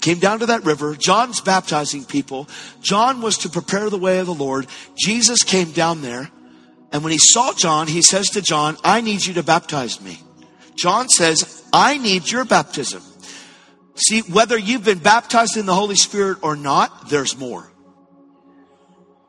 came 0.00 0.18
down 0.18 0.40
to 0.40 0.46
that 0.46 0.64
river. 0.64 0.96
John's 0.96 1.40
baptizing 1.40 2.04
people. 2.04 2.48
John 2.80 3.20
was 3.20 3.38
to 3.38 3.48
prepare 3.48 3.90
the 3.90 3.98
way 3.98 4.18
of 4.18 4.26
the 4.26 4.34
Lord. 4.34 4.66
Jesus 4.98 5.42
came 5.42 5.72
down 5.72 6.02
there. 6.02 6.30
And 6.92 7.04
when 7.04 7.12
he 7.12 7.18
saw 7.18 7.52
John, 7.52 7.86
he 7.86 8.02
says 8.02 8.30
to 8.30 8.42
John, 8.42 8.76
I 8.82 9.00
need 9.00 9.24
you 9.24 9.34
to 9.34 9.42
baptize 9.42 10.00
me. 10.00 10.20
John 10.74 11.08
says, 11.08 11.64
I 11.72 11.98
need 11.98 12.30
your 12.30 12.44
baptism. 12.44 13.02
See, 13.94 14.22
whether 14.22 14.58
you've 14.58 14.84
been 14.84 14.98
baptized 14.98 15.56
in 15.56 15.66
the 15.66 15.74
Holy 15.74 15.94
Spirit 15.94 16.38
or 16.42 16.56
not, 16.56 17.10
there's 17.10 17.38
more. 17.38 17.70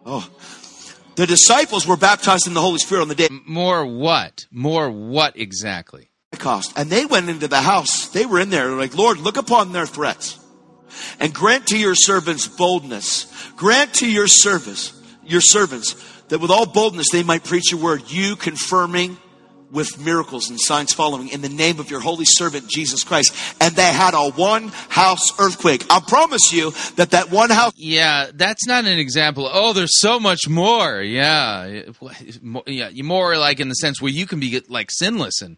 Oh, 0.06 0.28
the 1.16 1.28
disciples 1.28 1.86
were 1.86 1.98
baptized 1.98 2.48
in 2.48 2.54
the 2.54 2.62
Holy 2.62 2.80
Spirit 2.80 3.02
on 3.02 3.08
the 3.10 3.16
day. 3.16 3.28
More 3.46 3.86
what? 3.86 4.48
More 4.50 4.90
what 4.90 5.38
exactly? 5.38 6.10
Pentecost. 6.32 6.74
And 6.78 6.90
they 6.90 7.06
went 7.06 7.30
into 7.30 7.48
the 7.48 7.62
house. 7.62 8.08
They 8.08 8.26
were 8.26 8.40
in 8.40 8.50
there 8.50 8.72
like, 8.72 8.96
Lord, 8.96 9.20
look 9.20 9.38
upon 9.38 9.74
their 9.74 9.86
threats 9.86 10.41
and 11.20 11.34
grant 11.34 11.68
to 11.68 11.78
your 11.78 11.96
servants 11.96 12.48
boldness. 12.48 13.32
Grant 13.56 13.94
to 13.96 14.10
your 14.10 14.28
service, 14.28 15.00
your 15.24 15.42
servants, 15.42 15.94
that 16.30 16.40
with 16.40 16.52
all 16.52 16.66
boldness 16.66 17.08
they 17.12 17.24
might 17.24 17.44
preach 17.44 17.72
your 17.72 17.82
word, 17.82 18.04
you 18.10 18.36
confirming 18.36 19.18
with 19.72 20.04
miracles 20.04 20.50
and 20.50 20.60
signs 20.60 20.94
following 20.94 21.30
in 21.30 21.42
the 21.42 21.50
name 21.50 21.80
of 21.80 21.90
your 21.90 22.02
holy 22.02 22.26
servant 22.26 22.68
Jesus 22.68 23.04
Christ. 23.04 23.34
And 23.62 23.76
they 23.76 23.92
had 23.92 24.14
a 24.14 24.30
one 24.32 24.68
house 24.90 25.40
earthquake. 25.40 25.86
I 25.90 26.00
promise 26.02 26.52
you 26.52 26.72
that 26.98 27.12
that 27.12 27.32
one 27.32 27.50
house. 27.50 27.74
Yeah, 27.76 28.28
that's 28.34 28.68
not 28.68 28.86
an 28.86 29.00
example. 29.00 29.50
Oh, 29.52 29.74
there's 29.74 30.00
so 30.00 30.20
much 30.20 30.48
more. 30.48 31.02
Yeah, 31.02 31.92
yeah, 32.68 32.90
more 33.04 33.38
like 33.38 33.60
in 33.60 33.70
the 33.70 33.76
sense 33.76 34.02
where 34.02 34.12
you 34.12 34.28
can 34.28 34.40
be 34.40 34.62
like 34.68 34.90
sinless 34.92 35.42
and 35.42 35.58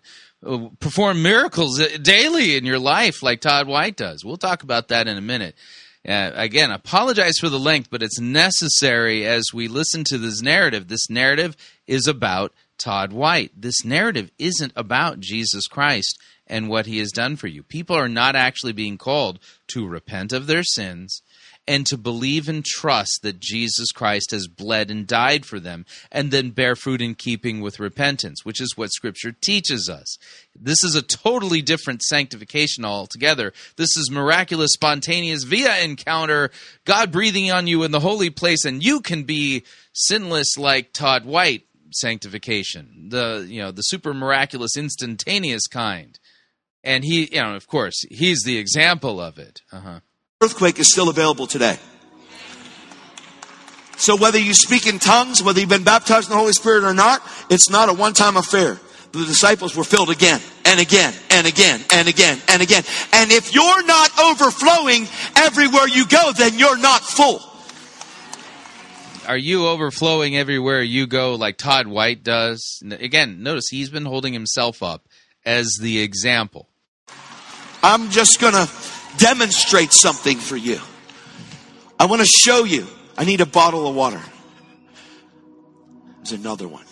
perform 0.79 1.21
miracles 1.21 1.81
daily 2.01 2.55
in 2.55 2.65
your 2.65 2.79
life, 2.79 3.23
like 3.23 3.41
Todd 3.41 3.67
White 3.67 3.95
does. 3.95 4.23
We'll 4.23 4.37
talk 4.37 4.63
about 4.63 4.89
that 4.89 5.07
in 5.07 5.17
a 5.17 5.21
minute. 5.21 5.55
Uh, 6.07 6.31
again, 6.35 6.69
apologize 6.69 7.37
for 7.39 7.49
the 7.49 7.59
length, 7.59 7.89
but 7.89 8.03
it's 8.03 8.19
necessary 8.19 9.25
as 9.25 9.45
we 9.53 9.67
listen 9.67 10.03
to 10.05 10.17
this 10.17 10.41
narrative. 10.41 10.87
This 10.87 11.09
narrative 11.09 11.55
is 11.87 12.07
about 12.07 12.53
Todd 12.77 13.13
White. 13.13 13.51
This 13.55 13.85
narrative 13.85 14.29
isn't 14.37 14.73
about 14.75 15.21
Jesus 15.21 15.65
Christ 15.67 16.19
and 16.45 16.67
what 16.67 16.87
he 16.87 16.99
has 16.99 17.11
done 17.11 17.37
for 17.37 17.47
you. 17.47 17.63
People 17.63 17.95
are 17.95 18.09
not 18.09 18.35
actually 18.35 18.73
being 18.73 18.97
called 18.97 19.39
to 19.67 19.87
repent 19.87 20.33
of 20.33 20.47
their 20.47 20.63
sins 20.63 21.21
and 21.67 21.85
to 21.87 21.97
believe 21.97 22.49
and 22.49 22.65
trust 22.65 23.19
that 23.21 23.39
Jesus 23.39 23.91
Christ 23.91 24.31
has 24.31 24.47
bled 24.47 24.91
and 24.91 25.07
died 25.07 25.45
for 25.45 25.59
them, 25.59 25.85
and 26.11 26.31
then 26.31 26.49
bear 26.49 26.75
fruit 26.75 27.01
in 27.01 27.15
keeping 27.15 27.61
with 27.61 27.79
repentance, 27.79 28.43
which 28.43 28.61
is 28.61 28.75
what 28.75 28.91
Scripture 28.91 29.31
teaches 29.31 29.89
us. 29.89 30.17
This 30.55 30.83
is 30.83 30.95
a 30.95 31.01
totally 31.01 31.61
different 31.61 32.01
sanctification 32.01 32.83
altogether. 32.83 33.53
This 33.77 33.95
is 33.97 34.11
miraculous, 34.11 34.73
spontaneous, 34.73 35.43
via 35.43 35.83
encounter, 35.83 36.51
God 36.85 37.11
breathing 37.11 37.51
on 37.51 37.67
you 37.67 37.83
in 37.83 37.91
the 37.91 38.01
holy 38.01 38.29
place, 38.29 38.65
and 38.65 38.83
you 38.83 38.99
can 38.99 39.23
be 39.23 39.63
sinless 39.93 40.57
like 40.57 40.91
Todd 40.91 41.25
White 41.25 41.65
sanctification, 41.91 43.09
the 43.09 43.45
you 43.47 43.61
know 43.61 43.71
the 43.71 43.83
super 43.83 44.13
miraculous, 44.13 44.75
instantaneous 44.75 45.67
kind. 45.67 46.19
And 46.85 47.05
he, 47.05 47.33
you 47.33 47.41
know, 47.41 47.55
of 47.55 47.67
course, 47.67 47.95
he's 48.09 48.43
the 48.43 48.57
example 48.57 49.21
of 49.21 49.37
it. 49.37 49.61
Uh-huh 49.71 49.99
earthquake 50.43 50.79
is 50.79 50.91
still 50.91 51.09
available 51.09 51.47
today. 51.47 51.77
So 53.97 54.17
whether 54.17 54.39
you 54.39 54.53
speak 54.53 54.85
in 54.85 54.99
tongues, 54.99 55.41
whether 55.41 55.59
you've 55.59 55.69
been 55.69 55.83
baptized 55.83 56.27
in 56.27 56.31
the 56.31 56.39
Holy 56.39 56.53
Spirit 56.53 56.83
or 56.83 56.93
not, 56.93 57.21
it's 57.49 57.69
not 57.69 57.89
a 57.89 57.93
one-time 57.93 58.35
affair. 58.35 58.79
The 59.13 59.25
disciples 59.25 59.75
were 59.75 59.83
filled 59.83 60.09
again 60.09 60.41
and 60.65 60.79
again 60.79 61.13
and 61.29 61.45
again 61.45 61.79
and 61.93 62.07
again 62.07 62.39
and 62.49 62.61
again. 62.61 62.83
And 63.13 63.31
if 63.31 63.53
you're 63.53 63.85
not 63.85 64.09
overflowing 64.19 65.07
everywhere 65.37 65.87
you 65.87 66.07
go, 66.07 66.31
then 66.35 66.57
you're 66.57 66.77
not 66.77 67.01
full. 67.01 67.39
Are 69.27 69.37
you 69.37 69.67
overflowing 69.67 70.35
everywhere 70.35 70.81
you 70.81 71.07
go 71.07 71.35
like 71.35 71.57
Todd 71.57 71.87
White 71.87 72.23
does? 72.23 72.81
Again, 72.83 73.41
notice 73.43 73.67
he's 73.69 73.89
been 73.89 74.05
holding 74.05 74.33
himself 74.33 74.83
up 74.83 75.07
as 75.45 75.77
the 75.79 76.01
example. 76.01 76.67
I'm 77.81 78.09
just 78.09 78.41
going 78.41 78.53
to 78.53 78.67
demonstrate 79.17 79.91
something 79.91 80.37
for 80.37 80.57
you. 80.57 80.79
I 81.99 82.05
want 82.05 82.21
to 82.21 82.27
show 82.27 82.63
you. 82.63 82.87
I 83.17 83.25
need 83.25 83.41
a 83.41 83.45
bottle 83.45 83.87
of 83.87 83.95
water. 83.95 84.21
There's 86.17 86.33
another 86.33 86.67
one. 86.67 86.85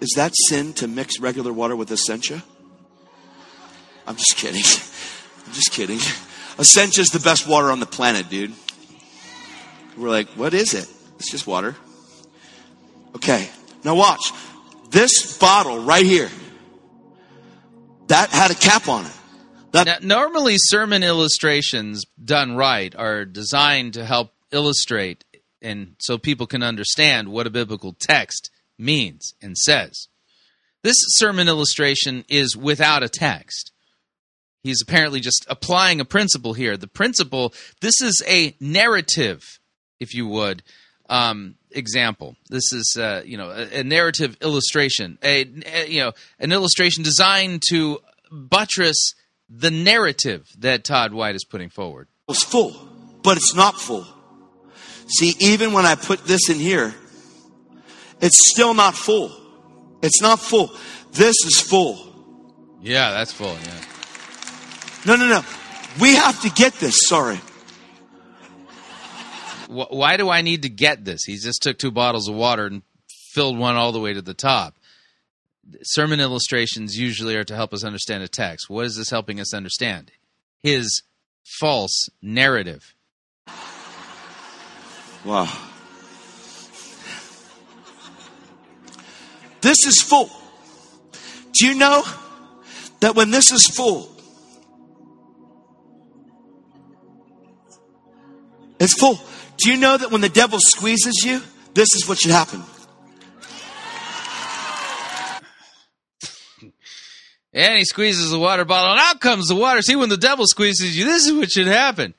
Is 0.00 0.12
that 0.16 0.32
sin 0.48 0.72
to 0.74 0.88
mix 0.88 1.20
regular 1.20 1.52
water 1.52 1.74
with 1.74 1.90
Essentia? 1.90 2.42
I'm 4.06 4.16
just 4.16 4.36
kidding. 4.36 4.62
I'm 5.46 5.52
just 5.52 5.72
kidding. 5.72 5.98
Essentia 6.58 7.00
is 7.00 7.10
the 7.10 7.20
best 7.20 7.48
water 7.48 7.70
on 7.70 7.80
the 7.80 7.86
planet, 7.86 8.28
dude. 8.28 8.52
We're 9.96 10.10
like, 10.10 10.28
what 10.30 10.54
is 10.54 10.74
it? 10.74 10.88
It's 11.18 11.30
just 11.30 11.46
water. 11.46 11.74
Okay, 13.16 13.48
now 13.82 13.94
watch. 13.94 14.32
This 14.90 15.38
bottle 15.38 15.82
right 15.82 16.04
here, 16.04 16.30
that 18.08 18.30
had 18.30 18.50
a 18.50 18.54
cap 18.54 18.88
on 18.88 19.06
it. 19.06 19.15
Now, 19.84 19.96
normally, 20.02 20.56
sermon 20.58 21.02
illustrations 21.02 22.04
done 22.22 22.56
right 22.56 22.94
are 22.94 23.24
designed 23.24 23.94
to 23.94 24.04
help 24.04 24.32
illustrate 24.52 25.24
and 25.62 25.96
so 25.98 26.18
people 26.18 26.46
can 26.46 26.62
understand 26.62 27.28
what 27.28 27.46
a 27.46 27.50
biblical 27.50 27.92
text 27.98 28.50
means 28.78 29.34
and 29.42 29.56
says. 29.56 30.08
This 30.82 30.96
sermon 30.98 31.48
illustration 31.48 32.24
is 32.28 32.56
without 32.56 33.02
a 33.02 33.08
text. 33.08 33.72
He's 34.62 34.82
apparently 34.82 35.20
just 35.20 35.46
applying 35.48 36.00
a 36.00 36.04
principle 36.04 36.52
here. 36.52 36.76
The 36.76 36.86
principle, 36.86 37.54
this 37.80 38.00
is 38.00 38.22
a 38.28 38.54
narrative, 38.60 39.58
if 39.98 40.14
you 40.14 40.26
would, 40.28 40.62
um, 41.08 41.56
example. 41.70 42.36
This 42.48 42.72
is, 42.72 42.96
uh, 42.98 43.22
you 43.24 43.36
know, 43.36 43.50
a, 43.50 43.80
a 43.80 43.84
narrative 43.84 44.36
illustration, 44.40 45.18
a, 45.22 45.46
a, 45.66 45.88
you 45.88 46.00
know, 46.00 46.12
an 46.38 46.52
illustration 46.52 47.02
designed 47.02 47.62
to 47.70 48.00
buttress 48.30 49.14
the 49.48 49.70
narrative 49.70 50.48
that 50.58 50.84
Todd 50.84 51.12
White 51.12 51.34
is 51.34 51.44
putting 51.44 51.68
forward. 51.68 52.08
It's 52.28 52.44
full, 52.44 52.72
but 53.22 53.36
it's 53.36 53.54
not 53.54 53.80
full. 53.80 54.06
See, 55.08 55.34
even 55.38 55.72
when 55.72 55.86
I 55.86 55.94
put 55.94 56.26
this 56.26 56.50
in 56.50 56.58
here, 56.58 56.94
it's 58.20 58.50
still 58.50 58.74
not 58.74 58.94
full. 58.94 59.30
It's 60.02 60.20
not 60.20 60.40
full. 60.40 60.72
This 61.12 61.36
is 61.44 61.60
full. 61.60 62.76
Yeah, 62.82 63.12
that's 63.12 63.32
full, 63.32 63.54
yeah. 63.64 63.80
No, 65.06 65.16
no, 65.16 65.28
no. 65.28 65.44
We 66.00 66.16
have 66.16 66.40
to 66.42 66.50
get 66.50 66.74
this, 66.74 67.06
sorry. 67.06 67.40
Why 69.68 70.16
do 70.16 70.28
I 70.28 70.42
need 70.42 70.62
to 70.62 70.68
get 70.68 71.04
this? 71.04 71.24
He 71.24 71.36
just 71.36 71.62
took 71.62 71.78
two 71.78 71.90
bottles 71.90 72.28
of 72.28 72.34
water 72.34 72.66
and 72.66 72.82
filled 73.32 73.58
one 73.58 73.76
all 73.76 73.92
the 73.92 74.00
way 74.00 74.12
to 74.12 74.22
the 74.22 74.34
top. 74.34 74.74
Sermon 75.82 76.20
illustrations 76.20 76.96
usually 76.96 77.36
are 77.36 77.44
to 77.44 77.56
help 77.56 77.72
us 77.72 77.84
understand 77.84 78.22
a 78.22 78.28
text. 78.28 78.70
What 78.70 78.86
is 78.86 78.96
this 78.96 79.10
helping 79.10 79.40
us 79.40 79.52
understand? 79.52 80.12
His 80.62 81.02
false 81.44 82.08
narrative. 82.22 82.94
Wow. 85.24 85.52
This 89.60 89.84
is 89.86 90.00
full. 90.00 90.30
Do 91.52 91.66
you 91.66 91.74
know 91.74 92.04
that 93.00 93.16
when 93.16 93.30
this 93.30 93.50
is 93.50 93.66
full, 93.66 94.08
it's 98.78 98.94
full. 98.94 99.18
Do 99.56 99.72
you 99.72 99.78
know 99.78 99.96
that 99.96 100.12
when 100.12 100.20
the 100.20 100.28
devil 100.28 100.58
squeezes 100.60 101.24
you, 101.24 101.42
this 101.74 101.88
is 101.94 102.06
what 102.08 102.18
should 102.18 102.30
happen? 102.30 102.62
And 107.56 107.78
he 107.78 107.84
squeezes 107.86 108.30
the 108.30 108.38
water 108.38 108.66
bottle, 108.66 108.90
and 108.92 109.00
out 109.00 109.20
comes 109.20 109.48
the 109.48 109.54
water. 109.54 109.80
See, 109.80 109.96
when 109.96 110.10
the 110.10 110.18
devil 110.18 110.44
squeezes 110.46 110.96
you, 110.96 111.06
this 111.06 111.26
is 111.26 111.32
what 111.32 111.50
should 111.50 111.66
happen. 111.66 112.12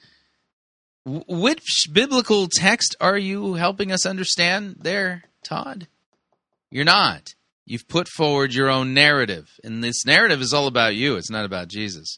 Wh- 1.05 1.29
Which 1.29 1.85
biblical 1.93 2.47
text 2.51 2.95
are 2.99 3.17
you 3.19 3.53
helping 3.53 3.91
us 3.91 4.03
understand 4.05 4.77
there, 4.79 5.25
Todd? 5.43 5.87
You're 6.71 6.85
not. 6.85 7.35
You've 7.67 7.87
put 7.87 8.07
forward 8.07 8.55
your 8.55 8.67
own 8.69 8.95
narrative, 8.95 9.47
and 9.63 9.83
this 9.83 10.05
narrative 10.07 10.41
is 10.41 10.53
all 10.55 10.65
about 10.65 10.95
you. 10.95 11.17
It's 11.17 11.29
not 11.29 11.45
about 11.45 11.67
Jesus. 11.67 12.17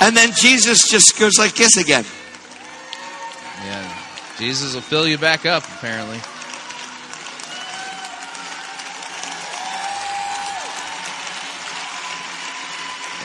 And 0.00 0.16
then 0.16 0.30
Jesus 0.40 0.88
just 0.88 1.18
goes 1.18 1.38
like 1.38 1.54
this 1.54 1.76
again. 1.76 2.04
Yeah, 3.62 3.98
Jesus 4.38 4.74
will 4.74 4.80
fill 4.80 5.06
you 5.06 5.18
back 5.18 5.44
up, 5.44 5.64
apparently. 5.64 6.18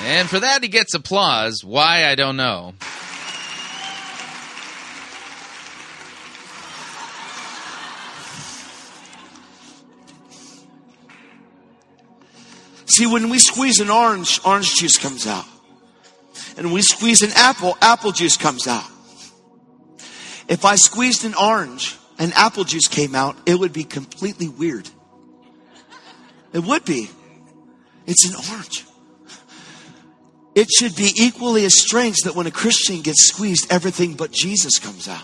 And 0.04 0.28
for 0.30 0.40
that, 0.40 0.64
he 0.64 0.68
gets 0.68 0.94
applause. 0.94 1.64
Why, 1.64 2.06
I 2.08 2.16
don't 2.16 2.36
know. 2.36 2.74
See, 12.86 13.08
when 13.08 13.30
we 13.30 13.40
squeeze 13.40 13.80
an 13.80 13.90
orange, 13.90 14.42
orange 14.44 14.76
juice 14.76 14.98
comes 14.98 15.26
out. 15.26 15.46
And 16.58 16.74
we 16.74 16.82
squeeze 16.82 17.22
an 17.22 17.32
apple, 17.36 17.78
apple 17.82 18.12
juice 18.12 18.36
comes 18.36 18.68
out. 18.68 18.84
If 20.50 20.66
I 20.66 20.76
squeezed 20.76 21.24
an 21.24 21.34
orange 21.36 21.96
and 22.20 22.34
apple 22.34 22.66
juice 22.66 22.88
came 22.88 23.16
out, 23.16 23.38
it 23.46 23.56
would 23.56 23.72
be 23.72 23.86
completely 23.86 24.50
weird. 24.50 24.90
It 26.52 26.60
would 26.60 26.84
be. 26.84 27.10
It's 28.06 28.26
an 28.28 28.36
orange. 28.54 28.86
It 30.54 30.70
should 30.70 30.96
be 30.96 31.12
equally 31.16 31.64
as 31.66 31.80
strange 31.80 32.18
that 32.24 32.36
when 32.36 32.48
a 32.48 32.52
Christian 32.52 33.02
gets 33.02 33.28
squeezed, 33.28 33.72
everything 33.72 34.16
but 34.16 34.32
Jesus 34.32 34.80
comes 34.80 35.08
out. 35.08 35.24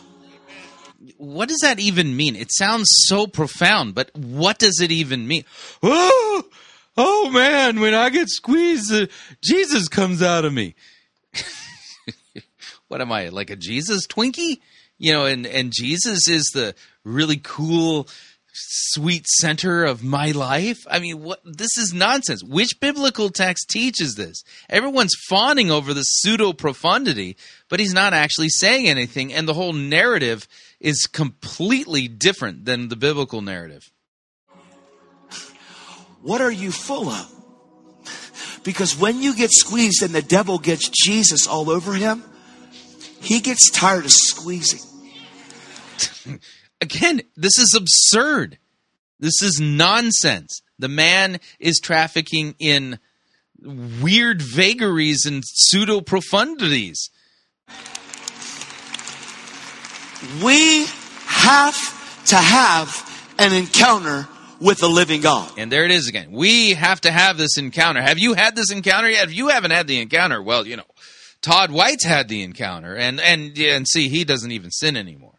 What 1.17 1.49
does 1.49 1.59
that 1.61 1.79
even 1.79 2.15
mean? 2.15 2.35
It 2.35 2.51
sounds 2.51 2.87
so 3.07 3.27
profound, 3.27 3.93
but 3.93 4.15
what 4.15 4.57
does 4.57 4.79
it 4.81 4.91
even 4.91 5.27
mean? 5.27 5.43
Oh, 5.83 6.43
oh 6.95 7.29
man, 7.29 7.79
when 7.79 7.93
I 7.93 8.09
get 8.09 8.29
squeezed, 8.29 8.93
uh, 8.93 9.07
Jesus 9.41 9.87
comes 9.87 10.21
out 10.21 10.45
of 10.45 10.53
me. 10.53 10.75
what 12.87 13.01
am 13.01 13.11
I, 13.11 13.29
like 13.29 13.49
a 13.49 13.55
Jesus 13.55 14.07
Twinkie? 14.07 14.59
You 14.97 15.13
know, 15.13 15.25
and, 15.25 15.45
and 15.45 15.73
Jesus 15.73 16.27
is 16.27 16.51
the 16.53 16.73
really 17.03 17.37
cool, 17.37 18.07
sweet 18.57 19.27
center 19.27 19.83
of 19.83 20.03
my 20.03 20.31
life. 20.31 20.85
I 20.89 20.99
mean, 20.99 21.21
what 21.23 21.39
this 21.45 21.77
is 21.77 21.93
nonsense. 21.93 22.43
Which 22.43 22.79
biblical 22.79 23.29
text 23.29 23.69
teaches 23.69 24.15
this? 24.15 24.43
Everyone's 24.69 25.15
fawning 25.29 25.71
over 25.71 25.93
the 25.93 26.03
pseudo 26.03 26.53
profundity, 26.53 27.37
but 27.69 27.79
he's 27.79 27.93
not 27.93 28.13
actually 28.13 28.49
saying 28.49 28.87
anything, 28.87 29.33
and 29.33 29.47
the 29.47 29.53
whole 29.53 29.73
narrative 29.73 30.47
is 30.79 31.07
completely 31.07 32.07
different 32.07 32.65
than 32.65 32.89
the 32.89 32.95
biblical 32.95 33.41
narrative. 33.41 33.91
What 36.21 36.41
are 36.41 36.51
you 36.51 36.71
full 36.71 37.09
of? 37.09 37.33
Because 38.63 38.97
when 38.97 39.21
you 39.21 39.35
get 39.35 39.51
squeezed 39.51 40.03
and 40.03 40.13
the 40.13 40.21
devil 40.21 40.59
gets 40.59 40.89
Jesus 40.89 41.47
all 41.47 41.69
over 41.69 41.93
him, 41.93 42.23
he 43.21 43.39
gets 43.39 43.71
tired 43.71 44.05
of 44.05 44.11
squeezing. 44.11 44.81
Again, 46.81 47.21
this 47.35 47.57
is 47.57 47.75
absurd. 47.75 48.57
This 49.19 49.41
is 49.41 49.59
nonsense. 49.59 50.61
The 50.77 50.87
man 50.87 51.39
is 51.59 51.79
trafficking 51.79 52.55
in 52.59 52.99
weird 53.61 54.41
vagaries 54.41 55.25
and 55.25 55.43
pseudo 55.45 56.01
profundities. 56.01 57.09
We 60.43 60.85
have 61.25 62.25
to 62.27 62.35
have 62.35 63.33
an 63.39 63.53
encounter 63.53 64.27
with 64.59 64.79
the 64.79 64.89
living 64.89 65.21
God. 65.21 65.51
And 65.57 65.71
there 65.71 65.85
it 65.85 65.91
is 65.91 66.07
again. 66.07 66.31
We 66.31 66.73
have 66.73 67.01
to 67.01 67.11
have 67.11 67.37
this 67.37 67.57
encounter. 67.57 68.01
Have 68.01 68.19
you 68.19 68.33
had 68.33 68.55
this 68.55 68.71
encounter 68.71 69.09
yet? 69.09 69.25
If 69.25 69.35
you 69.35 69.49
haven't 69.49 69.71
had 69.71 69.87
the 69.87 70.01
encounter, 70.01 70.41
well, 70.41 70.65
you 70.65 70.77
know, 70.77 70.83
Todd 71.41 71.71
White's 71.71 72.03
had 72.03 72.27
the 72.29 72.43
encounter, 72.43 72.95
and 72.95 73.19
and 73.19 73.57
and 73.57 73.87
see, 73.87 74.09
he 74.09 74.23
doesn't 74.23 74.51
even 74.51 74.71
sin 74.71 74.97
anymore. 74.97 75.36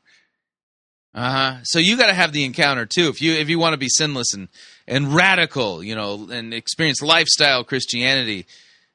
Uh 1.18 1.30
huh. 1.32 1.56
So 1.64 1.80
you 1.80 1.96
got 1.96 2.06
to 2.06 2.14
have 2.14 2.30
the 2.30 2.44
encounter 2.44 2.86
too. 2.86 3.08
If 3.08 3.20
you 3.20 3.32
if 3.32 3.48
you 3.48 3.58
want 3.58 3.72
to 3.72 3.76
be 3.76 3.88
sinless 3.88 4.34
and 4.34 4.46
and 4.86 5.12
radical, 5.12 5.82
you 5.82 5.96
know, 5.96 6.28
and 6.30 6.54
experience 6.54 7.02
lifestyle 7.02 7.64
Christianity, 7.64 8.46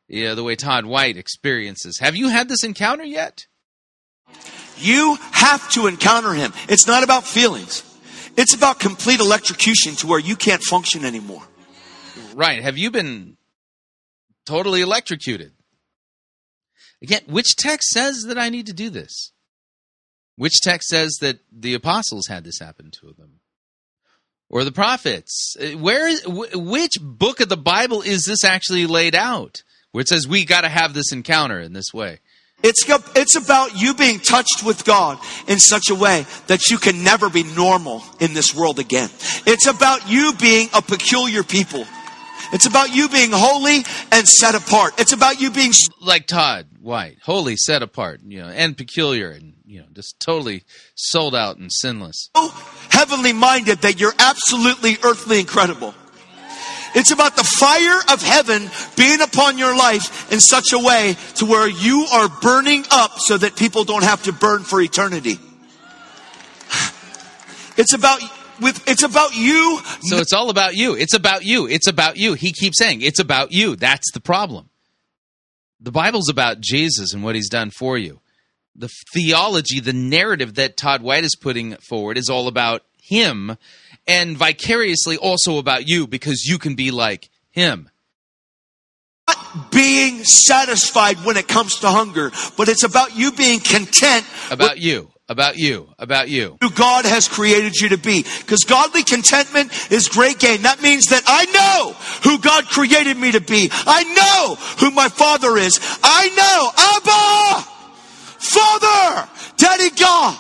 you 0.08 0.24
know, 0.24 0.36
the 0.36 0.44
way 0.44 0.56
Todd 0.56 0.86
White 0.86 1.18
experiences. 1.18 2.00
Have 2.00 2.16
you 2.16 2.30
had 2.30 2.48
this 2.48 2.64
encounter 2.64 3.04
yet? 3.04 3.46
You 4.78 5.18
have 5.34 5.70
to 5.72 5.88
encounter 5.88 6.34
him. 6.34 6.54
It's 6.70 6.88
not 6.88 7.04
about 7.04 7.26
feelings. 7.26 7.84
It's 8.38 8.54
about 8.54 8.80
complete 8.80 9.20
electrocution 9.20 9.96
to 9.96 10.08
where 10.08 10.18
you 10.18 10.38
can't 10.38 10.64
function 10.64 11.04
anymore. 11.04 11.44
Right. 12.34 12.64
Have 12.64 12.78
you 12.78 12.90
been 12.90 13.36
totally 14.46 14.80
electrocuted? 14.80 15.52
Again, 17.02 17.24
which 17.28 17.58
text 17.58 17.90
says 17.90 18.24
that 18.30 18.38
I 18.38 18.48
need 18.48 18.68
to 18.68 18.74
do 18.74 18.90
this? 18.90 19.33
Which 20.36 20.60
text 20.62 20.90
says 20.90 21.18
that 21.22 21.40
the 21.52 21.74
apostles 21.74 22.28
had 22.28 22.44
this 22.44 22.60
happen 22.60 22.92
to 23.02 23.14
them? 23.18 23.40
Or 24.50 24.64
the 24.64 24.72
prophets? 24.72 25.56
Uh, 25.60 25.78
Where 25.78 26.08
is 26.08 26.26
which 26.28 26.98
book 27.02 27.40
of 27.40 27.50
the 27.50 27.58
Bible 27.58 28.02
is 28.02 28.26
this 28.26 28.44
actually 28.44 28.86
laid 28.86 29.16
out? 29.16 29.64
Where 29.92 30.02
it 30.02 30.08
says 30.08 30.28
we 30.28 30.46
got 30.46 30.62
to 30.62 30.70
have 30.70 30.94
this 30.94 31.12
encounter 31.12 31.60
in 31.60 31.74
this 31.74 31.94
way. 31.94 32.20
It's, 32.64 32.86
it's 33.16 33.36
about 33.36 33.76
you 33.76 33.94
being 33.94 34.20
touched 34.20 34.64
with 34.66 34.86
God 34.86 35.20
in 35.48 35.60
such 35.60 35.90
a 35.90 35.96
way 35.96 36.26
that 36.48 36.70
you 36.70 36.78
can 36.78 37.04
never 37.04 37.30
be 37.30 37.44
normal 37.44 38.02
in 38.22 38.34
this 38.34 38.56
world 38.56 38.80
again. 38.80 39.10
It's 39.46 39.68
about 39.68 40.10
you 40.10 40.34
being 40.40 40.70
a 40.74 40.82
peculiar 40.82 41.44
people. 41.44 41.86
It's 42.54 42.66
about 42.66 42.96
you 42.96 43.10
being 43.10 43.32
holy 43.34 43.84
and 44.12 44.28
set 44.28 44.56
apart. 44.56 44.94
It's 44.98 45.12
about 45.12 45.42
you 45.42 45.52
being 45.52 45.74
like 46.00 46.26
Todd 46.26 46.68
White, 46.80 47.18
holy, 47.24 47.56
set 47.58 47.82
apart, 47.82 48.22
you 48.26 48.42
know, 48.42 48.50
and 48.50 48.78
peculiar, 48.78 49.32
and 49.32 49.54
you 49.74 49.80
know, 49.80 49.88
just 49.92 50.20
totally 50.20 50.64
sold 50.94 51.34
out 51.34 51.58
and 51.58 51.72
sinless. 51.74 52.30
so 52.36 52.50
heavenly 52.92 53.34
minded 53.34 53.80
that 53.80 54.00
you're 54.00 54.14
absolutely 54.20 54.98
earthly 55.04 55.40
incredible. 55.40 55.96
It's 56.94 57.10
about 57.10 57.36
the 57.36 57.44
fire 57.44 58.14
of 58.14 58.22
heaven 58.22 58.70
being 58.96 59.20
upon 59.22 59.58
your 59.58 59.76
life 59.76 60.32
in 60.32 60.40
such 60.40 60.74
a 60.74 60.80
way 60.80 61.16
to 61.38 61.48
where 61.48 61.68
you 61.68 62.06
are 62.14 62.30
burning 62.30 62.86
up 62.92 63.18
so 63.18 63.36
that 63.36 63.56
people 63.56 63.84
don't 63.84 64.04
have 64.04 64.22
to 64.24 64.32
burn 64.32 64.64
for 64.64 64.80
eternity. 64.80 65.40
It's 67.76 67.94
about 67.94 68.22
with 68.62 68.88
it's 68.88 69.02
about 69.02 69.36
you. 69.36 69.80
So 70.02 70.18
it's 70.18 70.32
all 70.32 70.52
about 70.52 70.76
you. 70.76 70.96
It's 70.96 71.16
about 71.16 71.44
you. 71.44 71.68
It's 71.68 71.88
about 71.88 72.18
you. 72.18 72.36
He 72.36 72.52
keeps 72.52 72.78
saying 72.78 73.02
it's 73.02 73.20
about 73.20 73.52
you. 73.52 73.76
That's 73.76 74.12
the 74.12 74.20
problem. 74.20 74.70
The 75.80 75.92
Bible's 75.92 76.30
about 76.30 76.60
Jesus 76.62 77.16
and 77.16 77.24
what 77.24 77.34
he's 77.34 77.50
done 77.50 77.72
for 77.72 77.98
you. 77.98 78.22
The 78.76 78.90
theology, 79.14 79.80
the 79.80 79.94
narrative 79.94 80.56
that 80.56 80.78
Todd 80.78 81.02
White 81.02 81.24
is 81.24 81.36
putting 81.36 81.76
forward 81.76 82.18
is 82.18 82.30
all 82.30 82.48
about 82.48 82.84
him 83.02 83.58
and 84.08 84.38
vicariously 84.38 85.18
also 85.18 85.58
about 85.58 85.88
you 85.88 86.08
because 86.08 86.46
you 86.46 86.58
can 86.58 86.76
be 86.76 86.92
like 86.92 87.30
him. 87.52 87.90
Not 89.28 89.72
being 89.72 90.24
satisfied 90.24 91.18
when 91.18 91.38
it 91.38 91.48
comes 91.48 91.80
to 91.80 91.88
hunger, 91.88 92.32
but 92.58 92.68
it's 92.68 92.84
about 92.84 93.16
you 93.16 93.32
being 93.32 93.60
content 93.60 94.26
About 94.52 94.80
you. 94.80 95.10
About 95.30 95.58
you. 95.58 95.90
About 95.98 96.30
you. 96.30 96.58
who 96.62 96.70
God 96.70 97.06
has 97.06 97.30
created 97.30 97.76
you 97.76 97.90
to 97.90 97.98
be. 97.98 98.24
Because 98.24 98.66
godly 98.68 99.04
contentment 99.04 99.72
is 99.92 100.10
great 100.10 100.38
gain. 100.38 100.64
That 100.64 100.82
means 100.82 101.06
that 101.08 101.24
I 101.26 101.46
know 101.46 101.94
who 102.30 102.40
God 102.40 102.66
created 102.66 103.16
me 103.18 103.32
to 103.32 103.40
be. 103.40 103.70
I 103.72 104.04
know 104.04 104.56
who 104.80 104.92
my 104.92 105.08
father 105.08 105.58
is. 105.58 105.80
I 106.04 106.30
know, 106.36 107.64
Abba, 107.64 107.73
Father, 108.44 109.30
Daddy 109.58 109.90
God. 109.92 110.38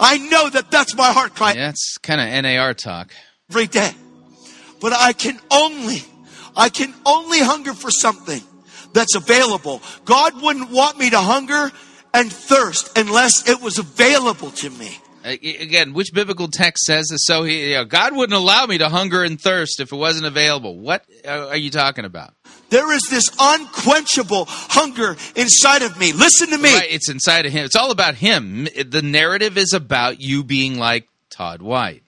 I 0.00 0.18
know 0.18 0.48
that 0.50 0.70
that's 0.70 0.94
my 0.94 1.12
heart 1.12 1.34
cry 1.34 1.52
Yeah, 1.54 1.70
it's 1.70 1.98
kind 1.98 2.20
of 2.20 2.44
NAR 2.44 2.74
talk. 2.74 3.12
every 3.50 3.66
day. 3.66 3.90
But 4.80 4.92
I 4.92 5.12
can 5.12 5.40
only, 5.50 6.04
I 6.56 6.68
can 6.68 6.94
only 7.04 7.40
hunger 7.40 7.74
for 7.74 7.90
something 7.90 8.40
that's 8.92 9.16
available. 9.16 9.82
God 10.04 10.40
wouldn't 10.40 10.70
want 10.70 10.98
me 10.98 11.10
to 11.10 11.18
hunger 11.18 11.72
and 12.14 12.32
thirst 12.32 12.96
unless 12.96 13.48
it 13.48 13.60
was 13.60 13.78
available 13.78 14.50
to 14.52 14.70
me. 14.70 14.96
Uh, 15.24 15.30
again, 15.30 15.94
which 15.94 16.12
biblical 16.14 16.46
text 16.46 16.84
says 16.84 17.08
this? 17.10 17.22
So 17.24 17.42
he, 17.42 17.70
you 17.70 17.74
know, 17.74 17.84
God 17.84 18.14
wouldn't 18.14 18.36
allow 18.38 18.66
me 18.66 18.78
to 18.78 18.88
hunger 18.88 19.24
and 19.24 19.40
thirst 19.40 19.80
if 19.80 19.92
it 19.92 19.96
wasn't 19.96 20.26
available. 20.26 20.78
What 20.78 21.04
uh, 21.26 21.48
are 21.48 21.56
you 21.56 21.70
talking 21.70 22.04
about? 22.04 22.34
There 22.70 22.92
is 22.92 23.02
this 23.08 23.24
unquenchable 23.38 24.44
hunger 24.48 25.16
inside 25.34 25.82
of 25.82 25.98
me. 25.98 26.12
Listen 26.12 26.50
to 26.50 26.58
me. 26.58 26.74
Right, 26.74 26.90
it's 26.90 27.08
inside 27.08 27.46
of 27.46 27.52
him. 27.52 27.64
It's 27.64 27.76
all 27.76 27.90
about 27.90 28.14
him. 28.14 28.68
The 28.86 29.02
narrative 29.02 29.56
is 29.56 29.72
about 29.72 30.20
you 30.20 30.44
being 30.44 30.78
like 30.78 31.08
Todd 31.30 31.62
White. 31.62 32.02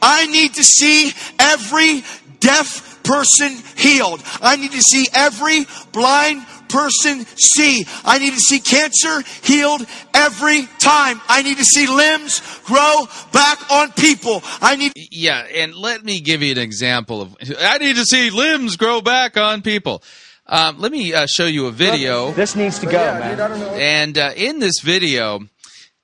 I 0.00 0.26
need 0.26 0.54
to 0.54 0.62
see 0.62 1.12
every 1.38 2.02
deaf 2.40 3.02
person 3.02 3.56
healed. 3.76 4.22
I 4.42 4.56
need 4.56 4.72
to 4.72 4.82
see 4.82 5.08
every 5.14 5.66
blind 5.92 6.44
person 6.68 7.24
see. 7.36 7.84
I 8.04 8.18
need 8.18 8.32
to 8.32 8.38
see 8.40 8.60
cancer 8.60 9.22
healed 9.42 9.86
every 10.14 10.66
time. 10.78 11.20
I 11.28 11.42
need 11.42 11.58
to 11.58 11.64
see 11.64 11.86
limbs 11.86 12.40
grow 12.64 13.06
back 13.32 13.70
on 13.70 13.92
people. 13.92 14.42
I 14.60 14.76
need 14.76 14.92
Yeah, 15.10 15.46
and 15.54 15.74
let 15.74 16.04
me 16.04 16.20
give 16.20 16.42
you 16.42 16.52
an 16.52 16.58
example 16.58 17.20
of. 17.22 17.36
I 17.60 17.78
need 17.78 17.96
to 17.96 18.04
see 18.04 18.30
limbs 18.30 18.76
grow 18.76 19.00
back 19.00 19.36
on 19.36 19.62
people. 19.62 20.02
Um, 20.46 20.78
let 20.78 20.92
me 20.92 21.12
uh, 21.12 21.26
show 21.26 21.44
you 21.46 21.66
a 21.66 21.70
video. 21.72 22.32
This 22.32 22.56
needs 22.56 22.78
to 22.78 22.86
go, 22.86 22.92
man. 22.92 23.38
And 23.78 24.16
uh, 24.16 24.32
in 24.34 24.60
this 24.60 24.80
video, 24.82 25.40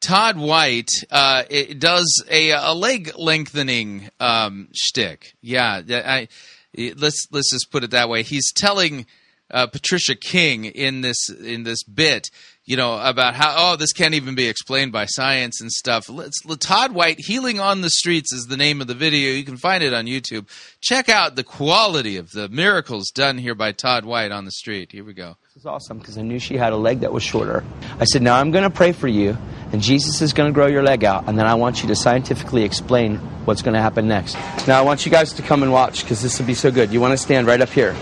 Todd 0.02 0.36
White 0.38 0.90
uh, 1.10 1.44
it 1.48 1.78
does 1.78 2.22
a, 2.30 2.50
a 2.50 2.74
leg 2.74 3.12
lengthening 3.16 4.10
um, 4.20 4.68
shtick. 4.74 5.34
Yeah, 5.40 5.80
that- 5.80 6.06
I, 6.06 6.28
let's 6.76 7.26
let's 7.30 7.50
just 7.50 7.70
put 7.70 7.84
it 7.84 7.92
that 7.92 8.08
way. 8.10 8.22
He's 8.22 8.52
telling 8.52 9.06
uh, 9.54 9.68
Patricia 9.68 10.16
King 10.16 10.64
in 10.64 11.00
this 11.00 11.30
in 11.30 11.62
this 11.62 11.84
bit, 11.84 12.28
you 12.64 12.76
know, 12.76 12.98
about 13.00 13.34
how 13.34 13.54
oh 13.56 13.76
this 13.76 13.92
can't 13.92 14.14
even 14.14 14.34
be 14.34 14.48
explained 14.48 14.90
by 14.90 15.06
science 15.06 15.60
and 15.60 15.70
stuff. 15.70 16.08
Let's 16.08 16.42
Todd 16.58 16.92
White 16.92 17.20
healing 17.20 17.60
on 17.60 17.80
the 17.80 17.88
streets 17.88 18.32
is 18.32 18.46
the 18.46 18.56
name 18.56 18.80
of 18.80 18.88
the 18.88 18.94
video. 18.94 19.32
You 19.32 19.44
can 19.44 19.56
find 19.56 19.82
it 19.84 19.94
on 19.94 20.06
YouTube. 20.06 20.48
Check 20.80 21.08
out 21.08 21.36
the 21.36 21.44
quality 21.44 22.16
of 22.16 22.32
the 22.32 22.48
miracles 22.48 23.10
done 23.10 23.38
here 23.38 23.54
by 23.54 23.70
Todd 23.70 24.04
White 24.04 24.32
on 24.32 24.44
the 24.44 24.50
street. 24.50 24.90
Here 24.90 25.04
we 25.04 25.14
go. 25.14 25.36
This 25.54 25.62
is 25.62 25.66
awesome 25.66 25.98
because 25.98 26.18
I 26.18 26.22
knew 26.22 26.40
she 26.40 26.56
had 26.56 26.72
a 26.72 26.76
leg 26.76 27.00
that 27.00 27.12
was 27.12 27.22
shorter. 27.22 27.62
I 28.00 28.04
said, 28.06 28.22
Now 28.22 28.40
I'm 28.40 28.50
going 28.50 28.64
to 28.64 28.70
pray 28.70 28.90
for 28.90 29.06
you, 29.06 29.38
and 29.72 29.80
Jesus 29.80 30.20
is 30.20 30.32
going 30.32 30.50
to 30.50 30.54
grow 30.54 30.66
your 30.66 30.82
leg 30.82 31.04
out, 31.04 31.28
and 31.28 31.38
then 31.38 31.46
I 31.46 31.54
want 31.54 31.80
you 31.80 31.88
to 31.88 31.94
scientifically 31.94 32.64
explain 32.64 33.18
what's 33.44 33.62
going 33.62 33.74
to 33.74 33.80
happen 33.80 34.08
next. 34.08 34.34
Now 34.66 34.80
I 34.80 34.82
want 34.82 35.06
you 35.06 35.12
guys 35.12 35.32
to 35.34 35.42
come 35.42 35.62
and 35.62 35.70
watch 35.70 36.02
because 36.02 36.20
this 36.22 36.40
will 36.40 36.46
be 36.46 36.54
so 36.54 36.72
good. 36.72 36.92
You 36.92 37.00
want 37.00 37.12
to 37.12 37.18
stand 37.18 37.46
right 37.46 37.60
up 37.60 37.68
here. 37.68 37.94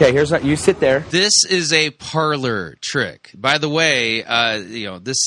Okay, 0.00 0.12
here's 0.12 0.30
what 0.30 0.44
you 0.44 0.54
sit 0.54 0.78
there. 0.78 1.00
This 1.10 1.44
is 1.44 1.72
a 1.72 1.90
parlor 1.90 2.76
trick. 2.80 3.32
By 3.36 3.58
the 3.58 3.68
way, 3.68 4.22
uh, 4.22 4.58
you 4.58 4.86
know 4.86 5.00
this. 5.00 5.18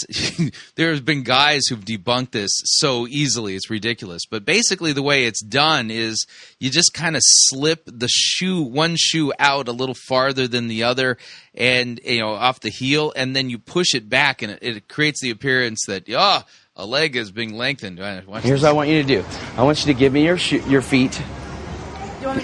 there's 0.75 1.01
been 1.01 1.23
guys 1.23 1.65
who've 1.67 1.83
debunked 1.83 2.31
this 2.31 2.51
so 2.63 3.05
easily; 3.05 3.55
it's 3.55 3.69
ridiculous. 3.69 4.21
But 4.25 4.45
basically, 4.45 4.93
the 4.93 5.01
way 5.03 5.25
it's 5.25 5.43
done 5.43 5.91
is 5.91 6.25
you 6.57 6.69
just 6.69 6.93
kind 6.93 7.17
of 7.17 7.21
slip 7.25 7.83
the 7.85 8.07
shoe, 8.07 8.61
one 8.61 8.95
shoe 8.97 9.33
out 9.39 9.67
a 9.67 9.73
little 9.73 9.93
farther 10.07 10.47
than 10.47 10.69
the 10.69 10.83
other, 10.83 11.17
and 11.53 11.99
you 12.05 12.21
know 12.21 12.29
off 12.29 12.61
the 12.61 12.69
heel, 12.69 13.11
and 13.17 13.35
then 13.35 13.49
you 13.49 13.59
push 13.59 13.93
it 13.93 14.07
back, 14.07 14.41
and 14.41 14.53
it, 14.53 14.63
it 14.63 14.87
creates 14.87 15.19
the 15.19 15.31
appearance 15.31 15.83
that 15.87 16.05
ah, 16.15 16.45
a 16.77 16.85
leg 16.85 17.17
is 17.17 17.29
being 17.29 17.57
lengthened. 17.57 17.99
Watch 17.99 18.43
Here's 18.43 18.61
this. 18.61 18.63
what 18.63 18.69
I 18.69 18.71
want 18.71 18.87
you 18.87 19.01
to 19.01 19.07
do. 19.07 19.25
I 19.57 19.63
want 19.63 19.85
you 19.85 19.93
to 19.93 19.99
give 19.99 20.13
me 20.13 20.23
your 20.23 20.37
sho- 20.37 20.65
your 20.65 20.81
feet. 20.81 21.21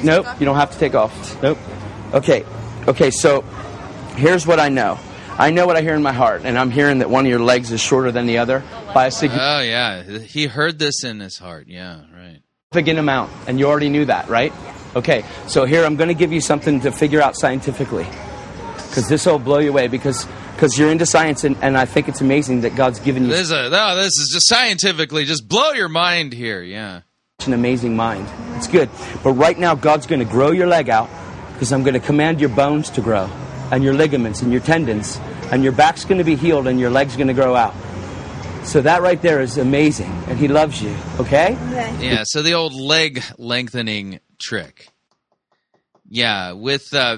nope, 0.03 0.25
you 0.41 0.45
don't 0.45 0.57
have 0.57 0.71
to 0.71 0.77
take 0.77 0.93
off. 0.93 1.41
Nope. 1.41 1.57
Okay, 2.13 2.45
okay. 2.87 3.11
So 3.11 3.41
here's 4.15 4.45
what 4.47 4.59
I 4.59 4.69
know. 4.69 4.99
I 5.39 5.51
know 5.51 5.67
what 5.67 5.75
I 5.75 5.81
hear 5.81 5.93
in 5.93 6.01
my 6.01 6.13
heart, 6.13 6.41
and 6.45 6.57
I'm 6.57 6.71
hearing 6.71 6.99
that 6.99 7.09
one 7.09 7.25
of 7.25 7.29
your 7.29 7.39
legs 7.39 7.71
is 7.71 7.79
shorter 7.79 8.11
than 8.11 8.25
the 8.25 8.39
other 8.39 8.63
by 8.93 9.05
a 9.07 9.11
sig- 9.11 9.29
Oh 9.33 9.59
yeah, 9.59 10.01
he 10.19 10.47
heard 10.47 10.79
this 10.79 11.03
in 11.03 11.19
his 11.19 11.37
heart. 11.37 11.67
Yeah, 11.67 12.01
right. 12.15 12.41
significant 12.71 12.99
amount, 12.99 13.31
and 13.47 13.59
you 13.59 13.67
already 13.67 13.89
knew 13.89 14.05
that, 14.05 14.29
right? 14.29 14.51
Okay, 14.95 15.23
so 15.47 15.65
here 15.65 15.83
I'm 15.85 15.95
going 15.95 16.07
to 16.07 16.15
give 16.15 16.31
you 16.33 16.41
something 16.41 16.79
to 16.81 16.91
figure 16.91 17.21
out 17.21 17.35
scientifically, 17.35 18.05
because 18.89 19.07
this 19.07 19.25
will 19.27 19.37
blow 19.37 19.59
you 19.59 19.69
away. 19.69 19.87
Because 19.87 20.25
because 20.55 20.75
you're 20.79 20.89
into 20.89 21.05
science, 21.05 21.43
and, 21.43 21.55
and 21.61 21.77
I 21.77 21.85
think 21.85 22.09
it's 22.09 22.21
amazing 22.21 22.61
that 22.61 22.75
God's 22.75 22.99
given 22.99 23.25
you 23.25 23.29
This 23.29 23.41
is 23.41 23.51
a, 23.51 23.69
no, 23.69 23.95
this 23.95 24.17
is 24.17 24.31
just 24.33 24.47
scientifically 24.47 25.25
just 25.25 25.47
blow 25.47 25.71
your 25.73 25.89
mind 25.89 26.33
here. 26.33 26.63
Yeah. 26.63 27.01
such 27.39 27.47
an 27.47 27.53
amazing 27.53 27.95
mind. 27.95 28.27
It's 28.55 28.65
good, 28.67 28.89
but 29.23 29.33
right 29.33 29.59
now 29.59 29.75
God's 29.75 30.07
going 30.07 30.19
to 30.19 30.25
grow 30.25 30.49
your 30.49 30.65
leg 30.65 30.89
out, 30.89 31.09
because 31.57 31.73
I'm 31.73 31.81
going 31.81 31.95
to 31.95 31.99
command 31.99 32.39
your 32.39 32.49
bones 32.49 32.91
to 32.91 33.01
grow, 33.01 33.27
and 33.71 33.83
your 33.83 33.95
ligaments 33.95 34.43
and 34.43 34.51
your 34.51 34.61
tendons, 34.61 35.19
and 35.51 35.63
your 35.63 35.71
back's 35.71 36.05
going 36.05 36.19
to 36.19 36.23
be 36.23 36.35
healed, 36.35 36.67
and 36.67 36.79
your 36.79 36.91
leg's 36.91 37.15
going 37.15 37.29
to 37.29 37.33
grow 37.33 37.55
out. 37.55 37.73
So 38.63 38.79
that 38.81 39.01
right 39.01 39.19
there 39.19 39.41
is 39.41 39.57
amazing, 39.57 40.11
and 40.27 40.37
He 40.37 40.47
loves 40.47 40.83
you. 40.83 40.95
Okay? 41.19 41.57
Yeah, 41.99 42.23
so 42.25 42.43
the 42.43 42.53
old 42.53 42.73
leg 42.73 43.23
lengthening 43.39 44.19
trick. 44.37 44.89
Yeah, 46.09 46.53
with 46.53 46.93
uh, 46.93 47.17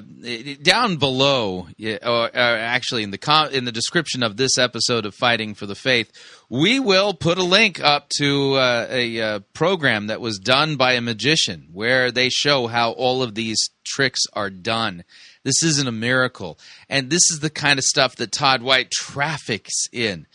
down 0.63 0.97
below, 0.97 1.67
or, 2.03 2.29
actually 2.35 3.03
in 3.03 3.11
the 3.11 3.19
com- 3.19 3.51
in 3.51 3.65
the 3.65 3.71
description 3.71 4.23
of 4.23 4.35
this 4.35 4.57
episode 4.57 5.05
of 5.05 5.13
Fighting 5.13 5.53
for 5.53 5.67
the 5.67 5.75
Faith, 5.75 6.11
we 6.49 6.79
will 6.79 7.13
put 7.13 7.37
a 7.37 7.43
link 7.43 7.79
up 7.79 8.09
to 8.17 8.55
uh, 8.55 8.87
a 8.89 9.21
uh, 9.21 9.39
program 9.53 10.07
that 10.07 10.21
was 10.21 10.39
done 10.39 10.75
by 10.75 10.93
a 10.93 11.01
magician 11.01 11.67
where 11.71 12.09
they 12.09 12.29
show 12.29 12.65
how 12.65 12.91
all 12.93 13.21
of 13.21 13.35
these 13.35 13.69
tricks 13.85 14.21
are 14.33 14.49
done. 14.49 15.03
This 15.43 15.61
isn't 15.61 15.87
a 15.87 15.91
miracle, 15.91 16.57
and 16.89 17.11
this 17.11 17.29
is 17.29 17.41
the 17.41 17.51
kind 17.51 17.77
of 17.77 17.85
stuff 17.85 18.15
that 18.15 18.31
Todd 18.31 18.63
White 18.63 18.89
traffics 18.89 19.85
in. 19.93 20.25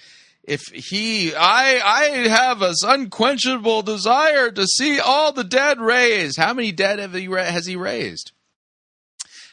If 0.45 0.61
he 0.73 1.35
i 1.35 1.81
i 1.85 2.29
have 2.29 2.63
an 2.63 2.75
unquenchable 2.87 3.83
desire 3.83 4.53
to 4.53 4.65
see 4.65 5.01
all 5.01 5.33
the 5.33 5.43
dead 5.43 5.81
raised. 5.81 6.39
How 6.39 6.55
many 6.55 6.71
dead 6.71 7.01
have 7.01 7.15
he, 7.15 7.25
has 7.25 7.67
he 7.67 7.75
raised 7.75 8.31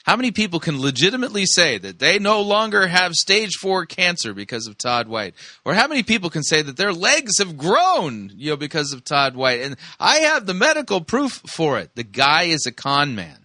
how 0.04 0.16
many 0.16 0.32
people 0.32 0.60
can 0.60 0.82
legitimately 0.82 1.46
say 1.46 1.78
that 1.78 2.00
they 2.00 2.20
no 2.20 2.42
longer 2.42 2.88
have 2.88 3.14
stage 3.14 3.52
four 3.62 3.86
cancer 3.86 4.34
because 4.34 4.68
of 4.68 4.78
Todd 4.78 5.08
White? 5.08 5.36
Or 5.64 5.74
how 5.74 5.88
many 5.88 6.04
people 6.04 6.30
can 6.30 6.44
say 6.44 6.62
that 6.62 6.78
their 6.78 6.94
legs 6.94 7.40
have 7.40 7.58
grown, 7.58 8.32
you 8.36 8.52
know, 8.52 8.58
because 8.58 8.94
of 8.94 9.04
Todd 9.04 9.36
White? 9.36 9.62
And 9.62 9.76
I 10.00 10.20
have 10.20 10.46
the 10.46 10.54
medical 10.54 11.02
proof 11.02 11.42
for 11.56 11.80
it. 11.80 11.96
The 11.96 12.04
guy 12.04 12.44
is 12.44 12.66
a 12.66 12.72
con 12.72 13.16
man. 13.16 13.42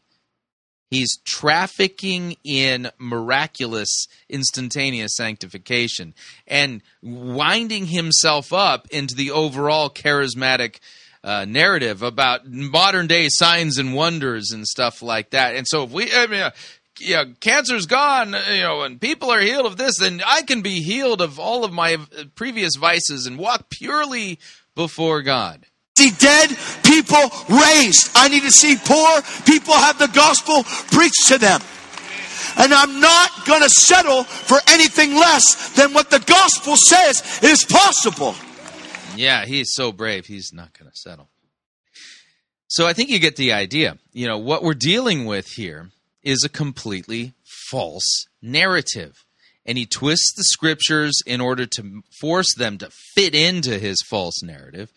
He's 0.88 1.18
trafficking 1.26 2.36
in 2.44 2.90
miraculous, 2.98 4.06
instantaneous 4.30 5.16
sanctification 5.16 6.14
and 6.46 6.80
winding 7.02 7.86
himself 7.86 8.52
up 8.52 8.86
into 8.90 9.16
the 9.16 9.32
overall 9.32 9.90
charismatic 9.90 10.78
uh, 11.26 11.44
narrative 11.44 12.02
about 12.02 12.46
modern 12.46 13.08
day 13.08 13.26
signs 13.28 13.78
and 13.78 13.94
wonders 13.94 14.52
and 14.52 14.64
stuff 14.64 15.02
like 15.02 15.30
that. 15.30 15.56
And 15.56 15.66
so, 15.66 15.82
if 15.82 15.90
we, 15.90 16.10
I 16.12 16.28
mean, 16.28 16.40
uh, 16.40 16.50
yeah, 17.00 17.24
cancer's 17.40 17.86
gone, 17.86 18.28
you 18.52 18.60
know, 18.60 18.82
and 18.82 19.00
people 19.00 19.30
are 19.32 19.40
healed 19.40 19.66
of 19.66 19.76
this, 19.76 19.98
then 19.98 20.22
I 20.24 20.42
can 20.42 20.62
be 20.62 20.80
healed 20.80 21.20
of 21.20 21.40
all 21.40 21.64
of 21.64 21.72
my 21.72 21.94
uh, 21.94 22.24
previous 22.36 22.76
vices 22.76 23.26
and 23.26 23.38
walk 23.38 23.68
purely 23.70 24.38
before 24.76 25.22
God. 25.22 25.66
see 25.98 26.12
dead 26.12 26.50
people 26.84 27.22
raised. 27.48 28.10
I 28.14 28.28
need 28.30 28.42
to 28.42 28.52
see 28.52 28.76
poor 28.76 29.20
people 29.44 29.74
have 29.74 29.98
the 29.98 30.08
gospel 30.08 30.62
preached 30.96 31.26
to 31.28 31.38
them. 31.38 31.60
And 32.58 32.72
I'm 32.72 33.00
not 33.00 33.44
going 33.46 33.62
to 33.62 33.68
settle 33.68 34.22
for 34.22 34.58
anything 34.68 35.14
less 35.14 35.74
than 35.74 35.92
what 35.92 36.08
the 36.08 36.20
gospel 36.20 36.76
says 36.76 37.40
is 37.42 37.64
possible. 37.64 38.36
Yeah, 39.16 39.44
he's 39.44 39.72
so 39.72 39.92
brave. 39.92 40.26
He's 40.26 40.52
not 40.52 40.78
going 40.78 40.90
to 40.90 40.96
settle. 40.96 41.28
So 42.68 42.86
I 42.86 42.92
think 42.92 43.10
you 43.10 43.18
get 43.18 43.36
the 43.36 43.52
idea. 43.52 43.98
You 44.12 44.26
know, 44.26 44.38
what 44.38 44.62
we're 44.62 44.74
dealing 44.74 45.24
with 45.24 45.48
here 45.52 45.90
is 46.22 46.44
a 46.44 46.48
completely 46.48 47.32
false 47.44 48.26
narrative. 48.42 49.24
And 49.64 49.78
he 49.78 49.86
twists 49.86 50.32
the 50.36 50.44
scriptures 50.44 51.20
in 51.26 51.40
order 51.40 51.66
to 51.66 52.02
force 52.20 52.54
them 52.56 52.78
to 52.78 52.90
fit 52.90 53.34
into 53.34 53.78
his 53.78 53.98
false 54.08 54.42
narrative. 54.42 54.92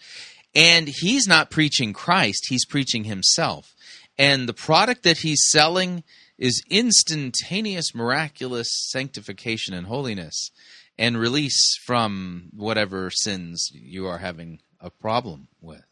And 0.56 0.88
he's 0.88 1.28
not 1.28 1.52
preaching 1.52 1.94
Christ, 1.94 2.48
he's 2.50 2.66
preaching 2.66 3.04
himself. 3.04 3.74
And 4.18 4.50
the 4.50 4.54
product 4.54 5.04
that 5.04 5.20
he's 5.20 5.48
selling 5.50 6.04
is 6.38 6.64
instantaneous, 6.70 7.94
miraculous 7.94 8.68
sanctification 8.90 9.74
and 9.74 9.88
holiness 9.88 10.52
and 11.00 11.18
release 11.18 11.78
from 11.86 12.50
whatever 12.54 13.10
sins 13.10 13.72
you 13.74 14.06
are 14.06 14.18
having 14.18 14.60
a 14.82 14.90
problem 14.90 15.48
with. 15.62 15.86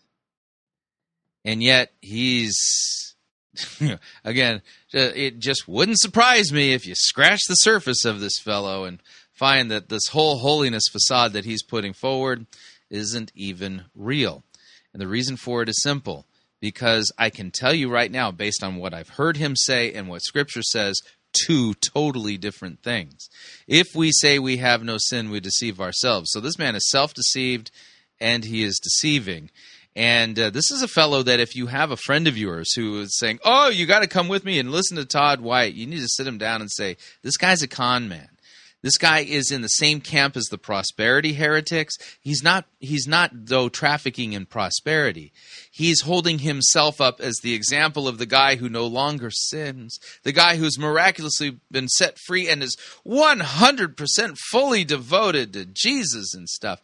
And 1.46 1.64
yet, 1.64 1.94
he's, 2.02 3.16
again, 4.26 4.62
it 4.92 5.40
just 5.40 5.66
wouldn't 5.66 6.02
surprise 6.02 6.52
me 6.52 6.74
if 6.74 6.86
you 6.86 6.94
scratch 6.94 7.40
the 7.48 7.56
surface 7.56 8.04
of 8.04 8.20
this 8.20 8.38
fellow 8.38 8.84
and 8.84 9.02
find 9.32 9.72
that 9.72 9.88
this 9.88 10.08
whole 10.08 10.40
holiness 10.40 10.84
facade 10.92 11.32
that 11.32 11.46
he's 11.46 11.64
putting 11.64 11.94
forward 11.94 12.46
isn't 12.90 13.32
even 13.34 13.86
real. 13.96 14.44
And 14.92 15.02
the 15.02 15.08
reason 15.08 15.38
for 15.38 15.62
it 15.62 15.70
is 15.70 15.82
simple 15.82 16.26
because 16.60 17.14
I 17.18 17.30
can 17.30 17.52
tell 17.52 17.74
you 17.74 17.90
right 17.90 18.12
now, 18.12 18.32
based 18.32 18.62
on 18.62 18.76
what 18.76 18.94
I've 18.94 19.10
heard 19.10 19.38
him 19.38 19.56
say 19.56 19.94
and 19.94 20.10
what 20.10 20.22
Scripture 20.22 20.64
says, 20.64 21.00
two 21.34 21.74
totally 21.76 22.38
different 22.38 22.82
things. 22.84 23.30
If 23.68 23.96
we 23.96 24.12
say 24.12 24.40
we 24.40 24.58
have 24.58 24.84
no 24.84 24.98
sin, 25.00 25.30
we 25.30 25.40
deceive 25.40 25.80
ourselves. 25.80 26.32
So 26.32 26.40
this 26.40 26.58
man 26.58 26.76
is 26.76 26.90
self 26.90 27.14
deceived 27.14 27.72
and 28.20 28.44
he 28.44 28.64
is 28.64 28.80
deceiving. 28.80 29.50
And 29.96 30.38
uh, 30.38 30.50
this 30.52 30.70
is 30.70 30.84
a 30.84 30.88
fellow 30.88 31.24
that 31.24 31.40
if 31.40 31.56
you 31.56 31.68
have 31.68 31.90
a 31.90 31.98
friend 31.98 32.28
of 32.28 32.38
yours 32.38 32.72
who 32.76 33.02
is 33.02 33.18
saying, 33.18 33.40
Oh, 33.44 33.70
you 33.70 33.88
got 33.88 34.02
to 34.02 34.08
come 34.08 34.28
with 34.28 34.46
me 34.46 34.60
and 34.60 34.72
listen 34.72 34.96
to 34.98 35.06
Todd 35.06 35.42
White, 35.42 35.74
you 35.74 35.88
need 35.88 36.02
to 36.02 36.08
sit 36.08 36.28
him 36.28 36.38
down 36.38 36.62
and 36.62 36.72
say, 36.72 36.98
This 37.24 37.38
guy's 37.38 37.64
a 37.64 37.68
con 37.68 38.08
man. 38.08 38.30
This 38.84 38.98
guy 38.98 39.20
is 39.20 39.52
in 39.52 39.64
the 39.64 39.68
same 39.68 40.02
camp 40.02 40.38
as 40.38 40.46
the 40.46 40.58
prosperity 40.58 41.34
heretics. 41.34 41.96
He's 42.22 42.44
not 42.44 42.66
he's 42.80 43.08
not 43.08 43.32
though 43.34 43.70
trafficking 43.70 44.34
in 44.34 44.46
prosperity. 44.46 45.34
He's 45.78 46.02
holding 46.02 46.40
himself 46.40 47.00
up 47.00 47.22
as 47.22 47.36
the 47.44 47.54
example 47.54 48.08
of 48.08 48.18
the 48.18 48.26
guy 48.26 48.56
who 48.56 48.68
no 48.68 48.88
longer 48.88 49.30
sins, 49.30 50.00
the 50.24 50.32
guy 50.32 50.56
who's 50.56 50.80
miraculously 50.80 51.60
been 51.70 51.88
set 51.88 52.18
free 52.18 52.50
and 52.50 52.64
is 52.64 52.76
100% 53.06 54.38
fully 54.50 54.84
devoted 54.84 55.54
to 55.54 55.66
Jesus 55.66 56.34
and 56.34 56.50
stuff. 56.50 56.82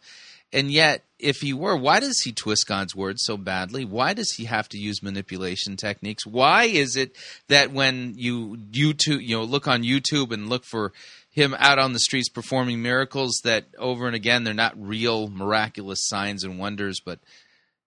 And 0.52 0.70
yet, 0.70 1.02
if 1.18 1.40
he 1.40 1.52
were, 1.52 1.76
why 1.76 1.98
does 1.98 2.20
he 2.20 2.30
twist 2.30 2.68
God's 2.68 2.94
word 2.94 3.16
so 3.18 3.36
badly? 3.36 3.84
Why 3.84 4.14
does 4.14 4.30
he 4.34 4.44
have 4.44 4.68
to 4.68 4.78
use 4.78 5.02
manipulation 5.02 5.76
techniques? 5.76 6.24
Why 6.24 6.66
is 6.66 6.94
it 6.94 7.16
that 7.48 7.72
when 7.72 8.14
you 8.16 8.58
YouTube, 8.70 9.24
you 9.26 9.36
know, 9.36 9.42
look 9.42 9.66
on 9.66 9.82
YouTube 9.82 10.30
and 10.30 10.48
look 10.48 10.64
for 10.64 10.92
him 11.32 11.56
out 11.58 11.80
on 11.80 11.94
the 11.94 11.98
streets 11.98 12.28
performing 12.28 12.80
miracles 12.80 13.40
that 13.42 13.64
over 13.76 14.06
and 14.06 14.14
again 14.14 14.44
they're 14.44 14.54
not 14.54 14.80
real 14.80 15.26
miraculous 15.26 16.06
signs 16.06 16.44
and 16.44 16.60
wonders, 16.60 17.00
but 17.04 17.18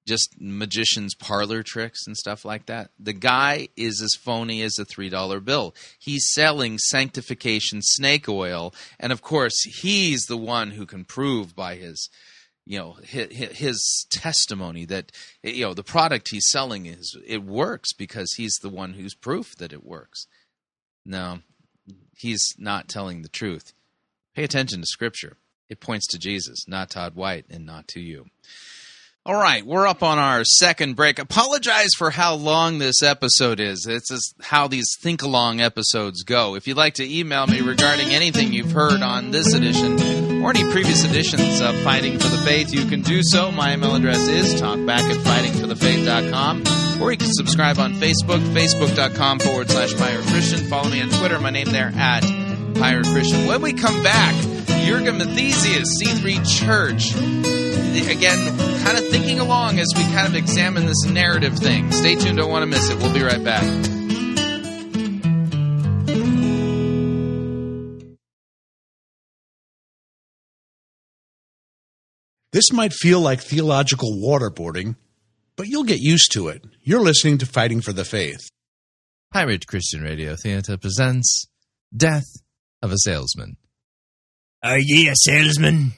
just 0.08 0.36
magicians' 0.40 1.14
parlor 1.14 1.62
tricks 1.62 2.08
and 2.08 2.16
stuff 2.18 2.46
like 2.46 2.66
that. 2.68 2.92
The 3.00 3.14
guy 3.14 3.68
is 3.76 4.02
as 4.02 4.16
phony 4.16 4.62
as 4.62 4.80
a 4.80 4.86
$3 4.86 5.44
bill. 5.44 5.76
He's 6.00 6.32
selling 6.34 6.78
sanctification 6.78 7.82
snake 7.82 8.28
oil, 8.30 8.74
and 9.00 9.12
of 9.12 9.22
course, 9.22 9.62
he's 9.82 10.24
the 10.24 10.38
one 10.38 10.72
who 10.72 10.86
can 10.86 11.06
prove 11.06 11.56
by 11.56 11.76
his 11.76 12.10
you 12.66 12.78
know 12.78 12.98
his, 13.04 13.58
his 13.58 14.08
testimony 14.10 14.84
that 14.86 15.12
you 15.42 15.66
know 15.66 15.74
the 15.74 15.84
product 15.84 16.30
he's 16.32 16.50
selling 16.50 16.86
is 16.86 17.16
it 17.26 17.42
works 17.42 17.94
because 17.94 18.34
he's 18.36 18.58
the 18.62 18.70
one 18.70 18.94
who's 18.94 19.14
proof 19.14 19.56
that 19.58 19.72
it 19.72 19.86
works. 19.86 20.28
No, 21.06 21.40
he's 22.18 22.44
not 22.58 22.90
telling 22.90 23.22
the 23.22 23.30
truth. 23.30 23.74
Pay 24.36 24.44
attention 24.44 24.82
to 24.82 24.86
scripture. 24.86 25.38
It 25.70 25.80
points 25.80 26.08
to 26.08 26.20
Jesus, 26.20 26.68
not 26.68 26.90
Todd 26.90 27.16
White, 27.16 27.46
and 27.50 27.66
not 27.66 27.88
to 27.90 28.00
you. 28.00 28.26
All 29.28 29.36
right, 29.36 29.66
we're 29.66 29.86
up 29.86 30.04
on 30.04 30.20
our 30.20 30.46
second 30.46 30.96
break. 30.96 31.20
Apologize 31.20 31.90
for 31.98 32.10
how 32.10 32.36
long 32.36 32.78
this 32.78 33.04
episode 33.04 33.60
is. 33.60 33.86
It's 33.86 34.08
just 34.08 34.34
how 34.42 34.70
these 34.70 34.96
think 35.02 35.22
along 35.22 35.60
episodes 35.60 36.24
go. 36.24 36.56
If 36.56 36.66
you'd 36.66 36.78
like 36.78 36.94
to 36.94 37.04
email 37.04 37.46
me 37.46 37.60
regarding 37.60 38.12
anything 38.12 38.54
you've 38.54 38.72
heard 38.72 39.02
on 39.02 39.32
this 39.32 39.54
edition 39.54 40.42
or 40.42 40.52
any 40.52 40.64
previous 40.72 41.04
editions 41.04 41.60
of 41.60 41.76
Fighting 41.80 42.18
for 42.18 42.30
the 42.30 42.38
Faith, 42.38 42.74
you 42.74 42.86
can 42.86 43.02
do 43.02 43.22
so. 43.22 43.52
My 43.52 43.74
email 43.74 43.96
address 43.96 44.30
is 44.30 44.62
talkback 44.62 45.02
at 45.02 45.18
fightingforthefaith.com 45.18 47.02
or 47.04 47.12
you 47.12 47.18
can 47.18 47.34
subscribe 47.34 47.80
on 47.80 47.96
Facebook, 47.96 48.40
facebook.com 48.54 49.40
forward 49.40 49.70
slash 49.70 49.94
Pirate 49.98 50.26
Christian. 50.28 50.66
Follow 50.70 50.90
me 50.90 51.02
on 51.02 51.10
Twitter, 51.10 51.38
my 51.42 51.50
name 51.50 51.70
there 51.70 51.92
at 51.98 52.22
Pirate 52.76 53.08
Christian. 53.08 53.46
When 53.46 53.62
we 53.62 53.74
come 53.74 54.02
back, 54.04 54.34
Jurgen 54.86 55.20
Matthesius, 55.20 55.84
C3 56.02 56.48
Church 56.48 57.67
again, 58.18 58.58
kind 58.84 58.98
of 58.98 59.08
thinking 59.10 59.40
along 59.40 59.80
as 59.80 59.88
we 59.96 60.04
kind 60.04 60.28
of 60.28 60.36
examine 60.36 60.86
this 60.86 61.06
narrative 61.06 61.58
thing. 61.58 61.92
Stay 61.92 62.16
tuned, 62.16 62.38
don't 62.38 62.50
want 62.50 62.64
to 62.64 62.68
miss 62.68 62.90
it. 62.90 62.98
We'll 62.98 63.14
be 63.14 63.24
right 63.24 63.44
back. 63.44 63.64
This 72.54 72.72
might 72.72 72.94
feel 72.94 73.20
like 73.20 73.42
theological 73.42 74.14
waterboarding, 74.14 74.96
but 75.56 75.68
you'll 75.68 75.84
get 75.84 76.00
used 76.00 76.32
to 76.32 76.48
it. 76.48 76.64
You're 76.82 77.02
listening 77.02 77.38
to 77.40 77.46
Fighting 77.46 77.82
for 77.82 77.94
the 77.94 78.06
Faith. 78.06 78.50
Pirate 79.32 79.68
Christian 79.68 80.02
Radio 80.02 80.36
Theater 80.36 80.78
presents 80.78 81.46
Death 81.96 82.26
of 82.82 82.92
a 82.92 82.98
Salesman. 82.98 83.58
Are 84.64 84.80
ye 84.80 85.08
a 85.08 85.14
salesman? 85.16 85.92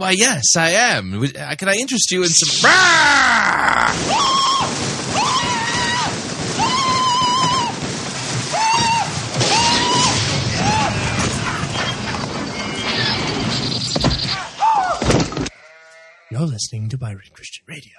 Why, 0.00 0.12
yes, 0.12 0.56
I 0.56 0.70
am. 0.70 1.12
Uh, 1.12 1.54
Can 1.56 1.68
I 1.68 1.74
interest 1.74 2.10
you 2.10 2.22
in 2.22 2.30
some. 2.30 2.70
You're 16.30 16.46
listening 16.46 16.88
to 16.88 16.96
Pirate 16.96 17.34
Christian 17.34 17.66
Radio. 17.68 17.92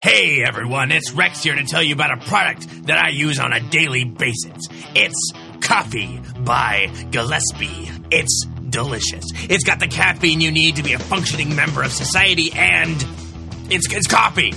Hey 0.00 0.42
everyone, 0.42 0.90
it's 0.90 1.12
Rex 1.12 1.44
here 1.44 1.54
to 1.54 1.62
tell 1.62 1.84
you 1.84 1.94
about 1.94 2.10
a 2.10 2.16
product 2.26 2.66
that 2.86 2.98
I 2.98 3.10
use 3.10 3.38
on 3.38 3.52
a 3.52 3.60
daily 3.60 4.02
basis. 4.02 4.66
It's 4.96 5.30
Coffee 5.60 6.20
by 6.40 6.90
Gillespie. 7.12 7.88
It's 8.10 8.46
delicious. 8.68 9.24
It's 9.48 9.64
got 9.64 9.80
the 9.80 9.88
caffeine 9.88 10.40
you 10.40 10.50
need 10.50 10.76
to 10.76 10.82
be 10.82 10.92
a 10.92 10.98
functioning 10.98 11.54
member 11.54 11.82
of 11.82 11.92
society, 11.92 12.52
and 12.54 12.96
it's, 13.70 13.92
it's 13.92 14.06
coffee. 14.06 14.52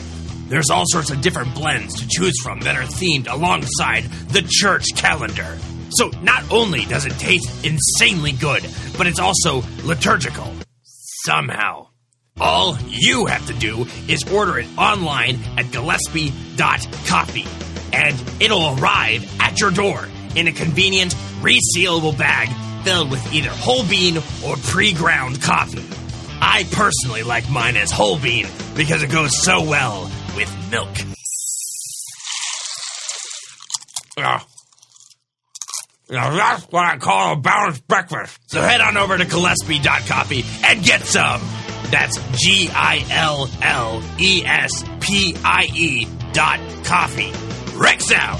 There's 0.48 0.70
all 0.70 0.84
sorts 0.88 1.12
of 1.12 1.22
different 1.22 1.54
blends 1.54 2.00
to 2.02 2.08
choose 2.08 2.40
from 2.42 2.62
that 2.62 2.76
are 2.76 2.84
themed 2.84 3.32
alongside 3.32 4.04
the 4.30 4.42
church 4.48 4.86
calendar. 4.96 5.58
So 5.92 6.10
not 6.22 6.52
only 6.52 6.86
does 6.86 7.06
it 7.06 7.14
taste 7.14 7.66
insanely 7.66 8.32
good, 8.32 8.68
but 8.98 9.08
it's 9.08 9.20
also 9.20 9.64
liturgical. 9.84 10.52
Somehow. 10.84 11.88
All 12.42 12.78
you 12.88 13.26
have 13.26 13.46
to 13.48 13.54
do 13.54 13.86
is 14.08 14.24
order 14.32 14.60
it 14.60 14.68
online 14.78 15.40
at 15.58 15.72
gillespie.coffee, 15.72 17.46
and 17.92 18.24
it'll 18.40 18.80
arrive 18.80 19.42
at 19.42 19.60
your 19.60 19.72
door 19.72 20.08
in 20.36 20.48
a 20.48 20.52
convenient, 20.52 21.14
resealable 21.42 22.18
bag 22.18 22.50
filled 22.90 23.12
with 23.12 23.34
either 23.34 23.52
whole 23.52 23.86
bean 23.88 24.18
or 24.44 24.56
pre 24.64 24.92
ground 24.94 25.40
coffee. 25.44 25.86
I 26.42 26.66
personally 26.72 27.22
like 27.22 27.48
mine 27.48 27.78
as 27.78 27.92
whole 27.92 28.18
bean 28.18 28.48
because 28.76 29.04
it 29.04 29.12
goes 29.12 29.38
so 29.44 29.62
well 29.62 30.10
with 30.36 30.72
milk. 30.72 30.90
Ah. 34.18 34.44
Now 36.10 36.36
that's 36.36 36.64
what 36.72 36.84
I 36.84 36.98
call 36.98 37.34
a 37.34 37.36
balanced 37.36 37.88
breakfast. 37.88 38.40
So 38.48 38.60
head 38.60 38.82
on 38.82 38.98
over 38.98 39.16
to 39.16 39.26
Gillespie.coffee 39.26 40.44
and 40.64 40.84
get 40.84 41.02
some. 41.02 41.42
That's 41.92 42.18
G 42.40 42.72
I 42.74 43.06
L 43.12 43.48
L 43.62 44.04
E 44.20 44.44
S 44.44 44.84
P 45.00 45.36
I 45.46 45.70
E 45.76 46.08
dot 46.34 46.60
coffee. 46.86 47.32
Rex 47.78 48.12
out. 48.12 48.40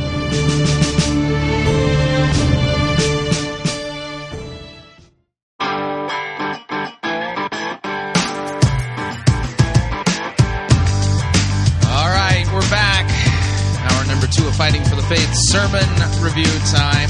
Faith 15.11 15.35
sermon 15.35 15.83
review 16.23 16.47
time. 16.71 17.09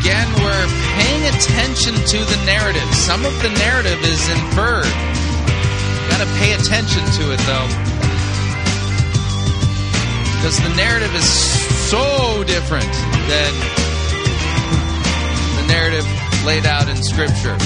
Again, 0.00 0.28
we're 0.40 0.68
paying 0.96 1.24
attention 1.28 1.92
to 1.92 2.16
the 2.24 2.42
narrative. 2.46 2.88
Some 2.94 3.26
of 3.26 3.36
the 3.42 3.50
narrative 3.50 4.02
is 4.02 4.26
inferred. 4.30 4.88
Got 6.08 6.24
to 6.24 6.30
pay 6.40 6.54
attention 6.54 7.04
to 7.04 7.32
it, 7.34 7.40
though. 7.44 7.68
Because 10.36 10.56
the 10.62 10.74
narrative 10.74 11.14
is 11.14 11.28
so 11.90 12.42
different 12.44 12.90
than 13.28 13.52
the 15.60 15.66
narrative 15.68 16.06
laid 16.46 16.64
out 16.64 16.88
in 16.88 16.96
Scripture. 17.02 17.58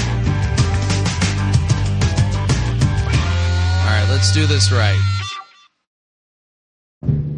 All 3.78 3.92
right, 3.94 4.08
let's 4.10 4.32
do 4.32 4.46
this 4.46 4.72
right. 4.72 5.09
Thank 7.02 7.24
you. 7.24 7.29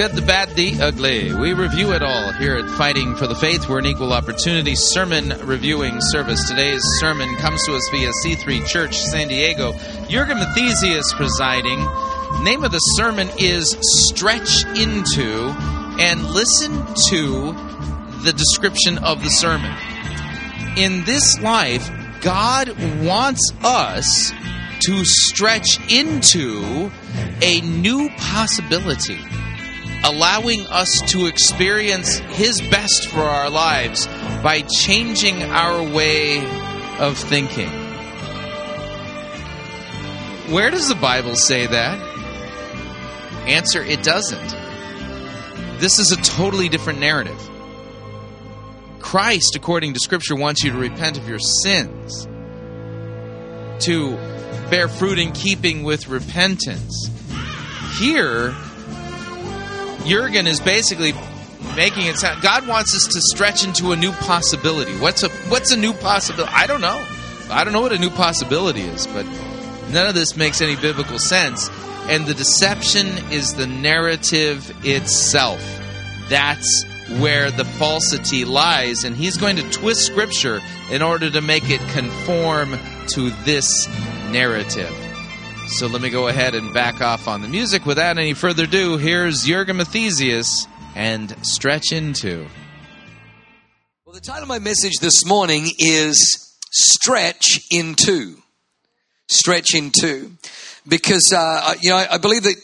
Good, 0.00 0.12
the 0.12 0.22
bad, 0.22 0.48
the 0.56 0.80
ugly. 0.80 1.34
We 1.34 1.52
review 1.52 1.92
it 1.92 2.00
all 2.02 2.32
here 2.32 2.56
at 2.56 2.70
Fighting 2.78 3.16
for 3.16 3.26
the 3.26 3.34
Faith. 3.34 3.68
We're 3.68 3.80
an 3.80 3.84
equal 3.84 4.14
opportunity 4.14 4.74
sermon 4.74 5.38
reviewing 5.44 5.98
service. 6.00 6.42
Today's 6.48 6.80
sermon 7.00 7.36
comes 7.36 7.62
to 7.66 7.76
us 7.76 7.86
via 7.90 8.10
C3 8.24 8.66
Church, 8.66 8.96
San 8.96 9.28
Diego. 9.28 9.74
Jurgen 10.08 10.38
Matthesius 10.38 11.14
presiding. 11.14 11.86
Name 12.42 12.64
of 12.64 12.72
the 12.72 12.78
sermon 12.96 13.28
is 13.38 13.76
Stretch 14.08 14.64
Into, 14.74 15.54
and 16.00 16.24
listen 16.30 16.72
to 17.10 17.52
the 18.22 18.32
description 18.34 18.96
of 19.04 19.22
the 19.22 19.28
sermon. 19.28 19.76
In 20.78 21.04
this 21.04 21.38
life, 21.42 21.90
God 22.22 22.70
wants 23.02 23.52
us 23.62 24.32
to 24.86 25.04
stretch 25.04 25.78
into 25.92 26.90
a 27.42 27.60
new 27.60 28.08
possibility 28.16 29.18
allowing 30.04 30.66
us 30.66 31.02
to 31.08 31.26
experience 31.26 32.18
His 32.18 32.60
best 32.60 33.08
for 33.08 33.20
our 33.20 33.50
lives 33.50 34.06
by 34.42 34.62
changing 34.62 35.42
our 35.42 35.82
way 35.82 36.38
of 36.98 37.16
thinking. 37.16 37.70
Where 40.52 40.70
does 40.70 40.88
the 40.88 40.96
Bible 40.96 41.36
say 41.36 41.66
that? 41.66 41.98
Answer 43.46 43.82
It 43.82 44.02
doesn't. 44.02 44.56
This 45.80 45.98
is 45.98 46.12
a 46.12 46.16
totally 46.16 46.68
different 46.68 46.98
narrative. 47.00 47.40
Christ, 49.00 49.56
according 49.56 49.94
to 49.94 50.00
Scripture, 50.00 50.36
wants 50.36 50.62
you 50.62 50.72
to 50.72 50.78
repent 50.78 51.16
of 51.16 51.28
your 51.28 51.38
sins, 51.38 52.26
to 53.84 54.16
bear 54.70 54.88
fruit 54.88 55.18
in 55.18 55.32
keeping 55.32 55.82
with 55.82 56.08
repentance. 56.08 57.10
Here, 57.98 58.54
Jurgen 60.06 60.46
is 60.46 60.60
basically 60.60 61.12
making 61.76 62.06
it 62.06 62.16
sound 62.16 62.42
God 62.42 62.66
wants 62.66 62.94
us 62.94 63.06
to 63.14 63.20
stretch 63.20 63.64
into 63.64 63.92
a 63.92 63.96
new 63.96 64.12
possibility. 64.12 64.92
What's 64.98 65.22
a 65.22 65.28
what's 65.48 65.72
a 65.72 65.76
new 65.76 65.92
possibility? 65.92 66.52
I 66.54 66.66
don't 66.66 66.80
know. 66.80 67.04
I 67.50 67.64
don't 67.64 67.72
know 67.72 67.80
what 67.80 67.92
a 67.92 67.98
new 67.98 68.10
possibility 68.10 68.82
is, 68.82 69.06
but 69.08 69.26
none 69.90 70.06
of 70.06 70.14
this 70.14 70.36
makes 70.36 70.60
any 70.60 70.76
biblical 70.76 71.18
sense. 71.18 71.68
And 72.08 72.26
the 72.26 72.34
deception 72.34 73.06
is 73.30 73.54
the 73.54 73.66
narrative 73.66 74.72
itself. 74.84 75.60
That's 76.28 76.84
where 77.18 77.50
the 77.50 77.64
falsity 77.64 78.44
lies, 78.44 79.04
and 79.04 79.16
he's 79.16 79.36
going 79.36 79.56
to 79.56 79.68
twist 79.70 80.06
scripture 80.06 80.60
in 80.90 81.02
order 81.02 81.28
to 81.28 81.40
make 81.40 81.68
it 81.68 81.80
conform 81.88 82.78
to 83.08 83.30
this 83.44 83.88
narrative. 84.30 85.09
So 85.72 85.86
let 85.86 86.02
me 86.02 86.10
go 86.10 86.28
ahead 86.28 86.54
and 86.54 86.74
back 86.74 87.00
off 87.00 87.26
on 87.26 87.40
the 87.40 87.48
music. 87.48 87.86
Without 87.86 88.18
any 88.18 88.34
further 88.34 88.64
ado, 88.64 88.98
here's 88.98 89.44
Jurgen 89.44 89.78
Matthesius 89.78 90.66
and 90.94 91.34
Stretch 91.46 91.92
Into. 91.92 92.46
Well, 94.04 94.14
the 94.14 94.20
title 94.20 94.42
of 94.42 94.48
my 94.48 94.58
message 94.58 94.94
this 95.00 95.24
morning 95.24 95.70
is 95.78 96.54
Stretch 96.70 97.60
Into. 97.70 98.42
Stretch 99.28 99.74
Into. 99.74 100.32
Because, 100.86 101.32
uh, 101.34 101.74
you 101.80 101.90
know, 101.90 102.04
I 102.10 102.18
believe 102.18 102.42
that 102.42 102.56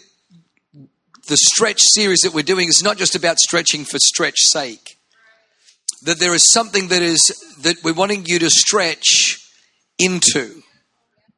the 1.29 1.39
stretch 1.39 1.81
series 1.81 2.21
that 2.21 2.35
we're 2.35 2.43
doing 2.43 2.69
is 2.69 2.83
not 2.83 2.99
just 2.99 3.15
about 3.15 3.39
stretching 3.39 3.85
for 3.85 3.99
stretch 3.99 4.41
sake. 4.41 4.99
That 6.03 6.19
there 6.19 6.35
is 6.35 6.53
something 6.53 6.89
that 6.89 7.03
is, 7.03 7.21
that 7.63 7.77
we're 7.83 7.95
wanting 7.95 8.27
you 8.27 8.39
to 8.41 8.51
stretch 8.51 9.41
into. 9.99 10.63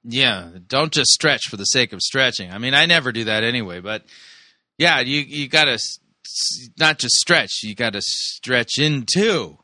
Yeah, 0.05 0.51
don't 0.67 0.93
just 0.93 1.11
stretch 1.11 1.49
for 1.49 1.57
the 1.57 1.65
sake 1.65 1.93
of 1.93 2.01
stretching. 2.01 2.51
I 2.51 2.59
mean, 2.59 2.75
I 2.75 2.87
never 2.87 3.13
do 3.13 3.25
that 3.25 3.45
anyway, 3.45 3.81
but 3.81 4.05
yeah, 4.79 5.01
you 5.01 5.21
you 5.21 5.49
got 5.49 5.65
to 5.65 5.79
not 6.79 6.99
just 6.99 7.15
stretch, 7.17 7.63
you 7.63 7.75
got 7.75 7.95
to 7.95 8.01
stretch 8.03 8.79
into. 8.79 9.59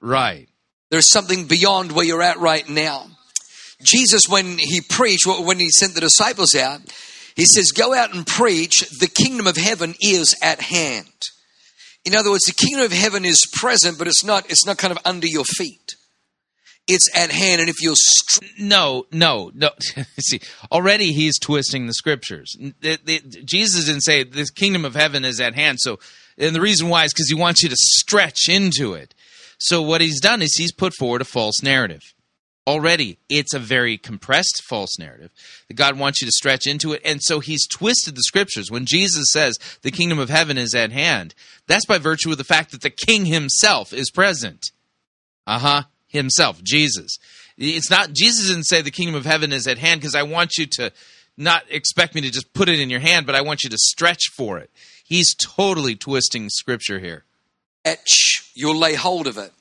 Right. 0.00 0.48
There's 0.90 1.10
something 1.10 1.46
beyond 1.46 1.92
where 1.92 2.04
you're 2.04 2.22
at 2.22 2.38
right 2.38 2.68
now. 2.68 3.06
Jesus, 3.82 4.22
when 4.28 4.58
he 4.58 4.80
preached, 4.80 5.26
when 5.26 5.58
he 5.58 5.68
sent 5.70 5.94
the 5.94 6.00
disciples 6.00 6.54
out, 6.54 6.80
he 7.36 7.44
says, 7.44 7.72
Go 7.72 7.94
out 7.94 8.14
and 8.14 8.26
preach, 8.26 8.80
the 9.00 9.08
kingdom 9.08 9.46
of 9.46 9.56
heaven 9.56 9.94
is 10.00 10.34
at 10.40 10.60
hand. 10.60 11.08
In 12.04 12.14
other 12.14 12.30
words, 12.30 12.44
the 12.44 12.52
kingdom 12.52 12.84
of 12.84 12.92
heaven 12.92 13.24
is 13.24 13.44
present, 13.52 13.98
but 13.98 14.06
it's 14.06 14.24
not, 14.24 14.48
it's 14.50 14.66
not 14.66 14.78
kind 14.78 14.92
of 14.92 14.98
under 15.04 15.26
your 15.26 15.44
feet. 15.44 15.96
It's 16.86 17.08
at 17.16 17.30
hand, 17.30 17.62
and 17.62 17.70
if 17.70 17.80
you'll 17.80 17.94
str- 17.96 18.44
No, 18.58 19.06
no, 19.10 19.50
no. 19.54 19.70
See, 20.20 20.40
already 20.70 21.12
he's 21.12 21.38
twisting 21.38 21.86
the 21.86 21.94
scriptures. 21.94 22.56
Jesus 23.44 23.86
didn't 23.86 24.02
say 24.02 24.22
the 24.22 24.46
kingdom 24.54 24.84
of 24.84 24.94
heaven 24.94 25.24
is 25.24 25.40
at 25.40 25.54
hand. 25.54 25.78
So, 25.80 25.98
and 26.36 26.54
the 26.54 26.60
reason 26.60 26.90
why 26.90 27.04
is 27.04 27.14
because 27.14 27.28
he 27.28 27.34
wants 27.34 27.62
you 27.62 27.70
to 27.70 27.76
stretch 27.76 28.48
into 28.48 28.92
it. 28.92 29.14
So 29.58 29.80
what 29.80 30.02
he's 30.02 30.20
done 30.20 30.42
is 30.42 30.56
he's 30.56 30.72
put 30.72 30.92
forward 30.98 31.22
a 31.22 31.24
false 31.24 31.62
narrative. 31.62 32.02
Already, 32.66 33.18
it's 33.28 33.54
a 33.54 33.58
very 33.58 33.98
compressed 33.98 34.62
false 34.68 34.98
narrative 34.98 35.30
that 35.68 35.74
God 35.74 35.98
wants 35.98 36.20
you 36.20 36.26
to 36.26 36.32
stretch 36.32 36.66
into 36.66 36.92
it. 36.92 37.02
And 37.04 37.22
so 37.22 37.40
he's 37.40 37.66
twisted 37.66 38.14
the 38.14 38.22
scriptures. 38.22 38.70
When 38.70 38.86
Jesus 38.86 39.26
says 39.30 39.58
the 39.82 39.90
kingdom 39.90 40.18
of 40.18 40.30
heaven 40.30 40.58
is 40.58 40.74
at 40.74 40.92
hand, 40.92 41.34
that's 41.66 41.86
by 41.86 41.98
virtue 41.98 42.30
of 42.30 42.38
the 42.38 42.44
fact 42.44 42.72
that 42.72 42.80
the 42.80 42.90
king 42.90 43.26
himself 43.26 43.92
is 43.92 44.10
present. 44.10 44.64
Uh 45.46 45.58
huh. 45.58 45.82
Himself, 46.14 46.62
Jesus. 46.62 47.18
It's 47.58 47.90
not, 47.90 48.12
Jesus 48.12 48.48
didn't 48.48 48.64
say 48.64 48.80
the 48.80 48.90
kingdom 48.90 49.14
of 49.14 49.26
heaven 49.26 49.52
is 49.52 49.66
at 49.66 49.78
hand 49.78 50.00
because 50.00 50.14
I 50.14 50.22
want 50.22 50.56
you 50.56 50.66
to 50.78 50.92
not 51.36 51.64
expect 51.68 52.14
me 52.14 52.20
to 52.22 52.30
just 52.30 52.52
put 52.54 52.68
it 52.68 52.80
in 52.80 52.88
your 52.88 53.00
hand, 53.00 53.26
but 53.26 53.34
I 53.34 53.42
want 53.42 53.64
you 53.64 53.70
to 53.70 53.76
stretch 53.78 54.30
for 54.36 54.58
it. 54.58 54.70
He's 55.04 55.34
totally 55.34 55.96
twisting 55.96 56.48
scripture 56.48 56.98
here. 57.00 57.24
Etch, 57.84 58.50
you'll 58.54 58.78
lay 58.78 58.94
hold 58.94 59.26
of 59.26 59.36
it. 59.36 59.52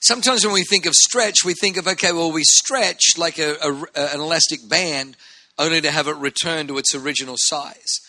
Sometimes 0.00 0.44
when 0.44 0.54
we 0.54 0.64
think 0.64 0.86
of 0.86 0.94
stretch, 0.94 1.44
we 1.44 1.54
think 1.54 1.76
of, 1.76 1.86
okay, 1.86 2.12
well, 2.12 2.32
we 2.32 2.42
stretch 2.44 3.04
like 3.18 3.38
a, 3.38 3.56
a- 3.62 4.14
an 4.14 4.20
elastic 4.20 4.60
band 4.68 5.16
only 5.58 5.80
to 5.80 5.90
have 5.90 6.08
it 6.08 6.16
return 6.16 6.66
to 6.68 6.78
its 6.78 6.94
original 6.94 7.34
size. 7.36 8.00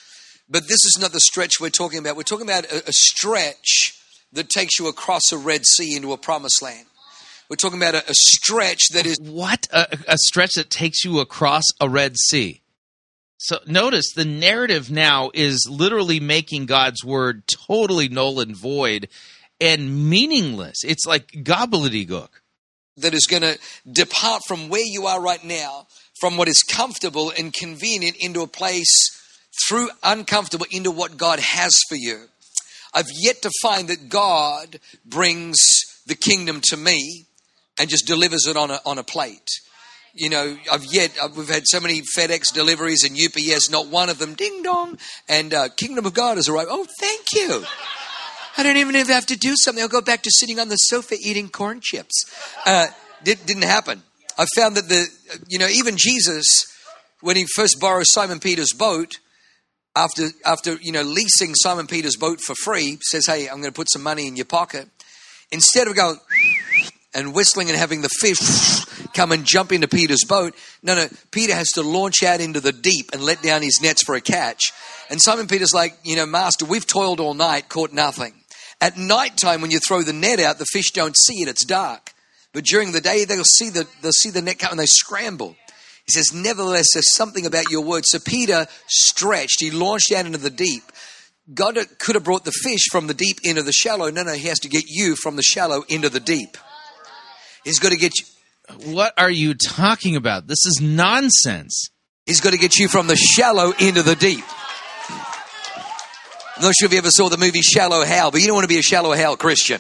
But 0.50 0.64
this 0.64 0.84
is 0.86 0.98
not 1.00 1.12
the 1.12 1.20
stretch 1.20 1.60
we're 1.60 1.70
talking 1.70 2.00
about. 2.00 2.16
We're 2.16 2.24
talking 2.24 2.48
about 2.48 2.66
a, 2.66 2.88
a 2.90 2.94
stretch 2.94 4.00
that 4.32 4.50
takes 4.50 4.80
you 4.80 4.88
across 4.88 5.32
a 5.32 5.38
Red 5.38 5.66
Sea 5.66 5.96
into 5.96 6.14
a 6.14 6.18
promised 6.18 6.62
land. 6.62 6.86
We're 7.50 7.56
talking 7.56 7.82
about 7.82 7.96
a, 7.96 8.10
a 8.10 8.14
stretch 8.14 8.90
that 8.94 9.06
is. 9.06 9.18
What? 9.20 9.68
A, 9.72 9.98
a 10.08 10.18
stretch 10.18 10.54
that 10.54 10.70
takes 10.70 11.04
you 11.04 11.20
across 11.20 11.64
a 11.82 11.90
Red 11.90 12.16
Sea. 12.18 12.62
So 13.38 13.60
notice 13.66 14.12
the 14.14 14.26
narrative 14.26 14.92
now 14.92 15.32
is 15.34 15.68
literally 15.70 16.20
making 16.20 16.66
God's 16.66 17.04
word 17.04 17.44
totally 17.68 18.10
null 18.10 18.40
and 18.40 18.56
void 18.56 19.08
and 19.62 20.10
meaningless. 20.10 20.84
It's 20.84 21.06
like 21.06 21.28
gobbledygook. 21.32 22.30
that 22.98 23.14
is 23.14 23.28
going 23.28 23.44
to 23.44 23.58
depart 23.92 24.42
from 24.48 24.70
where 24.70 24.86
you 24.86 25.06
are 25.08 25.22
right 25.22 25.44
now, 25.44 25.88
from 26.20 26.38
what 26.38 26.48
is 26.48 26.62
comfortable 26.64 27.32
and 27.38 27.54
convenient 27.54 28.18
into 28.20 28.42
a 28.42 28.48
place 28.48 28.94
through 29.68 29.90
uncomfortable 30.04 30.66
into 30.72 30.92
what 30.92 31.18
God 31.18 31.40
has 31.40 31.72
for 31.88 31.96
you. 31.96 32.26
I've 32.94 33.10
yet 33.22 33.42
to 33.44 33.52
find 33.62 33.88
that 33.88 34.10
God 34.10 34.80
brings 35.06 35.58
the 36.06 36.16
kingdom 36.16 36.60
to 36.70 36.78
me 36.78 37.26
and 37.80 37.90
just 37.90 38.06
delivers 38.06 38.46
it 38.46 38.58
on 38.58 38.70
a, 38.70 38.80
on 38.86 38.98
a 38.98 39.04
plate. 39.04 39.50
You 40.14 40.30
know, 40.30 40.58
I've 40.72 40.86
yet, 40.86 41.12
I've, 41.22 41.38
we've 41.38 41.50
had 41.50 41.64
so 41.66 41.80
many 41.80 42.02
FedEx 42.02 42.54
deliveries 42.54 43.04
and 43.04 43.18
UPS, 43.18 43.70
not 43.70 43.88
one 43.88 44.10
of 44.10 44.20
them, 44.20 44.34
ding 44.34 44.62
dong, 44.64 44.98
and 45.28 45.54
uh, 45.54 45.70
Kingdom 45.78 46.06
of 46.06 46.14
God 46.14 46.38
has 46.38 46.50
arrived. 46.50 46.70
Oh, 46.72 46.86
thank 47.00 47.26
you. 47.34 47.64
I 48.58 48.64
don't 48.64 48.78
even 48.78 48.96
have 48.96 49.28
to 49.28 49.38
do 49.38 49.56
something. 49.56 49.82
I'll 49.82 49.88
go 49.88 50.02
back 50.02 50.24
to 50.24 50.32
sitting 50.32 50.60
on 50.60 50.68
the 50.68 50.76
sofa 50.76 51.16
eating 51.24 51.48
corn 51.50 51.80
chips. 51.82 52.26
Uh, 52.66 52.88
did, 53.24 53.46
didn't 53.46 53.64
happen. 53.64 54.04
I 54.38 54.46
found 54.56 54.76
that 54.76 54.90
the, 54.90 55.08
you 55.48 55.60
know, 55.60 55.68
even 55.68 55.96
Jesus, 55.96 56.66
when 57.22 57.36
he 57.36 57.46
first 57.56 57.80
borrowed 57.80 58.06
Simon 58.08 58.40
Peter's 58.40 58.74
boat, 58.74 59.20
after, 59.96 60.28
after, 60.46 60.76
you 60.76 60.92
know, 60.92 61.02
leasing 61.02 61.56
Simon 61.56 61.88
Peter's 61.88 62.16
boat 62.16 62.40
for 62.42 62.56
free, 62.56 62.98
says, 63.02 63.26
hey, 63.26 63.48
I'm 63.48 63.62
going 63.62 63.72
to 63.72 63.72
put 63.72 63.92
some 63.92 64.04
money 64.04 64.28
in 64.28 64.36
your 64.36 64.46
pocket. 64.46 64.88
Instead 65.52 65.88
of 65.88 65.96
going 65.96 66.18
and 67.14 67.34
whistling 67.34 67.70
and 67.70 67.78
having 67.78 68.02
the 68.02 68.10
fish 68.10 68.38
come 69.14 69.32
and 69.32 69.46
jump 69.46 69.72
into 69.72 69.88
Peter's 69.88 70.24
boat, 70.24 70.56
no, 70.84 70.96
no, 70.96 71.08
Peter 71.32 71.54
has 71.54 71.70
to 71.70 71.82
launch 71.82 72.24
out 72.24 72.42
into 72.42 72.60
the 72.60 72.72
deep 72.72 73.10
and 73.14 73.24
let 73.24 73.42
down 73.42 73.62
his 73.62 73.82
nets 73.82 74.04
for 74.04 74.16
a 74.16 74.22
catch. 74.22 74.72
And 75.10 75.22
Simon 75.22 75.48
Peter's 75.48 75.74
like, 75.74 75.98
you 76.04 76.16
know, 76.16 76.26
Master, 76.26 76.66
we've 76.66 76.86
toiled 76.86 77.20
all 77.20 77.34
night, 77.34 77.70
caught 77.70 77.92
nothing. 77.92 78.34
At 78.82 78.98
night 78.98 79.36
time, 79.36 79.62
when 79.62 79.72
you 79.72 79.80
throw 79.80 80.04
the 80.04 80.14
net 80.14 80.40
out, 80.40 80.58
the 80.58 80.66
fish 80.66 80.92
don't 80.92 81.18
see 81.18 81.42
it; 81.42 81.50
it's 81.50 81.66
dark. 81.66 82.14
But 82.54 82.64
during 82.64 82.92
the 82.92 83.02
day, 83.02 83.26
they'll 83.26 83.44
see 83.44 83.70
the 83.70 83.88
they'll 84.02 84.12
see 84.14 84.30
the 84.30 84.42
net 84.42 84.60
come 84.60 84.72
and 84.72 84.80
they 84.80 84.86
scramble. 84.86 85.56
He 86.06 86.14
says, 86.14 86.32
"Nevertheless, 86.34 86.88
there's 86.94 87.14
something 87.14 87.46
about 87.46 87.70
your 87.70 87.82
word." 87.82 88.06
So 88.08 88.20
Peter 88.20 88.68
stretched; 88.88 89.60
he 89.60 89.70
launched 89.70 90.14
out 90.14 90.26
into 90.26 90.38
the 90.38 90.50
deep. 90.50 90.84
God 91.54 91.78
could 91.98 92.16
have 92.16 92.24
brought 92.24 92.46
the 92.46 92.54
fish 92.54 92.86
from 92.90 93.08
the 93.08 93.14
deep 93.14 93.40
into 93.44 93.64
the 93.64 93.74
shallow. 93.74 94.10
No, 94.12 94.24
no, 94.24 94.34
he 94.34 94.48
has 94.48 94.60
to 94.60 94.70
get 94.70 94.86
you 94.88 95.16
from 95.16 95.36
the 95.36 95.44
shallow 95.44 95.84
into 95.90 96.08
the 96.08 96.20
deep. 96.22 96.58
He's 97.70 97.78
got 97.78 97.92
to 97.92 97.98
get 97.98 98.14
you. 98.18 98.26
What 98.94 99.14
are 99.16 99.30
you 99.30 99.54
talking 99.54 100.16
about? 100.16 100.48
This 100.48 100.66
is 100.66 100.82
nonsense. 100.82 101.90
He's 102.26 102.42
going 102.42 102.54
to 102.54 102.60
get 102.60 102.78
you 102.78 102.88
from 102.88 103.06
the 103.06 103.16
shallow 103.16 103.74
into 103.80 104.02
the 104.02 104.16
deep. 104.16 104.44
I'm 106.58 106.64
not 106.64 106.74
sure 106.74 106.88
if 106.88 106.92
you 106.92 106.98
ever 106.98 107.12
saw 107.12 107.30
the 107.30 107.38
movie 107.38 107.62
Shallow 107.62 108.04
Hal, 108.04 108.32
but 108.32 108.42
you 108.42 108.48
don't 108.48 108.56
want 108.56 108.64
to 108.64 108.74
be 108.74 108.80
a 108.80 108.82
shallow 108.82 109.14
Hal 109.14 109.38
Christian. 109.38 109.80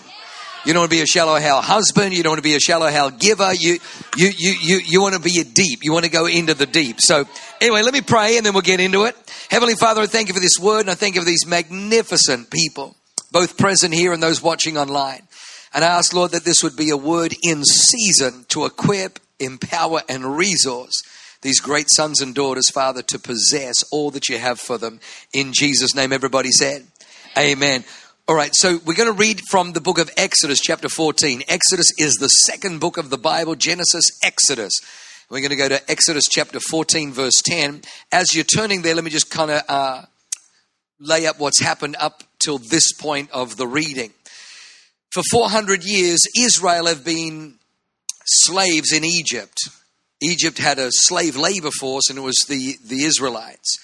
You 0.65 0.73
don't 0.73 0.81
want 0.81 0.91
to 0.91 0.97
be 0.97 1.01
a 1.01 1.07
shallow 1.07 1.35
hell 1.39 1.61
husband. 1.61 2.13
You 2.13 2.21
don't 2.21 2.31
want 2.31 2.39
to 2.39 2.43
be 2.43 2.53
a 2.53 2.59
shallow 2.59 2.87
hell 2.87 3.09
giver. 3.09 3.53
You, 3.55 3.79
you, 4.15 4.29
you, 4.37 4.51
you, 4.61 4.77
you 4.85 5.01
want 5.01 5.15
to 5.15 5.21
be 5.21 5.39
a 5.39 5.43
deep. 5.43 5.83
You 5.83 5.91
want 5.91 6.05
to 6.05 6.11
go 6.11 6.27
into 6.27 6.53
the 6.53 6.67
deep. 6.67 6.97
So 6.99 7.25
anyway, 7.59 7.81
let 7.81 7.93
me 7.93 8.01
pray 8.01 8.37
and 8.37 8.45
then 8.45 8.53
we'll 8.53 8.61
get 8.61 8.79
into 8.79 9.05
it. 9.05 9.15
Heavenly 9.49 9.73
Father, 9.75 10.01
I 10.01 10.05
thank 10.05 10.27
you 10.27 10.35
for 10.35 10.39
this 10.39 10.59
word 10.59 10.81
and 10.81 10.91
I 10.91 10.95
thank 10.95 11.15
you 11.15 11.21
for 11.21 11.25
these 11.25 11.47
magnificent 11.47 12.51
people, 12.51 12.95
both 13.31 13.57
present 13.57 13.95
here 13.95 14.13
and 14.13 14.21
those 14.21 14.43
watching 14.43 14.77
online. 14.77 15.21
And 15.73 15.83
I 15.83 15.87
ask, 15.87 16.13
Lord, 16.13 16.31
that 16.31 16.45
this 16.45 16.63
would 16.63 16.75
be 16.75 16.89
a 16.89 16.97
word 16.97 17.33
in 17.43 17.63
season 17.63 18.45
to 18.49 18.65
equip, 18.65 19.19
empower, 19.39 20.01
and 20.09 20.37
resource 20.37 21.01
these 21.41 21.61
great 21.61 21.87
sons 21.89 22.21
and 22.21 22.35
daughters, 22.35 22.69
Father, 22.69 23.01
to 23.03 23.19
possess 23.19 23.83
all 23.91 24.11
that 24.11 24.27
you 24.27 24.37
have 24.37 24.59
for 24.59 24.77
them. 24.77 24.99
In 25.33 25.53
Jesus' 25.53 25.95
name, 25.95 26.11
everybody 26.11 26.51
said, 26.51 26.85
Amen. 27.37 27.85
All 28.27 28.35
right, 28.35 28.51
so 28.53 28.79
we're 28.85 28.95
going 28.95 29.11
to 29.11 29.17
read 29.17 29.41
from 29.49 29.71
the 29.71 29.81
book 29.81 29.97
of 29.97 30.11
Exodus, 30.17 30.59
chapter 30.59 30.89
14. 30.89 31.43
Exodus 31.47 31.91
is 31.97 32.15
the 32.15 32.27
second 32.27 32.79
book 32.79 32.97
of 32.97 33.09
the 33.09 33.17
Bible, 33.17 33.55
Genesis, 33.55 34.03
Exodus. 34.21 34.73
We're 35.29 35.39
going 35.39 35.49
to 35.51 35.55
go 35.55 35.69
to 35.69 35.89
Exodus 35.89 36.25
chapter 36.29 36.59
14, 36.59 37.13
verse 37.13 37.41
10. 37.43 37.81
As 38.11 38.35
you're 38.35 38.43
turning 38.43 38.81
there, 38.81 38.95
let 38.95 39.03
me 39.03 39.09
just 39.09 39.31
kind 39.31 39.51
of 39.51 39.61
uh, 39.69 40.01
lay 40.99 41.25
up 41.25 41.39
what's 41.39 41.61
happened 41.61 41.95
up 41.99 42.23
till 42.39 42.57
this 42.57 42.91
point 42.91 43.31
of 43.31 43.57
the 43.57 43.67
reading. 43.67 44.11
For 45.11 45.23
400 45.31 45.83
years, 45.83 46.19
Israel 46.37 46.85
have 46.85 47.03
been 47.03 47.55
slaves 48.25 48.93
in 48.93 49.03
Egypt. 49.03 49.57
Egypt 50.21 50.59
had 50.59 50.77
a 50.77 50.91
slave 50.91 51.35
labor 51.35 51.71
force, 51.79 52.09
and 52.09 52.19
it 52.19 52.21
was 52.21 52.45
the, 52.47 52.75
the 52.85 53.03
Israelites. 53.05 53.77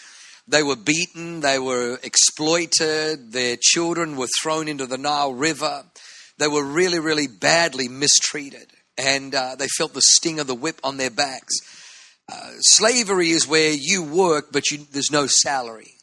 They 0.48 0.62
were 0.62 0.76
beaten, 0.76 1.40
they 1.40 1.58
were 1.58 1.98
exploited, 2.04 3.32
their 3.32 3.58
children 3.60 4.18
were 4.18 4.28
thrown 4.42 4.68
into 4.68 4.86
the 4.86 5.00
Nile 5.00 5.34
River. 5.34 5.86
They 6.38 6.48
were 6.48 6.64
really, 6.64 7.00
really 7.00 7.28
badly 7.28 7.88
mistreated, 7.88 8.68
and 8.96 9.34
uh, 9.34 9.56
they 9.56 9.68
felt 9.68 9.94
the 9.94 10.04
sting 10.04 10.40
of 10.40 10.46
the 10.46 10.54
whip 10.54 10.80
on 10.84 10.98
their 10.98 11.10
backs. 11.10 11.56
Uh, 12.32 12.52
slavery 12.60 13.30
is 13.30 13.48
where 13.48 13.72
you 13.72 14.04
work, 14.04 14.50
but 14.52 14.70
you, 14.70 14.86
there's 14.92 15.12
no 15.12 15.26
salary. 15.26 15.94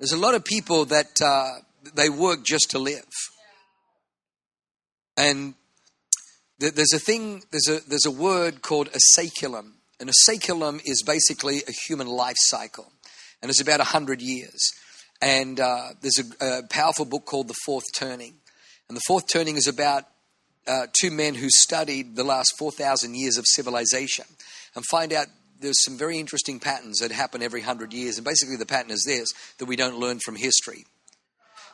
There's 0.00 0.12
a 0.12 0.18
lot 0.18 0.34
of 0.34 0.44
people 0.44 0.86
that 0.86 1.20
uh, 1.24 1.60
they 1.94 2.08
work 2.08 2.44
just 2.44 2.70
to 2.70 2.80
live. 2.80 3.04
And 5.16 5.54
th- 6.60 6.74
there's 6.74 6.92
a 6.92 6.98
thing, 6.98 7.42
there's 7.50 7.68
a, 7.68 7.88
there's 7.88 8.06
a 8.06 8.10
word 8.10 8.62
called 8.62 8.88
a 8.88 8.98
saeculum. 9.18 9.72
And 10.00 10.10
a 10.10 10.30
saeculum 10.30 10.80
is 10.84 11.02
basically 11.02 11.62
a 11.68 11.72
human 11.86 12.08
life 12.08 12.36
cycle. 12.38 12.90
And 13.40 13.50
it's 13.50 13.60
about 13.60 13.80
100 13.80 14.20
years. 14.20 14.60
And 15.20 15.60
uh, 15.60 15.90
there's 16.00 16.18
a, 16.40 16.58
a 16.58 16.62
powerful 16.68 17.04
book 17.04 17.24
called 17.26 17.48
The 17.48 17.54
Fourth 17.64 17.84
Turning. 17.94 18.34
And 18.88 18.96
the 18.96 19.02
fourth 19.06 19.26
turning 19.26 19.56
is 19.56 19.68
about 19.68 20.04
uh, 20.66 20.86
two 21.00 21.10
men 21.10 21.34
who 21.34 21.48
studied 21.48 22.16
the 22.16 22.24
last 22.24 22.52
4,000 22.58 23.14
years 23.14 23.38
of 23.38 23.46
civilization 23.46 24.26
and 24.74 24.84
find 24.84 25.12
out 25.12 25.28
there's 25.60 25.82
some 25.84 25.96
very 25.96 26.18
interesting 26.18 26.60
patterns 26.60 26.98
that 26.98 27.10
happen 27.10 27.42
every 27.42 27.60
100 27.60 27.92
years. 27.92 28.18
And 28.18 28.24
basically, 28.24 28.56
the 28.56 28.66
pattern 28.66 28.90
is 28.90 29.04
this 29.04 29.28
that 29.58 29.66
we 29.66 29.76
don't 29.76 29.98
learn 29.98 30.18
from 30.24 30.36
history. 30.36 30.84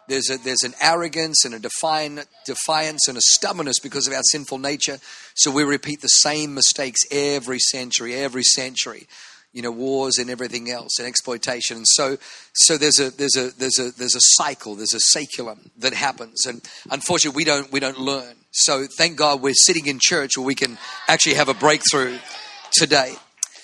There's, 0.09 0.31
a, 0.31 0.39
there's 0.39 0.63
an 0.63 0.75
arrogance 0.83 1.45
and 1.45 1.55
a 1.55 1.59
defiant, 1.59 2.27
defiance 2.47 3.07
and 3.09 3.17
a 3.17 3.21
stubbornness 3.21 3.79
because 3.79 4.09
of 4.09 4.15
our 4.15 4.23
sinful 4.23 4.59
nature. 4.59 4.99
So 5.35 5.51
we 5.51 5.63
repeat 5.63 6.01
the 6.01 6.09
same 6.09 6.55
mistakes 6.55 7.01
every 7.11 7.59
century, 7.59 8.15
every 8.15 8.43
century. 8.43 9.07
You 9.53 9.63
know, 9.63 9.71
wars 9.71 10.19
and 10.19 10.29
everything 10.29 10.71
else, 10.71 10.99
and 10.99 11.09
exploitation. 11.09 11.79
And 11.79 11.87
so, 11.89 12.19
so 12.53 12.77
there's 12.77 13.01
a 13.01 13.11
there's 13.11 13.35
a 13.35 13.51
there's 13.59 13.79
a 13.79 13.91
there's 13.93 14.15
a 14.15 14.21
cycle, 14.21 14.75
there's 14.75 14.93
a 14.93 15.17
saeculum 15.17 15.71
that 15.79 15.95
happens, 15.95 16.45
and 16.45 16.61
unfortunately, 16.91 17.35
we 17.35 17.45
don't 17.45 17.73
we 17.73 17.81
don't 17.81 17.99
learn. 17.99 18.37
So, 18.51 18.87
thank 18.87 19.17
God 19.17 19.41
we're 19.41 19.55
sitting 19.55 19.87
in 19.87 20.01
church 20.03 20.37
where 20.37 20.45
we 20.45 20.55
can 20.55 20.77
actually 21.09 21.35
have 21.37 21.49
a 21.49 21.55
breakthrough 21.55 22.19
today. 22.73 23.15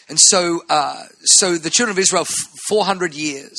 And 0.08 0.18
so, 0.18 0.62
uh, 0.68 1.04
so 1.24 1.56
the 1.56 1.70
children 1.70 1.94
of 1.94 1.98
Israel, 1.98 2.26
400 2.68 3.14
years, 3.14 3.58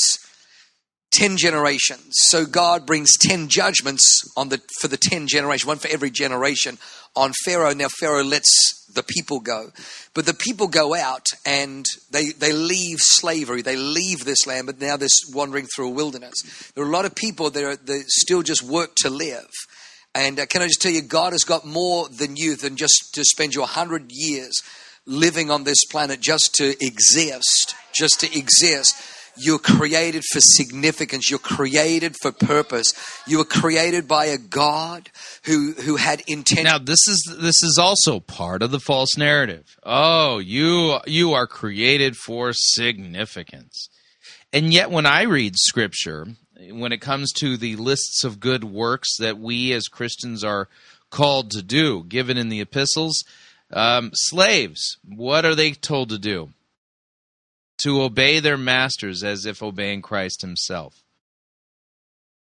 10 1.17 1.37
generations. 1.37 2.11
So 2.11 2.45
God 2.45 2.85
brings 2.85 3.11
10 3.19 3.47
judgments 3.47 4.23
on 4.35 4.49
the, 4.49 4.61
for 4.79 4.87
the 4.87 4.97
10 4.97 5.27
generations, 5.27 5.65
one 5.65 5.77
for 5.77 5.87
every 5.87 6.11
generation 6.11 6.77
on 7.15 7.33
Pharaoh. 7.43 7.73
Now 7.73 7.87
Pharaoh 7.99 8.23
lets 8.23 8.85
the 8.93 9.03
people 9.03 9.39
go. 9.39 9.71
But 10.13 10.25
the 10.25 10.33
people 10.33 10.67
go 10.67 10.95
out 10.95 11.27
and 11.45 11.85
they, 12.11 12.31
they 12.31 12.53
leave 12.53 12.97
slavery. 12.99 13.61
They 13.61 13.75
leave 13.75 14.25
this 14.25 14.47
land, 14.47 14.67
but 14.67 14.79
now 14.79 14.97
they're 14.97 15.09
wandering 15.33 15.67
through 15.67 15.89
a 15.89 15.93
wilderness. 15.93 16.71
There 16.73 16.83
are 16.83 16.87
a 16.87 16.91
lot 16.91 17.05
of 17.05 17.15
people 17.15 17.49
that, 17.51 17.63
are, 17.63 17.75
that 17.75 18.03
still 18.07 18.41
just 18.41 18.63
work 18.63 18.95
to 18.97 19.09
live. 19.09 19.49
And 20.13 20.39
uh, 20.39 20.45
can 20.45 20.61
I 20.61 20.67
just 20.67 20.81
tell 20.81 20.91
you, 20.91 21.01
God 21.01 21.33
has 21.33 21.43
got 21.43 21.65
more 21.65 22.07
than 22.07 22.37
you 22.37 22.55
than 22.55 22.77
just 22.77 23.13
to 23.13 23.23
spend 23.25 23.53
your 23.53 23.63
100 23.63 24.11
years 24.11 24.53
living 25.05 25.51
on 25.51 25.65
this 25.65 25.85
planet 25.85 26.21
just 26.21 26.55
to 26.55 26.75
exist, 26.83 27.75
just 27.93 28.21
to 28.21 28.37
exist. 28.37 28.95
You're 29.37 29.59
created 29.59 30.23
for 30.31 30.39
significance. 30.39 31.29
You're 31.29 31.39
created 31.39 32.15
for 32.21 32.31
purpose. 32.31 32.93
You 33.27 33.39
were 33.39 33.45
created 33.45 34.07
by 34.07 34.25
a 34.25 34.37
God 34.37 35.09
who 35.43 35.73
who 35.73 35.97
had 35.97 36.21
intention. 36.27 36.63
Now 36.63 36.77
this 36.77 37.07
is 37.07 37.35
this 37.39 37.61
is 37.63 37.77
also 37.79 38.19
part 38.19 38.61
of 38.61 38.71
the 38.71 38.79
false 38.79 39.17
narrative. 39.17 39.77
Oh, 39.83 40.39
you 40.39 40.99
you 41.05 41.33
are 41.33 41.47
created 41.47 42.15
for 42.15 42.53
significance. 42.53 43.89
And 44.53 44.73
yet 44.73 44.89
when 44.89 45.05
I 45.05 45.23
read 45.23 45.55
scripture, 45.57 46.27
when 46.71 46.91
it 46.91 47.01
comes 47.01 47.31
to 47.33 47.57
the 47.57 47.75
lists 47.75 48.23
of 48.23 48.39
good 48.39 48.63
works 48.63 49.17
that 49.19 49.37
we 49.37 49.73
as 49.73 49.87
Christians 49.87 50.43
are 50.43 50.69
called 51.09 51.51
to 51.51 51.61
do, 51.61 52.03
given 52.03 52.37
in 52.37 52.49
the 52.49 52.61
epistles, 52.61 53.23
um, 53.71 54.11
slaves, 54.13 54.97
what 55.03 55.45
are 55.45 55.55
they 55.55 55.71
told 55.71 56.09
to 56.09 56.17
do? 56.17 56.49
To 57.85 58.01
obey 58.01 58.39
their 58.39 58.57
masters 58.57 59.23
as 59.23 59.45
if 59.45 59.61
obeying 59.61 60.01
Christ 60.01 60.41
himself. 60.41 61.03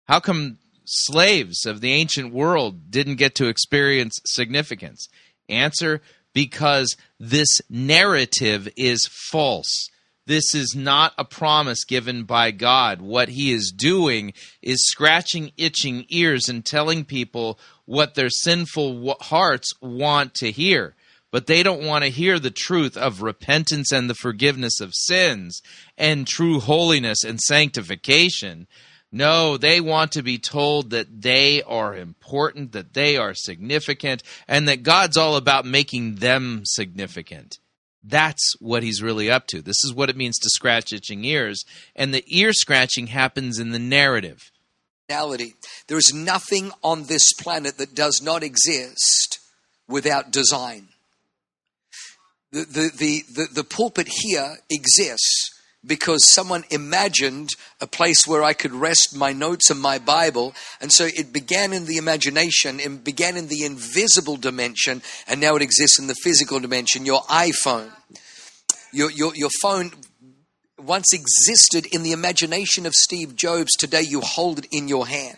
How 0.03 0.19
come 0.19 0.57
slaves 0.83 1.65
of 1.65 1.79
the 1.79 1.93
ancient 1.93 2.33
world 2.33 2.91
didn't 2.91 3.15
get 3.15 3.35
to 3.35 3.47
experience 3.47 4.19
significance? 4.25 5.07
Answer 5.47 6.01
because 6.33 6.97
this 7.21 7.61
narrative 7.69 8.67
is 8.75 9.07
false. 9.31 9.87
This 10.25 10.53
is 10.53 10.75
not 10.75 11.13
a 11.17 11.23
promise 11.23 11.85
given 11.85 12.25
by 12.25 12.51
God. 12.51 13.01
What 13.01 13.29
he 13.29 13.53
is 13.53 13.73
doing 13.73 14.33
is 14.61 14.89
scratching 14.89 15.53
itching 15.55 16.05
ears 16.09 16.49
and 16.49 16.65
telling 16.65 17.05
people 17.05 17.57
what 17.85 18.15
their 18.15 18.29
sinful 18.29 19.15
hearts 19.21 19.71
want 19.81 20.33
to 20.35 20.51
hear. 20.51 20.95
But 21.31 21.45
they 21.45 21.61
don't 21.61 21.83
want 21.83 22.03
to 22.03 22.09
hear 22.09 22.39
the 22.39 22.51
truth 22.51 22.97
of 22.97 23.21
repentance 23.21 23.91
and 23.91 24.09
the 24.09 24.15
forgiveness 24.15 24.81
of 24.81 24.95
sins 24.95 25.61
and 25.97 26.25
true 26.25 26.59
holiness 26.59 27.23
and 27.23 27.39
sanctification. 27.39 28.67
No, 29.11 29.57
they 29.57 29.81
want 29.81 30.11
to 30.13 30.23
be 30.23 30.37
told 30.37 30.91
that 30.91 31.21
they 31.21 31.63
are 31.63 31.95
important, 31.95 32.71
that 32.73 32.93
they 32.93 33.17
are 33.17 33.33
significant, 33.33 34.23
and 34.47 34.67
that 34.67 34.83
God's 34.83 35.17
all 35.17 35.35
about 35.35 35.65
making 35.65 36.15
them 36.15 36.61
significant. 36.65 37.57
That's 38.03 38.53
what 38.59 38.83
he's 38.83 39.01
really 39.01 39.29
up 39.29 39.47
to. 39.47 39.61
This 39.61 39.83
is 39.83 39.93
what 39.93 40.09
it 40.09 40.17
means 40.17 40.37
to 40.39 40.49
scratch 40.49 40.93
itching 40.93 41.25
ears. 41.25 41.63
And 41.95 42.13
the 42.13 42.23
ear 42.27 42.53
scratching 42.53 43.07
happens 43.07 43.59
in 43.59 43.71
the 43.71 43.79
narrative. 43.79 44.51
reality. 45.09 45.53
There 45.87 45.97
is 45.97 46.13
nothing 46.13 46.71
on 46.83 47.03
this 47.05 47.33
planet 47.33 47.77
that 47.77 47.95
does 47.95 48.21
not 48.21 48.43
exist 48.43 49.39
without 49.87 50.31
design. 50.31 50.88
The, 52.51 52.65
the, 52.65 53.23
the, 53.31 53.47
the, 53.53 53.63
pulpit 53.63 54.07
here 54.09 54.57
exists 54.71 55.51
because 55.85 56.33
someone 56.33 56.63
imagined 56.71 57.51
a 57.79 57.85
place 57.85 58.25
where 58.25 58.43
I 58.43 58.53
could 58.53 58.73
rest 58.73 59.15
my 59.15 59.33
notes 59.33 59.69
and 59.69 59.79
my 59.79 59.99
Bible. 59.99 60.55
And 60.81 60.91
so 60.91 61.05
it 61.05 61.31
began 61.31 61.73
in 61.73 61.85
the 61.85 61.97
imagination, 61.97 62.79
it 62.79 63.03
began 63.03 63.37
in 63.37 63.49
the 63.49 63.63
invisible 63.63 64.35
dimension, 64.35 65.03
and 65.27 65.39
now 65.39 65.55
it 65.55 65.61
exists 65.61 65.99
in 65.99 66.07
the 66.07 66.15
physical 66.23 66.59
dimension. 66.59 67.05
Your 67.05 67.21
iPhone, 67.23 67.91
your, 68.91 69.11
your, 69.11 69.35
your 69.35 69.51
phone 69.61 69.91
once 70.79 71.13
existed 71.13 71.85
in 71.93 72.01
the 72.01 72.13
imagination 72.13 72.87
of 72.87 72.93
Steve 72.93 73.35
Jobs. 73.35 73.75
Today 73.77 74.01
you 74.01 74.21
hold 74.21 74.59
it 74.59 74.67
in 74.71 74.87
your 74.87 75.07
hand. 75.07 75.37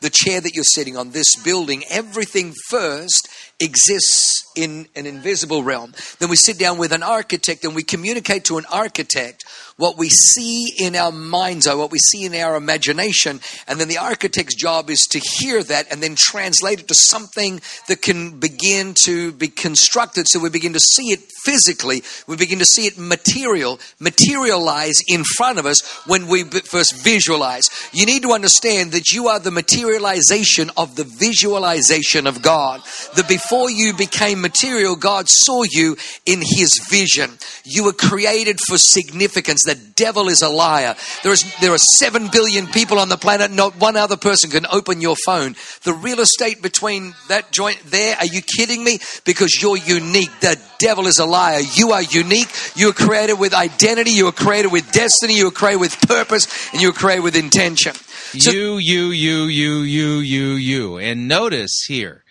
The 0.00 0.10
chair 0.10 0.40
that 0.40 0.54
you're 0.54 0.64
sitting 0.64 0.96
on, 0.96 1.10
this 1.10 1.36
building, 1.36 1.84
everything 1.90 2.54
first 2.70 3.28
exists 3.60 4.37
in 4.58 4.88
an 4.96 5.06
invisible 5.06 5.62
realm. 5.62 5.94
Then 6.18 6.28
we 6.28 6.36
sit 6.36 6.58
down 6.58 6.78
with 6.78 6.92
an 6.92 7.04
architect 7.04 7.64
and 7.64 7.76
we 7.76 7.84
communicate 7.84 8.44
to 8.46 8.58
an 8.58 8.66
architect 8.70 9.44
what 9.78 9.96
we 9.96 10.08
see 10.08 10.72
in 10.76 10.94
our 10.96 11.12
mind's 11.12 11.66
eye, 11.66 11.74
what 11.74 11.92
we 11.92 12.00
see 12.00 12.24
in 12.24 12.34
our 12.34 12.56
imagination. 12.56 13.40
And 13.66 13.80
then 13.80 13.88
the 13.88 13.98
architect's 13.98 14.56
job 14.56 14.90
is 14.90 15.06
to 15.12 15.20
hear 15.20 15.62
that 15.62 15.90
and 15.90 16.02
then 16.02 16.16
translate 16.16 16.80
it 16.80 16.88
to 16.88 16.94
something 16.94 17.60
that 17.86 18.02
can 18.02 18.40
begin 18.40 18.94
to 19.04 19.32
be 19.32 19.48
constructed 19.48 20.26
so 20.28 20.40
we 20.40 20.50
begin 20.50 20.72
to 20.72 20.80
see 20.80 21.12
it 21.12 21.20
physically. 21.44 22.02
We 22.26 22.36
begin 22.36 22.58
to 22.58 22.64
see 22.64 22.86
it 22.86 22.98
material, 22.98 23.78
materialize 24.00 24.96
in 25.06 25.22
front 25.36 25.60
of 25.60 25.66
us 25.66 25.80
when 26.06 26.26
we 26.26 26.42
first 26.42 26.96
visualize. 26.96 27.68
You 27.92 28.04
need 28.04 28.22
to 28.22 28.32
understand 28.32 28.92
that 28.92 29.12
you 29.12 29.28
are 29.28 29.38
the 29.38 29.52
materialization 29.52 30.70
of 30.76 30.96
the 30.96 31.04
visualization 31.04 32.26
of 32.26 32.42
God. 32.42 32.82
That 33.14 33.28
before 33.28 33.70
you 33.70 33.94
became 33.94 34.40
material, 34.40 34.96
God 34.96 35.28
saw 35.28 35.62
you 35.70 35.96
in 36.26 36.40
His 36.40 36.80
vision. 36.90 37.30
You 37.64 37.84
were 37.84 37.92
created 37.92 38.58
for 38.66 38.76
significance. 38.76 39.67
The 39.68 39.74
devil 39.74 40.28
is 40.28 40.40
a 40.40 40.48
liar. 40.48 40.96
There 41.22 41.32
is 41.32 41.44
there 41.60 41.72
are 41.72 41.78
seven 41.78 42.28
billion 42.32 42.66
people 42.68 42.98
on 42.98 43.10
the 43.10 43.18
planet. 43.18 43.50
Not 43.50 43.76
one 43.76 43.98
other 43.98 44.16
person 44.16 44.50
can 44.50 44.64
open 44.72 45.02
your 45.02 45.14
phone. 45.26 45.56
The 45.82 45.92
real 45.92 46.20
estate 46.20 46.62
between 46.62 47.12
that 47.28 47.52
joint 47.52 47.78
there. 47.84 48.16
Are 48.16 48.24
you 48.24 48.40
kidding 48.40 48.82
me? 48.82 48.98
Because 49.26 49.60
you're 49.60 49.76
unique. 49.76 50.30
The 50.40 50.58
devil 50.78 51.06
is 51.06 51.18
a 51.18 51.26
liar. 51.26 51.60
You 51.74 51.92
are 51.92 52.00
unique. 52.02 52.48
You 52.76 52.88
are 52.88 52.94
created 52.94 53.34
with 53.34 53.52
identity. 53.52 54.12
You 54.12 54.28
are 54.28 54.32
created 54.32 54.72
with 54.72 54.90
destiny. 54.90 55.36
You 55.36 55.48
are 55.48 55.50
created 55.50 55.80
with 55.80 56.00
purpose, 56.00 56.72
and 56.72 56.80
you 56.80 56.88
are 56.88 56.92
created 56.92 57.24
with 57.24 57.36
intention. 57.36 57.92
you, 58.32 58.78
you, 58.78 59.10
you, 59.10 59.42
you, 59.44 59.80
you, 59.80 60.18
you, 60.20 60.46
you. 60.52 60.96
And 60.96 61.28
notice 61.28 61.84
here, 61.86 62.24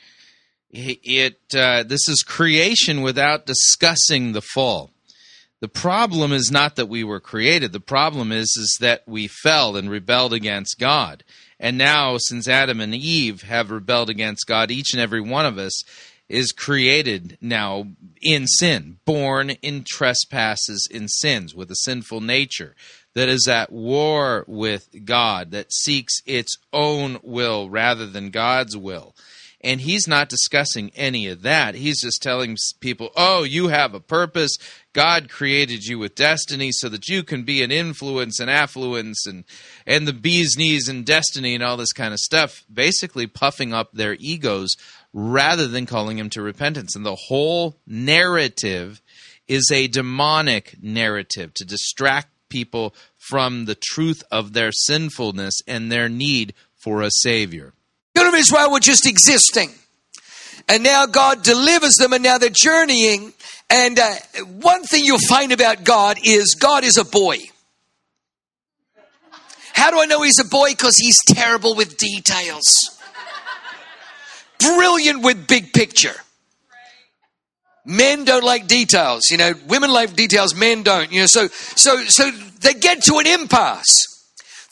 it 0.71 1.39
uh, 1.55 1.83
this 1.83 2.07
is 2.07 2.23
creation 2.27 3.03
without 3.03 3.45
discussing 3.45 4.31
the 4.31 4.41
fall. 4.41 4.91
The 5.59 5.67
problem 5.67 6.31
is 6.31 6.51
not 6.51 6.75
that 6.75 6.87
we 6.87 7.03
were 7.03 7.19
created. 7.19 7.71
The 7.71 7.79
problem 7.79 8.31
is 8.31 8.55
is 8.57 8.77
that 8.79 9.01
we 9.07 9.27
fell 9.27 9.75
and 9.75 9.89
rebelled 9.89 10.33
against 10.33 10.77
God. 10.79 11.23
And 11.59 11.77
now, 11.77 12.17
since 12.19 12.47
Adam 12.47 12.79
and 12.79 12.93
Eve 12.93 13.41
have 13.41 13.71
rebelled 13.71 14.11
against 14.11 14.45
God, 14.45 14.69
each 14.69 14.93
and 14.93 15.01
every 15.01 15.21
one 15.21 15.47
of 15.47 15.57
us 15.57 15.83
is 16.29 16.51
created 16.51 17.37
now 17.41 17.87
in 18.21 18.45
sin, 18.45 18.99
born 19.05 19.49
in 19.49 19.83
trespasses 19.87 20.87
in 20.91 21.07
sins 21.07 21.55
with 21.55 21.71
a 21.71 21.75
sinful 21.75 22.21
nature 22.21 22.75
that 23.15 23.29
is 23.29 23.47
at 23.47 23.71
war 23.71 24.45
with 24.47 24.89
God, 25.05 25.51
that 25.51 25.73
seeks 25.73 26.21
its 26.27 26.55
own 26.71 27.17
will 27.23 27.69
rather 27.69 28.05
than 28.05 28.29
God's 28.29 28.77
will. 28.77 29.15
And 29.61 29.81
he's 29.81 30.07
not 30.07 30.29
discussing 30.29 30.91
any 30.95 31.27
of 31.27 31.41
that. 31.41 31.73
He's 31.73 31.99
just 31.99 32.21
telling 32.21 32.55
people, 32.79 33.09
oh, 33.15 33.41
you 33.41 33.69
have 33.69 33.95
a 33.95 33.99
purpose. 33.99 34.55
God 34.93 35.29
created 35.29 35.83
you 35.83 35.97
with 35.97 36.13
destiny 36.13 36.69
so 36.71 36.89
that 36.89 37.07
you 37.07 37.23
can 37.23 37.43
be 37.43 37.63
an 37.63 37.71
influence 37.71 38.39
and 38.39 38.51
affluence 38.51 39.25
and, 39.25 39.45
and 39.87 40.07
the 40.07 40.13
bee's 40.13 40.57
knees 40.57 40.87
and 40.87 41.05
destiny 41.05 41.55
and 41.55 41.63
all 41.63 41.75
this 41.75 41.91
kind 41.91 42.13
of 42.13 42.19
stuff, 42.19 42.65
basically 42.71 43.25
puffing 43.25 43.73
up 43.73 43.91
their 43.93 44.15
egos 44.19 44.75
rather 45.11 45.67
than 45.67 45.87
calling 45.87 46.19
him 46.19 46.29
to 46.29 46.41
repentance. 46.43 46.95
And 46.95 47.05
the 47.05 47.15
whole 47.15 47.79
narrative 47.87 49.01
is 49.47 49.71
a 49.73 49.87
demonic 49.87 50.75
narrative 50.81 51.53
to 51.55 51.65
distract 51.65 52.29
people 52.49 52.93
from 53.17 53.65
the 53.65 53.75
truth 53.75 54.23
of 54.31 54.53
their 54.53 54.71
sinfulness 54.71 55.59
and 55.67 55.91
their 55.91 56.09
need 56.09 56.53
for 56.75 57.01
a 57.01 57.09
savior. 57.11 57.73
Children 58.17 58.33
of 58.33 58.39
Israel 58.39 58.71
were 58.71 58.79
just 58.79 59.05
existing. 59.05 59.69
And 60.67 60.81
now 60.81 61.05
God 61.05 61.43
delivers 61.43 61.97
them, 61.97 62.13
and 62.13 62.23
now 62.23 62.39
they're 62.39 62.49
journeying. 62.49 63.31
And 63.69 63.99
uh, 63.99 64.15
one 64.59 64.81
thing 64.85 65.05
you'll 65.05 65.19
find 65.29 65.51
about 65.51 65.83
God 65.83 66.17
is 66.25 66.55
God 66.59 66.83
is 66.83 66.97
a 66.97 67.05
boy. 67.05 67.37
How 69.71 69.91
do 69.91 69.99
I 69.99 70.07
know 70.07 70.23
he's 70.23 70.39
a 70.39 70.47
boy? 70.49 70.71
Because 70.71 70.95
he's 70.97 71.19
terrible 71.27 71.75
with 71.75 71.95
details, 71.97 72.65
brilliant 74.59 75.21
with 75.21 75.45
big 75.45 75.71
picture. 75.71 76.15
Men 77.85 78.25
don't 78.25 78.43
like 78.43 78.65
details, 78.65 79.29
you 79.29 79.37
know. 79.37 79.53
Women 79.67 79.91
like 79.91 80.15
details, 80.15 80.55
men 80.55 80.81
don't, 80.81 81.11
you 81.11 81.19
know. 81.19 81.27
So, 81.27 81.49
so, 81.49 82.03
so 82.05 82.31
they 82.31 82.73
get 82.73 83.03
to 83.03 83.19
an 83.19 83.27
impasse. 83.27 83.95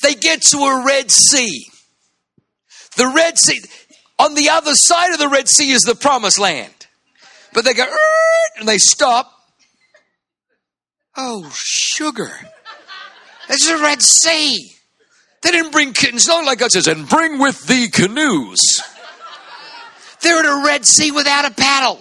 They 0.02 0.16
get 0.16 0.42
to 0.50 0.58
a 0.58 0.84
Red 0.84 1.12
Sea. 1.12 1.68
The 2.96 3.08
Red 3.08 3.38
Sea, 3.38 3.62
on 4.18 4.36
the 4.36 4.50
other 4.50 4.74
side 4.74 5.12
of 5.12 5.20
the 5.20 5.30
Red 5.30 5.48
Sea 5.50 5.72
is 5.72 5.82
the 5.82 5.96
promised 5.96 6.40
land. 6.40 6.72
But 7.54 7.66
they 7.66 7.74
go, 7.74 7.86
and 8.58 8.68
they 8.68 8.78
stop. 8.78 9.32
Oh, 11.18 11.50
sugar. 11.54 12.32
This 13.48 13.62
is 13.62 13.68
the 13.68 13.78
Red 13.84 14.02
Sea. 14.02 14.72
They 15.42 15.52
didn't 15.52 15.72
bring, 15.72 15.90
it's 15.90 16.28
not 16.28 16.46
like 16.46 16.60
God 16.60 16.72
says, 16.72 16.88
and 16.88 17.08
bring 17.08 17.40
with 17.40 17.68
thee 17.68 17.88
canoes. 17.88 18.60
They're 20.22 20.40
in 20.40 20.46
a 20.46 20.66
Red 20.66 20.86
Sea 20.86 21.12
without 21.12 21.46
a 21.46 21.52
paddle, 21.52 22.00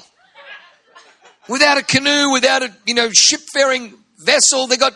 without 1.49 1.77
a 1.77 1.83
canoe, 1.83 2.33
without 2.33 2.63
a, 2.63 2.75
you 2.87 2.95
know, 2.95 3.11
ship-faring 3.13 3.93
vessel. 4.19 4.67
They 4.67 4.79
got, 4.79 4.95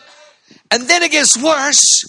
and 0.71 0.83
then 0.83 1.03
it 1.03 1.11
gets 1.11 1.37
worse 1.37 2.03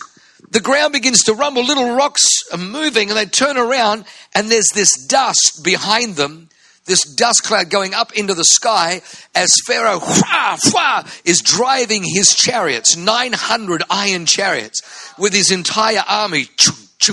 the 0.51 0.61
ground 0.61 0.93
begins 0.93 1.23
to 1.25 1.35
rumble, 1.35 1.65
little 1.65 1.95
rocks 1.95 2.43
are 2.53 2.59
moving, 2.59 3.09
and 3.09 3.17
they 3.17 3.27
turn 3.27 3.57
around, 3.57 4.05
and 4.35 4.51
there's 4.51 4.71
this 4.75 5.07
dust 5.07 5.63
behind 5.63 6.17
them, 6.17 6.49
this 6.87 7.05
dust 7.05 7.45
cloud 7.45 7.71
going 7.71 7.95
up 7.95 8.13
into 8.15 8.35
the 8.35 8.45
sky 8.45 9.01
as 9.35 9.55
Pharaoh 9.65 10.01
whah, 10.01 10.59
whah, 10.73 11.05
is 11.25 11.41
driving 11.41 12.03
his 12.03 12.35
chariots, 12.35 12.97
900 12.97 13.85
iron 13.89 14.27
chariots, 14.27 14.83
with 15.19 15.33
his 15.33 15.53
entire 15.53 16.03
army 16.09 16.47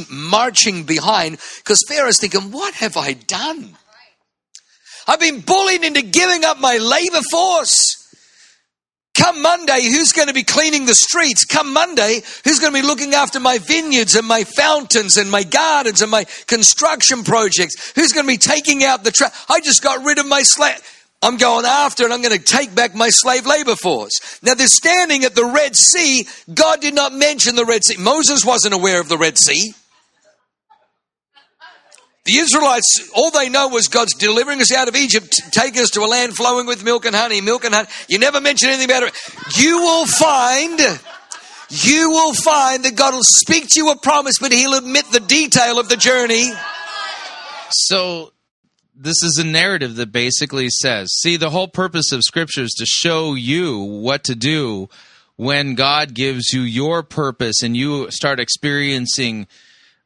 marching 0.10 0.84
behind, 0.84 1.38
because 1.58 1.84
Pharaoh's 1.88 2.20
thinking, 2.20 2.52
What 2.52 2.74
have 2.76 2.98
I 2.98 3.14
done? 3.14 3.78
I've 5.08 5.20
been 5.20 5.42
bullied 5.42 5.84
into 5.84 6.02
giving 6.02 6.44
up 6.44 6.60
my 6.60 6.78
labor 6.78 7.22
force. 7.32 8.07
Come 9.18 9.41
Monday, 9.41 9.81
who's 9.84 10.11
going 10.11 10.27
to 10.27 10.34
be 10.34 10.44
cleaning 10.44 10.85
the 10.85 10.94
streets? 10.94 11.44
Come 11.44 11.73
Monday, 11.73 12.22
who's 12.44 12.60
going 12.60 12.72
to 12.72 12.81
be 12.81 12.85
looking 12.85 13.15
after 13.15 13.39
my 13.39 13.57
vineyards 13.57 14.15
and 14.15 14.27
my 14.27 14.44
fountains 14.44 15.18
and 15.18 15.31
my 15.31 15.44
gardens 15.44 16.03
and 16.03 16.11
my 16.11 16.26
construction 16.45 17.23
projects? 17.23 17.94
Who's 17.95 18.11
going 18.11 18.27
to 18.27 18.31
be 18.31 18.38
taking 18.38 18.84
out 18.84 19.03
the 19.03 19.11
trash? 19.11 19.34
I 19.49 19.60
just 19.60 19.81
got 19.81 20.06
rid 20.06 20.19
of 20.19 20.27
my 20.27 20.44
slave. 20.44 20.80
I'm 21.23 21.38
going 21.38 21.65
after 21.65 22.03
and 22.03 22.14
I'm 22.14 22.22
going 22.22 22.38
to 22.38 22.44
take 22.44 22.76
back 22.76 22.94
my 22.94 23.10
slave 23.10 23.48
labor 23.48 23.76
force. 23.76 24.39
Now 24.44 24.53
they're 24.53 24.68
standing 24.68 25.23
at 25.23 25.34
the 25.34 25.45
Red 25.45 25.76
Sea. 25.76 26.27
God 26.53 26.80
did 26.80 26.94
not 26.94 27.11
mention 27.11 27.56
the 27.56 27.65
Red 27.65 27.84
Sea. 27.84 27.98
Moses 27.98 28.45
wasn't 28.45 28.76
aware 28.76 29.02
of 29.02 29.10
the 29.10 29.18
Red 29.18 29.39
Sea. 29.39 29.73
The 32.28 32.40
Israelites, 32.40 33.10
all 33.16 33.32
they 33.32 33.48
know 33.48 33.70
was 33.70 33.88
God's 33.88 34.14
delivering 34.14 34.60
us 34.60 34.74
out 34.74 34.90
of 34.90 34.98
Egypt, 34.98 35.34
taking 35.52 35.82
us 35.82 35.91
to 35.91 36.02
a 36.02 36.08
land 36.08 36.36
flowing 36.36 36.68
with 36.68 36.84
milk 36.84 37.06
and 37.06 37.16
honey, 37.16 37.40
milk 37.40 37.64
and 37.64 37.74
honey. 37.74 37.88
You 38.10 38.20
never 38.20 38.41
mention 38.41 38.68
anything 38.68 38.90
about 38.90 39.04
it. 39.04 39.14
You 39.58 39.78
will 39.80 40.06
find, 40.06 40.78
you 41.70 42.10
will 42.10 42.34
find 42.34 42.84
that 42.84 42.98
God 42.98 43.14
will 43.14 43.24
speak 43.24 43.70
to 43.70 43.80
you 43.80 43.91
a 43.91 43.98
promise, 43.98 44.40
but 44.41 44.52
He'll 44.52 44.74
admit 44.74 45.06
the 45.10 45.22
detail 45.22 45.80
of 45.80 45.88
the 45.88 45.95
journey. 45.95 46.52
So 47.70 48.34
this 48.94 49.24
is 49.24 49.38
a 49.38 49.45
narrative 49.45 49.95
that 49.95 50.12
basically 50.12 50.70
says, 50.70 51.08
see, 51.14 51.38
the 51.38 51.49
whole 51.49 51.70
purpose 51.70 52.12
of 52.12 52.24
scripture 52.24 52.64
is 52.64 52.74
to 52.74 52.86
show 52.86 53.36
you 53.36 53.80
what 53.80 54.26
to 54.26 54.36
do 54.36 54.90
when 55.38 55.76
God 55.76 56.14
gives 56.14 56.52
you 56.52 56.62
your 56.62 57.04
purpose 57.04 57.64
and 57.64 57.78
you 57.78 58.12
start 58.12 58.41
experiencing 58.41 59.48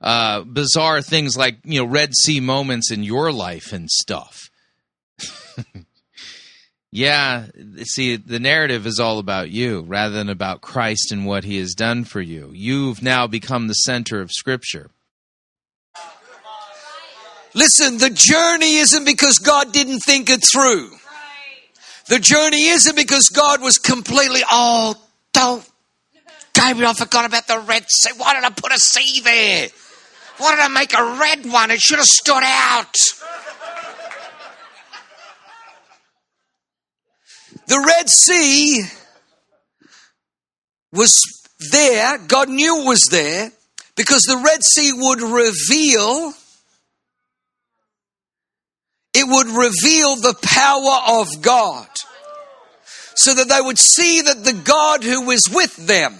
uh, 0.01 0.41
bizarre 0.41 1.01
things 1.01 1.37
like, 1.37 1.57
you 1.63 1.79
know, 1.79 1.85
Red 1.85 2.13
Sea 2.15 2.39
moments 2.39 2.91
in 2.91 3.03
your 3.03 3.31
life 3.31 3.71
and 3.71 3.89
stuff. 3.89 4.49
yeah, 6.91 7.45
see, 7.83 8.15
the 8.15 8.39
narrative 8.39 8.87
is 8.87 8.99
all 8.99 9.19
about 9.19 9.51
you 9.51 9.81
rather 9.81 10.15
than 10.15 10.29
about 10.29 10.61
Christ 10.61 11.11
and 11.11 11.25
what 11.25 11.43
he 11.43 11.57
has 11.57 11.75
done 11.75 12.03
for 12.03 12.19
you. 12.19 12.51
You've 12.53 13.03
now 13.03 13.27
become 13.27 13.67
the 13.67 13.73
center 13.73 14.21
of 14.21 14.31
scripture. 14.31 14.89
Listen, 17.53 17.97
the 17.97 18.09
journey 18.09 18.77
isn't 18.77 19.05
because 19.05 19.37
God 19.37 19.73
didn't 19.73 19.99
think 19.99 20.29
it 20.29 20.43
through. 20.43 20.89
The 22.07 22.17
journey 22.17 22.67
isn't 22.67 22.95
because 22.95 23.29
God 23.29 23.61
was 23.61 23.77
completely, 23.77 24.41
oh, 24.49 24.95
don't, 25.33 25.69
Gabriel, 26.53 26.89
I 26.89 26.93
forgot 26.93 27.25
about 27.25 27.47
the 27.47 27.59
Red 27.59 27.85
Sea. 27.87 28.13
Why 28.17 28.33
did 28.33 28.43
I 28.43 28.49
put 28.49 28.71
a 28.71 28.79
sea 28.79 29.21
there? 29.21 29.67
Did 30.49 30.59
I 30.59 30.67
make 30.67 30.93
a 30.93 31.19
red 31.19 31.51
one? 31.51 31.71
It 31.71 31.79
should 31.79 31.99
have 31.99 32.05
stood 32.05 32.43
out. 32.43 32.95
The 37.67 37.79
Red 37.87 38.09
Sea 38.09 38.81
was 40.91 41.21
there, 41.71 42.17
God 42.17 42.49
knew 42.49 42.81
it 42.81 42.85
was 42.85 43.07
there, 43.09 43.51
because 43.95 44.23
the 44.23 44.41
Red 44.43 44.61
Sea 44.63 44.91
would 44.93 45.21
reveal 45.21 46.33
it 49.13 49.25
would 49.27 49.47
reveal 49.47 50.15
the 50.15 50.35
power 50.41 51.19
of 51.21 51.41
God 51.41 51.87
so 53.15 53.33
that 53.33 53.49
they 53.49 53.61
would 53.61 53.77
see 53.77 54.21
that 54.21 54.43
the 54.43 54.53
God 54.53 55.03
who 55.03 55.29
is 55.31 55.49
with 55.53 55.75
them 55.75 56.17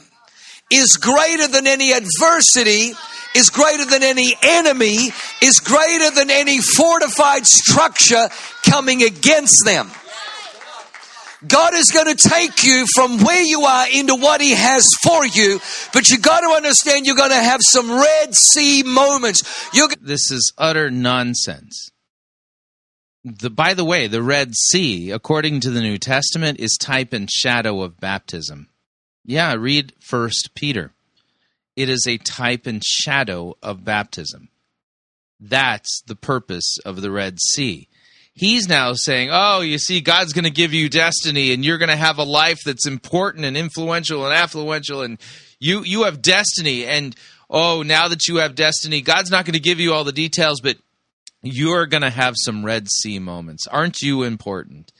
is 0.70 0.98
greater 0.98 1.48
than 1.48 1.68
any 1.68 1.92
adversity, 1.92 2.94
is 3.36 3.50
greater 3.50 3.86
than 3.86 4.04
any 4.04 4.36
enemy, 4.42 5.12
is 5.42 5.60
greater 5.60 6.12
than 6.12 6.30
any 6.30 6.60
fortified 6.60 7.46
structure 7.46 8.30
coming 8.64 9.04
against 9.04 9.64
them. 9.66 9.90
God 11.48 11.74
is 11.74 11.92
going 11.92 12.16
to 12.16 12.30
take 12.30 12.64
you 12.64 12.86
from 12.94 13.24
where 13.24 13.42
you 13.42 13.62
are 13.62 13.88
into 13.92 14.16
what 14.16 14.42
He 14.42 14.52
has 14.54 14.88
for 15.04 15.26
you, 15.26 15.60
but 15.92 16.10
you 16.10 16.20
got 16.20 16.42
to 16.42 16.56
understand 16.56 17.06
you're 17.06 17.16
going 17.16 17.32
to 17.32 17.36
have 17.36 17.62
some 17.64 17.90
Red 17.92 18.36
Sea 18.36 18.84
moments. 18.84 19.70
You're 19.74 19.90
This 20.00 20.30
is 20.30 20.54
utter 20.58 20.92
nonsense. 20.92 21.90
The, 23.24 23.50
by 23.50 23.74
the 23.74 23.86
way, 23.86 24.08
the 24.08 24.22
Red 24.22 24.54
Sea, 24.56 25.12
according 25.12 25.62
to 25.62 25.72
the 25.72 25.82
New 25.82 25.98
Testament, 25.98 26.60
is 26.60 26.78
type 26.80 27.14
and 27.14 27.30
shadow 27.30 27.82
of 27.82 28.00
baptism. 28.00 28.68
Yeah, 29.26 29.54
read 29.54 29.94
First 30.00 30.52
Peter. 30.56 30.92
It 31.82 31.90
is 31.90 32.06
a 32.08 32.18
type 32.18 32.68
and 32.68 32.84
shadow 32.84 33.56
of 33.64 33.84
baptism. 33.84 34.50
That's 35.40 36.02
the 36.06 36.16
purpose 36.16 36.78
of 36.86 37.02
the 37.02 37.12
Red 37.12 37.40
Sea. 37.40 37.88
He's 38.34 38.68
now 38.68 38.94
saying, 38.94 39.30
"Oh, 39.32 39.62
you 39.62 39.78
see, 39.78 40.00
God's 40.00 40.34
going 40.34 40.46
to 40.46 40.52
give 40.52 40.74
you 40.74 40.90
destiny, 40.90 41.52
and 41.52 41.66
you're 41.66 41.78
going 41.78 41.90
to 41.90 41.96
have 41.96 42.18
a 42.18 42.24
life 42.24 42.60
that's 42.66 42.88
important 42.88 43.46
and 43.46 43.58
influential 43.58 44.26
and 44.26 44.34
affluential, 44.34 45.04
and 45.04 45.20
you 45.60 45.84
you 45.84 46.04
have 46.04 46.22
destiny. 46.22 46.86
And 46.86 47.16
oh, 47.50 47.82
now 47.84 48.08
that 48.08 48.28
you 48.28 48.38
have 48.38 48.56
destiny, 48.56 49.02
God's 49.02 49.32
not 49.32 49.46
going 49.46 49.54
to 49.54 49.60
give 49.60 49.80
you 49.80 49.94
all 49.94 50.04
the 50.04 50.12
details, 50.12 50.62
but 50.62 50.78
you're 51.42 51.88
going 51.88 52.04
to 52.04 52.10
have 52.10 52.36
some 52.38 52.64
Red 52.64 52.88
Sea 52.90 53.20
moments. 53.20 53.68
Aren't 53.68 54.02
you 54.02 54.24
important? 54.24 54.92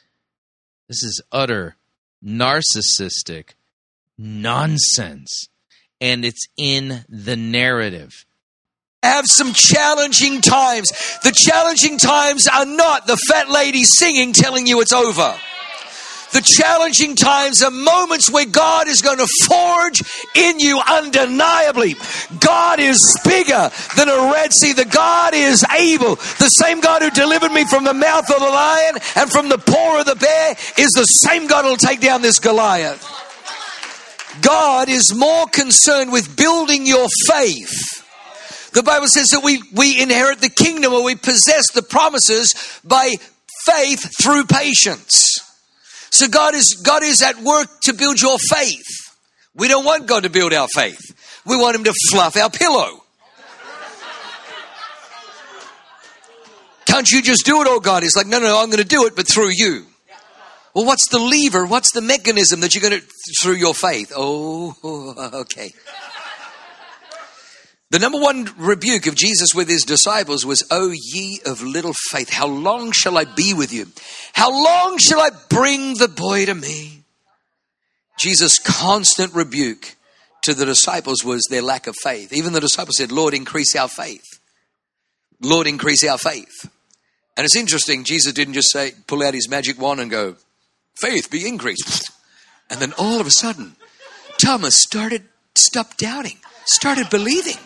This 0.88 1.04
is 1.04 1.22
utter 1.32 1.78
narcissistic 2.24 3.52
nonsense. 4.18 5.48
And 6.02 6.26
it's 6.26 6.48
in 6.58 7.06
the 7.08 7.38
narrative. 7.38 8.26
have 9.04 9.26
some 9.28 9.54
challenging 9.54 10.42
times. 10.42 10.90
The 11.24 11.32
challenging 11.32 11.98
times 11.98 12.48
are 12.48 12.66
not 12.66 13.08
the 13.08 13.18
fat 13.30 13.50
lady 13.50 13.84
singing 13.84 14.34
telling 14.34 14.68
you 14.68 14.82
it's 14.82 14.94
over. 14.94 15.36
The 16.34 16.42
challenging 16.42 17.16
times 17.16 17.62
are 17.62 17.72
moments 17.72 18.32
where 18.32 18.46
God 18.46 18.88
is 18.88 19.02
going 19.02 19.18
to 19.18 19.28
forge 19.46 20.02
in 20.34 20.60
you 20.60 20.80
undeniably. 20.80 21.96
God 22.40 22.80
is 22.80 23.20
bigger 23.26 23.70
than 23.98 24.08
a 24.08 24.32
Red 24.32 24.54
Sea. 24.54 24.72
The 24.72 24.86
God 24.86 25.34
is 25.34 25.66
able. 25.78 26.16
The 26.16 26.48
same 26.48 26.80
God 26.80 27.02
who 27.02 27.10
delivered 27.10 27.52
me 27.52 27.66
from 27.66 27.84
the 27.84 27.94
mouth 27.94 28.30
of 28.32 28.40
the 28.40 28.46
lion 28.46 28.96
and 29.18 29.30
from 29.30 29.50
the 29.50 29.58
paw 29.58 30.00
of 30.00 30.06
the 30.06 30.16
bear 30.16 30.52
is 30.78 30.92
the 30.92 31.04
same 31.04 31.48
God 31.48 31.66
who'll 31.66 31.76
take 31.76 32.00
down 32.00 32.22
this 32.22 32.40
Goliath. 32.40 33.06
God 34.42 34.90
is 34.90 35.14
more 35.14 35.48
concerned 35.48 36.12
with 36.12 36.38
building 36.38 36.86
your 36.86 37.08
faith. 37.28 37.72
The 38.74 38.84
Bible 38.84 39.08
says 39.08 39.28
that 39.28 39.44
we, 39.44 39.62
we 39.74 40.02
inherit 40.02 40.40
the 40.40 40.50
kingdom 40.50 40.94
or 40.94 41.04
we 41.04 41.16
possess 41.16 41.72
the 41.74 41.82
promises 41.82 42.54
by 42.86 43.16
faith 43.66 44.10
through 44.22 44.46
patience. 44.46 45.40
So 46.10 46.28
God 46.28 46.56
is, 46.56 46.82
God 46.84 47.04
is 47.04 47.22
at 47.22 47.38
work 47.42 47.68
to 47.84 47.94
build 47.94 48.22
your 48.22 48.38
faith. 48.38 48.86
We 49.56 49.68
don't 49.68 49.84
want 49.86 50.08
God 50.08 50.24
to 50.24 50.30
build 50.30 50.54
our 50.54 50.68
faith. 50.74 51.02
We 51.46 51.58
want 51.58 51.76
Him 51.76 51.84
to 51.84 51.94
fluff 52.10 52.38
our 52.38 52.50
pillow. 52.50 53.04
Can't 56.86 57.10
you 57.10 57.22
just 57.22 57.46
do 57.46 57.62
it, 57.62 57.68
oh 57.70 57.80
God? 57.80 58.04
He's 58.04 58.16
like, 58.16 58.28
no, 58.28 58.40
no, 58.40 58.48
no, 58.48 58.62
I'm 58.62 58.68
going 58.68 58.84
to 58.84 58.84
do 58.84 59.06
it, 59.06 59.16
but 59.16 59.28
through 59.28 59.52
you. 59.52 59.86
Well, 60.74 60.86
what's 60.86 61.10
the 61.10 61.20
lever? 61.20 61.66
What's 61.66 61.92
the 61.92 62.02
mechanism 62.02 62.62
that 62.62 62.74
you're 62.74 62.90
going 62.90 63.02
to, 63.02 63.08
through 63.42 63.56
your 63.56 63.74
faith? 63.74 64.14
Oh, 64.16 64.76
okay. 65.42 65.72
The 67.90 68.00
number 68.00 68.20
one 68.20 68.48
rebuke 68.58 69.06
of 69.08 69.16
Jesus 69.16 69.50
with 69.54 69.68
his 69.68 69.84
disciples 69.84 70.46
was, 70.46 70.64
O 70.72 70.94
ye 70.94 71.42
of 71.46 71.62
little 71.62 71.94
faith, 72.10 72.30
how 72.30 72.48
long 72.48 72.94
shall 72.94 73.18
I 73.18 73.26
be 73.26 73.54
with 73.54 73.74
you? 73.74 73.88
How 74.32 74.50
long 74.50 74.98
shall 74.98 75.20
I 75.20 75.30
bring 75.50 75.96
the 75.96 76.08
boy 76.08 76.46
to 76.46 76.56
me? 76.56 77.04
Jesus' 78.18 78.60
constant 78.60 79.34
rebuke 79.34 79.96
to 80.44 80.54
the 80.54 80.66
disciples 80.66 81.26
was 81.26 81.46
their 81.50 81.62
lack 81.62 81.86
of 81.86 81.96
faith. 82.02 82.32
Even 82.32 82.54
the 82.54 82.62
disciples 82.62 82.98
said, 82.98 83.12
Lord, 83.12 83.34
increase 83.34 83.76
our 83.76 83.90
faith. 83.90 84.40
Lord, 85.42 85.68
increase 85.68 86.06
our 86.08 86.18
faith. 86.18 86.70
And 87.36 87.46
it's 87.46 87.56
interesting, 87.56 88.06
Jesus 88.06 88.32
didn't 88.32 88.54
just 88.54 88.72
say, 88.72 88.94
pull 89.08 89.24
out 89.24 89.34
his 89.34 89.50
magic 89.50 89.80
wand 89.80 90.00
and 90.00 90.10
go, 90.10 90.36
faith 91.00 91.30
be 91.30 91.48
increased. 91.48 92.12
And 92.70 92.80
then 92.80 92.94
all 92.98 93.20
of 93.20 93.28
a 93.28 93.32
sudden, 93.32 93.76
Thomas 94.44 94.76
started, 94.78 95.24
stopped 95.56 95.98
doubting, 95.98 96.38
started 96.66 97.10
believing. 97.10 97.58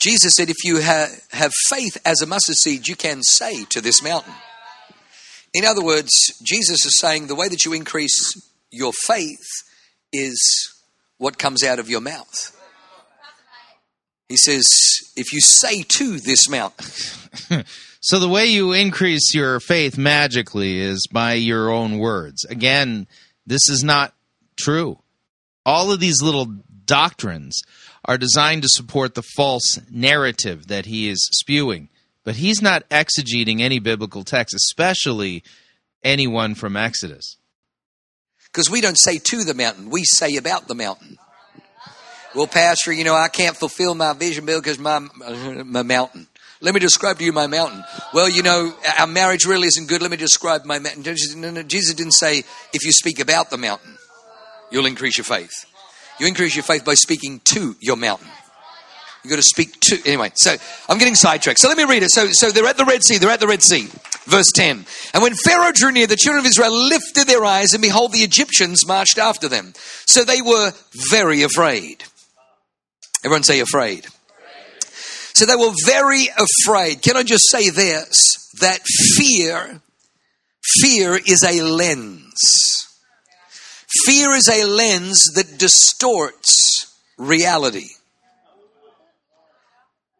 Jesus 0.00 0.34
said, 0.36 0.50
if 0.50 0.64
you 0.64 0.82
ha- 0.82 1.08
have 1.30 1.50
faith 1.68 1.96
as 2.04 2.20
a 2.20 2.26
mustard 2.26 2.56
seed, 2.56 2.86
you 2.86 2.94
can 2.94 3.22
say 3.22 3.64
to 3.70 3.80
this 3.80 4.02
mountain. 4.02 4.34
In 5.54 5.64
other 5.64 5.82
words, 5.82 6.10
Jesus 6.42 6.84
is 6.84 6.98
saying 6.98 7.26
the 7.26 7.34
way 7.34 7.48
that 7.48 7.64
you 7.64 7.72
increase 7.72 8.34
your 8.70 8.92
faith 8.92 9.46
is 10.12 10.38
what 11.16 11.38
comes 11.38 11.62
out 11.62 11.78
of 11.78 11.88
your 11.88 12.02
mouth. 12.02 12.54
He 14.28 14.36
says, 14.36 14.66
if 15.16 15.32
you 15.32 15.40
say 15.40 15.84
to 15.96 16.18
this 16.18 16.48
mountain, 16.48 16.84
So 18.06 18.18
the 18.18 18.28
way 18.28 18.44
you 18.44 18.72
increase 18.74 19.34
your 19.34 19.60
faith 19.60 19.96
magically 19.96 20.78
is 20.78 21.06
by 21.10 21.32
your 21.34 21.70
own 21.70 21.96
words. 21.98 22.44
Again, 22.44 23.06
this 23.46 23.62
is 23.70 23.82
not 23.82 24.12
true. 24.56 24.98
All 25.64 25.90
of 25.90 26.00
these 26.00 26.20
little 26.20 26.44
doctrines 26.84 27.62
are 28.04 28.18
designed 28.18 28.60
to 28.60 28.68
support 28.68 29.14
the 29.14 29.22
false 29.22 29.80
narrative 29.90 30.66
that 30.66 30.84
he 30.84 31.08
is 31.08 31.26
spewing. 31.32 31.88
But 32.24 32.36
he's 32.36 32.60
not 32.60 32.86
exegeting 32.90 33.60
any 33.60 33.78
biblical 33.78 34.22
text, 34.22 34.54
especially 34.54 35.42
anyone 36.02 36.54
from 36.54 36.76
Exodus. 36.76 37.38
because 38.52 38.68
we 38.68 38.82
don't 38.82 38.98
say 38.98 39.18
to 39.18 39.44
the 39.44 39.54
mountain, 39.54 39.88
we 39.88 40.04
say 40.04 40.36
about 40.36 40.68
the 40.68 40.74
mountain. 40.74 41.16
Well, 42.34 42.46
Pastor, 42.46 42.92
you 42.92 43.04
know, 43.04 43.14
I 43.14 43.28
can't 43.28 43.56
fulfill 43.56 43.94
my 43.94 44.12
vision 44.12 44.44
bill 44.44 44.60
because 44.60 44.78
my, 44.78 44.98
my 44.98 45.82
mountain. 45.82 46.26
Let 46.64 46.72
me 46.72 46.80
describe 46.80 47.18
to 47.18 47.24
you 47.24 47.32
my 47.34 47.46
mountain. 47.46 47.84
Well, 48.14 48.30
you 48.30 48.42
know, 48.42 48.72
our 48.98 49.06
marriage 49.06 49.44
really 49.44 49.68
isn't 49.68 49.86
good. 49.86 50.00
Let 50.00 50.10
me 50.10 50.16
describe 50.16 50.64
my 50.64 50.78
mountain. 50.78 51.02
Jesus- 51.02 51.34
didn't 51.34 52.12
say, 52.12 52.38
if 52.72 52.84
you 52.86 52.90
speak 52.90 53.20
about 53.20 53.50
the 53.50 53.58
mountain, 53.58 53.98
you'll 54.70 54.86
increase 54.86 55.18
your 55.18 55.26
faith. 55.26 55.66
You 56.18 56.26
increase 56.26 56.56
your 56.56 56.62
faith 56.62 56.82
by 56.82 56.94
speaking 56.94 57.40
to 57.52 57.76
your 57.80 57.96
mountain. 57.96 58.28
You 59.22 59.30
got 59.30 59.36
to 59.36 59.42
speak 59.42 59.78
to 59.82 59.98
anyway. 60.06 60.32
So 60.36 60.56
I'm 60.88 60.96
getting 60.96 61.14
sidetracked. 61.14 61.58
So 61.58 61.68
let 61.68 61.76
me 61.76 61.84
read 61.84 62.02
it. 62.02 62.10
So 62.10 62.28
so 62.30 62.50
they're 62.50 62.66
at 62.66 62.78
the 62.78 62.86
Red 62.86 63.02
Sea. 63.04 63.18
They're 63.18 63.30
at 63.30 63.40
the 63.40 63.46
Red 63.46 63.62
Sea. 63.62 63.88
Verse 64.24 64.50
10. 64.54 64.86
And 65.12 65.22
when 65.22 65.34
Pharaoh 65.34 65.72
drew 65.72 65.92
near, 65.92 66.06
the 66.06 66.16
children 66.16 66.40
of 66.40 66.46
Israel 66.46 66.72
lifted 66.72 67.26
their 67.26 67.44
eyes, 67.44 67.74
and 67.74 67.82
behold, 67.82 68.12
the 68.12 68.20
Egyptians 68.20 68.86
marched 68.86 69.18
after 69.18 69.48
them. 69.48 69.74
So 70.06 70.24
they 70.24 70.40
were 70.40 70.72
very 71.10 71.42
afraid. 71.42 72.04
Everyone 73.22 73.42
say 73.42 73.60
afraid. 73.60 74.06
So 75.34 75.46
they 75.46 75.56
were 75.56 75.72
very 75.84 76.28
afraid. 76.28 77.02
Can 77.02 77.16
I 77.16 77.24
just 77.24 77.50
say 77.50 77.70
this? 77.70 78.50
That 78.60 78.80
fear, 79.16 79.82
fear 80.80 81.16
is 81.16 81.44
a 81.44 81.60
lens. 81.62 82.38
Fear 84.06 84.30
is 84.30 84.48
a 84.48 84.64
lens 84.64 85.24
that 85.34 85.58
distorts 85.58 86.96
reality. 87.18 87.88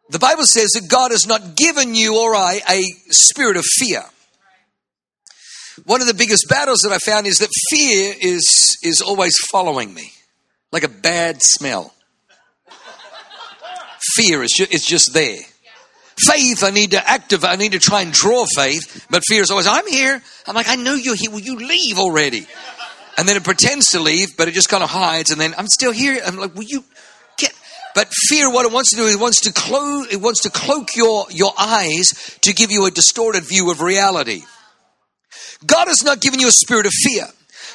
The 0.09 0.19
Bible 0.19 0.45
says 0.45 0.71
that 0.71 0.89
God 0.89 1.11
has 1.11 1.25
not 1.25 1.55
given 1.55 1.95
you 1.95 2.19
or 2.19 2.35
I 2.35 2.59
a 2.69 2.81
spirit 3.09 3.57
of 3.57 3.65
fear. 3.65 4.03
One 5.85 6.01
of 6.01 6.07
the 6.07 6.13
biggest 6.13 6.47
battles 6.47 6.81
that 6.81 6.91
I 6.91 6.99
found 6.99 7.25
is 7.25 7.37
that 7.37 7.49
fear 7.69 8.13
is, 8.19 8.77
is 8.83 9.01
always 9.01 9.35
following 9.49 9.93
me, 9.93 10.11
like 10.71 10.83
a 10.83 10.89
bad 10.89 11.41
smell. 11.41 11.94
Fear 14.15 14.43
is 14.43 14.51
just, 14.51 14.73
it's 14.73 14.85
just 14.85 15.13
there. 15.13 15.39
Faith, 16.17 16.63
I 16.63 16.69
need 16.71 16.91
to 16.91 17.09
activate, 17.09 17.49
I 17.49 17.55
need 17.55 17.73
to 17.73 17.79
try 17.79 18.01
and 18.01 18.11
draw 18.11 18.45
faith, 18.55 19.05
but 19.09 19.23
fear 19.27 19.41
is 19.41 19.51
always, 19.51 19.67
I'm 19.67 19.85
here. 19.87 20.21
I'm 20.47 20.55
like, 20.55 20.69
I 20.69 20.75
know 20.75 20.93
you're 20.93 21.15
here. 21.15 21.29
Will 21.29 21.41
you 21.41 21.57
leave 21.57 21.99
already? 21.99 22.47
And 23.17 23.27
then 23.27 23.35
it 23.35 23.43
pretends 23.43 23.87
to 23.87 23.99
leave, 23.99 24.37
but 24.37 24.47
it 24.47 24.53
just 24.53 24.69
kind 24.69 24.83
of 24.83 24.89
hides, 24.89 25.31
and 25.31 25.39
then 25.39 25.53
I'm 25.57 25.67
still 25.67 25.91
here. 25.91 26.19
I'm 26.25 26.37
like, 26.37 26.55
will 26.55 26.63
you 26.63 26.83
get? 27.37 27.53
But 27.95 28.09
fear, 28.29 28.49
what 28.49 28.65
it 28.65 28.71
wants 28.71 28.91
to 28.91 28.97
do, 28.97 29.07
it 29.07 29.19
wants 29.19 29.41
to 29.41 29.53
close, 29.53 30.07
it 30.13 30.21
wants 30.21 30.41
to 30.43 30.49
cloak 30.49 30.95
your 30.95 31.25
your 31.29 31.53
eyes 31.57 32.37
to 32.41 32.53
give 32.53 32.71
you 32.71 32.85
a 32.85 32.91
distorted 32.91 33.43
view 33.43 33.71
of 33.71 33.81
reality. 33.81 34.43
God 35.65 35.87
has 35.87 36.03
not 36.03 36.21
given 36.21 36.39
you 36.39 36.47
a 36.47 36.51
spirit 36.51 36.85
of 36.85 36.91
fear. 36.93 37.27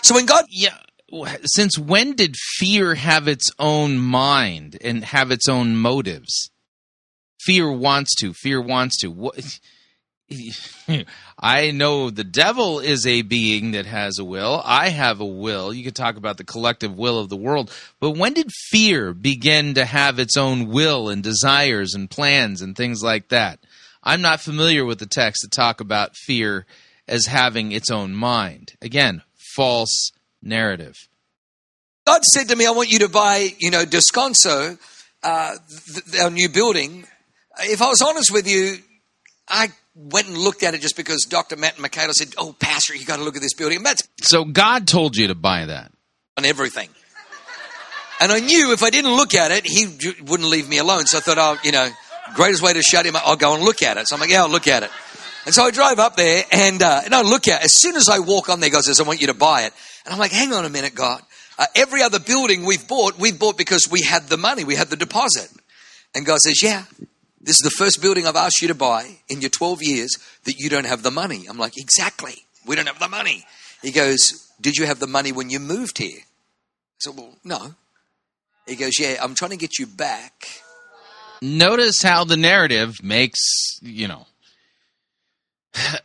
So 0.02 0.14
when 0.14 0.26
God, 0.26 0.44
yeah, 0.50 0.76
since 1.44 1.78
when 1.78 2.14
did 2.14 2.36
fear 2.36 2.94
have 2.94 3.28
its 3.28 3.50
own 3.58 3.98
mind 3.98 4.78
and 4.80 5.04
have 5.04 5.30
its 5.30 5.48
own 5.48 5.76
motives? 5.76 6.50
Fear 7.40 7.72
wants 7.72 8.14
to. 8.16 8.32
Fear 8.34 8.60
wants 8.60 8.98
to. 8.98 9.08
What? 9.08 9.58
I 11.38 11.70
know 11.72 12.10
the 12.10 12.24
devil 12.24 12.78
is 12.78 13.06
a 13.06 13.22
being 13.22 13.72
that 13.72 13.86
has 13.86 14.18
a 14.18 14.24
will. 14.24 14.62
I 14.64 14.90
have 14.90 15.20
a 15.20 15.26
will. 15.26 15.72
You 15.72 15.82
could 15.82 15.96
talk 15.96 16.16
about 16.16 16.36
the 16.36 16.44
collective 16.44 16.96
will 16.96 17.18
of 17.18 17.28
the 17.28 17.36
world. 17.36 17.72
But 17.98 18.12
when 18.12 18.34
did 18.34 18.50
fear 18.70 19.12
begin 19.12 19.74
to 19.74 19.84
have 19.84 20.18
its 20.18 20.36
own 20.36 20.68
will 20.68 21.08
and 21.08 21.22
desires 21.22 21.94
and 21.94 22.10
plans 22.10 22.62
and 22.62 22.76
things 22.76 23.02
like 23.02 23.28
that? 23.28 23.58
I'm 24.02 24.22
not 24.22 24.40
familiar 24.40 24.84
with 24.84 24.98
the 24.98 25.06
text 25.06 25.42
that 25.42 25.50
talk 25.50 25.80
about 25.80 26.16
fear 26.16 26.66
as 27.08 27.26
having 27.26 27.72
its 27.72 27.90
own 27.90 28.14
mind. 28.14 28.72
Again, 28.80 29.22
false 29.56 30.12
narrative. 30.42 31.08
God 32.06 32.24
said 32.24 32.48
to 32.48 32.56
me, 32.56 32.66
I 32.66 32.70
want 32.70 32.90
you 32.90 33.00
to 33.00 33.08
buy, 33.08 33.48
you 33.58 33.70
know, 33.70 33.84
Descanso, 33.84 34.78
uh, 35.22 35.54
th- 35.94 36.22
our 36.22 36.30
new 36.30 36.48
building. 36.48 37.04
If 37.60 37.82
I 37.82 37.88
was 37.88 38.02
honest 38.02 38.32
with 38.32 38.48
you, 38.48 38.76
I 39.48 39.68
went 39.94 40.28
and 40.28 40.36
looked 40.38 40.62
at 40.62 40.74
it 40.74 40.80
just 40.80 40.96
because 40.96 41.26
Dr. 41.28 41.56
Matt 41.56 41.74
and 41.74 41.82
Michaela 41.82 42.12
said, 42.14 42.28
Oh, 42.38 42.54
Pastor, 42.58 42.94
you 42.94 43.04
got 43.04 43.16
to 43.16 43.22
look 43.22 43.36
at 43.36 43.42
this 43.42 43.54
building. 43.54 43.78
And 43.78 43.86
that's 43.86 44.02
So 44.22 44.44
God 44.44 44.86
told 44.88 45.16
you 45.16 45.28
to 45.28 45.34
buy 45.34 45.66
that. 45.66 45.92
on 46.38 46.44
everything. 46.44 46.88
And 48.20 48.30
I 48.32 48.38
knew 48.40 48.72
if 48.72 48.82
I 48.82 48.90
didn't 48.90 49.14
look 49.14 49.34
at 49.34 49.50
it, 49.50 49.64
he 49.66 49.86
wouldn't 50.22 50.48
leave 50.48 50.68
me 50.68 50.78
alone. 50.78 51.06
So 51.06 51.18
I 51.18 51.20
thought, 51.20 51.38
oh, 51.38 51.56
you 51.64 51.72
know, 51.72 51.88
greatest 52.34 52.62
way 52.62 52.72
to 52.72 52.82
shut 52.82 53.06
him 53.06 53.16
up, 53.16 53.22
I'll 53.26 53.36
go 53.36 53.54
and 53.54 53.64
look 53.64 53.82
at 53.82 53.96
it. 53.96 54.06
So 54.08 54.14
I'm 54.14 54.20
like, 54.20 54.30
yeah, 54.30 54.42
I'll 54.42 54.48
look 54.50 54.68
at 54.68 54.82
it. 54.82 54.90
And 55.46 55.54
so 55.54 55.64
I 55.64 55.70
drive 55.70 55.98
up 55.98 56.16
there 56.16 56.44
and, 56.52 56.82
uh, 56.82 57.00
and 57.04 57.14
I 57.14 57.22
look 57.22 57.48
at. 57.48 57.62
As 57.62 57.72
soon 57.74 57.96
as 57.96 58.08
I 58.08 58.18
walk 58.18 58.48
on 58.48 58.60
there, 58.60 58.70
God 58.70 58.82
says, 58.82 59.00
I 59.00 59.04
want 59.04 59.20
you 59.20 59.28
to 59.28 59.34
buy 59.34 59.62
it. 59.62 59.72
And 60.04 60.12
I'm 60.12 60.18
like, 60.18 60.32
hang 60.32 60.52
on 60.52 60.64
a 60.64 60.70
minute, 60.70 60.94
God. 60.94 61.22
Uh, 61.58 61.66
every 61.74 62.02
other 62.02 62.18
building 62.18 62.64
we've 62.64 62.86
bought, 62.86 63.18
we've 63.18 63.38
bought 63.38 63.56
because 63.58 63.88
we 63.90 64.02
had 64.02 64.28
the 64.28 64.36
money, 64.36 64.64
we 64.64 64.74
had 64.74 64.88
the 64.88 64.96
deposit. 64.96 65.50
And 66.14 66.26
God 66.26 66.38
says, 66.38 66.62
yeah, 66.62 66.84
this 67.40 67.56
is 67.56 67.62
the 67.62 67.70
first 67.70 68.02
building 68.02 68.26
I've 68.26 68.36
asked 68.36 68.60
you 68.60 68.68
to 68.68 68.74
buy 68.74 69.18
in 69.28 69.40
your 69.40 69.50
12 69.50 69.82
years 69.82 70.10
that 70.44 70.56
you 70.58 70.68
don't 70.68 70.86
have 70.86 71.02
the 71.02 71.10
money. 71.10 71.46
I'm 71.48 71.58
like, 71.58 71.76
exactly. 71.76 72.34
We 72.66 72.76
don't 72.76 72.86
have 72.86 72.98
the 72.98 73.08
money. 73.08 73.44
He 73.82 73.92
goes, 73.92 74.18
did 74.60 74.76
you 74.76 74.86
have 74.86 75.00
the 75.00 75.06
money 75.06 75.32
when 75.32 75.48
you 75.48 75.58
moved 75.58 75.98
here? 75.98 76.20
I 76.20 76.98
said, 76.98 77.16
well, 77.16 77.34
no. 77.44 77.74
He 78.66 78.76
goes, 78.76 78.98
yeah, 78.98 79.16
I'm 79.22 79.34
trying 79.34 79.52
to 79.52 79.56
get 79.56 79.78
you 79.78 79.86
back. 79.86 80.48
Notice 81.40 82.02
how 82.02 82.24
the 82.24 82.36
narrative 82.36 83.02
makes, 83.02 83.40
you 83.80 84.06
know, 84.06 84.26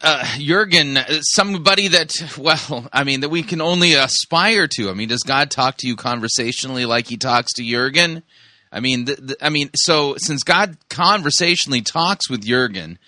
uh, 0.02 0.38
Jurgen, 0.38 0.98
somebody 1.22 1.88
that, 1.90 2.12
well, 2.38 2.88
I 2.94 3.04
mean, 3.04 3.22
that 3.22 3.30
we 3.30 3.44
can 3.44 3.62
only 3.62 3.94
aspire 3.94 4.68
to. 4.76 4.90
I 4.90 4.94
mean, 4.94 5.10
does 5.10 5.24
God 5.24 5.52
talk 5.52 5.78
to 5.78 5.88
you 5.88 5.96
conversationally 5.96 6.86
like 6.86 7.08
he 7.08 7.18
talks 7.18 7.54
to 7.54 7.64
Jurgen? 7.64 8.24
I 8.72 8.80
mean, 8.80 9.06
the, 9.06 9.16
the, 9.16 9.38
I 9.42 9.50
mean, 9.50 9.70
so 9.76 10.16
since 10.18 10.44
God 10.44 10.78
conversationally 10.90 11.82
talks 11.82 12.30
with 12.30 12.46
Jurgen, 12.46 13.00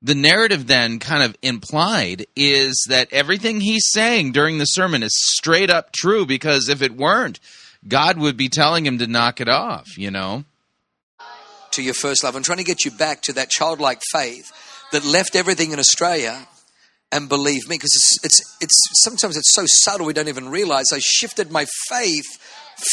the 0.00 0.14
narrative 0.14 0.66
then 0.66 0.98
kind 0.98 1.22
of 1.22 1.36
implied 1.42 2.26
is 2.34 2.86
that 2.88 3.12
everything 3.12 3.60
he's 3.60 3.88
saying 3.90 4.32
during 4.32 4.58
the 4.58 4.64
sermon 4.64 5.02
is 5.02 5.12
straight 5.14 5.70
up 5.70 5.92
true 5.92 6.26
because 6.26 6.68
if 6.68 6.82
it 6.82 6.96
weren't, 6.96 7.38
God 7.86 8.18
would 8.18 8.36
be 8.36 8.48
telling 8.48 8.86
him 8.86 8.98
to 8.98 9.06
knock 9.06 9.40
it 9.40 9.48
off, 9.48 9.96
you 9.96 10.10
know? 10.10 10.44
to 11.72 11.82
your 11.82 11.94
first 11.94 12.22
love. 12.22 12.36
I'm 12.36 12.42
trying 12.42 12.58
to 12.58 12.64
get 12.64 12.84
you 12.84 12.90
back 12.90 13.22
to 13.22 13.32
that 13.34 13.50
childlike 13.50 14.02
faith 14.12 14.52
that 14.92 15.04
left 15.04 15.36
everything 15.36 15.72
in 15.72 15.78
Australia 15.78 16.46
and 17.10 17.28
believed 17.28 17.68
me 17.68 17.76
because 17.76 17.92
it's, 17.94 18.24
it's, 18.24 18.56
it's 18.60 19.02
sometimes 19.02 19.36
it's 19.36 19.54
so 19.54 19.64
subtle 19.66 20.06
we 20.06 20.12
don't 20.12 20.28
even 20.28 20.48
realize 20.48 20.86
I 20.92 20.98
shifted 21.00 21.50
my 21.50 21.66
faith 21.88 22.26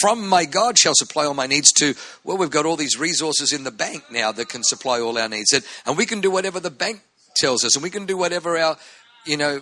from 0.02 0.28
my 0.28 0.46
God 0.46 0.78
shall 0.78 0.94
supply 0.94 1.26
all 1.26 1.34
my 1.34 1.48
needs 1.48 1.72
to 1.74 1.96
well 2.24 2.38
we've 2.38 2.52
got 2.52 2.66
all 2.66 2.76
these 2.76 3.00
resources 3.00 3.54
in 3.54 3.64
the 3.64 3.72
bank 3.72 4.04
now 4.12 4.32
that 4.32 4.50
can 4.50 4.64
supply 4.64 5.00
all 5.00 5.18
our 5.18 5.30
needs 5.30 5.54
and, 5.54 5.64
and 5.86 5.98
we 5.98 6.06
can 6.06 6.22
do 6.22 6.30
whatever 6.30 6.60
the 6.60 6.70
bank 6.70 7.02
tells 7.36 7.64
us 7.64 7.76
and 7.76 7.84
we 7.84 7.90
can 7.90 8.06
do 8.06 8.18
whatever 8.18 8.58
our 8.58 8.78
you 9.26 9.38
know 9.38 9.62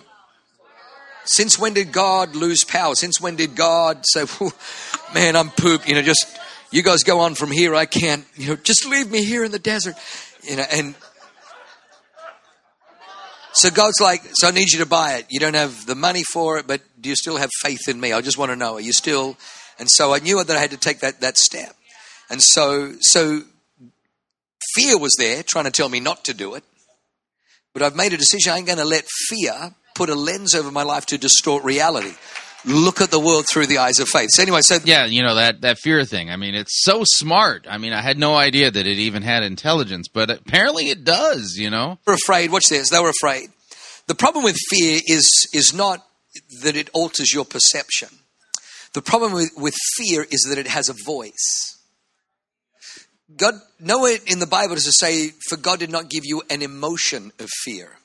since 1.28 1.58
when 1.58 1.74
did 1.74 1.92
God 1.92 2.34
lose 2.34 2.64
power? 2.64 2.94
Since 2.94 3.20
when 3.20 3.36
did 3.36 3.54
God 3.54 4.04
say, 4.06 4.24
man, 5.14 5.36
I'm 5.36 5.50
poop, 5.50 5.86
you 5.86 5.94
know, 5.94 6.02
just, 6.02 6.26
you 6.70 6.82
guys 6.82 7.02
go 7.02 7.20
on 7.20 7.34
from 7.34 7.50
here. 7.50 7.74
I 7.74 7.84
can't, 7.84 8.24
you 8.34 8.48
know, 8.48 8.56
just 8.56 8.86
leave 8.86 9.10
me 9.10 9.24
here 9.24 9.44
in 9.44 9.52
the 9.52 9.58
desert, 9.58 9.94
you 10.42 10.56
know, 10.56 10.64
and 10.72 10.94
so 13.58 13.70
God's 13.70 14.00
like, 14.00 14.22
so 14.34 14.46
I 14.46 14.52
need 14.52 14.70
you 14.70 14.78
to 14.78 14.86
buy 14.86 15.14
it. 15.14 15.26
You 15.28 15.40
don't 15.40 15.54
have 15.54 15.84
the 15.84 15.96
money 15.96 16.22
for 16.22 16.58
it, 16.58 16.68
but 16.68 16.80
do 17.00 17.08
you 17.08 17.16
still 17.16 17.38
have 17.38 17.50
faith 17.60 17.88
in 17.88 17.98
me? 17.98 18.12
I 18.12 18.20
just 18.20 18.38
want 18.38 18.52
to 18.52 18.56
know, 18.56 18.74
are 18.74 18.80
you 18.80 18.92
still? 18.92 19.36
And 19.80 19.90
so 19.90 20.14
I 20.14 20.20
knew 20.20 20.42
that 20.42 20.56
I 20.56 20.60
had 20.60 20.70
to 20.70 20.76
take 20.76 21.00
that, 21.00 21.20
that 21.22 21.36
step. 21.36 21.74
And 22.30 22.40
so, 22.40 22.94
so 23.00 23.42
fear 24.74 24.96
was 24.96 25.14
there 25.18 25.42
trying 25.42 25.64
to 25.64 25.72
tell 25.72 25.88
me 25.88 25.98
not 25.98 26.24
to 26.26 26.34
do 26.34 26.54
it. 26.54 26.62
But 27.72 27.82
I've 27.82 27.96
made 27.96 28.12
a 28.12 28.16
decision. 28.16 28.52
I 28.52 28.58
ain't 28.58 28.66
going 28.66 28.78
to 28.78 28.84
let 28.84 29.06
fear 29.28 29.74
put 29.96 30.08
a 30.08 30.14
lens 30.14 30.54
over 30.54 30.70
my 30.70 30.84
life 30.84 31.06
to 31.06 31.18
distort 31.18 31.64
reality. 31.64 32.14
Look 32.64 33.00
at 33.00 33.10
the 33.10 33.20
world 33.20 33.46
through 33.48 33.66
the 33.66 33.78
eyes 33.78 34.00
of 34.00 34.08
faith. 34.08 34.30
So 34.32 34.42
anyway, 34.42 34.60
so 34.62 34.78
yeah, 34.84 35.06
you 35.06 35.22
know 35.22 35.36
that 35.36 35.60
that 35.60 35.78
fear 35.78 36.04
thing. 36.04 36.28
I 36.28 36.36
mean, 36.36 36.54
it's 36.54 36.82
so 36.84 37.02
smart. 37.04 37.66
I 37.70 37.78
mean, 37.78 37.92
I 37.92 38.02
had 38.02 38.18
no 38.18 38.34
idea 38.34 38.70
that 38.70 38.86
it 38.86 38.98
even 38.98 39.22
had 39.22 39.44
intelligence, 39.44 40.08
but 40.08 40.28
apparently 40.28 40.90
it 40.90 41.04
does. 41.04 41.56
You 41.56 41.70
know, 41.70 41.98
we're 42.04 42.14
afraid. 42.14 42.50
Watch 42.50 42.68
this. 42.68 42.90
They 42.90 43.00
were 43.00 43.12
afraid. 43.22 43.50
The 44.08 44.14
problem 44.14 44.42
with 44.42 44.56
fear 44.70 45.00
is 45.06 45.48
is 45.52 45.72
not 45.72 46.04
that 46.62 46.76
it 46.76 46.90
alters 46.92 47.32
your 47.32 47.44
perception. 47.44 48.08
The 48.92 49.02
problem 49.02 49.32
with, 49.34 49.50
with 49.56 49.74
fear 49.96 50.26
is 50.30 50.46
that 50.48 50.58
it 50.58 50.66
has 50.66 50.88
a 50.88 50.94
voice. 51.04 51.78
God, 53.36 53.54
nowhere 53.78 54.16
in 54.26 54.40
the 54.40 54.46
Bible 54.46 54.74
does 54.74 54.86
it 54.86 54.98
say, 54.98 55.32
"For 55.48 55.56
God 55.56 55.78
did 55.78 55.90
not 55.90 56.08
give 56.08 56.24
you 56.24 56.42
an 56.50 56.62
emotion 56.62 57.32
of 57.38 57.48
fear." 57.64 57.97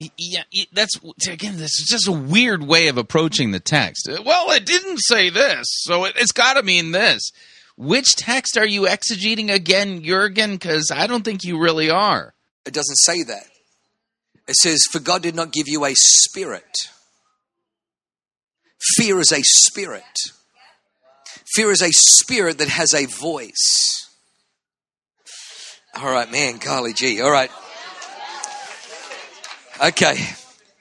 Yeah, 0.00 0.44
that's 0.72 0.94
again. 1.28 1.56
This 1.56 1.80
is 1.80 1.88
just 1.90 2.06
a 2.06 2.12
weird 2.12 2.62
way 2.62 2.86
of 2.86 2.98
approaching 2.98 3.50
the 3.50 3.58
text. 3.58 4.08
Uh, 4.08 4.22
well, 4.24 4.50
it 4.52 4.64
didn't 4.64 4.98
say 4.98 5.28
this, 5.28 5.66
so 5.68 6.04
it, 6.04 6.16
has 6.16 6.30
got 6.30 6.54
to 6.54 6.62
mean 6.62 6.92
this. 6.92 7.32
Which 7.76 8.14
text 8.14 8.56
are 8.56 8.66
you 8.66 8.82
exegeting 8.82 9.52
again, 9.52 10.02
Jurgen? 10.04 10.52
Because 10.52 10.92
I 10.94 11.08
don't 11.08 11.24
think 11.24 11.42
you 11.42 11.58
really 11.58 11.90
are. 11.90 12.34
It 12.64 12.74
doesn't 12.74 12.98
say 12.98 13.24
that. 13.24 13.46
It 14.46 14.54
says, 14.54 14.84
"For 14.88 15.00
God 15.00 15.22
did 15.22 15.34
not 15.34 15.52
give 15.52 15.66
you 15.66 15.84
a 15.84 15.94
spirit." 15.96 16.76
Fear 18.96 19.18
is 19.18 19.32
a 19.32 19.42
spirit. 19.42 20.04
Fear 21.54 21.72
is 21.72 21.82
a 21.82 21.90
spirit 21.90 22.58
that 22.58 22.68
has 22.68 22.94
a 22.94 23.06
voice. 23.06 24.06
All 25.96 26.12
right, 26.12 26.30
man, 26.30 26.58
golly 26.58 26.92
gee. 26.92 27.20
All 27.20 27.32
right. 27.32 27.50
Okay. 29.80 30.18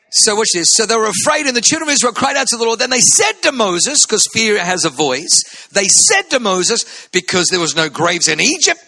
So 0.10 0.36
watch 0.36 0.50
this. 0.54 0.70
So 0.72 0.86
they 0.86 0.96
were 0.96 1.10
afraid, 1.10 1.46
and 1.46 1.56
the 1.56 1.62
children 1.62 1.90
of 1.90 1.94
Israel 1.94 2.14
cried 2.14 2.38
out 2.38 2.48
to 2.48 2.58
the 2.58 2.64
Lord. 2.64 2.80
Then 2.80 2.90
they 2.90 3.00
said 3.00 3.34
to 3.44 3.52
Moses, 3.52 4.06
because 4.06 4.28
fear 4.34 4.58
has 4.58 4.86
a 4.86 4.90
voice, 4.90 5.68
they 5.72 5.86
said 5.86 6.24
to 6.32 6.40
Moses, 6.40 7.08
because 7.12 7.50
there 7.50 7.60
was 7.60 7.76
no 7.76 7.90
graves 7.90 8.28
in 8.28 8.40
Egypt, 8.40 8.80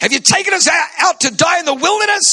have 0.00 0.12
you 0.12 0.20
taken 0.20 0.54
us 0.54 0.68
out- 0.98 1.20
to 1.20 1.30
die 1.30 1.58
in 1.58 1.64
the 1.64 1.74
wilderness? 1.74 2.24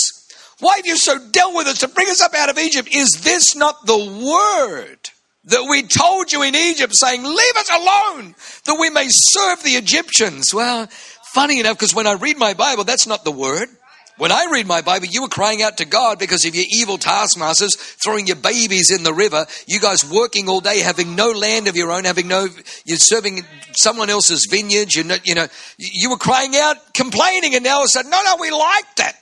Why 0.59 0.77
have 0.77 0.85
you 0.85 0.97
so 0.97 1.17
dealt 1.17 1.53
with 1.55 1.67
us 1.67 1.79
to 1.79 1.87
bring 1.87 2.09
us 2.09 2.21
up 2.21 2.33
out 2.33 2.49
of 2.49 2.57
Egypt? 2.57 2.89
Is 2.91 3.09
this 3.21 3.55
not 3.55 3.85
the 3.85 3.97
word 3.97 4.97
that 5.45 5.63
we 5.69 5.83
told 5.83 6.31
you 6.31 6.41
in 6.43 6.55
Egypt, 6.55 6.95
saying, 6.95 7.23
Leave 7.23 7.57
us 7.57 7.69
alone, 7.69 8.35
that 8.65 8.77
we 8.79 8.89
may 8.89 9.07
serve 9.09 9.63
the 9.63 9.75
Egyptians? 9.75 10.53
Well, 10.53 10.87
funny 11.33 11.59
enough, 11.59 11.77
because 11.77 11.93
when 11.93 12.07
I 12.07 12.13
read 12.13 12.37
my 12.37 12.53
Bible, 12.53 12.83
that's 12.83 13.07
not 13.07 13.23
the 13.23 13.31
word. 13.31 13.69
When 14.17 14.31
I 14.31 14.47
read 14.51 14.65
my 14.65 14.81
Bible, 14.81 15.05
you 15.05 15.21
were 15.21 15.27
crying 15.27 15.61
out 15.61 15.77
to 15.77 15.85
God 15.85 16.17
because 16.17 16.43
of 16.45 16.55
your 16.55 16.65
evil 16.69 16.97
taskmasters 16.97 17.75
throwing 17.75 18.25
your 18.25 18.35
babies 18.35 18.89
in 18.89 19.03
the 19.03 19.13
river. 19.13 19.45
You 19.67 19.79
guys 19.79 20.03
working 20.09 20.49
all 20.49 20.59
day, 20.59 20.79
having 20.79 21.15
no 21.15 21.29
land 21.29 21.67
of 21.67 21.75
your 21.75 21.91
own, 21.91 22.05
having 22.05 22.27
no, 22.27 22.47
you're 22.83 22.97
serving 22.97 23.45
someone 23.77 24.09
else's 24.09 24.47
vineyard. 24.49 24.93
You 24.95 25.03
know, 25.03 25.17
you 25.23 25.35
know, 25.35 25.47
you 25.77 26.09
were 26.09 26.17
crying 26.17 26.55
out, 26.55 26.95
complaining, 26.95 27.53
and 27.53 27.63
now 27.63 27.83
a 27.83 27.87
sudden, 27.87 28.09
no, 28.09 28.19
no, 28.23 28.37
we 28.39 28.49
like 28.49 28.95
that. 28.97 29.13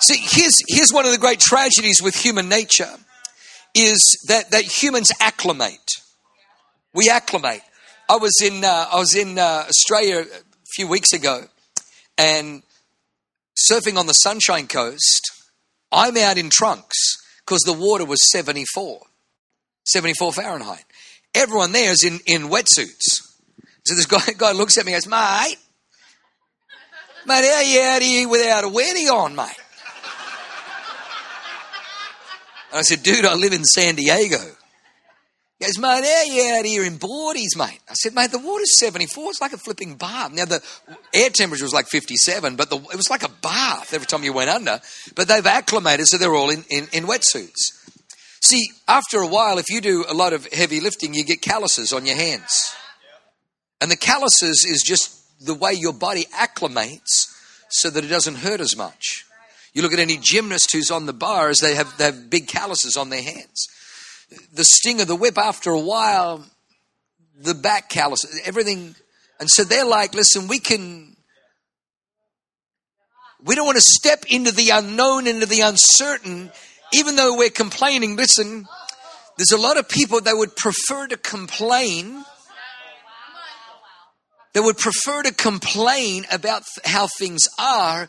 See, 0.00 0.18
here's, 0.20 0.62
here's 0.68 0.92
one 0.92 1.06
of 1.06 1.12
the 1.12 1.18
great 1.18 1.40
tragedies 1.40 2.02
with 2.02 2.14
human 2.14 2.50
nature 2.50 2.92
is 3.74 4.24
that, 4.28 4.50
that 4.50 4.64
humans 4.64 5.10
acclimate. 5.20 5.90
We 6.94 7.08
acclimate. 7.08 7.62
I 8.10 8.16
was 8.16 8.40
in, 8.42 8.62
uh, 8.62 8.88
I 8.92 8.98
was 8.98 9.14
in 9.14 9.38
uh, 9.38 9.64
Australia 9.68 10.20
a 10.20 10.42
few 10.74 10.86
weeks 10.86 11.12
ago 11.14 11.44
and 12.18 12.62
surfing 13.70 13.96
on 13.96 14.06
the 14.06 14.12
Sunshine 14.12 14.66
Coast. 14.66 15.30
I'm 15.90 16.16
out 16.18 16.36
in 16.36 16.50
trunks 16.50 17.16
because 17.46 17.62
the 17.62 17.72
water 17.72 18.04
was 18.04 18.30
74, 18.30 19.00
74 19.84 20.32
Fahrenheit. 20.34 20.84
Everyone 21.34 21.72
there 21.72 21.92
is 21.92 22.04
in, 22.04 22.18
in 22.26 22.50
wetsuits. 22.50 23.22
So 23.86 23.94
this 23.94 24.06
guy, 24.06 24.32
guy 24.36 24.52
looks 24.52 24.76
at 24.76 24.84
me 24.84 24.92
and 24.92 25.02
goes, 25.02 25.10
mate, 25.10 25.56
mate, 27.26 27.44
how 27.44 27.56
are 27.56 27.62
you 27.62 27.80
out 27.80 28.02
here 28.02 28.28
without 28.28 28.64
a 28.64 28.68
waddy 28.68 29.08
on, 29.08 29.34
mate? 29.34 29.54
And 32.70 32.80
I 32.80 32.82
said, 32.82 33.02
dude, 33.02 33.24
I 33.24 33.34
live 33.34 33.54
in 33.54 33.64
San 33.64 33.94
Diego. 33.94 34.36
He 35.58 35.64
goes, 35.64 35.78
mate, 35.78 36.04
how 36.04 36.22
you 36.22 36.54
out 36.54 36.64
here 36.64 36.84
in 36.84 36.98
boardies, 36.98 37.56
mate? 37.56 37.80
I 37.88 37.94
said, 37.94 38.14
mate, 38.14 38.30
the 38.30 38.38
water's 38.38 38.78
74. 38.78 39.30
It's 39.30 39.40
like 39.40 39.52
a 39.52 39.58
flipping 39.58 39.96
bath. 39.96 40.32
Now, 40.32 40.44
the 40.44 40.62
air 41.12 41.30
temperature 41.30 41.64
was 41.64 41.72
like 41.72 41.88
57, 41.88 42.54
but 42.54 42.70
the, 42.70 42.76
it 42.76 42.96
was 42.96 43.10
like 43.10 43.24
a 43.24 43.28
bath 43.42 43.92
every 43.92 44.06
time 44.06 44.22
you 44.22 44.32
went 44.32 44.50
under. 44.50 44.80
But 45.16 45.26
they've 45.26 45.44
acclimated, 45.44 46.06
so 46.06 46.16
they're 46.16 46.34
all 46.34 46.50
in, 46.50 46.64
in, 46.70 46.86
in 46.92 47.04
wetsuits. 47.04 47.74
See, 48.40 48.68
after 48.86 49.18
a 49.18 49.26
while, 49.26 49.58
if 49.58 49.68
you 49.68 49.80
do 49.80 50.04
a 50.08 50.14
lot 50.14 50.32
of 50.32 50.46
heavy 50.52 50.80
lifting, 50.80 51.12
you 51.12 51.24
get 51.24 51.42
calluses 51.42 51.92
on 51.92 52.06
your 52.06 52.16
hands. 52.16 52.72
And 53.80 53.90
the 53.90 53.96
calluses 53.96 54.64
is 54.64 54.82
just 54.86 55.44
the 55.44 55.54
way 55.54 55.72
your 55.72 55.92
body 55.92 56.26
acclimates 56.26 57.26
so 57.68 57.90
that 57.90 58.04
it 58.04 58.08
doesn't 58.08 58.36
hurt 58.36 58.60
as 58.60 58.76
much. 58.76 59.24
You 59.74 59.82
look 59.82 59.92
at 59.92 59.98
any 59.98 60.18
gymnast 60.20 60.70
who's 60.72 60.90
on 60.90 61.06
the 61.06 61.12
bars, 61.12 61.58
they 61.58 61.74
have, 61.74 61.96
they 61.98 62.04
have 62.04 62.30
big 62.30 62.46
calluses 62.46 62.96
on 62.96 63.10
their 63.10 63.22
hands. 63.22 63.66
The 64.52 64.64
sting 64.64 65.00
of 65.00 65.08
the 65.08 65.16
whip, 65.16 65.38
after 65.38 65.70
a 65.70 65.80
while, 65.80 66.44
the 67.40 67.54
back 67.54 67.88
callus, 67.88 68.20
everything. 68.44 68.94
And 69.40 69.48
so 69.50 69.64
they're 69.64 69.86
like, 69.86 70.14
listen, 70.14 70.48
we 70.48 70.58
can, 70.58 71.16
we 73.42 73.54
don't 73.54 73.66
want 73.66 73.76
to 73.76 73.82
step 73.82 74.24
into 74.28 74.52
the 74.52 74.70
unknown, 74.70 75.26
into 75.26 75.46
the 75.46 75.60
uncertain, 75.60 76.50
even 76.92 77.16
though 77.16 77.36
we're 77.36 77.50
complaining. 77.50 78.16
Listen, 78.16 78.66
there's 79.36 79.52
a 79.52 79.60
lot 79.60 79.78
of 79.78 79.88
people 79.88 80.20
that 80.20 80.36
would 80.36 80.56
prefer 80.56 81.06
to 81.06 81.16
complain 81.16 82.24
that 84.54 84.62
would 84.62 84.78
prefer 84.78 85.22
to 85.22 85.32
complain 85.32 86.24
about 86.32 86.64
how 86.84 87.06
things 87.06 87.42
are 87.60 88.08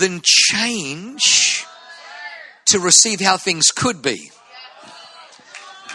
than 0.00 0.20
change 0.24 1.66
to 2.66 2.78
receive 2.78 3.20
how 3.20 3.36
things 3.36 3.66
could 3.70 4.00
be. 4.00 4.30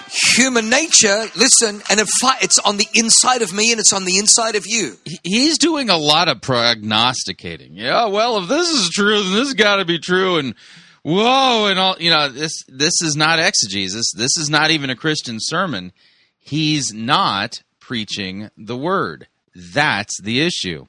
Human 0.10 0.70
nature, 0.70 1.26
listen, 1.36 1.82
and 1.90 2.00
it's 2.00 2.60
on 2.60 2.78
the 2.78 2.88
inside 2.94 3.42
of 3.42 3.54
me 3.54 3.72
and 3.72 3.80
it's 3.80 3.94
on 3.94 4.06
the 4.06 4.18
inside 4.18 4.56
of 4.56 4.66
you. 4.66 4.96
He's 5.24 5.58
doing 5.58 5.90
a 5.90 5.98
lot 5.98 6.30
of 6.30 6.42
prognosticating. 6.42 7.76
Yeah, 7.76 8.08
well, 8.08 8.38
if 8.38 8.50
this 8.50 8.70
is 8.70 8.90
true, 8.90 9.22
then 9.22 9.34
this 9.34 9.54
got 9.54 9.78
to 9.78 9.86
be 9.86 10.00
true, 10.00 10.38
and 10.38 10.56
whoa, 11.04 11.68
and 11.68 11.80
all. 11.80 11.98
You 12.00 12.12
know, 12.12 12.30
this 12.30 12.64
this 12.68 13.02
is 13.02 13.16
not 13.16 13.40
exegesis. 13.40 14.12
This 14.16 14.38
is 14.38 14.50
not 14.50 14.72
even 14.72 14.90
a 14.90 14.96
Christian 14.96 15.38
sermon. 15.40 15.92
He's 16.40 16.94
not 16.94 17.62
preaching 17.80 18.50
the 18.58 18.78
word. 18.78 19.28
That's 19.54 20.22
the 20.22 20.42
issue. 20.42 20.88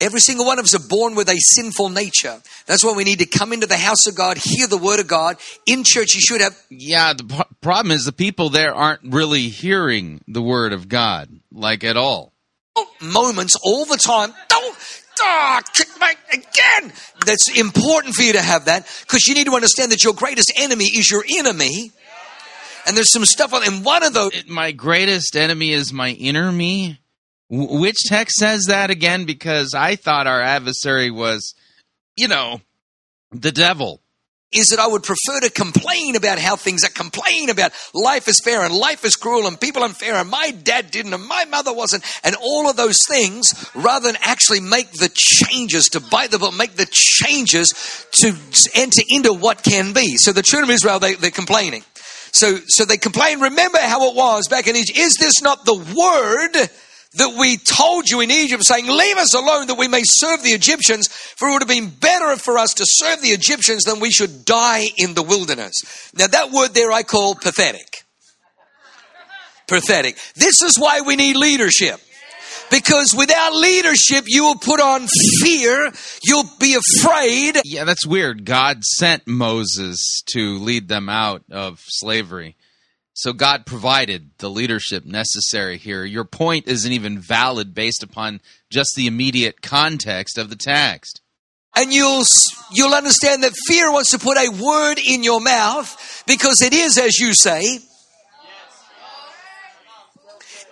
Every 0.00 0.20
single 0.20 0.46
one 0.46 0.58
of 0.58 0.64
us 0.64 0.74
are 0.74 0.88
born 0.88 1.14
with 1.14 1.28
a 1.28 1.36
sinful 1.38 1.90
nature. 1.90 2.40
That's 2.66 2.82
why 2.82 2.92
we 2.92 3.04
need 3.04 3.18
to 3.18 3.26
come 3.26 3.52
into 3.52 3.66
the 3.66 3.76
house 3.76 4.06
of 4.06 4.14
God, 4.14 4.38
hear 4.38 4.66
the 4.66 4.78
word 4.78 4.98
of 4.98 5.08
God. 5.08 5.36
In 5.66 5.84
church, 5.84 6.14
you 6.14 6.20
should 6.20 6.40
have. 6.40 6.58
Yeah, 6.70 7.12
the 7.12 7.24
pro- 7.24 7.44
problem 7.60 7.92
is 7.92 8.04
the 8.04 8.12
people 8.12 8.48
there 8.48 8.74
aren't 8.74 9.02
really 9.04 9.48
hearing 9.48 10.22
the 10.26 10.40
word 10.40 10.72
of 10.72 10.88
God 10.88 11.28
like 11.52 11.84
at 11.84 11.98
all. 11.98 12.32
moments 13.02 13.56
all 13.62 13.84
the 13.84 13.98
time. 13.98 14.32
Don't 14.48 14.76
ah, 15.22 15.60
kick 15.74 15.88
my 16.00 16.14
again. 16.32 16.92
That's 17.26 17.58
important 17.58 18.14
for 18.14 18.22
you 18.22 18.32
to 18.34 18.42
have 18.42 18.66
that 18.66 18.86
because 19.02 19.26
you 19.26 19.34
need 19.34 19.46
to 19.46 19.54
understand 19.54 19.92
that 19.92 20.02
your 20.02 20.14
greatest 20.14 20.52
enemy 20.56 20.84
is 20.84 21.10
your 21.10 21.24
enemy. 21.36 21.92
And 22.86 22.96
there's 22.96 23.12
some 23.12 23.26
stuff 23.26 23.52
on, 23.52 23.66
and 23.66 23.84
one 23.84 24.02
of 24.02 24.14
those. 24.14 24.30
My 24.48 24.72
greatest 24.72 25.36
enemy 25.36 25.72
is 25.72 25.92
my 25.92 26.10
inner 26.10 26.50
me. 26.50 26.98
Which 27.50 27.96
text 28.06 28.36
says 28.36 28.66
that 28.68 28.90
again? 28.90 29.24
Because 29.24 29.74
I 29.74 29.96
thought 29.96 30.28
our 30.28 30.40
adversary 30.40 31.10
was, 31.10 31.54
you 32.16 32.28
know, 32.28 32.60
the 33.32 33.50
devil. 33.52 34.00
is 34.52 34.68
that 34.68 34.80
I 34.80 34.86
would 34.86 35.02
prefer 35.04 35.40
to 35.42 35.50
complain 35.50 36.16
about 36.16 36.38
how 36.38 36.56
things 36.56 36.84
are, 36.84 36.90
complain 36.90 37.50
about 37.50 37.72
life 37.94 38.26
is 38.26 38.40
fair 38.42 38.64
and 38.64 38.74
life 38.74 39.04
is 39.04 39.14
cruel 39.14 39.46
and 39.46 39.60
people 39.60 39.84
unfair 39.84 40.14
and 40.14 40.28
my 40.28 40.50
dad 40.50 40.90
didn't 40.90 41.14
and 41.14 41.24
my 41.24 41.44
mother 41.44 41.72
wasn't 41.72 42.04
and 42.24 42.34
all 42.42 42.68
of 42.68 42.76
those 42.76 42.98
things 43.08 43.70
rather 43.74 44.08
than 44.08 44.16
actually 44.22 44.60
make 44.60 44.90
the 44.92 45.10
changes 45.14 45.86
to 45.86 46.00
bite 46.00 46.32
the 46.32 46.38
bullet, 46.38 46.56
make 46.56 46.74
the 46.74 46.88
changes 46.90 48.06
to 48.12 48.34
enter 48.74 49.02
into 49.08 49.32
what 49.32 49.62
can 49.62 49.92
be. 49.92 50.16
So 50.16 50.32
the 50.32 50.42
children 50.42 50.70
of 50.70 50.74
Israel, 50.74 50.98
they, 50.98 51.14
they're 51.14 51.30
complaining. 51.30 51.84
So, 52.32 52.58
so 52.66 52.84
they 52.84 52.96
complain, 52.96 53.40
remember 53.40 53.78
how 53.78 54.10
it 54.10 54.16
was 54.16 54.48
back 54.48 54.66
in 54.66 54.76
Egypt. 54.76 54.98
Is 54.98 55.14
this 55.18 55.42
not 55.42 55.64
the 55.64 55.74
word 55.74 56.70
that 57.14 57.36
we 57.38 57.56
told 57.56 58.08
you 58.08 58.20
in 58.20 58.30
Egypt, 58.30 58.64
saying, 58.64 58.86
Leave 58.86 59.16
us 59.16 59.34
alone 59.34 59.66
that 59.66 59.78
we 59.78 59.88
may 59.88 60.02
serve 60.04 60.42
the 60.42 60.50
Egyptians, 60.50 61.08
for 61.08 61.48
it 61.48 61.52
would 61.52 61.62
have 61.62 61.68
been 61.68 61.88
better 61.88 62.36
for 62.36 62.58
us 62.58 62.74
to 62.74 62.84
serve 62.86 63.20
the 63.20 63.28
Egyptians 63.28 63.84
than 63.84 64.00
we 64.00 64.10
should 64.10 64.44
die 64.44 64.86
in 64.96 65.14
the 65.14 65.22
wilderness. 65.22 65.74
Now, 66.14 66.28
that 66.28 66.50
word 66.52 66.74
there 66.74 66.92
I 66.92 67.02
call 67.02 67.34
pathetic. 67.34 68.04
Pathetic. 69.66 70.18
This 70.34 70.62
is 70.62 70.76
why 70.78 71.00
we 71.00 71.16
need 71.16 71.36
leadership. 71.36 72.00
Because 72.70 73.12
without 73.16 73.52
leadership, 73.52 74.24
you 74.28 74.44
will 74.44 74.56
put 74.56 74.80
on 74.80 75.08
fear, 75.42 75.92
you'll 76.22 76.48
be 76.60 76.76
afraid. 76.76 77.58
Yeah, 77.64 77.84
that's 77.84 78.06
weird. 78.06 78.44
God 78.44 78.84
sent 78.84 79.26
Moses 79.26 80.22
to 80.34 80.58
lead 80.58 80.86
them 80.86 81.08
out 81.08 81.42
of 81.50 81.80
slavery. 81.88 82.56
So 83.12 83.32
God 83.32 83.66
provided 83.66 84.30
the 84.38 84.48
leadership 84.48 85.04
necessary 85.04 85.78
here. 85.78 86.04
Your 86.04 86.24
point 86.24 86.68
isn't 86.68 86.92
even 86.92 87.18
valid 87.18 87.74
based 87.74 88.02
upon 88.02 88.40
just 88.70 88.94
the 88.96 89.06
immediate 89.06 89.62
context 89.62 90.38
of 90.38 90.48
the 90.48 90.56
text. 90.56 91.20
And 91.76 91.92
you'll, 91.92 92.24
you'll 92.72 92.94
understand 92.94 93.42
that 93.42 93.52
fear 93.66 93.92
wants 93.92 94.10
to 94.10 94.18
put 94.18 94.36
a 94.36 94.50
word 94.50 94.98
in 94.98 95.22
your 95.22 95.40
mouth 95.40 96.24
because 96.26 96.62
it 96.62 96.72
is 96.72 96.98
as 96.98 97.18
you 97.18 97.34
say. 97.34 97.78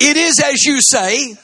It 0.01 0.16
is 0.16 0.40
as 0.44 0.65
you 0.65 0.81
say. 0.81 1.36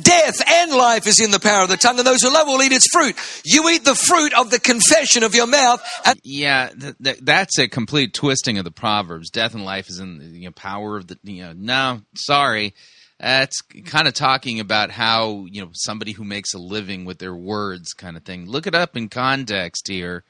Death 0.00 0.36
and 0.46 0.72
life 0.72 1.06
is 1.06 1.20
in 1.20 1.30
the 1.30 1.40
power 1.40 1.62
of 1.64 1.68
the 1.68 1.76
tongue, 1.76 1.98
and 1.98 2.06
those 2.06 2.22
who 2.22 2.32
love 2.32 2.46
will 2.46 2.62
eat 2.62 2.72
its 2.72 2.86
fruit. 2.92 3.16
You 3.44 3.68
eat 3.70 3.84
the 3.84 3.94
fruit 3.94 4.32
of 4.38 4.50
the 4.50 4.60
confession 4.60 5.22
of 5.22 5.34
your 5.34 5.46
mouth. 5.46 5.82
And 6.04 6.20
Yeah, 6.22 6.68
th- 6.68 6.94
th- 7.02 7.18
that's 7.22 7.58
a 7.58 7.68
complete 7.68 8.14
twisting 8.14 8.58
of 8.58 8.64
the 8.64 8.70
proverbs. 8.70 9.30
Death 9.30 9.54
and 9.54 9.64
life 9.64 9.88
is 9.88 9.98
in 9.98 10.18
the 10.18 10.24
you 10.26 10.44
know, 10.46 10.52
power 10.52 10.96
of 10.96 11.08
the. 11.08 11.18
You 11.24 11.42
know, 11.44 11.52
no, 11.56 12.00
sorry, 12.14 12.74
that's 13.18 13.60
kind 13.62 14.06
of 14.06 14.14
talking 14.14 14.60
about 14.60 14.90
how 14.90 15.46
you 15.50 15.60
know 15.62 15.70
somebody 15.72 16.12
who 16.12 16.24
makes 16.24 16.54
a 16.54 16.58
living 16.58 17.04
with 17.04 17.18
their 17.18 17.34
words, 17.34 17.92
kind 17.92 18.16
of 18.16 18.24
thing. 18.24 18.46
Look 18.46 18.66
it 18.66 18.74
up 18.74 18.96
in 18.96 19.08
context 19.08 19.88
here. 19.88 20.24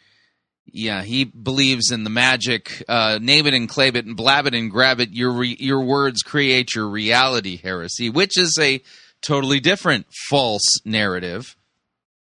Yeah, 0.72 1.02
he 1.02 1.24
believes 1.24 1.90
in 1.90 2.04
the 2.04 2.10
magic. 2.10 2.84
Uh, 2.88 3.18
name 3.20 3.46
it 3.46 3.54
and 3.54 3.68
claim 3.68 3.96
it 3.96 4.06
and 4.06 4.16
blab 4.16 4.46
it 4.46 4.54
and 4.54 4.70
grab 4.70 5.00
it. 5.00 5.10
Your 5.10 5.32
re- 5.32 5.56
your 5.58 5.82
words 5.82 6.22
create 6.22 6.74
your 6.74 6.88
reality 6.88 7.56
heresy, 7.56 8.08
which 8.08 8.38
is 8.38 8.56
a 8.60 8.80
totally 9.22 9.60
different 9.60 10.06
false 10.28 10.80
narrative. 10.84 11.56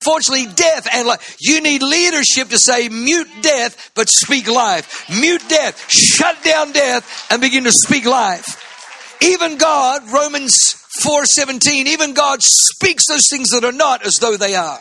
Fortunately, 0.03 0.47
death 0.55 0.87
and 0.93 1.09
life. 1.09 1.37
You 1.41 1.61
need 1.61 1.83
leadership 1.83 2.49
to 2.49 2.59
say 2.59 2.89
mute 2.89 3.29
death, 3.41 3.91
but 3.95 4.09
speak 4.09 4.49
life. 4.49 5.09
Mute 5.09 5.43
death, 5.49 5.91
shut 5.91 6.43
down 6.45 6.73
death, 6.73 7.27
and 7.31 7.41
begin 7.41 7.65
to 7.65 7.73
speak 7.73 8.05
life. 8.05 8.63
Even 9.23 9.57
God, 9.57 10.11
Romans 10.13 10.77
4:17, 11.03 11.87
even 11.89 12.13
God 12.13 12.43
speaks 12.43 13.05
those 13.09 13.29
things 13.31 13.51
that 13.51 13.65
are 13.65 13.73
not 13.73 14.05
as 14.05 14.15
though 14.21 14.37
they 14.37 14.55
are. 14.55 14.81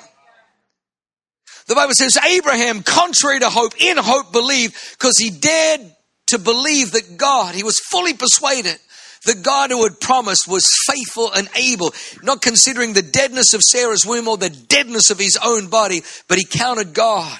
The 1.67 1.75
Bible 1.75 1.93
says 1.95 2.17
Abraham, 2.17 2.83
contrary 2.83 3.39
to 3.39 3.49
hope, 3.49 3.73
in 3.79 3.97
hope 3.97 4.31
believed, 4.31 4.75
because 4.91 5.17
he 5.17 5.31
dared 5.31 5.95
to 6.27 6.37
believe 6.37 6.91
that 6.91 7.17
God, 7.17 7.55
he 7.55 7.63
was 7.63 7.79
fully 7.89 8.13
persuaded 8.13 8.77
the 9.25 9.35
God 9.35 9.71
who 9.71 9.83
had 9.83 9.99
promised 9.99 10.47
was 10.47 10.65
faithful 10.87 11.31
and 11.33 11.49
able, 11.55 11.93
not 12.23 12.41
considering 12.41 12.93
the 12.93 13.01
deadness 13.01 13.53
of 13.53 13.61
Sarah's 13.61 14.05
womb 14.05 14.27
or 14.27 14.37
the 14.37 14.49
deadness 14.49 15.11
of 15.11 15.19
his 15.19 15.37
own 15.43 15.67
body, 15.67 16.01
but 16.27 16.37
he 16.37 16.45
counted 16.45 16.93
God 16.93 17.39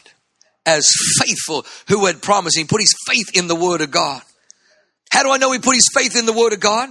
as 0.65 0.91
faithful 1.19 1.65
who 1.87 2.05
had 2.05 2.21
promised. 2.21 2.57
He 2.57 2.65
put 2.65 2.81
his 2.81 2.95
faith 3.07 3.35
in 3.35 3.47
the 3.47 3.55
word 3.55 3.81
of 3.81 3.91
God. 3.91 4.21
How 5.11 5.23
do 5.23 5.31
I 5.31 5.37
know 5.37 5.51
he 5.51 5.59
put 5.59 5.75
his 5.75 5.89
faith 5.93 6.15
in 6.17 6.25
the 6.25 6.33
word 6.33 6.53
of 6.53 6.59
God? 6.59 6.89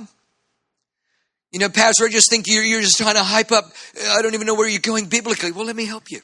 You 1.52 1.60
know, 1.60 1.68
Pastor, 1.68 2.06
I 2.06 2.08
just 2.08 2.30
think 2.30 2.46
you're, 2.48 2.64
you're 2.64 2.80
just 2.80 2.96
trying 2.96 3.14
to 3.14 3.22
hype 3.22 3.52
up. 3.52 3.64
I 4.10 4.22
don't 4.22 4.34
even 4.34 4.46
know 4.46 4.54
where 4.54 4.68
you're 4.68 4.80
going 4.80 5.06
biblically. 5.06 5.52
Well, 5.52 5.66
let 5.66 5.76
me 5.76 5.86
help 5.86 6.10
you. 6.10 6.20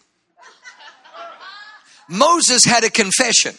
Moses 2.09 2.65
had 2.65 2.83
a 2.83 2.91
confession. 2.91 3.55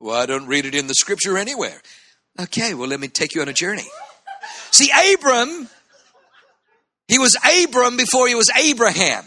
Well, 0.00 0.16
I 0.16 0.26
don't 0.26 0.46
read 0.46 0.64
it 0.64 0.74
in 0.74 0.86
the 0.86 0.94
scripture 0.94 1.36
anywhere. 1.36 1.82
Okay, 2.38 2.74
well, 2.74 2.88
let 2.88 3.00
me 3.00 3.08
take 3.08 3.34
you 3.34 3.40
on 3.40 3.48
a 3.48 3.52
journey. 3.52 3.86
See, 4.70 4.90
Abram, 5.14 5.68
he 7.08 7.18
was 7.18 7.36
Abram 7.62 7.96
before 7.96 8.28
he 8.28 8.34
was 8.34 8.50
Abraham. 8.50 9.24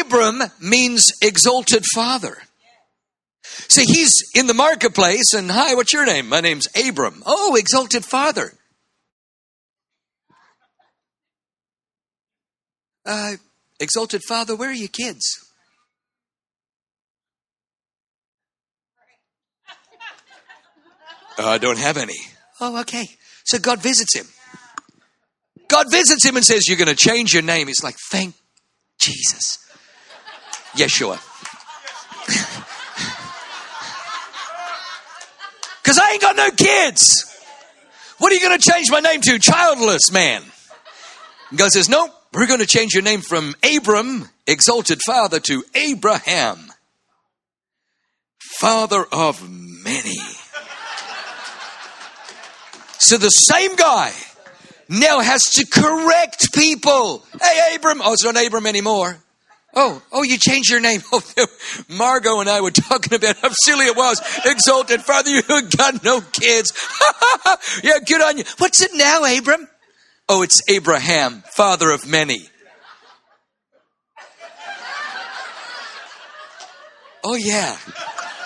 Abram 0.00 0.42
means 0.60 1.10
exalted 1.22 1.84
father. 1.94 2.38
See, 3.42 3.84
he's 3.84 4.12
in 4.34 4.46
the 4.46 4.54
marketplace 4.54 5.32
and, 5.34 5.50
hi, 5.50 5.74
what's 5.74 5.92
your 5.92 6.06
name? 6.06 6.28
My 6.28 6.40
name's 6.40 6.66
Abram. 6.76 7.22
Oh, 7.26 7.56
exalted 7.56 8.04
father. 8.04 8.52
Uh, 13.04 13.32
exalted 13.80 14.22
father, 14.28 14.54
where 14.54 14.70
are 14.70 14.72
your 14.72 14.88
kids? 14.88 15.47
Uh, 21.38 21.48
I 21.48 21.58
don't 21.58 21.78
have 21.78 21.96
any. 21.96 22.18
Oh, 22.60 22.80
okay. 22.80 23.06
So 23.44 23.58
God 23.58 23.80
visits 23.80 24.14
him. 24.14 24.26
God 25.68 25.86
visits 25.90 26.24
him 26.24 26.36
and 26.36 26.44
says, 26.44 26.66
You're 26.66 26.78
going 26.78 26.88
to 26.88 26.96
change 26.96 27.32
your 27.32 27.42
name. 27.42 27.68
He's 27.68 27.84
like, 27.84 27.96
Thank 28.10 28.34
Jesus. 28.98 29.58
Yeshua. 30.74 31.18
Because 35.88 36.02
I 36.04 36.10
ain't 36.12 36.20
got 36.20 36.36
no 36.36 36.50
kids. 36.50 37.34
What 38.18 38.30
are 38.30 38.34
you 38.34 38.42
going 38.46 38.58
to 38.58 38.70
change 38.70 38.90
my 38.90 39.00
name 39.00 39.22
to? 39.22 39.38
Childless 39.38 40.12
man. 40.12 40.42
And 41.48 41.58
God 41.58 41.70
says, 41.70 41.88
Nope, 41.88 42.10
we're 42.34 42.46
going 42.46 42.60
to 42.60 42.66
change 42.66 42.92
your 42.92 43.02
name 43.02 43.22
from 43.22 43.54
Abram, 43.62 44.28
exalted 44.46 45.00
father, 45.06 45.40
to 45.40 45.64
Abraham, 45.74 46.58
father 48.58 49.06
of 49.10 49.48
many. 49.48 50.18
So 52.98 53.16
the 53.16 53.28
same 53.28 53.76
guy 53.76 54.12
now 54.88 55.20
has 55.20 55.42
to 55.54 55.66
correct 55.66 56.52
people. 56.54 57.24
Hey, 57.40 57.76
Abram. 57.76 58.00
Oh, 58.02 58.12
it's 58.12 58.24
not 58.24 58.36
Abram 58.36 58.66
anymore. 58.66 59.18
Oh, 59.74 60.02
oh, 60.12 60.22
you 60.22 60.38
changed 60.38 60.70
your 60.70 60.80
name. 60.80 61.02
Oh, 61.90 62.40
and 62.40 62.48
I 62.48 62.60
were 62.60 62.70
talking 62.70 63.14
about 63.14 63.36
how 63.38 63.50
silly 63.50 63.86
it 63.86 63.96
was. 63.96 64.20
Exalted 64.44 65.02
father, 65.02 65.30
you 65.30 65.42
got 65.76 66.02
no 66.04 66.20
kids. 66.20 66.72
yeah, 67.82 67.98
good 68.04 68.20
on 68.20 68.38
you. 68.38 68.44
What's 68.58 68.82
it 68.82 68.90
now, 68.94 69.24
Abram? 69.24 69.68
Oh, 70.28 70.42
it's 70.42 70.60
Abraham, 70.68 71.42
father 71.52 71.90
of 71.90 72.08
many. 72.08 72.48
Oh, 77.24 77.34
yeah. 77.34 77.76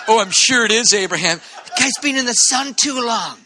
Oh, 0.07 0.19
I'm 0.19 0.31
sure 0.31 0.65
it 0.65 0.71
is 0.71 0.93
Abraham. 0.93 1.39
The 1.65 1.71
guy's 1.81 1.97
been 2.01 2.17
in 2.17 2.25
the 2.25 2.33
sun 2.33 2.75
too 2.75 3.05
long. 3.05 3.37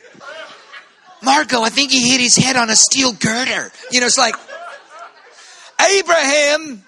Margot, 1.23 1.61
I 1.61 1.69
think 1.69 1.91
he 1.91 2.09
hit 2.09 2.21
his 2.21 2.35
head 2.35 2.55
on 2.55 2.69
a 2.69 2.75
steel 2.75 3.13
girder. 3.13 3.71
You 3.91 3.99
know, 3.99 4.05
it's 4.05 4.17
like 4.17 4.35
Abraham, 5.97 6.83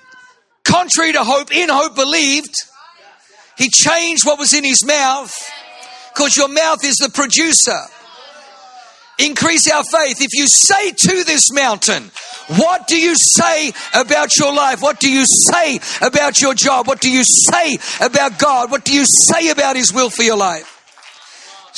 contrary 0.63 1.13
to 1.13 1.23
hope, 1.23 1.53
in 1.53 1.69
hope 1.69 1.95
believed. 1.95 2.53
He 3.57 3.69
changed 3.69 4.25
what 4.25 4.39
was 4.39 4.53
in 4.53 4.63
his 4.63 4.85
mouth 4.85 5.33
because 6.13 6.37
your 6.37 6.47
mouth 6.47 6.83
is 6.83 6.95
the 6.97 7.09
producer. 7.09 7.79
Increase 9.19 9.69
our 9.69 9.83
faith. 9.83 10.21
If 10.21 10.33
you 10.33 10.47
say 10.47 10.91
to 10.91 11.23
this 11.25 11.51
mountain, 11.51 12.09
what 12.57 12.87
do 12.87 12.97
you 12.97 13.15
say 13.15 13.73
about 13.93 14.37
your 14.37 14.53
life? 14.53 14.81
What 14.81 14.99
do 14.99 15.11
you 15.11 15.25
say 15.25 15.79
about 16.01 16.41
your 16.41 16.53
job? 16.53 16.87
What 16.87 17.01
do 17.01 17.11
you 17.11 17.23
say 17.25 17.77
about 17.99 18.39
God? 18.39 18.71
What 18.71 18.85
do 18.85 18.93
you 18.93 19.03
say 19.05 19.49
about 19.49 19.75
His 19.75 19.93
will 19.93 20.09
for 20.09 20.23
your 20.23 20.37
life? 20.37 20.78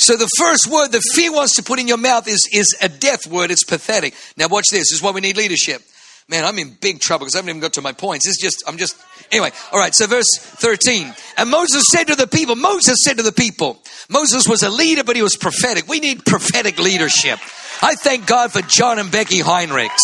So 0.02 0.16
the 0.16 0.28
first 0.36 0.66
word 0.66 0.88
that 0.88 1.02
fear 1.14 1.32
wants 1.32 1.54
to 1.56 1.62
put 1.62 1.78
in 1.78 1.86
your 1.86 1.96
mouth 1.96 2.26
is, 2.26 2.48
is 2.52 2.76
a 2.82 2.88
death 2.88 3.24
word. 3.26 3.52
It's 3.52 3.62
pathetic. 3.62 4.14
Now 4.36 4.48
watch 4.48 4.64
this. 4.70 4.90
This 4.90 4.94
is 4.94 5.02
why 5.02 5.12
we 5.12 5.20
need 5.20 5.36
leadership. 5.36 5.80
Man, 6.28 6.44
I'm 6.44 6.58
in 6.58 6.76
big 6.80 6.98
trouble 6.98 7.24
because 7.24 7.36
I 7.36 7.38
haven't 7.38 7.50
even 7.50 7.60
got 7.60 7.74
to 7.74 7.82
my 7.82 7.92
points. 7.92 8.26
It's 8.26 8.40
just, 8.40 8.64
I'm 8.66 8.78
just, 8.78 8.96
anyway. 9.30 9.50
All 9.70 9.78
right. 9.78 9.94
So 9.94 10.08
verse 10.08 10.26
13. 10.38 11.14
And 11.36 11.50
Moses 11.50 11.84
said 11.88 12.08
to 12.08 12.16
the 12.16 12.26
people, 12.26 12.56
Moses 12.56 12.96
said 13.04 13.18
to 13.18 13.22
the 13.22 13.32
people, 13.32 13.80
Moses 14.08 14.48
was 14.48 14.64
a 14.64 14.70
leader, 14.70 15.04
but 15.04 15.14
he 15.14 15.22
was 15.22 15.36
prophetic. 15.36 15.86
We 15.86 16.00
need 16.00 16.24
prophetic 16.24 16.80
leadership. 16.80 17.38
I 17.80 17.94
thank 17.94 18.26
God 18.26 18.50
for 18.50 18.62
John 18.62 18.98
and 18.98 19.10
Becky 19.10 19.38
Heinrichs. 19.38 20.02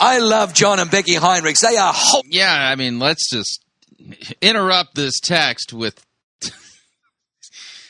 I 0.00 0.18
love 0.18 0.54
John 0.54 0.80
and 0.80 0.90
Becky 0.90 1.14
Heinrichs. 1.14 1.60
They 1.60 1.76
are 1.76 1.92
hope. 1.94 2.24
Yeah, 2.28 2.52
I 2.52 2.74
mean, 2.74 2.98
let's 2.98 3.30
just 3.30 3.64
interrupt 4.40 4.96
this 4.96 5.20
text 5.20 5.72
with 5.72 6.04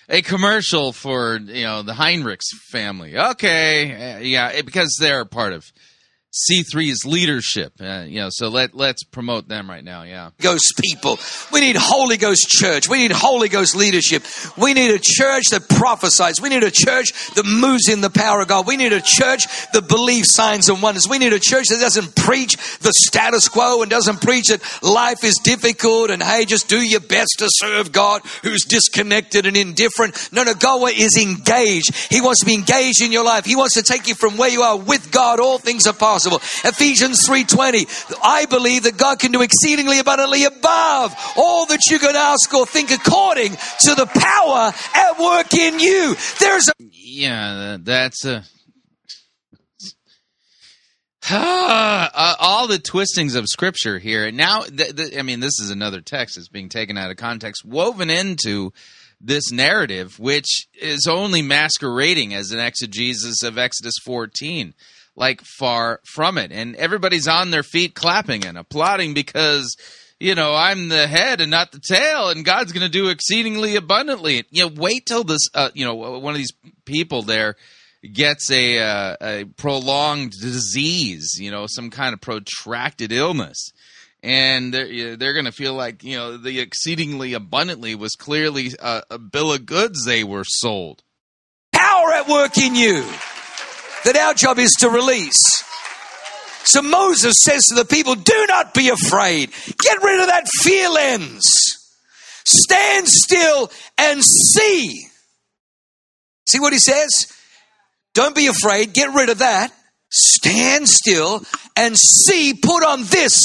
a 0.09 0.23
commercial 0.23 0.93
for 0.93 1.37
you 1.37 1.65
know 1.65 1.83
the 1.83 1.93
Heinrichs 1.93 2.49
family. 2.71 3.17
Okay, 3.17 4.25
yeah, 4.25 4.63
because 4.63 4.97
they're 5.01 5.25
part 5.25 5.53
of 5.53 5.73
C3's 6.33 7.05
leadership. 7.05 7.75
Uh, 7.79 8.05
you 8.07 8.21
know, 8.21 8.29
so 8.31 8.49
let 8.49 8.75
let's 8.75 9.05
promote 9.05 9.49
them 9.49 9.69
right 9.69 9.85
now. 9.85 10.03
Yeah. 10.03 10.31
Ghost 10.41 10.81
people. 10.81 11.19
We 11.53 11.61
need 11.61 11.77
Holy 11.77 12.17
Ghost 12.17 12.49
church. 12.49 12.89
We 12.89 12.99
need 12.99 13.13
Holy 13.13 13.51
Ghost 13.51 13.77
leadership. 13.77 14.23
We 14.57 14.73
need 14.73 14.95
a 14.95 14.99
church 14.99 15.49
that 15.51 15.69
prophesies. 15.69 16.41
We 16.41 16.49
need 16.49 16.63
a 16.63 16.71
church 16.71 17.13
that 17.35 17.45
moves 17.45 17.89
in 17.89 18.01
the 18.01 18.09
power 18.09 18.41
of 18.41 18.49
God. 18.49 18.67
We 18.67 18.79
need 18.79 18.95
a 18.95 19.03
church 19.03 19.45
that 19.73 19.89
believes 19.89 20.33
signs 20.33 20.71
and 20.71 20.81
wonders. 20.81 21.07
We 21.07 21.19
need 21.19 21.35
a 21.35 21.39
church 21.39 21.67
that 21.69 21.81
doesn't 21.81 22.17
preach 22.17 22.57
the 22.79 22.93
status 22.95 23.49
quo 23.49 23.83
and 23.83 23.91
doesn't 23.91 24.23
preach 24.23 24.47
that 24.47 24.63
life 24.83 25.25
is 25.25 25.35
difficult 25.45 26.11
and 26.11 26.23
hey, 26.23 26.47
just 26.47 26.67
do 26.67 26.81
your 26.81 27.01
best 27.01 27.37
to 27.41 27.49
serve 27.51 27.93
God 27.93 28.23
who's 28.43 28.65
disconnected 28.65 29.45
and 29.45 29.57
indifferent. 29.57 30.31
No, 30.33 30.45
no, 30.45 30.55
God 30.55 30.93
is 30.97 31.19
engaged. 31.21 31.95
He 32.11 32.23
wants 32.23 32.41
to 32.41 32.47
be 32.47 32.55
engaged 32.55 33.03
in 33.03 33.13
your 33.13 33.25
life. 33.25 33.45
He 33.45 33.57
wants 33.57 33.75
to 33.75 33.83
take 33.83 34.09
you 34.09 34.15
from 34.15 34.39
where 34.39 34.49
you 34.49 34.63
are 34.63 34.79
with 34.79 35.13
God. 35.13 35.39
All 35.39 35.59
things 35.59 35.87
are 35.87 35.93
possible. 35.93 36.22
Ephesians 36.27 37.27
3:20. 37.27 37.87
I 38.23 38.47
believe 38.47 38.85
that 38.85 38.97
God 38.97 39.19
can 39.19 39.33
do 39.33 39.43
exceedingly 39.43 39.99
abundantly 39.99 40.45
above 40.45 41.15
all 41.37 41.67
that 41.67 41.81
you 41.91 41.99
can 41.99 42.17
ask 42.17 42.53
or 42.55 42.67
think 42.67 42.91
according 42.91 43.53
to 43.53 43.95
the 43.95 44.07
power 44.07 44.73
at 44.95 45.19
work 45.19 45.55
in 45.55 45.81
you. 45.81 46.17
There's 46.39 46.69
a 46.69 46.73
Yeah, 46.81 47.79
that's 47.81 48.25
a. 48.25 48.45
uh, 51.31 52.35
all 52.41 52.67
the 52.67 52.81
twistings 52.81 53.37
of 53.37 53.47
scripture 53.47 53.99
here. 54.01 54.27
And 54.27 54.37
Now, 54.37 54.63
th- 54.63 54.97
th- 54.97 55.17
I 55.17 55.23
mean, 55.23 55.39
this 55.39 55.61
is 55.61 55.71
another 55.71 56.01
text 56.01 56.35
that's 56.35 56.49
being 56.49 56.69
taken 56.69 56.99
out 56.99 57.13
of 57.13 57.17
context, 57.17 57.65
woven 57.65 58.11
into 58.11 58.73
this 59.21 59.53
narrative, 59.53 60.19
which 60.19 60.67
is 60.75 61.07
only 61.09 61.41
masquerading 61.41 62.35
as 62.35 62.51
an 62.51 62.59
exegesis 62.59 63.45
of 63.45 63.57
Exodus 63.57 63.95
14 64.05 64.75
like 65.17 65.43
far 65.43 66.01
from 66.05 66.39
it. 66.39 66.53
And 66.53 66.77
everybody's 66.77 67.29
on 67.29 67.51
their 67.51 67.63
feet 67.63 67.95
clapping 67.95 68.45
and 68.47 68.57
applauding 68.57 69.15
because, 69.15 69.77
you 70.19 70.35
know, 70.35 70.55
I'm 70.55 70.89
the 70.89 71.07
head 71.07 71.41
and 71.41 71.51
not 71.51 71.73
the 71.73 71.81
tail, 71.81 72.31
and 72.31 72.45
God's 72.45 72.73
going 72.73 72.87
to 72.87 72.93
do 72.93 73.09
exceedingly 73.09 73.77
abundantly. 73.77 74.45
You 74.51 74.67
know, 74.67 74.73
wait 74.75 75.07
till 75.07 75.25
this, 75.25 75.49
uh, 75.55 75.71
you 75.75 75.85
know, 75.85 75.95
one 75.95 76.33
of 76.33 76.39
these 76.39 76.53
people 76.85 77.23
there 77.23 77.57
gets 78.13 78.51
a, 78.51 78.79
uh, 78.79 79.17
a 79.21 79.45
prolonged 79.45 80.33
disease, 80.33 81.37
you 81.39 81.51
know, 81.51 81.67
some 81.69 81.91
kind 81.91 82.15
of 82.15 82.21
protracted 82.21 83.13
illness. 83.13 83.71
And 84.25 84.73
they're, 84.73 85.17
they're 85.17 85.33
going 85.33 85.47
to 85.47 85.53
feel 85.53 85.75
like, 85.75 86.05
you 86.05 86.17
know, 86.17 86.37
the 86.37 86.61
exceedingly 86.61 87.35
abundantly 87.35 87.97
was 87.97 88.13
clearly 88.13 88.71
a, 88.81 89.03
a 89.11 89.19
bill 89.19 89.53
of 89.53 89.67
goods 89.67 90.05
they 90.05 90.23
were 90.23 90.45
sold. 90.45 91.03
power 91.73 92.13
at 92.13 92.29
work 92.29 92.57
in 92.57 92.75
you 92.77 93.05
that 94.05 94.17
our 94.17 94.35
job 94.35 94.59
is 94.59 94.73
to 94.81 94.89
release. 94.89 95.41
So 96.65 96.83
Moses 96.83 97.35
says 97.43 97.67
to 97.67 97.75
the 97.75 97.85
people, 97.85 98.15
Do 98.15 98.47
not 98.49 98.75
be 98.75 98.89
afraid. 98.89 99.51
Get 99.79 100.03
rid 100.03 100.21
of 100.21 100.27
that 100.29 100.47
fear 100.63 100.89
lens. 100.89 101.45
Stand 102.45 103.09
still 103.09 103.71
and 103.99 104.23
see. 104.23 105.07
See 106.47 106.61
what 106.61 106.73
he 106.73 106.79
says? 106.79 107.11
Don't 108.15 108.35
be 108.35 108.47
afraid. 108.47 108.93
Get 108.93 109.15
rid 109.15 109.31
of 109.31 109.39
that. 109.39 109.73
Stand 110.11 110.89
still 110.89 111.43
and 111.77 111.97
see. 111.97 112.55
Put 112.55 112.85
on 112.85 113.05
this 113.05 113.41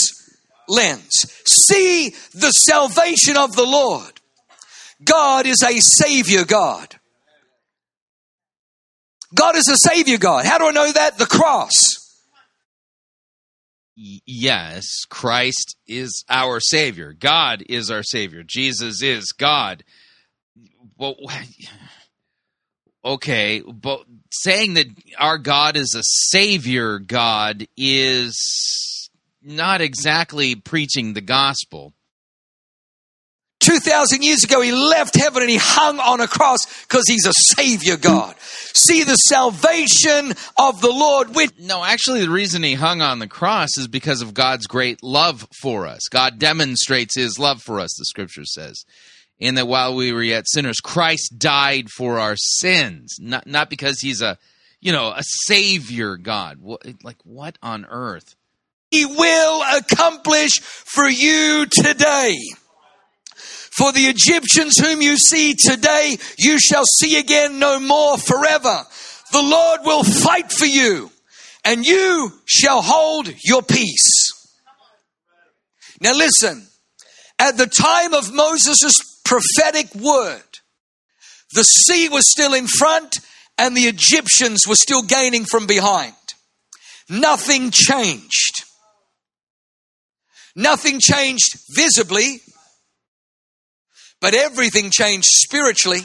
lens. 0.67 1.13
See 1.45 2.09
the 2.33 2.51
salvation 2.51 3.37
of 3.37 3.55
the 3.55 3.65
Lord. 3.65 4.11
God 5.03 5.45
is 5.45 5.63
a 5.63 5.79
Savior 5.79 6.43
God. 6.43 6.95
God 9.33 9.55
is 9.55 9.67
a 9.67 9.89
Savior 9.89 10.17
God. 10.17 10.45
How 10.45 10.57
do 10.57 10.67
I 10.67 10.71
know 10.71 10.91
that? 10.91 11.17
The 11.17 11.25
cross. 11.25 11.71
Yes, 13.95 15.05
Christ 15.09 15.75
is 15.87 16.23
our 16.29 16.59
Savior. 16.59 17.13
God 17.13 17.63
is 17.67 17.89
our 17.89 18.03
Savior. 18.03 18.43
Jesus 18.45 19.01
is 19.01 19.31
God. 19.31 19.83
Well, 20.97 21.15
okay, 23.03 23.61
but 23.61 24.03
saying 24.31 24.75
that 24.75 24.87
our 25.17 25.39
God 25.39 25.77
is 25.77 25.95
a 25.97 26.03
Savior 26.03 26.99
God 26.99 27.67
is 27.75 29.09
not 29.41 29.81
exactly 29.81 30.55
preaching 30.55 31.13
the 31.13 31.21
gospel. 31.21 31.93
2,000 33.67 34.23
years 34.23 34.45
ago, 34.45 34.61
he 34.61 34.71
left 34.71 35.15
heaven 35.15 35.41
and 35.41 35.51
he 35.51 35.57
hung 35.59 35.99
on 35.99 36.21
a 36.21 36.27
cross 36.27 36.59
because 36.83 37.03
he's 37.05 37.25
a 37.25 37.33
Savior 37.33 37.97
God. 37.97 38.33
See 38.39 39.03
the 39.03 39.15
salvation 39.15 40.33
of 40.57 40.79
the 40.79 40.89
Lord 40.89 41.35
with. 41.35 41.59
No, 41.59 41.83
actually, 41.83 42.21
the 42.21 42.29
reason 42.29 42.63
he 42.63 42.75
hung 42.75 43.01
on 43.01 43.19
the 43.19 43.27
cross 43.27 43.77
is 43.77 43.89
because 43.89 44.21
of 44.21 44.33
God's 44.33 44.67
great 44.67 45.03
love 45.03 45.45
for 45.61 45.85
us. 45.85 46.07
God 46.09 46.39
demonstrates 46.39 47.15
his 47.15 47.37
love 47.37 47.61
for 47.61 47.81
us, 47.81 47.93
the 47.97 48.05
scripture 48.05 48.45
says. 48.45 48.85
In 49.37 49.55
that 49.55 49.67
while 49.67 49.93
we 49.95 50.13
were 50.13 50.23
yet 50.23 50.45
sinners, 50.47 50.79
Christ 50.79 51.33
died 51.37 51.89
for 51.89 52.19
our 52.19 52.37
sins. 52.37 53.17
Not, 53.19 53.45
not 53.47 53.69
because 53.69 53.99
he's 53.99 54.21
a, 54.21 54.37
you 54.79 54.93
know, 54.93 55.09
a 55.09 55.23
savior 55.23 56.15
God. 56.15 56.59
Like, 57.03 57.17
what 57.23 57.57
on 57.61 57.85
earth? 57.85 58.35
He 58.91 59.05
will 59.05 59.61
accomplish 59.77 60.59
for 60.61 61.07
you 61.07 61.65
today. 61.69 62.37
For 63.77 63.91
the 63.91 64.07
Egyptians 64.07 64.77
whom 64.77 65.01
you 65.01 65.17
see 65.17 65.53
today, 65.53 66.17
you 66.37 66.59
shall 66.59 66.85
see 66.99 67.19
again 67.19 67.59
no 67.59 67.79
more 67.79 68.17
forever. 68.17 68.83
The 69.31 69.41
Lord 69.41 69.81
will 69.83 70.03
fight 70.03 70.51
for 70.51 70.65
you, 70.65 71.11
and 71.63 71.85
you 71.85 72.31
shall 72.45 72.81
hold 72.81 73.31
your 73.43 73.61
peace. 73.61 74.33
Now 76.01 76.13
listen, 76.13 76.67
at 77.39 77.57
the 77.57 77.67
time 77.67 78.13
of 78.13 78.33
Moses' 78.33 78.93
prophetic 79.23 79.93
word, 79.93 80.41
the 81.53 81.63
sea 81.63 82.09
was 82.09 82.29
still 82.29 82.53
in 82.53 82.67
front 82.67 83.17
and 83.57 83.75
the 83.75 83.87
Egyptians 83.87 84.67
were 84.67 84.75
still 84.75 85.01
gaining 85.01 85.45
from 85.45 85.65
behind. 85.65 86.13
Nothing 87.09 87.71
changed. 87.71 88.63
Nothing 90.55 90.99
changed 90.99 91.59
visibly, 91.75 92.41
but 94.21 94.33
everything 94.33 94.89
changed 94.89 95.27
spiritually. 95.27 96.01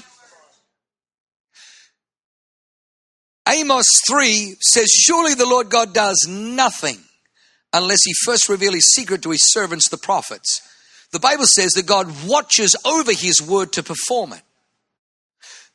Amos 3.49 3.87
3 4.09 4.57
says, 4.61 4.89
Surely 4.89 5.35
the 5.35 5.47
Lord 5.47 5.71
God 5.71 5.93
does 5.93 6.27
nothing 6.29 6.99
unless 7.73 7.99
he 8.05 8.13
first 8.25 8.49
reveal 8.49 8.73
his 8.73 8.95
secret 8.95 9.23
to 9.23 9.31
his 9.31 9.53
servants, 9.53 9.89
the 9.89 9.99
prophets. 9.99 10.61
The 11.13 11.21
Bible 11.21 11.47
says 11.47 11.73
that 11.73 11.87
God 11.87 12.27
watches 12.27 12.77
over 12.85 13.13
his 13.13 13.43
word 13.43 13.73
to 13.73 13.83
perform 13.83 14.33
it. 14.33 14.43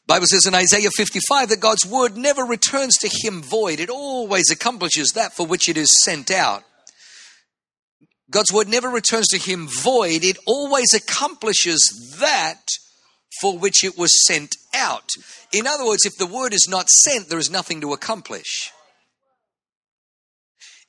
The 0.08 0.14
Bible 0.14 0.28
says 0.28 0.46
in 0.46 0.56
Isaiah 0.56 0.90
55 0.90 1.50
that 1.50 1.60
God's 1.60 1.86
word 1.86 2.16
never 2.16 2.44
returns 2.44 2.98
to 3.00 3.10
him 3.12 3.42
void. 3.42 3.80
It 3.80 3.90
always 3.90 4.50
accomplishes 4.50 5.12
that 5.16 5.34
for 5.34 5.46
which 5.46 5.68
it 5.68 5.78
is 5.78 5.90
sent 6.04 6.32
out. 6.32 6.64
God's 8.30 8.52
word 8.52 8.68
never 8.68 8.90
returns 8.90 9.28
to 9.30 9.38
him 9.38 9.68
void. 9.68 10.24
It 10.24 10.38
always 10.46 10.94
accomplishes 10.94 12.16
that 12.20 12.62
for 13.42 13.58
which 13.58 13.84
it 13.84 13.98
was 13.98 14.26
sent 14.26 14.56
out. 14.76 15.10
In 15.54 15.66
other 15.68 15.86
words, 15.86 16.06
if 16.06 16.18
the 16.18 16.26
word 16.26 16.54
is 16.54 16.68
not 16.70 16.90
sent, 16.90 17.30
there 17.30 17.40
is 17.40 17.50
nothing 17.50 17.82
to 17.82 17.94
accomplish. 17.94 18.72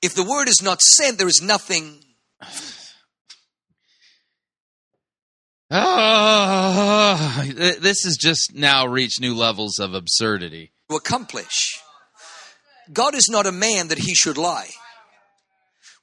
If 0.02 0.15
the 0.15 0.24
word 0.24 0.48
is 0.48 0.60
not 0.62 0.81
sent, 0.81 1.19
there 1.19 1.28
is 1.28 1.43
nothing. 1.43 2.01
Oh, 5.70 7.44
this 7.55 8.05
has 8.05 8.16
just 8.19 8.55
now 8.55 8.86
reached 8.86 9.20
new 9.20 9.35
levels 9.35 9.78
of 9.78 9.93
absurdity. 9.93 10.73
To 10.89 10.97
accomplish. 10.97 11.81
God 12.93 13.15
is 13.15 13.28
not 13.28 13.47
a 13.47 13.52
man 13.52 13.89
that 13.89 13.98
he 13.98 14.15
should 14.15 14.39
lie. 14.39 14.70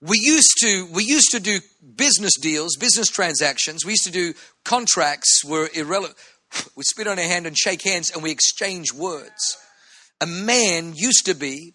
We 0.08 0.20
used 0.22 0.56
to 0.62 0.88
we 0.94 1.04
used 1.04 1.32
to 1.32 1.40
do 1.40 1.60
business 1.96 2.34
deals, 2.40 2.76
business 2.76 3.08
transactions. 3.08 3.86
We 3.86 3.94
used 3.94 4.06
to 4.06 4.12
do 4.12 4.34
contracts 4.64 5.44
were 5.44 5.70
irrelevant. 5.74 6.18
We 6.76 6.84
spit 6.84 7.08
on 7.08 7.18
our 7.18 7.26
hand 7.26 7.48
and 7.48 7.58
shake 7.58 7.84
hands 7.84 8.12
and 8.12 8.22
we 8.22 8.32
exchange 8.32 8.94
words. 8.94 9.58
A 10.22 10.28
man 10.28 10.94
used 10.96 11.26
to 11.26 11.34
be 11.34 11.74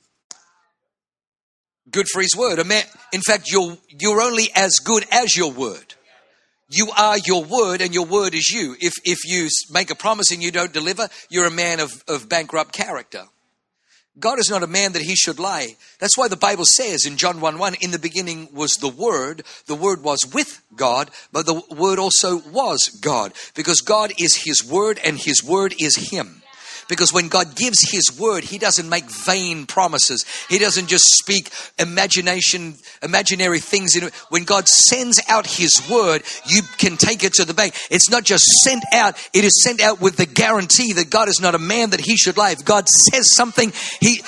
good 1.90 2.06
for 2.12 2.22
his 2.22 2.36
word. 2.36 2.58
A 2.58 2.64
man, 2.64 2.84
in 3.12 3.20
fact, 3.20 3.50
you're 3.50 3.76
you're 3.88 4.22
only 4.22 4.48
as 4.54 4.78
good 4.84 5.04
as 5.10 5.36
your 5.36 5.52
word. 5.52 5.94
You 6.68 6.92
are 6.96 7.18
your 7.18 7.42
word, 7.44 7.80
and 7.80 7.92
your 7.92 8.06
word 8.06 8.34
is 8.34 8.48
you. 8.50 8.76
If 8.80 8.94
if 9.04 9.18
you 9.24 9.48
make 9.72 9.90
a 9.90 9.96
promise 9.96 10.30
and 10.30 10.40
you 10.40 10.52
don't 10.52 10.72
deliver, 10.72 11.08
you're 11.28 11.46
a 11.46 11.50
man 11.50 11.80
of, 11.80 11.90
of 12.06 12.28
bankrupt 12.28 12.72
character. 12.72 13.24
God 14.18 14.38
is 14.38 14.50
not 14.50 14.62
a 14.62 14.66
man 14.66 14.92
that 14.92 15.02
he 15.02 15.14
should 15.14 15.38
lie. 15.38 15.76
That's 15.98 16.18
why 16.18 16.28
the 16.28 16.36
Bible 16.36 16.64
says 16.66 17.06
in 17.06 17.16
John 17.16 17.40
1 17.40 17.58
1, 17.58 17.74
in 17.80 17.90
the 17.90 17.98
beginning 17.98 18.48
was 18.52 18.72
the 18.74 18.88
Word. 18.88 19.44
The 19.66 19.74
Word 19.74 20.02
was 20.02 20.18
with 20.34 20.62
God, 20.74 21.10
but 21.32 21.46
the 21.46 21.62
Word 21.70 21.98
also 21.98 22.38
was 22.38 22.98
God. 23.00 23.32
Because 23.54 23.80
God 23.80 24.12
is 24.18 24.42
his 24.44 24.64
Word 24.64 24.98
and 25.04 25.16
his 25.16 25.44
Word 25.44 25.74
is 25.78 26.10
him. 26.10 26.42
Because 26.90 27.12
when 27.12 27.28
God 27.28 27.56
gives 27.56 27.90
His 27.90 28.18
word, 28.18 28.44
He 28.44 28.58
doesn't 28.58 28.88
make 28.88 29.04
vain 29.04 29.64
promises. 29.64 30.26
He 30.50 30.58
doesn't 30.58 30.88
just 30.88 31.04
speak 31.04 31.50
imagination, 31.78 32.74
imaginary 33.02 33.60
things. 33.60 33.96
In. 33.96 34.10
When 34.28 34.44
God 34.44 34.68
sends 34.68 35.20
out 35.28 35.46
His 35.46 35.80
word, 35.88 36.22
you 36.46 36.60
can 36.76 36.98
take 36.98 37.24
it 37.24 37.32
to 37.34 37.46
the 37.46 37.54
bank. 37.54 37.74
It's 37.90 38.10
not 38.10 38.24
just 38.24 38.44
sent 38.62 38.84
out; 38.92 39.16
it 39.32 39.44
is 39.44 39.62
sent 39.62 39.80
out 39.80 40.02
with 40.02 40.16
the 40.16 40.26
guarantee 40.26 40.92
that 40.94 41.08
God 41.08 41.28
is 41.28 41.40
not 41.40 41.54
a 41.54 41.58
man 41.58 41.90
that 41.90 42.00
He 42.00 42.16
should 42.16 42.36
lie. 42.36 42.50
If 42.50 42.64
God 42.64 42.86
says 42.88 43.34
something, 43.34 43.72
He 44.00 44.20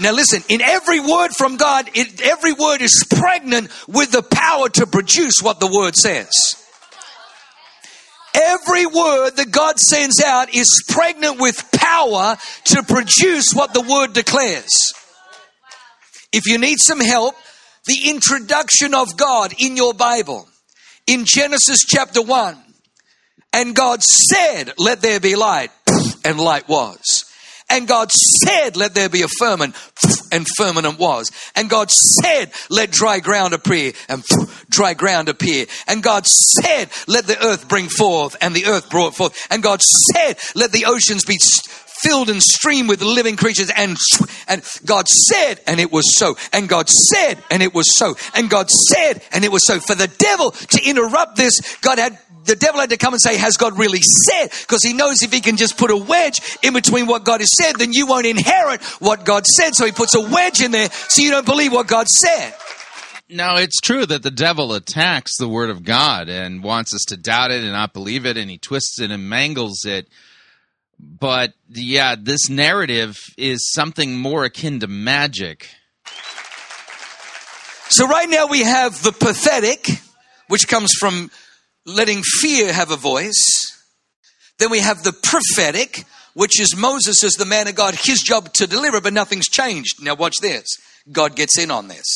now 0.00 0.12
listen, 0.12 0.42
in 0.48 0.60
every 0.60 1.00
word 1.00 1.32
from 1.36 1.56
God, 1.56 1.90
it, 1.94 2.20
every 2.22 2.52
word 2.52 2.80
is 2.80 3.04
pregnant 3.10 3.70
with 3.86 4.10
the 4.10 4.22
power 4.22 4.68
to 4.70 4.86
produce 4.86 5.40
what 5.40 5.60
the 5.60 5.70
word 5.72 5.94
says. 5.94 6.30
Every 8.34 8.86
word 8.86 9.36
that 9.36 9.52
God 9.52 9.78
sends 9.78 10.22
out 10.22 10.52
is 10.54 10.84
pregnant 10.88 11.40
with 11.40 11.70
power 11.72 12.36
to 12.64 12.82
produce 12.82 13.52
what 13.54 13.72
the 13.72 13.80
word 13.80 14.12
declares. 14.12 14.92
If 16.32 16.46
you 16.46 16.58
need 16.58 16.78
some 16.80 17.00
help, 17.00 17.36
the 17.86 18.10
introduction 18.10 18.94
of 18.94 19.16
God 19.16 19.54
in 19.58 19.76
your 19.76 19.94
Bible, 19.94 20.48
in 21.06 21.24
Genesis 21.24 21.84
chapter 21.86 22.22
1, 22.22 22.56
and 23.52 23.76
God 23.76 24.02
said, 24.02 24.72
Let 24.78 25.00
there 25.00 25.20
be 25.20 25.36
light, 25.36 25.70
and 26.24 26.40
light 26.40 26.68
was. 26.68 27.24
And 27.70 27.88
God 27.88 28.10
said, 28.12 28.76
Let 28.76 28.94
there 28.94 29.08
be 29.08 29.22
a 29.22 29.28
firmament, 29.28 29.74
and 30.30 30.46
firmament 30.56 30.98
was. 30.98 31.30
And 31.56 31.70
God 31.70 31.90
said, 31.90 32.52
Let 32.70 32.90
dry 32.90 33.20
ground 33.20 33.54
appear, 33.54 33.92
and 34.08 34.22
dry 34.68 34.94
ground 34.94 35.28
appear. 35.28 35.66
And 35.86 36.02
God 36.02 36.26
said, 36.26 36.90
Let 37.06 37.26
the 37.26 37.42
earth 37.42 37.68
bring 37.68 37.88
forth, 37.88 38.36
and 38.40 38.54
the 38.54 38.66
earth 38.66 38.90
brought 38.90 39.16
forth. 39.16 39.46
And 39.50 39.62
God 39.62 39.80
said, 39.82 40.38
Let 40.54 40.72
the 40.72 40.86
oceans 40.86 41.24
be 41.24 41.38
filled 42.02 42.28
and 42.28 42.42
stream 42.42 42.86
with 42.86 43.00
living 43.00 43.36
creatures 43.36 43.70
and 43.74 43.96
and 44.46 44.62
God 44.84 45.08
said 45.08 45.60
and 45.66 45.80
it 45.80 45.90
was 45.90 46.16
so 46.16 46.36
and 46.52 46.68
God 46.68 46.88
said 46.88 47.42
and 47.50 47.62
it 47.62 47.72
was 47.72 47.96
so 47.96 48.14
and 48.34 48.50
God 48.50 48.68
said 48.68 49.22
and 49.32 49.44
it 49.44 49.50
was 49.50 49.66
so 49.66 49.80
for 49.80 49.94
the 49.94 50.08
devil 50.08 50.50
to 50.50 50.82
interrupt 50.84 51.36
this 51.36 51.76
God 51.78 51.98
had 51.98 52.18
the 52.44 52.56
devil 52.56 52.80
had 52.80 52.90
to 52.90 52.96
come 52.96 53.14
and 53.14 53.20
say, 53.20 53.36
Has 53.36 53.56
God 53.56 53.78
really 53.78 54.00
said? 54.00 54.48
Because 54.60 54.82
he 54.82 54.92
knows 54.92 55.22
if 55.22 55.32
he 55.32 55.40
can 55.40 55.56
just 55.56 55.76
put 55.76 55.90
a 55.90 55.96
wedge 55.96 56.40
in 56.62 56.72
between 56.72 57.06
what 57.06 57.24
God 57.24 57.40
has 57.40 57.50
said, 57.60 57.76
then 57.76 57.92
you 57.92 58.06
won't 58.06 58.26
inherit 58.26 58.82
what 59.00 59.24
God 59.24 59.46
said. 59.46 59.74
So 59.74 59.86
he 59.86 59.92
puts 59.92 60.14
a 60.14 60.20
wedge 60.20 60.60
in 60.60 60.70
there 60.70 60.90
so 60.90 61.22
you 61.22 61.30
don't 61.30 61.46
believe 61.46 61.72
what 61.72 61.86
God 61.86 62.06
said. 62.08 62.54
Now, 63.28 63.56
it's 63.56 63.80
true 63.80 64.04
that 64.04 64.22
the 64.22 64.30
devil 64.30 64.74
attacks 64.74 65.38
the 65.38 65.48
word 65.48 65.70
of 65.70 65.82
God 65.82 66.28
and 66.28 66.62
wants 66.62 66.94
us 66.94 67.04
to 67.08 67.16
doubt 67.16 67.50
it 67.50 67.62
and 67.62 67.72
not 67.72 67.94
believe 67.94 68.26
it, 68.26 68.36
and 68.36 68.50
he 68.50 68.58
twists 68.58 69.00
it 69.00 69.10
and 69.10 69.28
mangles 69.28 69.84
it. 69.86 70.08
But 71.00 71.54
yeah, 71.68 72.16
this 72.20 72.50
narrative 72.50 73.18
is 73.36 73.70
something 73.72 74.16
more 74.16 74.44
akin 74.44 74.80
to 74.80 74.86
magic. 74.86 75.68
So 77.88 78.06
right 78.06 78.28
now 78.28 78.46
we 78.46 78.62
have 78.62 79.02
the 79.02 79.12
pathetic, 79.12 79.88
which 80.48 80.68
comes 80.68 80.92
from 80.98 81.30
letting 81.86 82.22
fear 82.22 82.72
have 82.72 82.90
a 82.90 82.96
voice. 82.96 83.42
Then 84.58 84.70
we 84.70 84.80
have 84.80 85.02
the 85.02 85.12
prophetic, 85.12 86.04
which 86.34 86.60
is 86.60 86.76
Moses 86.76 87.22
as 87.24 87.34
the 87.34 87.44
man 87.44 87.68
of 87.68 87.74
God, 87.74 87.94
his 87.94 88.20
job 88.20 88.52
to 88.54 88.66
deliver, 88.66 89.00
but 89.00 89.12
nothing's 89.12 89.48
changed. 89.48 90.02
Now 90.02 90.14
watch 90.14 90.36
this. 90.40 90.66
God 91.10 91.36
gets 91.36 91.58
in 91.58 91.70
on 91.70 91.88
this. 91.88 92.06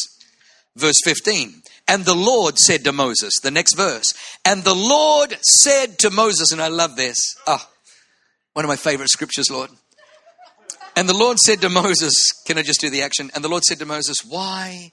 Verse 0.76 0.96
15. 1.04 1.62
And 1.88 2.04
the 2.04 2.14
Lord 2.14 2.58
said 2.58 2.84
to 2.84 2.92
Moses, 2.92 3.34
the 3.42 3.50
next 3.50 3.74
verse, 3.74 4.12
and 4.44 4.62
the 4.62 4.74
Lord 4.74 5.36
said 5.42 5.98
to 6.00 6.10
Moses, 6.10 6.52
and 6.52 6.60
I 6.60 6.68
love 6.68 6.96
this. 6.96 7.16
Ah, 7.46 7.68
one 8.52 8.64
of 8.64 8.68
my 8.68 8.76
favorite 8.76 9.08
scriptures, 9.08 9.50
Lord. 9.50 9.70
And 10.96 11.08
the 11.08 11.16
Lord 11.16 11.38
said 11.38 11.60
to 11.60 11.68
Moses, 11.68 12.12
Can 12.44 12.58
I 12.58 12.62
just 12.62 12.80
do 12.80 12.90
the 12.90 13.02
action? 13.02 13.30
And 13.34 13.44
the 13.44 13.48
Lord 13.48 13.64
said 13.64 13.78
to 13.78 13.86
Moses, 13.86 14.24
Why 14.24 14.90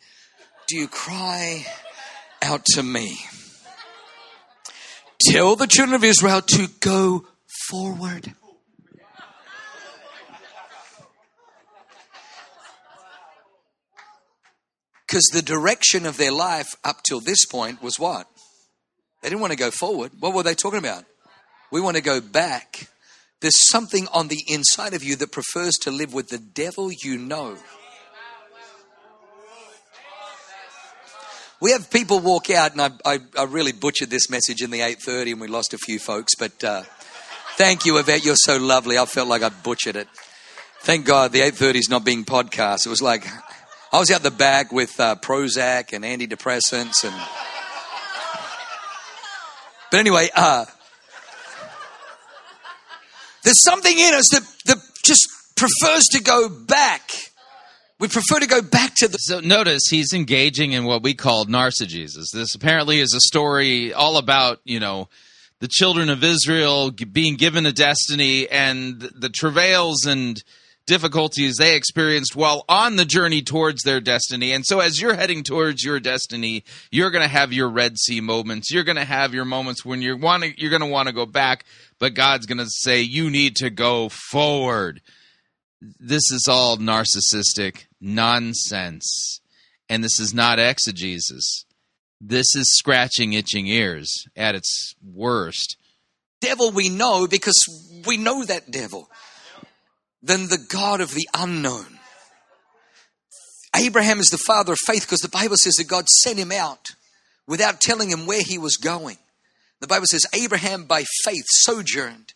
do 0.68 0.78
you 0.78 0.88
cry 0.88 1.66
out 2.42 2.64
to 2.74 2.84
me? 2.84 3.18
Tell 5.22 5.56
the 5.56 5.68
children 5.68 5.96
of 5.96 6.04
Israel 6.04 6.42
to 6.42 6.68
go 6.80 7.26
forward. 7.70 8.34
Because 15.08 15.30
the 15.32 15.42
direction 15.42 16.06
of 16.06 16.18
their 16.18 16.32
life 16.32 16.76
up 16.84 17.04
till 17.04 17.22
this 17.22 17.46
point 17.46 17.82
was 17.82 17.98
what? 17.98 18.28
They 19.22 19.30
didn't 19.30 19.42
want 19.42 19.54
to 19.54 19.58
go 19.58 19.72
forward. 19.72 20.12
What 20.20 20.34
were 20.34 20.44
they 20.44 20.56
talking 20.56 20.80
about? 20.80 21.06
We 21.72 21.80
want 21.80 21.96
to 21.96 22.04
go 22.04 22.20
back. 22.20 22.90
There's 23.40 23.70
something 23.70 24.08
on 24.14 24.28
the 24.28 24.44
inside 24.48 24.94
of 24.94 25.04
you 25.04 25.16
that 25.18 25.32
prefers 25.32 25.76
to 25.82 25.92
live 25.92 26.14
with 26.14 26.30
the 26.30 26.38
devil 26.38 26.92
you 26.92 27.18
know. 27.18 27.58
We 31.66 31.72
have 31.72 31.90
people 31.90 32.20
walk 32.20 32.52
out, 32.52 32.74
and 32.74 32.82
I, 32.84 32.92
I, 33.04 33.20
I 33.40 33.44
really 33.46 33.72
butchered 33.72 34.12
this 34.12 34.30
message 34.30 34.62
in 34.62 34.70
the 34.70 34.82
8:30, 34.82 35.32
and 35.32 35.42
we 35.42 35.48
lost 35.48 35.74
a 35.74 35.80
few 35.80 35.98
folks. 35.98 36.36
But 36.36 36.64
uh, 36.64 36.84
thank 37.56 37.88
you, 37.88 37.98
Yvette. 37.98 38.24
You're 38.24 38.36
so 38.36 38.58
lovely. 38.58 39.00
I 39.00 39.06
felt 39.06 39.28
like 39.28 39.42
I 39.42 39.50
butchered 39.50 39.96
it. 39.96 40.08
Thank 40.82 41.08
God 41.08 41.32
the 41.32 41.40
8:30 41.40 41.76
is 41.78 41.90
not 41.90 42.06
being 42.06 42.24
podcast. 42.24 42.86
It 42.86 42.90
was 42.90 43.02
like 43.02 43.26
I 43.92 43.98
was 43.98 44.12
out 44.12 44.22
the 44.22 44.30
back 44.30 44.72
with 44.72 45.00
uh, 45.00 45.16
Prozac 45.16 45.92
and 45.92 46.06
antidepressants, 46.06 47.04
and 47.04 47.16
but 49.90 50.00
anyway, 50.00 50.30
uh, 50.36 50.66
there's 53.44 53.64
something 53.64 53.98
in 53.98 54.14
us 54.14 54.30
that, 54.34 54.44
that 54.66 54.78
just 55.02 55.28
prefers 55.56 56.04
to 56.12 56.22
go 56.22 56.48
back. 56.48 57.10
We 58.06 58.10
prefer 58.10 58.40
to 58.40 58.46
go 58.46 58.62
back 58.62 58.94
to 58.98 59.08
the. 59.08 59.18
So 59.18 59.40
notice 59.40 59.88
he's 59.90 60.14
engaging 60.14 60.74
in 60.74 60.86
what 60.86 61.02
we 61.02 61.16
call 61.16 61.48
narcigesis. 61.48 62.30
This 62.32 62.54
apparently 62.54 63.00
is 63.00 63.16
a 63.16 63.20
story 63.20 63.94
all 63.94 64.18
about, 64.18 64.60
you 64.64 64.80
know, 64.80 65.10
the 65.60 65.68
children 65.68 66.12
of 66.12 66.24
Israel 66.24 66.92
being 66.92 67.34
given 67.36 67.66
a 67.66 67.72
destiny 67.72 68.48
and 68.48 69.02
the 69.02 69.30
travails 69.30 70.06
and 70.06 70.44
difficulties 70.86 71.56
they 71.56 71.76
experienced 71.76 72.36
while 72.36 72.64
on 72.70 72.96
the 72.96 73.06
journey 73.06 73.42
towards 73.42 73.82
their 73.82 74.00
destiny. 74.00 74.52
And 74.52 74.64
so 74.68 74.82
as 74.82 75.02
you're 75.02 75.16
heading 75.16 75.42
towards 75.42 75.84
your 75.84 76.00
destiny, 76.00 76.64
you're 76.92 77.10
going 77.10 77.24
to 77.24 77.28
have 77.28 77.54
your 77.54 77.70
Red 77.70 77.98
Sea 77.98 78.22
moments. 78.22 78.70
You're 78.70 78.84
going 78.84 78.98
to 78.98 79.04
have 79.04 79.34
your 79.34 79.46
moments 79.46 79.84
when 79.84 80.04
you're 80.04 80.16
wanting 80.16 80.54
you're 80.58 80.70
going 80.70 80.84
to 80.84 80.88
want 80.88 81.08
to 81.08 81.12
go 81.12 81.26
back, 81.26 81.66
but 81.98 82.14
God's 82.14 82.46
going 82.46 82.60
to 82.60 82.70
say 82.70 83.02
you 83.02 83.32
need 83.32 83.56
to 83.56 83.72
go 83.72 84.10
forward. 84.10 85.02
This 86.00 86.32
is 86.32 86.48
all 86.50 86.78
narcissistic 86.78 87.86
nonsense. 88.02 89.42
And 89.90 90.04
this 90.04 90.20
is 90.20 90.34
not 90.34 90.60
exegesis. 90.60 91.66
This 92.20 92.56
is 92.56 92.74
scratching 92.78 93.34
itching 93.34 93.68
ears 93.68 94.26
at 94.36 94.56
its 94.56 94.96
worst. 95.04 95.78
devil 96.42 96.72
we 96.72 96.90
know 96.90 97.28
because 97.28 97.56
we 98.08 98.18
know 98.18 98.44
that 98.44 98.72
devil 98.72 99.10
than 100.22 100.48
the 100.48 100.58
God 100.70 101.02
of 101.02 101.12
the 101.14 101.28
unknown. 101.36 102.00
Abraham 103.76 104.20
is 104.20 104.30
the 104.30 104.38
father 104.38 104.74
of 104.74 104.80
faith 104.86 105.02
because 105.02 105.20
the 105.20 105.30
Bible 105.30 105.58
says 105.58 105.74
that 105.76 105.88
God 105.88 106.08
sent 106.08 106.40
him 106.40 106.52
out 106.52 106.92
without 107.48 107.82
telling 107.82 108.10
him 108.10 108.26
where 108.26 108.42
he 108.42 108.58
was 108.58 108.78
going. 108.78 109.18
The 109.82 109.88
Bible 109.88 110.06
says 110.10 110.26
Abraham 110.34 110.86
by 110.86 111.04
faith 111.24 111.44
sojourned, 111.48 112.34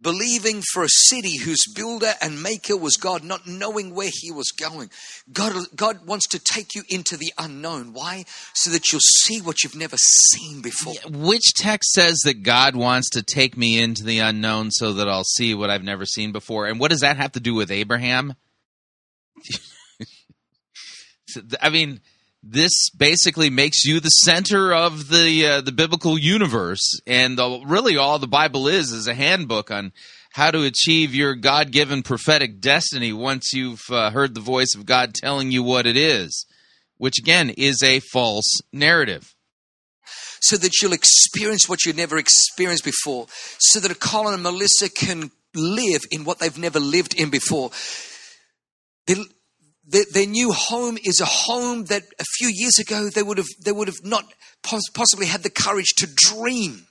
believing 0.00 0.62
for 0.72 0.84
a 0.84 0.88
city 0.88 1.38
whose 1.38 1.66
builder 1.74 2.12
and 2.20 2.42
maker 2.42 2.76
was 2.76 2.96
God, 2.96 3.24
not 3.24 3.46
knowing 3.46 3.94
where 3.94 4.10
he 4.12 4.30
was 4.30 4.50
going. 4.50 4.90
God, 5.32 5.54
God 5.74 6.06
wants 6.06 6.26
to 6.28 6.38
take 6.38 6.74
you 6.74 6.82
into 6.88 7.16
the 7.16 7.32
unknown. 7.38 7.92
Why? 7.92 8.24
So 8.54 8.70
that 8.70 8.92
you'll 8.92 9.00
see 9.00 9.40
what 9.40 9.62
you've 9.62 9.76
never 9.76 9.96
seen 9.96 10.62
before. 10.62 10.94
Which 11.10 11.52
text 11.54 11.92
says 11.92 12.18
that 12.24 12.42
God 12.42 12.76
wants 12.76 13.10
to 13.10 13.22
take 13.22 13.56
me 13.56 13.80
into 13.80 14.04
the 14.04 14.20
unknown 14.20 14.70
so 14.70 14.92
that 14.94 15.08
I'll 15.08 15.24
see 15.24 15.54
what 15.54 15.70
I've 15.70 15.84
never 15.84 16.06
seen 16.06 16.32
before? 16.32 16.66
And 16.66 16.78
what 16.78 16.90
does 16.90 17.00
that 17.00 17.16
have 17.16 17.32
to 17.32 17.40
do 17.40 17.54
with 17.54 17.70
Abraham? 17.70 18.34
I 21.60 21.68
mean, 21.68 22.00
this 22.50 22.88
basically 22.96 23.50
makes 23.50 23.84
you 23.84 24.00
the 24.00 24.08
center 24.08 24.72
of 24.72 25.08
the 25.08 25.46
uh, 25.46 25.60
the 25.60 25.72
biblical 25.72 26.18
universe, 26.18 26.98
and 27.06 27.36
the, 27.36 27.62
really 27.66 27.96
all 27.96 28.18
the 28.18 28.26
Bible 28.26 28.68
is 28.68 28.90
is 28.90 29.06
a 29.06 29.14
handbook 29.14 29.70
on 29.70 29.92
how 30.32 30.50
to 30.50 30.62
achieve 30.62 31.14
your 31.14 31.34
God 31.34 31.72
given 31.72 32.02
prophetic 32.02 32.60
destiny 32.60 33.12
once 33.12 33.52
you've 33.52 33.84
uh, 33.90 34.10
heard 34.10 34.34
the 34.34 34.40
voice 34.40 34.74
of 34.74 34.86
God 34.86 35.14
telling 35.14 35.50
you 35.50 35.62
what 35.62 35.86
it 35.86 35.96
is, 35.96 36.46
which 36.96 37.18
again 37.18 37.50
is 37.50 37.82
a 37.82 38.00
false 38.00 38.60
narrative. 38.72 39.34
so 40.40 40.56
that 40.56 40.80
you'll 40.80 40.92
experience 40.92 41.68
what 41.68 41.84
you've 41.84 41.96
never 41.96 42.18
experienced 42.18 42.84
before, 42.84 43.26
so 43.58 43.80
that 43.80 44.00
Colin 44.00 44.34
and 44.34 44.42
Melissa 44.42 44.88
can 44.88 45.30
live 45.54 46.02
in 46.10 46.24
what 46.24 46.38
they've 46.38 46.58
never 46.58 46.80
lived 46.80 47.18
in 47.18 47.30
before. 47.30 47.70
Their, 49.06 49.16
their, 49.88 50.04
their 50.12 50.26
new 50.26 50.52
home 50.52 50.98
is 51.02 51.20
a 51.20 51.24
home 51.24 51.84
that 51.84 52.02
a 52.20 52.24
few 52.36 52.48
years 52.52 52.78
ago 52.78 53.08
they 53.08 53.22
would 53.22 53.38
have 53.38 53.48
they 53.64 53.72
would 53.72 53.88
have 53.88 54.04
not 54.04 54.24
possibly 54.94 55.26
had 55.26 55.42
the 55.42 55.50
courage 55.50 55.94
to 55.96 56.06
dream. 56.06 56.86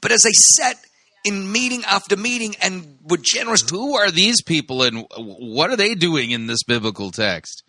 But 0.00 0.12
as 0.12 0.22
they 0.22 0.32
sat 0.32 0.78
in 1.24 1.50
meeting 1.52 1.82
after 1.84 2.16
meeting 2.16 2.54
and 2.62 2.98
were 3.02 3.18
generous, 3.20 3.68
Who 3.68 3.96
are 3.96 4.10
these 4.10 4.42
people, 4.42 4.82
and 4.82 5.06
what 5.16 5.70
are 5.70 5.76
they 5.76 5.94
doing 5.94 6.30
in 6.30 6.46
this 6.46 6.62
biblical 6.62 7.10
text? 7.10 7.62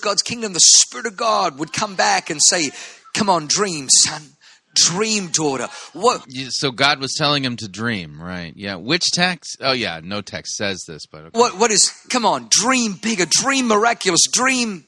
God's 0.00 0.22
kingdom, 0.22 0.52
the 0.52 0.60
Spirit 0.60 1.06
of 1.06 1.16
God 1.16 1.58
would 1.58 1.72
come 1.72 1.94
back 1.94 2.28
and 2.28 2.40
say, 2.42 2.72
"Come 3.14 3.30
on, 3.30 3.46
dream, 3.46 3.88
son." 3.88 4.33
Dream, 4.74 5.28
daughter. 5.28 5.68
What? 5.92 6.24
So 6.50 6.70
God 6.70 7.00
was 7.00 7.14
telling 7.16 7.44
him 7.44 7.56
to 7.56 7.68
dream, 7.68 8.20
right? 8.20 8.52
Yeah. 8.56 8.76
Which 8.76 9.04
text? 9.12 9.58
Oh, 9.60 9.72
yeah. 9.72 10.00
No 10.02 10.20
text 10.20 10.56
says 10.56 10.84
this, 10.86 11.06
but 11.06 11.24
okay. 11.26 11.38
What, 11.38 11.58
what 11.58 11.70
is, 11.70 11.90
come 12.10 12.26
on, 12.26 12.48
dream 12.50 12.94
bigger, 13.00 13.26
dream 13.28 13.68
miraculous, 13.68 14.22
dream. 14.32 14.86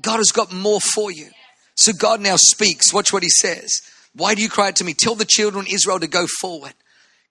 God 0.00 0.18
has 0.18 0.32
got 0.32 0.52
more 0.52 0.80
for 0.80 1.10
you. 1.10 1.28
So 1.76 1.92
God 1.92 2.20
now 2.20 2.36
speaks. 2.36 2.92
Watch 2.92 3.12
what 3.12 3.22
he 3.22 3.30
says. 3.30 3.70
Why 4.14 4.34
do 4.34 4.42
you 4.42 4.48
cry 4.48 4.68
out 4.68 4.76
to 4.76 4.84
me? 4.84 4.94
Tell 4.94 5.14
the 5.14 5.24
children 5.24 5.66
of 5.66 5.72
Israel 5.72 5.98
to 5.98 6.06
go 6.06 6.26
forward. 6.40 6.74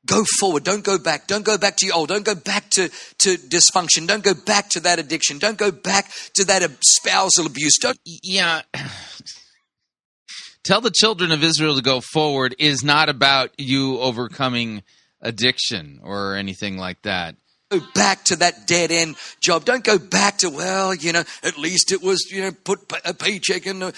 Go 0.05 0.25
forward. 0.39 0.65
Don't 0.65 0.83
go 0.83 0.99
back. 0.99 1.27
Don't 1.27 1.45
go 1.45 1.57
back 1.57 1.77
to 1.77 1.85
your 1.85 1.95
old. 1.95 2.09
Don't 2.09 2.25
go 2.25 2.35
back 2.35 2.69
to, 2.71 2.89
to 3.19 3.37
dysfunction. 3.37 4.05
Don't 4.05 4.23
go 4.23 4.33
back 4.33 4.67
to 4.71 4.81
that 4.81 4.99
addiction. 4.99 5.39
Don't 5.39 5.57
go 5.57 5.71
back 5.71 6.11
to 6.35 6.43
that 6.45 6.69
spousal 6.81 7.45
abuse. 7.45 7.77
Don't. 7.79 7.97
Yeah. 8.05 8.63
Tell 10.63 10.79
the 10.79 10.91
children 10.91 11.33
of 11.33 11.43
Israel 11.43 11.75
to 11.75 11.81
go 11.81 11.99
forward 11.99 12.55
is 12.57 12.85
not 12.85 13.09
about 13.09 13.51
you 13.57 13.99
overcoming 13.99 14.83
addiction 15.21 15.99
or 16.01 16.35
anything 16.35 16.77
like 16.77 17.01
that. 17.01 17.35
Go 17.69 17.81
back 17.93 18.23
to 18.25 18.37
that 18.37 18.65
dead 18.65 18.89
end 18.91 19.15
job. 19.41 19.65
Don't 19.65 19.83
go 19.83 19.97
back 19.97 20.37
to, 20.37 20.49
well, 20.49 20.93
you 20.93 21.11
know, 21.11 21.23
at 21.43 21.57
least 21.57 21.91
it 21.91 22.01
was, 22.01 22.31
you 22.31 22.43
know, 22.43 22.51
put 22.51 22.79
a 23.03 23.13
paycheck 23.13 23.65
and 23.65 23.83
uh, 23.83 23.91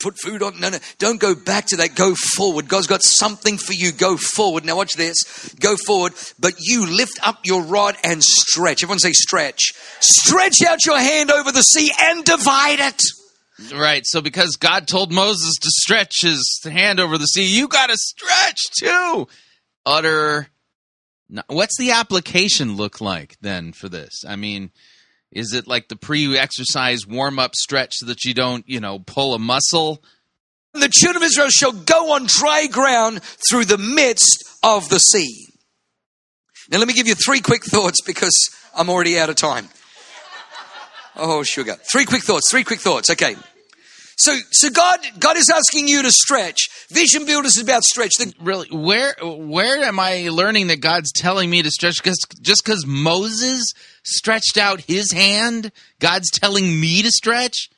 put 0.00 0.18
food 0.18 0.42
on. 0.42 0.58
No, 0.58 0.70
no. 0.70 0.78
Don't 0.98 1.20
go 1.20 1.36
back 1.36 1.66
to 1.66 1.76
that. 1.76 1.94
Go 1.94 2.14
forward. 2.34 2.68
God's 2.68 2.86
got 2.88 3.02
something 3.02 3.56
for 3.56 3.74
you. 3.74 3.92
Go 3.92 4.16
forward. 4.16 4.64
Now 4.64 4.76
watch 4.76 4.94
this. 4.94 5.54
Go 5.60 5.76
forward, 5.86 6.14
but 6.40 6.54
you 6.58 6.86
lift 6.86 7.20
up 7.22 7.40
your 7.44 7.62
rod 7.62 7.96
and 8.02 8.24
stretch. 8.24 8.82
Everyone 8.82 8.98
say 8.98 9.12
stretch. 9.12 9.72
Stretch 10.00 10.62
out 10.66 10.84
your 10.84 10.98
hand 10.98 11.30
over 11.30 11.52
the 11.52 11.62
sea 11.62 11.92
and 12.00 12.24
divide 12.24 12.80
it. 12.80 13.02
Right. 13.74 14.02
So 14.06 14.20
because 14.20 14.56
God 14.56 14.86
told 14.86 15.12
Moses 15.12 15.54
to 15.60 15.68
stretch 15.70 16.22
his 16.22 16.60
hand 16.62 17.00
over 17.00 17.18
the 17.18 17.26
sea, 17.26 17.44
you 17.44 17.66
got 17.68 17.88
to 17.88 17.96
stretch 17.96 18.60
too. 18.78 19.26
Utter. 19.84 20.48
What's 21.48 21.76
the 21.76 21.90
application 21.90 22.76
look 22.76 23.00
like 23.00 23.36
then 23.40 23.72
for 23.72 23.88
this? 23.88 24.24
I 24.26 24.36
mean, 24.36 24.70
is 25.30 25.52
it 25.52 25.66
like 25.66 25.88
the 25.88 25.96
pre-exercise 25.96 27.06
warm-up 27.06 27.54
stretch 27.54 27.96
so 27.96 28.06
that 28.06 28.24
you 28.24 28.32
don't, 28.32 28.66
you 28.68 28.80
know, 28.80 28.98
pull 29.00 29.34
a 29.34 29.38
muscle? 29.38 30.02
The 30.72 30.88
children 30.88 31.22
of 31.22 31.26
Israel 31.26 31.48
shall 31.50 31.72
go 31.72 32.12
on 32.14 32.26
dry 32.26 32.66
ground 32.66 33.22
through 33.50 33.66
the 33.66 33.76
midst 33.76 34.44
of 34.62 34.88
the 34.88 34.98
sea. 34.98 35.48
Now, 36.70 36.78
let 36.78 36.88
me 36.88 36.94
give 36.94 37.08
you 37.08 37.14
three 37.14 37.40
quick 37.40 37.64
thoughts 37.64 38.00
because 38.02 38.36
I'm 38.74 38.88
already 38.88 39.18
out 39.18 39.30
of 39.30 39.36
time. 39.36 39.68
Oh, 41.18 41.42
sugar. 41.42 41.76
Three 41.90 42.04
quick 42.04 42.22
thoughts. 42.22 42.50
Three 42.50 42.64
quick 42.64 42.80
thoughts. 42.80 43.10
Okay. 43.10 43.36
So, 44.18 44.36
so 44.50 44.70
God, 44.70 44.98
God 45.20 45.36
is 45.36 45.48
asking 45.48 45.86
you 45.86 46.02
to 46.02 46.10
stretch. 46.10 46.68
Vision 46.90 47.24
Builders 47.24 47.56
is 47.56 47.62
about 47.62 47.84
stretch. 47.84 48.10
The, 48.18 48.34
really, 48.40 48.68
where 48.70 49.14
where 49.22 49.84
am 49.84 50.00
I 50.00 50.28
learning 50.30 50.68
that 50.68 50.80
God's 50.80 51.12
telling 51.12 51.48
me 51.50 51.62
to 51.62 51.70
stretch? 51.70 52.02
Because 52.02 52.18
just 52.40 52.64
because 52.64 52.84
Moses 52.84 53.64
stretched 54.04 54.56
out 54.56 54.80
his 54.80 55.12
hand, 55.12 55.70
God's 56.00 56.30
telling 56.30 56.80
me 56.80 57.02
to 57.02 57.10
stretch. 57.10 57.68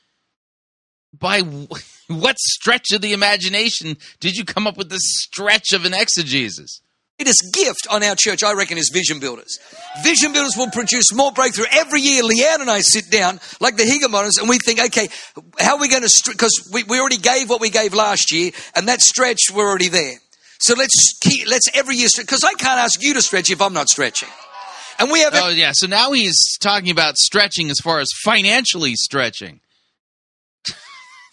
By 1.13 1.41
what 2.09 2.39
stretch 2.39 2.93
of 2.93 3.03
the 3.03 3.13
imagination 3.13 3.99
did 4.19 4.37
you 4.37 4.45
come 4.45 4.67
up 4.67 4.79
with 4.79 4.89
this 4.89 5.03
stretch 5.05 5.73
of 5.75 5.85
an 5.85 5.93
exegesis? 5.93 6.81
Greatest 7.21 7.53
gift 7.53 7.87
on 7.91 8.03
our 8.03 8.15
church, 8.17 8.43
I 8.43 8.55
reckon, 8.55 8.79
is 8.79 8.91
vision 8.93 9.21
builders. 9.21 9.59
Vision 10.03 10.33
builders 10.33 10.57
will 10.57 10.71
produce 10.71 11.13
more 11.13 11.33
breakthrough. 11.33 11.67
Every 11.71 12.01
year, 12.01 12.23
Leanne 12.23 12.61
and 12.61 12.71
I 12.71 12.81
sit 12.81 13.11
down, 13.11 13.41
like 13.61 13.77
the 13.77 13.85
Higamoners, 13.85 14.41
and 14.41 14.49
we 14.49 14.59
think, 14.59 14.81
okay, 14.81 15.09
how 15.59 15.77
are 15.77 15.81
we 15.81 15.89
going 15.89 16.03
to, 16.03 16.31
because 16.31 16.71
we, 16.73 16.85
we 16.85 16.99
already 16.99 17.19
gave 17.19 17.51
what 17.51 17.61
we 17.61 17.69
gave 17.69 17.93
last 17.93 18.33
year, 18.33 18.53
and 18.75 18.89
that 18.89 19.01
stretch, 19.01 19.51
we're 19.53 19.69
already 19.69 19.89
there. 19.89 20.15
So 20.61 20.75
let's 20.75 21.19
keep, 21.21 21.47
let's 21.47 21.67
every 21.75 21.97
year, 21.97 22.09
because 22.17 22.43
I 22.43 22.55
can't 22.55 22.79
ask 22.79 23.03
you 23.03 23.15
to 23.15 23.23
stretch 23.23 23.51
if 23.51 23.61
I'm 23.61 23.75
not 23.75 23.89
stretching. 23.89 24.29
And 24.99 25.11
we 25.11 25.21
have. 25.21 25.35
Oh, 25.35 25.49
yeah. 25.49 25.73
So 25.75 25.87
now 25.87 26.13
he's 26.13 26.59
talking 26.59 26.91
about 26.91 27.17
stretching 27.17 27.71
as 27.71 27.79
far 27.83 28.01
as 28.01 28.09
financially 28.23 28.95
stretching. 28.95 29.61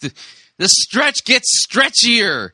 the 0.00 0.68
stretch 0.68 1.24
gets 1.24 1.66
stretchier 1.66 2.52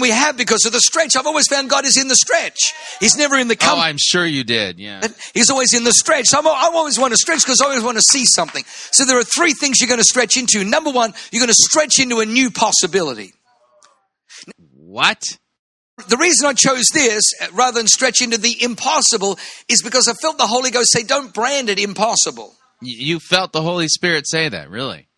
we 0.00 0.10
have 0.10 0.36
because 0.36 0.64
of 0.66 0.72
the 0.72 0.80
stretch. 0.80 1.16
I've 1.16 1.26
always 1.26 1.48
found 1.48 1.70
God 1.70 1.84
is 1.84 1.96
in 1.96 2.08
the 2.08 2.14
stretch. 2.14 2.72
He's 3.00 3.16
never 3.16 3.36
in 3.36 3.48
the 3.48 3.56
come. 3.56 3.78
Oh, 3.78 3.82
I'm 3.82 3.96
sure 3.98 4.24
you 4.24 4.44
did. 4.44 4.78
Yeah. 4.78 5.06
He's 5.34 5.50
always 5.50 5.74
in 5.74 5.84
the 5.84 5.92
stretch. 5.92 6.26
I'm, 6.34 6.46
I 6.46 6.70
always 6.72 6.98
want 6.98 7.12
to 7.12 7.16
stretch 7.16 7.44
because 7.44 7.60
I 7.60 7.66
always 7.66 7.82
want 7.82 7.96
to 7.96 8.02
see 8.02 8.24
something. 8.24 8.64
So 8.66 9.04
there 9.04 9.18
are 9.18 9.24
three 9.24 9.52
things 9.52 9.80
you're 9.80 9.88
going 9.88 9.98
to 9.98 10.04
stretch 10.04 10.36
into. 10.36 10.64
Number 10.64 10.90
one, 10.90 11.14
you're 11.30 11.40
going 11.40 11.48
to 11.48 11.54
stretch 11.54 12.00
into 12.00 12.20
a 12.20 12.26
new 12.26 12.50
possibility. 12.50 13.32
What? 14.74 15.22
The 16.08 16.16
reason 16.16 16.46
I 16.46 16.54
chose 16.54 16.86
this 16.92 17.22
uh, 17.40 17.46
rather 17.52 17.78
than 17.78 17.86
stretch 17.86 18.22
into 18.22 18.38
the 18.38 18.62
impossible 18.62 19.38
is 19.68 19.82
because 19.82 20.08
I 20.08 20.14
felt 20.14 20.38
the 20.38 20.46
Holy 20.46 20.70
Ghost 20.70 20.90
say, 20.92 21.02
don't 21.02 21.32
brand 21.32 21.68
it 21.68 21.78
impossible. 21.78 22.54
You 22.80 23.20
felt 23.20 23.52
the 23.52 23.62
Holy 23.62 23.88
Spirit 23.88 24.28
say 24.28 24.48
that, 24.48 24.70
really? 24.70 25.08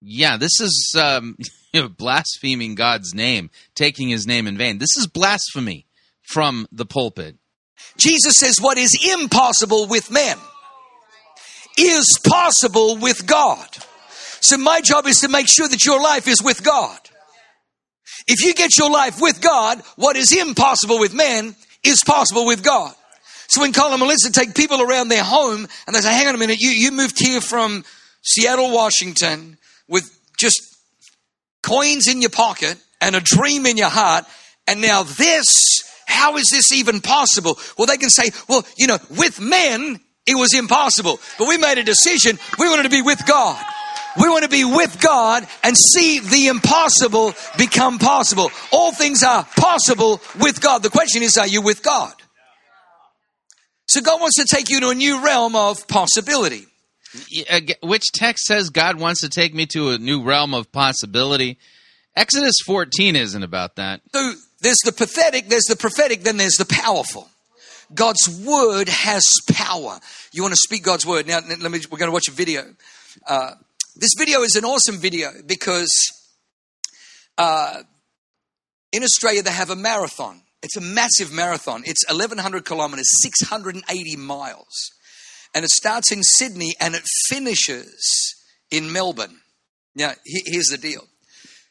Yeah, 0.00 0.36
this 0.36 0.60
is. 0.60 0.94
Um... 0.98 1.36
blaspheming 1.82 2.74
God's 2.74 3.14
name, 3.14 3.50
taking 3.74 4.08
his 4.08 4.26
name 4.26 4.46
in 4.46 4.56
vain. 4.56 4.78
This 4.78 4.96
is 4.96 5.06
blasphemy 5.06 5.86
from 6.22 6.66
the 6.72 6.86
pulpit. 6.86 7.36
Jesus 7.96 8.36
says 8.36 8.60
what 8.60 8.78
is 8.78 8.96
impossible 9.12 9.86
with 9.86 10.10
men 10.10 10.38
is 11.76 12.18
possible 12.24 12.96
with 12.96 13.26
God. 13.26 13.66
So 14.40 14.56
my 14.58 14.80
job 14.80 15.06
is 15.06 15.20
to 15.20 15.28
make 15.28 15.48
sure 15.48 15.68
that 15.68 15.84
your 15.84 16.00
life 16.00 16.28
is 16.28 16.42
with 16.42 16.62
God. 16.62 16.98
If 18.26 18.44
you 18.44 18.54
get 18.54 18.78
your 18.78 18.90
life 18.90 19.20
with 19.20 19.40
God, 19.40 19.82
what 19.96 20.16
is 20.16 20.36
impossible 20.36 20.98
with 20.98 21.14
men 21.14 21.54
is 21.82 22.02
possible 22.04 22.46
with 22.46 22.62
God. 22.62 22.94
So 23.48 23.60
when 23.60 23.72
Colin 23.72 23.94
and 23.94 24.00
Melissa 24.00 24.32
take 24.32 24.54
people 24.54 24.80
around 24.80 25.08
their 25.08 25.22
home 25.22 25.66
and 25.86 25.94
they 25.94 26.00
say, 26.00 26.14
hang 26.14 26.28
on 26.28 26.34
a 26.34 26.38
minute, 26.38 26.58
you, 26.60 26.70
you 26.70 26.92
moved 26.92 27.18
here 27.18 27.40
from 27.40 27.84
Seattle, 28.22 28.72
Washington 28.72 29.58
with 29.88 30.10
just 30.38 30.73
coins 31.64 32.06
in 32.08 32.20
your 32.20 32.30
pocket 32.30 32.76
and 33.00 33.16
a 33.16 33.20
dream 33.20 33.66
in 33.66 33.76
your 33.76 33.88
heart. 33.88 34.24
And 34.66 34.80
now 34.80 35.02
this, 35.02 35.46
how 36.06 36.36
is 36.36 36.48
this 36.50 36.72
even 36.72 37.00
possible? 37.00 37.58
Well, 37.78 37.86
they 37.86 37.96
can 37.96 38.10
say, 38.10 38.30
well, 38.48 38.64
you 38.76 38.86
know, 38.86 38.98
with 39.18 39.40
men, 39.40 40.00
it 40.26 40.34
was 40.34 40.54
impossible. 40.54 41.20
But 41.38 41.48
we 41.48 41.58
made 41.58 41.78
a 41.78 41.82
decision. 41.82 42.38
We 42.58 42.68
wanted 42.68 42.84
to 42.84 42.90
be 42.90 43.02
with 43.02 43.26
God. 43.26 43.62
We 44.16 44.28
want 44.28 44.44
to 44.44 44.48
be 44.48 44.64
with 44.64 45.00
God 45.00 45.46
and 45.64 45.76
see 45.76 46.20
the 46.20 46.46
impossible 46.46 47.34
become 47.58 47.98
possible. 47.98 48.50
All 48.70 48.92
things 48.92 49.22
are 49.22 49.44
possible 49.56 50.20
with 50.40 50.60
God. 50.60 50.82
The 50.82 50.90
question 50.90 51.22
is, 51.22 51.36
are 51.36 51.48
you 51.48 51.62
with 51.62 51.82
God? 51.82 52.12
So 53.86 54.00
God 54.00 54.20
wants 54.20 54.36
to 54.42 54.46
take 54.46 54.70
you 54.70 54.80
to 54.80 54.90
a 54.90 54.94
new 54.94 55.24
realm 55.24 55.56
of 55.56 55.86
possibility. 55.88 56.66
Which 57.82 58.04
text 58.12 58.44
says 58.44 58.70
God 58.70 58.98
wants 58.98 59.20
to 59.20 59.28
take 59.28 59.54
me 59.54 59.66
to 59.66 59.90
a 59.90 59.98
new 59.98 60.22
realm 60.22 60.54
of 60.54 60.72
possibility? 60.72 61.58
Exodus 62.16 62.56
14 62.66 63.16
isn't 63.16 63.42
about 63.42 63.76
that. 63.76 64.00
So 64.12 64.34
there's 64.60 64.78
the 64.84 64.92
pathetic, 64.92 65.48
there's 65.48 65.64
the 65.64 65.76
prophetic, 65.76 66.22
then 66.22 66.36
there's 66.36 66.56
the 66.56 66.64
powerful. 66.64 67.28
God's 67.92 68.28
word 68.44 68.88
has 68.88 69.24
power. 69.52 69.98
You 70.32 70.42
want 70.42 70.52
to 70.52 70.60
speak 70.60 70.82
God's 70.82 71.04
word. 71.04 71.26
Now, 71.26 71.40
let 71.46 71.70
me, 71.70 71.80
we're 71.90 71.98
going 71.98 72.08
to 72.08 72.12
watch 72.12 72.28
a 72.28 72.32
video. 72.32 72.62
Uh, 73.26 73.52
this 73.96 74.12
video 74.16 74.42
is 74.42 74.56
an 74.56 74.64
awesome 74.64 74.98
video 74.98 75.30
because 75.46 75.90
uh, 77.36 77.82
in 78.92 79.02
Australia 79.02 79.42
they 79.42 79.50
have 79.50 79.70
a 79.70 79.76
marathon. 79.76 80.40
It's 80.62 80.76
a 80.76 80.80
massive 80.80 81.32
marathon. 81.32 81.82
It's 81.84 82.04
1,100 82.08 82.64
kilometers, 82.64 83.06
680 83.22 84.16
miles 84.16 84.92
and 85.54 85.64
it 85.64 85.70
starts 85.70 86.10
in 86.10 86.22
Sydney 86.22 86.74
and 86.80 86.94
it 86.94 87.04
finishes 87.28 88.34
in 88.70 88.92
Melbourne. 88.92 89.40
Now, 89.94 90.12
here's 90.24 90.66
the 90.66 90.78
deal 90.78 91.04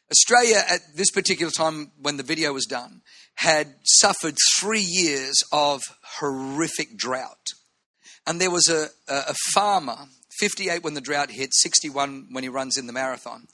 Australia, 0.10 0.64
at 0.70 0.82
this 0.96 1.12
particular 1.12 1.52
time 1.52 1.92
when 2.02 2.18
the 2.18 2.24
video 2.24 2.54
was 2.54 2.66
done, 2.66 3.02
had 3.36 3.76
suffered 3.84 4.38
three 4.60 4.86
years 4.88 5.36
of 5.52 5.82
horrific 6.20 6.98
drought. 6.98 7.48
And 8.26 8.40
there 8.40 8.52
was 8.52 8.70
a, 8.70 8.88
a 9.12 9.34
farmer, 9.54 9.98
58 10.40 10.84
when 10.84 10.94
the 10.94 11.02
drought 11.02 11.32
hit, 11.32 11.54
61 11.54 12.28
when 12.32 12.44
he 12.44 12.50
runs 12.50 12.78
in 12.78 12.88
the 12.88 12.94
marathon, 12.94 13.48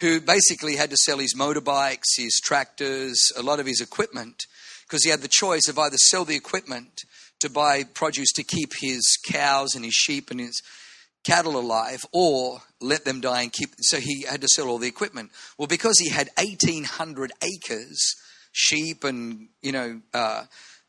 who 0.00 0.20
basically 0.20 0.76
had 0.76 0.90
to 0.90 0.96
sell 0.96 1.18
his 1.18 1.34
motorbikes, 1.34 2.16
his 2.16 2.40
tractors, 2.42 3.18
a 3.36 3.42
lot 3.42 3.60
of 3.60 3.66
his 3.66 3.80
equipment, 3.80 4.44
because 4.86 5.04
he 5.04 5.10
had 5.10 5.20
the 5.20 5.28
choice 5.28 5.68
of 5.68 5.78
either 5.78 5.96
sell 5.96 6.24
the 6.24 6.36
equipment 6.36 7.02
to 7.44 7.50
buy 7.50 7.84
produce 7.84 8.32
to 8.32 8.42
keep 8.42 8.72
his 8.80 9.18
cows 9.30 9.74
and 9.74 9.84
his 9.84 9.92
sheep 9.92 10.30
and 10.30 10.40
his 10.40 10.62
cattle 11.24 11.58
alive 11.58 12.04
or 12.10 12.62
let 12.80 13.04
them 13.04 13.20
die 13.20 13.42
and 13.42 13.52
keep 13.52 13.70
so 13.80 13.98
he 13.98 14.22
had 14.22 14.40
to 14.40 14.48
sell 14.48 14.68
all 14.68 14.78
the 14.78 14.88
equipment. 14.88 15.30
Well 15.58 15.68
because 15.68 15.98
he 15.98 16.08
had 16.08 16.30
1800 16.38 17.32
acres 17.42 18.16
sheep 18.52 19.04
and 19.04 19.48
you 19.60 19.72
know 19.72 20.00
uh, 20.14 20.44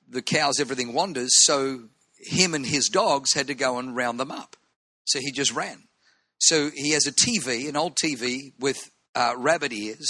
the 0.10 0.22
cows 0.22 0.62
everything 0.62 0.94
wanders 0.94 1.32
so 1.46 1.84
him 2.18 2.54
and 2.54 2.66
his 2.66 2.88
dogs 2.88 3.34
had 3.34 3.48
to 3.48 3.54
go 3.54 3.78
and 3.78 3.96
round 3.96 4.18
them 4.18 4.32
up. 4.32 4.56
So 5.04 5.20
he 5.20 5.34
just 5.34 5.54
ran. 5.54 5.84
So 6.40 6.70
he 6.74 6.92
has 6.92 7.06
a 7.06 7.12
tv 7.12 7.68
an 7.68 7.76
old 7.76 7.98
tv 7.98 8.54
with 8.60 8.78
uh, 9.14 9.34
rabbit 9.38 9.74
ears 9.74 10.08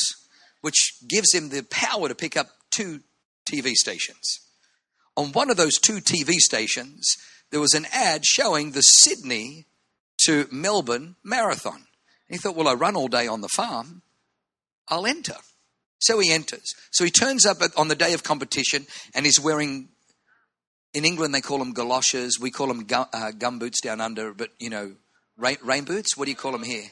which 0.61 0.93
gives 1.07 1.33
him 1.33 1.49
the 1.49 1.63
power 1.63 2.07
to 2.07 2.13
pick 2.13 2.37
up 2.37 2.49
two 2.69 2.99
tv 3.49 3.71
stations 3.73 4.44
on 5.15 5.31
one 5.31 5.49
of 5.49 5.57
those 5.57 5.77
two 5.77 5.97
TV 5.97 6.33
stations, 6.33 7.15
there 7.51 7.59
was 7.59 7.73
an 7.73 7.85
ad 7.91 8.25
showing 8.25 8.71
the 8.71 8.81
Sydney 8.81 9.65
to 10.25 10.47
Melbourne 10.51 11.15
marathon. 11.23 11.75
And 12.27 12.35
he 12.35 12.37
thought, 12.37 12.55
well, 12.55 12.67
I 12.67 12.73
run 12.73 12.95
all 12.95 13.07
day 13.07 13.27
on 13.27 13.41
the 13.41 13.49
farm, 13.49 14.01
I'll 14.87 15.05
enter. 15.05 15.37
So 15.99 16.19
he 16.19 16.31
enters. 16.31 16.73
So 16.91 17.03
he 17.03 17.11
turns 17.11 17.45
up 17.45 17.57
on 17.77 17.87
the 17.87 17.95
day 17.95 18.13
of 18.13 18.23
competition 18.23 18.85
and 19.13 19.25
he's 19.25 19.39
wearing, 19.39 19.89
in 20.93 21.05
England 21.05 21.33
they 21.33 21.41
call 21.41 21.59
them 21.59 21.73
galoshes, 21.73 22.39
we 22.39 22.51
call 22.51 22.67
them 22.67 22.83
gum, 22.85 23.07
uh, 23.13 23.31
gum 23.31 23.59
boots 23.59 23.81
down 23.81 24.01
under, 24.01 24.33
but 24.33 24.49
you 24.59 24.69
know, 24.69 24.93
rain, 25.37 25.57
rain 25.63 25.83
boots? 25.83 26.17
What 26.17 26.25
do 26.25 26.31
you 26.31 26.37
call 26.37 26.51
them 26.51 26.63
here? 26.63 26.85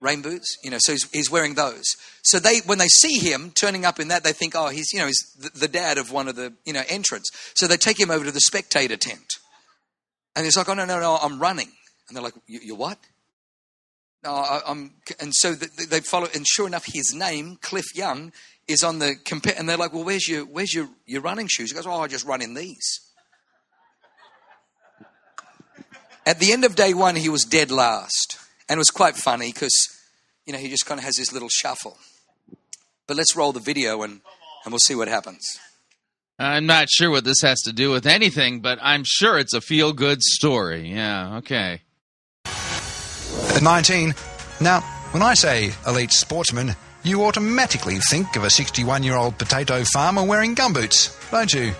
Rain 0.00 0.22
boots 0.22 0.56
you 0.62 0.70
know 0.70 0.78
so 0.78 0.92
he's, 0.92 1.10
he's, 1.10 1.30
wearing 1.30 1.54
those. 1.54 1.84
So 2.22 2.38
they 2.38 2.58
when 2.66 2.78
they 2.78 2.88
see 2.88 3.18
him 3.18 3.50
turning 3.50 3.84
up 3.84 3.98
in 3.98 4.08
that 4.08 4.24
they 4.24 4.32
think 4.32 4.54
oh 4.56 4.68
he's 4.68 4.92
you 4.92 5.00
know 5.00 5.06
he's 5.06 5.34
the, 5.38 5.50
the, 5.60 5.68
dad 5.68 5.98
of 5.98 6.12
one 6.12 6.28
of 6.28 6.36
the 6.36 6.54
you 6.64 6.72
know 6.72 6.82
entrants. 6.88 7.30
So 7.54 7.66
they 7.66 7.76
take 7.76 7.98
him 7.98 8.10
over 8.10 8.24
to 8.24 8.30
the 8.30 8.40
spectator 8.40 8.96
tent. 8.96 9.34
And 10.36 10.44
he's 10.44 10.56
like 10.56 10.68
oh 10.68 10.74
no 10.74 10.84
no 10.84 11.00
no 11.00 11.16
i'm 11.16 11.38
running. 11.38 11.72
And 12.08 12.16
they're 12.16 12.22
like 12.22 12.34
you're 12.46 12.76
what? 12.76 12.98
No 14.24 14.30
I, 14.34 14.70
am 14.70 14.92
and 15.20 15.34
so 15.34 15.54
they 15.54 16.00
follow 16.00 16.28
and 16.34 16.46
sure 16.46 16.66
enough 16.66 16.84
his 16.86 17.14
name 17.14 17.58
cliff 17.60 17.86
young 17.94 18.32
is 18.66 18.82
on 18.82 18.98
the 18.98 19.14
compare 19.24 19.54
and 19.58 19.68
they're 19.68 19.76
like 19.76 19.92
well 19.92 20.04
where's 20.04 20.28
your 20.28 20.44
where's 20.44 20.72
your 20.72 20.88
your 21.06 21.22
running 21.22 21.48
shoes? 21.48 21.70
He 21.70 21.74
goes 21.74 21.86
oh 21.86 22.02
i 22.02 22.06
just 22.06 22.26
run 22.26 22.42
in 22.42 22.54
these. 22.54 23.00
At 26.24 26.38
the 26.40 26.52
end 26.52 26.64
of 26.64 26.76
day 26.76 26.94
one 26.94 27.16
he 27.16 27.28
was 27.28 27.44
dead 27.44 27.70
last 27.70 28.38
and 28.68 28.76
it 28.76 28.78
was 28.78 28.90
quite 28.90 29.16
funny 29.16 29.52
because, 29.52 29.74
you 30.46 30.52
know, 30.52 30.58
he 30.58 30.68
just 30.68 30.86
kind 30.86 30.98
of 30.98 31.04
has 31.04 31.14
this 31.16 31.32
little 31.32 31.48
shuffle. 31.48 31.98
But 33.06 33.16
let's 33.16 33.34
roll 33.34 33.52
the 33.52 33.60
video 33.60 34.02
and, 34.02 34.20
and 34.64 34.72
we'll 34.72 34.78
see 34.80 34.94
what 34.94 35.08
happens. 35.08 35.58
I'm 36.38 36.66
not 36.66 36.88
sure 36.88 37.10
what 37.10 37.24
this 37.24 37.40
has 37.42 37.60
to 37.62 37.72
do 37.72 37.90
with 37.90 38.06
anything, 38.06 38.60
but 38.60 38.78
I'm 38.80 39.02
sure 39.04 39.38
it's 39.38 39.54
a 39.54 39.60
feel 39.60 39.92
good 39.92 40.22
story. 40.22 40.88
Yeah, 40.90 41.38
okay. 41.38 41.80
At 42.44 43.62
19, 43.62 44.14
now, 44.60 44.80
when 45.10 45.22
I 45.22 45.34
say 45.34 45.72
elite 45.86 46.12
sportsman, 46.12 46.76
you 47.02 47.24
automatically 47.24 47.96
think 48.10 48.36
of 48.36 48.44
a 48.44 48.50
61 48.50 49.02
year 49.02 49.16
old 49.16 49.38
potato 49.38 49.82
farmer 49.84 50.22
wearing 50.22 50.54
gumboots, 50.54 51.16
don't 51.30 51.52
you? 51.52 51.72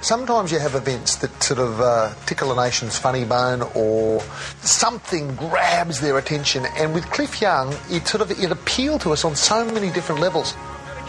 Sometimes 0.00 0.52
you 0.52 0.60
have 0.60 0.76
events 0.76 1.16
that 1.16 1.42
sort 1.42 1.58
of 1.58 1.80
uh, 1.80 2.14
tickle 2.24 2.52
a 2.52 2.64
nation's 2.64 2.96
funny 2.96 3.24
bone 3.24 3.62
or 3.74 4.20
something 4.62 5.34
grabs 5.34 6.00
their 6.00 6.16
attention. 6.18 6.66
And 6.76 6.94
with 6.94 7.04
Cliff 7.10 7.40
Young, 7.40 7.74
it 7.90 8.06
sort 8.06 8.22
of 8.22 8.30
it 8.30 8.50
appealed 8.52 9.00
to 9.02 9.12
us 9.12 9.24
on 9.24 9.34
so 9.34 9.64
many 9.64 9.90
different 9.90 10.20
levels. 10.20 10.54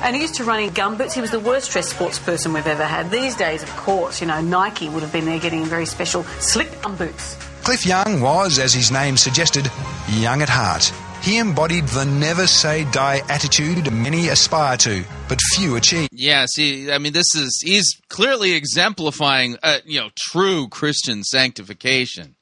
And 0.02 0.16
he 0.16 0.22
used 0.24 0.36
to 0.36 0.44
run 0.44 0.62
in 0.62 0.72
gumboots. 0.72 1.14
He 1.14 1.22
was 1.22 1.30
the 1.30 1.40
worst 1.40 1.72
dressed 1.72 1.90
sports 1.90 2.18
person 2.18 2.52
we've 2.54 2.66
ever 2.66 2.86
had. 2.86 3.12
These 3.12 3.36
days, 3.36 3.62
of 3.62 3.70
course, 3.76 4.22
you 4.22 4.28
know, 4.28 4.42
Nike 4.42 4.90
would 4.90 5.04
have 5.04 5.12
been 5.12 5.26
there 5.26 5.40
getting 5.40 5.66
very 5.66 5.86
special 5.86 6.24
slick 6.40 6.70
gumboots. 6.82 7.40
Cliff 7.64 7.86
Young 7.86 8.22
was, 8.22 8.58
as 8.58 8.74
his 8.74 8.92
name 8.92 9.18
suggested, 9.18 9.70
young 10.10 10.42
at 10.42 10.50
heart. 10.50 10.92
He 11.30 11.38
embodied 11.38 11.86
the 11.90 12.06
never 12.06 12.48
say 12.48 12.86
die 12.86 13.22
attitude 13.30 13.94
many 13.94 14.30
aspire 14.30 14.78
to, 14.78 15.04
but 15.28 15.40
few 15.54 15.76
achieve. 15.76 16.10
Yeah, 16.12 16.48
see, 16.52 16.92
I 16.92 16.98
mean, 16.98 17.14
this 17.14 17.36
is 17.36 17.62
he's 17.64 18.02
clearly 18.10 18.54
exemplifying, 18.54 19.56
uh, 19.62 19.78
you 19.86 20.00
know, 20.00 20.10
true 20.18 20.68
Christian 20.70 21.24
sanctification. 21.24 22.36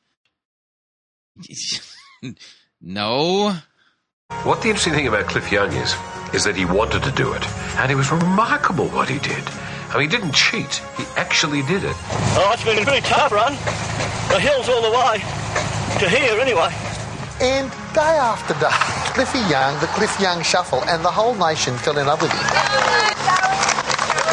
no. 2.81 3.57
What 4.43 4.61
the 4.61 4.69
interesting 4.69 4.93
thing 4.93 5.07
about 5.07 5.25
Cliff 5.25 5.51
Young 5.51 5.73
is, 5.73 5.93
is 6.33 6.45
that 6.45 6.55
he 6.55 6.63
wanted 6.63 7.03
to 7.03 7.11
do 7.11 7.33
it, 7.33 7.45
and 7.79 7.91
it 7.91 7.95
was 7.95 8.09
remarkable 8.09 8.87
what 8.87 9.09
he 9.09 9.19
did. 9.19 9.43
I 9.89 9.97
mean, 9.97 10.09
he 10.09 10.15
didn't 10.15 10.31
cheat; 10.31 10.81
he 10.95 11.03
actually 11.17 11.61
did 11.63 11.83
it. 11.83 11.95
Oh, 12.39 12.51
it's 12.53 12.63
been 12.63 12.79
a 12.79 12.85
pretty 12.85 13.05
tough 13.05 13.33
run. 13.33 13.51
The 14.31 14.39
hills 14.39 14.69
all 14.69 14.81
the 14.81 14.97
way. 14.97 15.19
To 15.99 16.09
here, 16.09 16.39
anyway. 16.39 16.86
And 17.39 17.69
day 17.93 18.17
after 18.17 18.55
day, 18.55 19.13
Cliffy 19.13 19.37
Young, 19.47 19.79
the 19.79 19.85
Cliff 19.87 20.19
Young 20.19 20.41
Shuffle, 20.41 20.81
and 20.85 21.05
the 21.05 21.11
whole 21.11 21.35
nation 21.35 21.77
fell 21.77 21.97
in 21.99 22.07
love 22.07 22.19
with 22.19 22.31
him. 22.31 22.39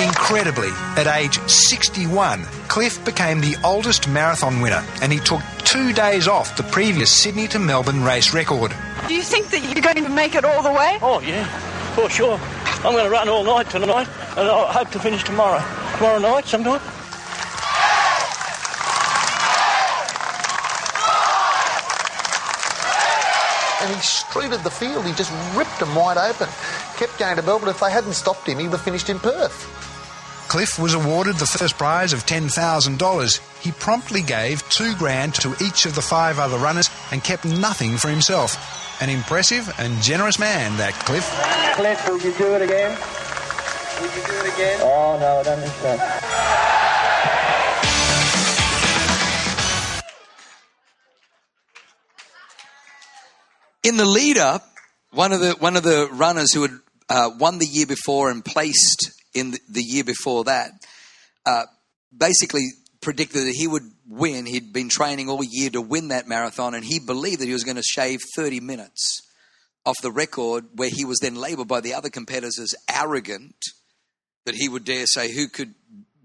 Incredibly, 0.02 0.70
at 0.96 1.06
age 1.06 1.38
61, 1.46 2.44
Cliff 2.68 3.04
became 3.04 3.42
the 3.42 3.56
oldest 3.62 4.08
marathon 4.08 4.62
winner, 4.62 4.82
and 5.02 5.12
he 5.12 5.18
took 5.18 5.42
two 5.64 5.92
days 5.92 6.26
off 6.26 6.56
the 6.56 6.62
previous 6.62 7.10
Sydney 7.10 7.46
to 7.48 7.58
Melbourne 7.58 8.02
race 8.02 8.32
record. 8.32 8.72
Do 9.06 9.14
you 9.14 9.22
think 9.22 9.48
that 9.48 9.60
you're 9.62 9.82
going 9.82 10.02
to 10.02 10.08
make 10.10 10.34
it 10.34 10.46
all 10.46 10.62
the 10.62 10.72
way? 10.72 10.98
Oh, 11.02 11.20
yeah, 11.20 11.44
for 11.94 12.08
sure. 12.08 12.40
I'm 12.84 12.92
going 12.92 13.04
to 13.04 13.10
run 13.10 13.28
all 13.28 13.44
night 13.44 13.68
tonight, 13.68 14.08
and 14.38 14.48
I 14.48 14.72
hope 14.72 14.88
to 14.92 14.98
finish 14.98 15.22
tomorrow. 15.24 15.62
Tomorrow 15.98 16.20
night, 16.20 16.46
sometime. 16.46 16.80
And 23.84 23.94
he 23.94 24.00
strutted 24.00 24.60
the 24.60 24.70
field. 24.70 25.04
He 25.04 25.12
just 25.12 25.30
ripped 25.54 25.78
them 25.78 25.94
wide 25.94 26.16
open. 26.16 26.48
Kept 26.96 27.18
going 27.18 27.36
to 27.36 27.42
Melbourne. 27.42 27.68
If 27.68 27.80
they 27.80 27.90
hadn't 27.90 28.14
stopped 28.14 28.48
him, 28.48 28.58
he 28.58 28.64
would 28.64 28.72
have 28.72 28.80
finished 28.80 29.10
in 29.10 29.18
Perth. 29.18 29.68
Cliff 30.48 30.78
was 30.78 30.94
awarded 30.94 31.36
the 31.36 31.44
first 31.44 31.76
prize 31.76 32.14
of 32.14 32.24
$10,000. 32.24 33.60
He 33.62 33.72
promptly 33.72 34.22
gave 34.22 34.66
two 34.70 34.94
grand 34.96 35.34
to 35.36 35.54
each 35.62 35.84
of 35.84 35.94
the 35.94 36.00
five 36.00 36.38
other 36.38 36.56
runners 36.56 36.88
and 37.12 37.22
kept 37.22 37.44
nothing 37.44 37.98
for 37.98 38.08
himself. 38.08 38.56
An 39.02 39.10
impressive 39.10 39.70
and 39.78 40.00
generous 40.00 40.38
man, 40.38 40.76
that 40.78 40.94
Cliff. 41.04 41.28
Cliff, 41.76 42.08
will 42.08 42.20
you 42.20 42.32
do 42.38 42.54
it 42.54 42.62
again? 42.62 42.96
Will 44.00 44.06
you 44.06 44.26
do 44.26 44.32
it 44.32 44.54
again? 44.54 44.80
Oh, 44.82 45.18
no, 45.20 45.40
I 45.40 45.42
don't 45.42 45.60
think 45.60 45.74
so. 45.74 46.83
In 53.84 53.98
the 53.98 54.06
lead 54.06 54.38
up, 54.38 54.66
one 55.12 55.32
of 55.32 55.40
the 55.40 55.52
one 55.60 55.76
of 55.76 55.82
the 55.82 56.08
runners 56.10 56.52
who 56.54 56.62
had 56.62 56.78
uh, 57.10 57.30
won 57.38 57.58
the 57.58 57.66
year 57.66 57.86
before 57.86 58.30
and 58.30 58.44
placed 58.44 59.12
in 59.34 59.50
the, 59.52 59.60
the 59.68 59.82
year 59.82 60.04
before 60.04 60.44
that, 60.44 60.72
uh, 61.44 61.64
basically 62.16 62.64
predicted 63.02 63.46
that 63.46 63.54
he 63.54 63.68
would 63.68 63.82
win. 64.08 64.46
He'd 64.46 64.72
been 64.72 64.88
training 64.88 65.28
all 65.28 65.44
year 65.44 65.68
to 65.70 65.82
win 65.82 66.08
that 66.08 66.26
marathon, 66.26 66.74
and 66.74 66.84
he 66.84 66.98
believed 66.98 67.40
that 67.40 67.46
he 67.46 67.52
was 67.52 67.64
going 67.64 67.76
to 67.76 67.82
shave 67.82 68.20
30 68.34 68.60
minutes 68.60 69.20
off 69.84 69.96
the 70.02 70.10
record, 70.10 70.64
where 70.74 70.88
he 70.88 71.04
was 71.04 71.18
then 71.20 71.34
labeled 71.34 71.68
by 71.68 71.80
the 71.80 71.92
other 71.92 72.08
competitors 72.08 72.58
as 72.58 72.74
arrogant 72.88 73.56
that 74.46 74.54
he 74.54 74.68
would 74.68 74.84
dare 74.84 75.06
say, 75.06 75.30
Who 75.30 75.48
could 75.48 75.74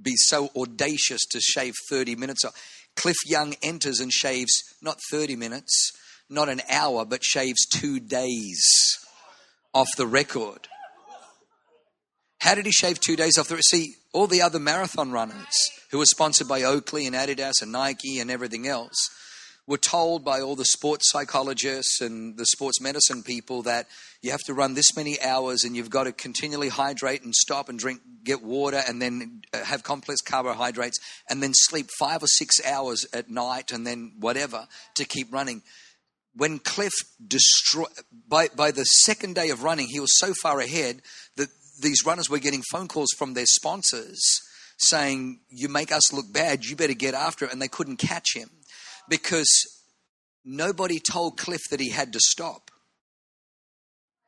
be 0.02 0.16
so 0.16 0.50
audacious 0.56 1.26
to 1.32 1.42
shave 1.42 1.74
30 1.90 2.16
minutes 2.16 2.46
off? 2.46 2.54
Cliff 2.96 3.18
Young 3.26 3.56
enters 3.62 4.00
and 4.00 4.12
shaves 4.12 4.52
not 4.82 4.98
30 5.12 5.36
minutes, 5.36 5.92
not 6.30 6.50
an 6.50 6.62
hour, 6.70 7.06
but 7.06 7.24
shaves 7.24 7.66
two 7.66 8.00
days 8.00 8.62
off 9.74 9.90
the 9.98 10.08
record. 10.08 10.68
How 12.42 12.56
did 12.56 12.66
he 12.66 12.72
shave 12.72 13.00
two 13.00 13.16
days 13.16 13.38
off 13.38 13.48
the 13.48 13.56
record? 13.56 13.66
See, 13.66 13.96
all 14.14 14.28
the 14.28 14.42
other 14.42 14.60
marathon 14.60 15.12
runners 15.12 15.70
who 15.92 15.98
were 15.98 16.06
sponsored 16.06 16.48
by 16.48 16.64
Oakley 16.64 17.06
and 17.06 17.16
Adidas 17.16 17.62
and 17.62 17.72
Nike 17.72 18.20
and 18.20 18.32
everything 18.32 18.68
else 18.68 19.10
were 19.70 19.78
told 19.78 20.26
by 20.26 20.42
all 20.42 20.56
the 20.56 20.66
sports 20.66 21.12
psychologists 21.12 22.02
and 22.02 22.38
the 22.38 22.46
sports 22.46 22.82
medicine 22.82 23.22
people 23.22 23.62
that 23.62 23.88
you 24.24 24.32
have 24.32 24.42
to 24.42 24.54
run 24.54 24.74
this 24.74 24.96
many 24.96 25.22
hours 25.22 25.64
and 25.64 25.76
you've 25.76 25.92
got 25.92 26.06
to 26.06 26.12
continually 26.12 26.70
hydrate 26.70 27.22
and 27.22 27.36
stop 27.36 27.70
and 27.70 27.78
drink, 27.78 28.02
get 28.24 28.42
water, 28.42 28.82
and 28.88 29.00
then 29.00 29.44
uh, 29.54 29.64
have 29.64 29.84
complex 29.84 30.22
carbohydrates, 30.22 30.98
and 31.30 31.44
then 31.44 31.52
sleep 31.54 31.88
five 32.00 32.24
or 32.24 32.28
six 32.28 32.66
hours 32.66 33.06
at 33.14 33.30
night, 33.30 33.72
and 33.72 33.86
then 33.86 34.14
whatever 34.20 34.68
to 34.96 35.06
keep 35.06 35.32
running. 35.32 35.62
When 36.40 36.60
Cliff 36.60 36.94
destroyed, 37.28 37.90
by, 38.30 38.48
by 38.48 38.72
the 38.72 38.86
second 38.86 39.36
day 39.36 39.50
of 39.50 39.62
running, 39.62 39.88
he 39.90 40.00
was 40.00 40.18
so 40.18 40.34
far 40.42 40.62
ahead 40.62 41.02
that 41.36 41.50
these 41.82 42.06
runners 42.06 42.30
were 42.30 42.40
getting 42.40 42.64
phone 42.72 42.88
calls 42.88 43.12
from 43.18 43.34
their 43.34 43.46
sponsors 43.46 44.22
saying, 44.78 45.42
You 45.50 45.68
make 45.68 45.92
us 45.92 46.14
look 46.14 46.32
bad, 46.32 46.64
you 46.64 46.78
better 46.78 46.94
get 46.94 47.14
after 47.14 47.44
it. 47.44 47.52
And 47.52 47.62
they 47.62 47.68
couldn't 47.68 47.98
catch 47.98 48.34
him 48.34 48.50
because 49.10 49.50
nobody 50.46 51.02
told 51.02 51.38
Cliff 51.38 51.60
that 51.72 51.82
he 51.82 51.90
had 51.90 52.14
to 52.14 52.22
stop. 52.22 52.72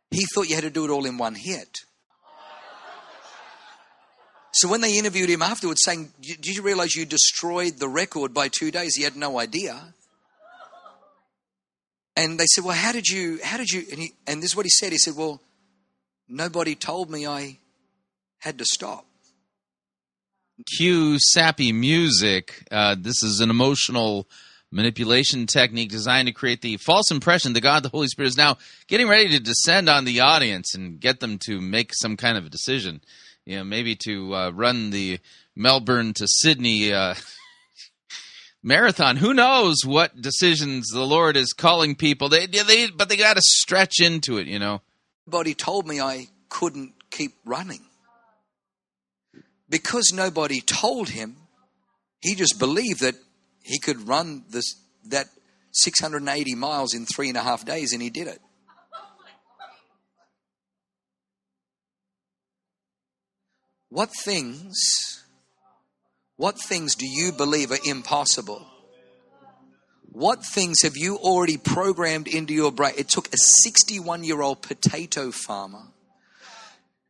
He 0.10 0.26
thought 0.36 0.50
you 0.50 0.56
had 0.56 0.66
to 0.66 0.70
do 0.70 0.84
it 0.84 0.92
all 0.92 1.06
in 1.06 1.18
one 1.18 1.36
hit. 1.36 1.78
So 4.52 4.68
when 4.68 4.82
they 4.82 4.98
interviewed 4.98 5.30
him 5.30 5.42
afterwards, 5.42 5.80
saying, 5.82 6.12
Did 6.20 6.58
you 6.58 6.62
realize 6.62 6.94
you 6.94 7.06
destroyed 7.06 7.78
the 7.78 7.88
record 7.88 8.34
by 8.34 8.50
two 8.50 8.70
days? 8.70 8.96
He 8.98 9.04
had 9.04 9.16
no 9.16 9.40
idea. 9.40 9.94
And 12.16 12.40
they 12.40 12.46
said, 12.48 12.64
Well, 12.64 12.76
how 12.76 12.92
did 12.92 13.08
you, 13.08 13.40
how 13.44 13.58
did 13.58 13.70
you, 13.70 13.84
and, 13.92 14.00
he, 14.00 14.14
and 14.28 14.42
this 14.42 14.52
is 14.52 14.56
what 14.56 14.66
he 14.66 14.70
said. 14.70 14.92
He 14.92 14.98
said, 14.98 15.16
Well, 15.16 15.42
nobody 16.28 16.76
told 16.76 17.10
me 17.10 17.26
I 17.26 17.58
had 18.40 18.58
to 18.58 18.66
stop. 18.66 19.06
Cue 20.78 21.18
sappy 21.20 21.72
music. 21.72 22.68
Uh, 22.70 22.96
this 23.00 23.24
is 23.24 23.40
an 23.40 23.50
emotional 23.50 24.28
manipulation 24.72 25.46
technique 25.48 25.90
designed 25.90 26.28
to 26.28 26.34
create 26.34 26.62
the 26.62 26.78
false 26.78 27.12
impression 27.12 27.54
that 27.54 27.62
God 27.62 27.84
the 27.84 27.90
Holy 27.90 28.08
Spirit 28.08 28.30
is 28.30 28.38
now 28.38 28.58
getting 28.88 29.08
ready 29.08 29.30
to 29.30 29.40
descend 29.40 29.90
on 29.90 30.06
the 30.06 30.22
audience 30.22 30.74
and 30.76 31.00
get 31.00 31.20
them 31.20 31.38
to 31.40 31.60
make 31.60 31.92
some 31.94 32.16
kind 32.16 32.38
of 32.38 32.46
a 32.46 32.50
decision. 32.50 33.02
You 33.46 33.58
know, 33.58 33.64
maybe 33.64 33.96
to 34.06 34.36
uh, 34.36 34.50
run 34.52 34.92
the 34.92 35.20
Melbourne 35.56 36.14
to 36.14 36.28
Sydney 36.28 36.94
uh, 36.94 37.16
marathon. 38.64 39.18
Who 39.18 39.34
knows 39.34 39.86
what 39.86 40.22
decisions 40.22 40.88
the 40.88 41.06
Lord 41.06 41.38
is 41.38 41.54
calling 41.54 41.96
people? 41.96 42.30
They, 42.30 42.46
they 42.48 42.90
but 42.90 43.10
they 43.10 43.18
got 43.18 43.36
to 43.36 43.42
stretch 43.44 44.00
into 44.00 44.38
it. 44.38 44.48
You 44.48 44.60
know. 44.60 44.82
Nobody 45.28 45.54
told 45.54 45.88
me 45.88 46.00
I 46.02 46.28
couldn't 46.50 46.94
keep 47.10 47.34
running. 47.46 47.82
Because 49.70 50.12
nobody 50.14 50.60
told 50.60 51.10
him, 51.10 51.38
he 52.20 52.36
just 52.36 52.60
believed 52.60 53.02
that 53.02 53.16
he 53.64 53.80
could 53.80 54.08
run 54.08 54.44
this 54.50 54.76
that 55.06 55.28
680 55.72 56.56
miles 56.56 56.94
in 56.94 57.06
three 57.06 57.30
and 57.30 57.38
a 57.38 57.42
half 57.42 57.66
days, 57.66 57.94
and 57.94 58.02
he 58.02 58.10
did 58.10 58.28
it. 58.28 58.40
What 63.90 64.10
things, 64.24 65.21
what 66.42 66.58
things 66.60 66.96
do 66.96 67.06
you 67.06 67.32
believe 67.32 67.70
are 67.70 67.78
impossible? 67.86 68.66
What 70.12 70.44
things 70.44 70.82
have 70.82 70.98
you 70.98 71.18
already 71.18 71.58
programmed 71.58 72.28
into 72.28 72.52
your 72.52 72.72
brain? 72.72 72.96
It 72.98 73.10
took 73.10 73.28
a 73.28 73.38
61 73.62 74.24
year 74.24 74.42
old 74.42 74.64
potato 74.64 75.30
farmer. 75.30 75.84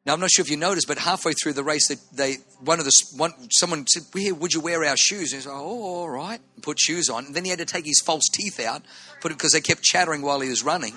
Now 0.05 0.11
I'm 0.11 0.19
not 0.19 0.31
sure 0.31 0.43
if 0.43 0.51
you 0.51 0.57
noticed, 0.57 0.85
but 0.85 0.97
halfway 0.97 1.31
through 1.31 1.53
the 1.53 1.63
race, 1.63 1.87
they, 1.87 1.95
they 2.11 2.37
one 2.59 2.79
of 2.79 2.85
the 2.85 2.91
one 3.15 3.31
someone 3.51 3.87
said, 3.87 4.03
"Here, 4.13 4.35
would 4.35 4.51
you 4.51 4.59
wear 4.59 4.83
our 4.83 4.97
shoes?" 4.97 5.31
And 5.31 5.39
he's 5.39 5.47
like, 5.47 5.55
"Oh, 5.55 5.81
all 5.81 6.09
right." 6.09 6.41
And 6.55 6.61
put 6.61 6.77
shoes 6.77 7.07
on, 7.07 7.27
and 7.27 7.33
then 7.33 7.45
he 7.45 7.51
had 7.51 7.59
to 7.59 7.65
take 7.65 7.85
his 7.85 8.01
false 8.05 8.27
teeth 8.33 8.59
out, 8.59 8.81
put 9.21 9.31
it 9.31 9.37
because 9.37 9.53
they 9.53 9.61
kept 9.61 9.81
chattering 9.81 10.23
while 10.23 10.41
he 10.41 10.49
was 10.49 10.61
running. 10.61 10.95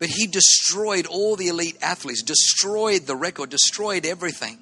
But 0.00 0.08
he 0.08 0.26
destroyed 0.26 1.06
all 1.06 1.36
the 1.36 1.46
elite 1.46 1.78
athletes, 1.80 2.24
destroyed 2.24 3.02
the 3.02 3.14
record, 3.14 3.50
destroyed 3.50 4.04
everything, 4.04 4.58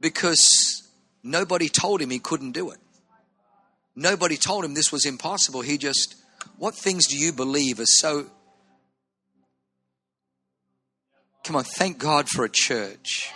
because 0.00 0.87
nobody 1.28 1.68
told 1.68 2.00
him 2.00 2.10
he 2.10 2.18
couldn't 2.18 2.52
do 2.52 2.70
it. 2.70 2.78
Nobody 3.94 4.36
told 4.36 4.64
him 4.64 4.74
this 4.74 4.92
was 4.92 5.06
impossible. 5.06 5.60
He 5.60 5.78
just, 5.78 6.14
what 6.56 6.74
things 6.74 7.06
do 7.06 7.16
you 7.16 7.32
believe 7.32 7.80
are 7.80 7.86
so 7.86 8.26
Come 11.48 11.56
on, 11.56 11.64
thank 11.64 11.96
God 11.96 12.28
for 12.28 12.44
a 12.44 12.50
church. 12.52 13.32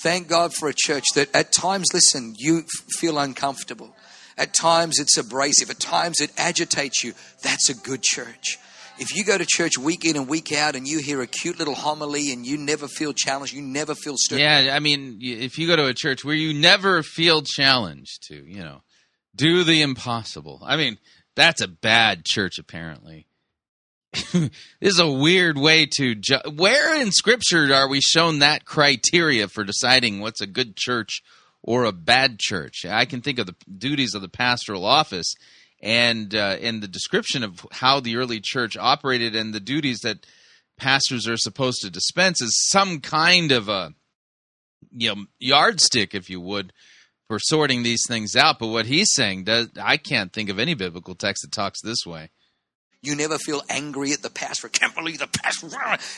Thank 0.00 0.28
God 0.28 0.54
for 0.54 0.68
a 0.68 0.72
church 0.72 1.02
that 1.16 1.34
at 1.34 1.50
times, 1.52 1.88
listen, 1.92 2.36
you 2.38 2.62
feel 2.98 3.18
uncomfortable. 3.18 3.96
At 4.38 4.54
times 4.54 5.00
it's 5.00 5.16
abrasive. 5.16 5.68
At 5.68 5.80
times 5.80 6.20
it 6.20 6.30
agitates 6.38 7.02
you. 7.02 7.14
That's 7.42 7.68
a 7.68 7.74
good 7.74 8.02
church. 8.02 8.58
If 8.98 9.14
you 9.16 9.24
go 9.24 9.36
to 9.36 9.44
church 9.46 9.76
week 9.78 10.04
in 10.04 10.16
and 10.16 10.28
week 10.28 10.52
out 10.52 10.76
and 10.76 10.86
you 10.86 10.98
hear 11.00 11.22
a 11.22 11.26
cute 11.26 11.58
little 11.58 11.74
homily 11.74 12.32
and 12.32 12.46
you 12.46 12.56
never 12.56 12.86
feel 12.86 13.12
challenged, 13.12 13.52
you 13.52 13.62
never 13.62 13.94
feel 13.94 14.14
stirred. 14.16 14.40
Yeah, 14.40 14.72
I 14.74 14.78
mean, 14.80 15.18
if 15.20 15.58
you 15.58 15.66
go 15.66 15.76
to 15.76 15.86
a 15.86 15.94
church 15.94 16.24
where 16.24 16.34
you 16.34 16.54
never 16.54 17.02
feel 17.02 17.42
challenged 17.42 18.28
to, 18.28 18.34
you 18.36 18.60
know, 18.62 18.82
do 19.34 19.64
the 19.64 19.82
impossible. 19.82 20.60
I 20.64 20.76
mean, 20.76 20.98
that's 21.34 21.60
a 21.60 21.68
bad 21.68 22.24
church, 22.24 22.58
apparently. 22.58 23.26
this 24.12 24.50
is 24.80 24.98
a 25.00 25.10
weird 25.10 25.56
way 25.56 25.86
to. 25.96 26.14
Ju- 26.14 26.50
Where 26.54 27.00
in 27.00 27.10
Scripture 27.12 27.72
are 27.74 27.88
we 27.88 28.00
shown 28.02 28.40
that 28.40 28.66
criteria 28.66 29.48
for 29.48 29.64
deciding 29.64 30.20
what's 30.20 30.42
a 30.42 30.46
good 30.46 30.76
church 30.76 31.22
or 31.62 31.84
a 31.84 31.92
bad 31.92 32.38
church? 32.38 32.84
I 32.84 33.06
can 33.06 33.22
think 33.22 33.38
of 33.38 33.46
the 33.46 33.56
duties 33.78 34.14
of 34.14 34.20
the 34.20 34.28
pastoral 34.28 34.84
office 34.84 35.32
and 35.82 36.34
uh, 36.34 36.56
the 36.60 36.88
description 36.88 37.42
of 37.42 37.66
how 37.72 38.00
the 38.00 38.16
early 38.16 38.40
church 38.40 38.76
operated 38.76 39.34
and 39.34 39.52
the 39.52 39.60
duties 39.60 39.98
that 40.00 40.24
pastors 40.78 41.28
are 41.28 41.36
supposed 41.36 41.80
to 41.82 41.90
dispense 41.90 42.40
is 42.40 42.68
some 42.70 43.00
kind 43.00 43.52
of 43.52 43.68
a 43.68 43.94
you 44.90 45.08
know 45.08 45.24
yardstick, 45.38 46.14
if 46.14 46.30
you 46.30 46.40
would, 46.40 46.72
for 47.28 47.38
sorting 47.38 47.82
these 47.82 48.04
things 48.06 48.36
out. 48.36 48.58
But 48.58 48.68
what 48.68 48.86
he's 48.86 49.12
saying 49.12 49.44
does 49.44 49.70
I 49.82 49.96
can't 49.96 50.32
think 50.32 50.48
of 50.50 50.58
any 50.58 50.74
biblical 50.74 51.14
text 51.14 51.42
that 51.42 51.52
talks 51.52 51.80
this 51.82 52.06
way. 52.06 52.30
You 53.04 53.16
never 53.16 53.36
feel 53.36 53.62
angry 53.68 54.12
at 54.12 54.22
the 54.22 54.30
pastor. 54.30 54.68
Can't 54.68 54.94
believe 54.94 55.18
the 55.18 55.26
pastor. 55.26 55.66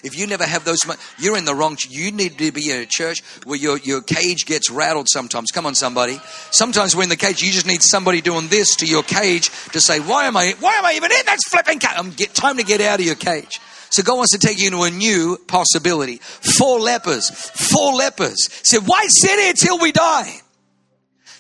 If 0.06 0.18
you 0.18 0.26
never 0.26 0.44
have 0.44 0.66
those, 0.66 0.80
you're 1.18 1.38
in 1.38 1.46
the 1.46 1.54
wrong. 1.54 1.78
You 1.88 2.12
need 2.12 2.36
to 2.36 2.52
be 2.52 2.70
in 2.70 2.78
a 2.78 2.84
church 2.84 3.22
where 3.44 3.58
your, 3.58 3.78
your 3.78 4.02
cage 4.02 4.44
gets 4.44 4.70
rattled 4.70 5.06
sometimes. 5.08 5.50
Come 5.50 5.64
on, 5.64 5.74
somebody. 5.74 6.20
Sometimes 6.50 6.94
we're 6.94 7.04
in 7.04 7.08
the 7.08 7.16
cage. 7.16 7.40
You 7.40 7.52
just 7.52 7.66
need 7.66 7.80
somebody 7.80 8.20
doing 8.20 8.48
this 8.48 8.76
to 8.76 8.86
your 8.86 9.02
cage 9.02 9.48
to 9.72 9.80
say, 9.80 9.98
"Why 9.98 10.26
am 10.26 10.36
I? 10.36 10.56
Why 10.60 10.74
am 10.74 10.84
I 10.84 10.92
even 10.92 11.10
in 11.10 11.24
that 11.24 11.38
flipping 11.48 11.78
cage? 11.78 11.92
I'm 11.96 12.08
um, 12.08 12.12
get 12.12 12.34
time 12.34 12.58
to 12.58 12.64
get 12.64 12.82
out 12.82 13.00
of 13.00 13.06
your 13.06 13.14
cage." 13.14 13.58
So 13.88 14.02
God 14.02 14.18
wants 14.18 14.32
to 14.32 14.46
take 14.46 14.58
you 14.58 14.66
into 14.66 14.82
a 14.82 14.90
new 14.90 15.38
possibility. 15.46 16.18
Four 16.18 16.80
lepers. 16.80 17.30
Four 17.30 17.94
lepers 17.94 18.50
said, 18.62 18.82
"Why 18.84 19.06
sit 19.06 19.40
here 19.40 19.54
till 19.54 19.78
we 19.78 19.90
die?" 19.90 20.42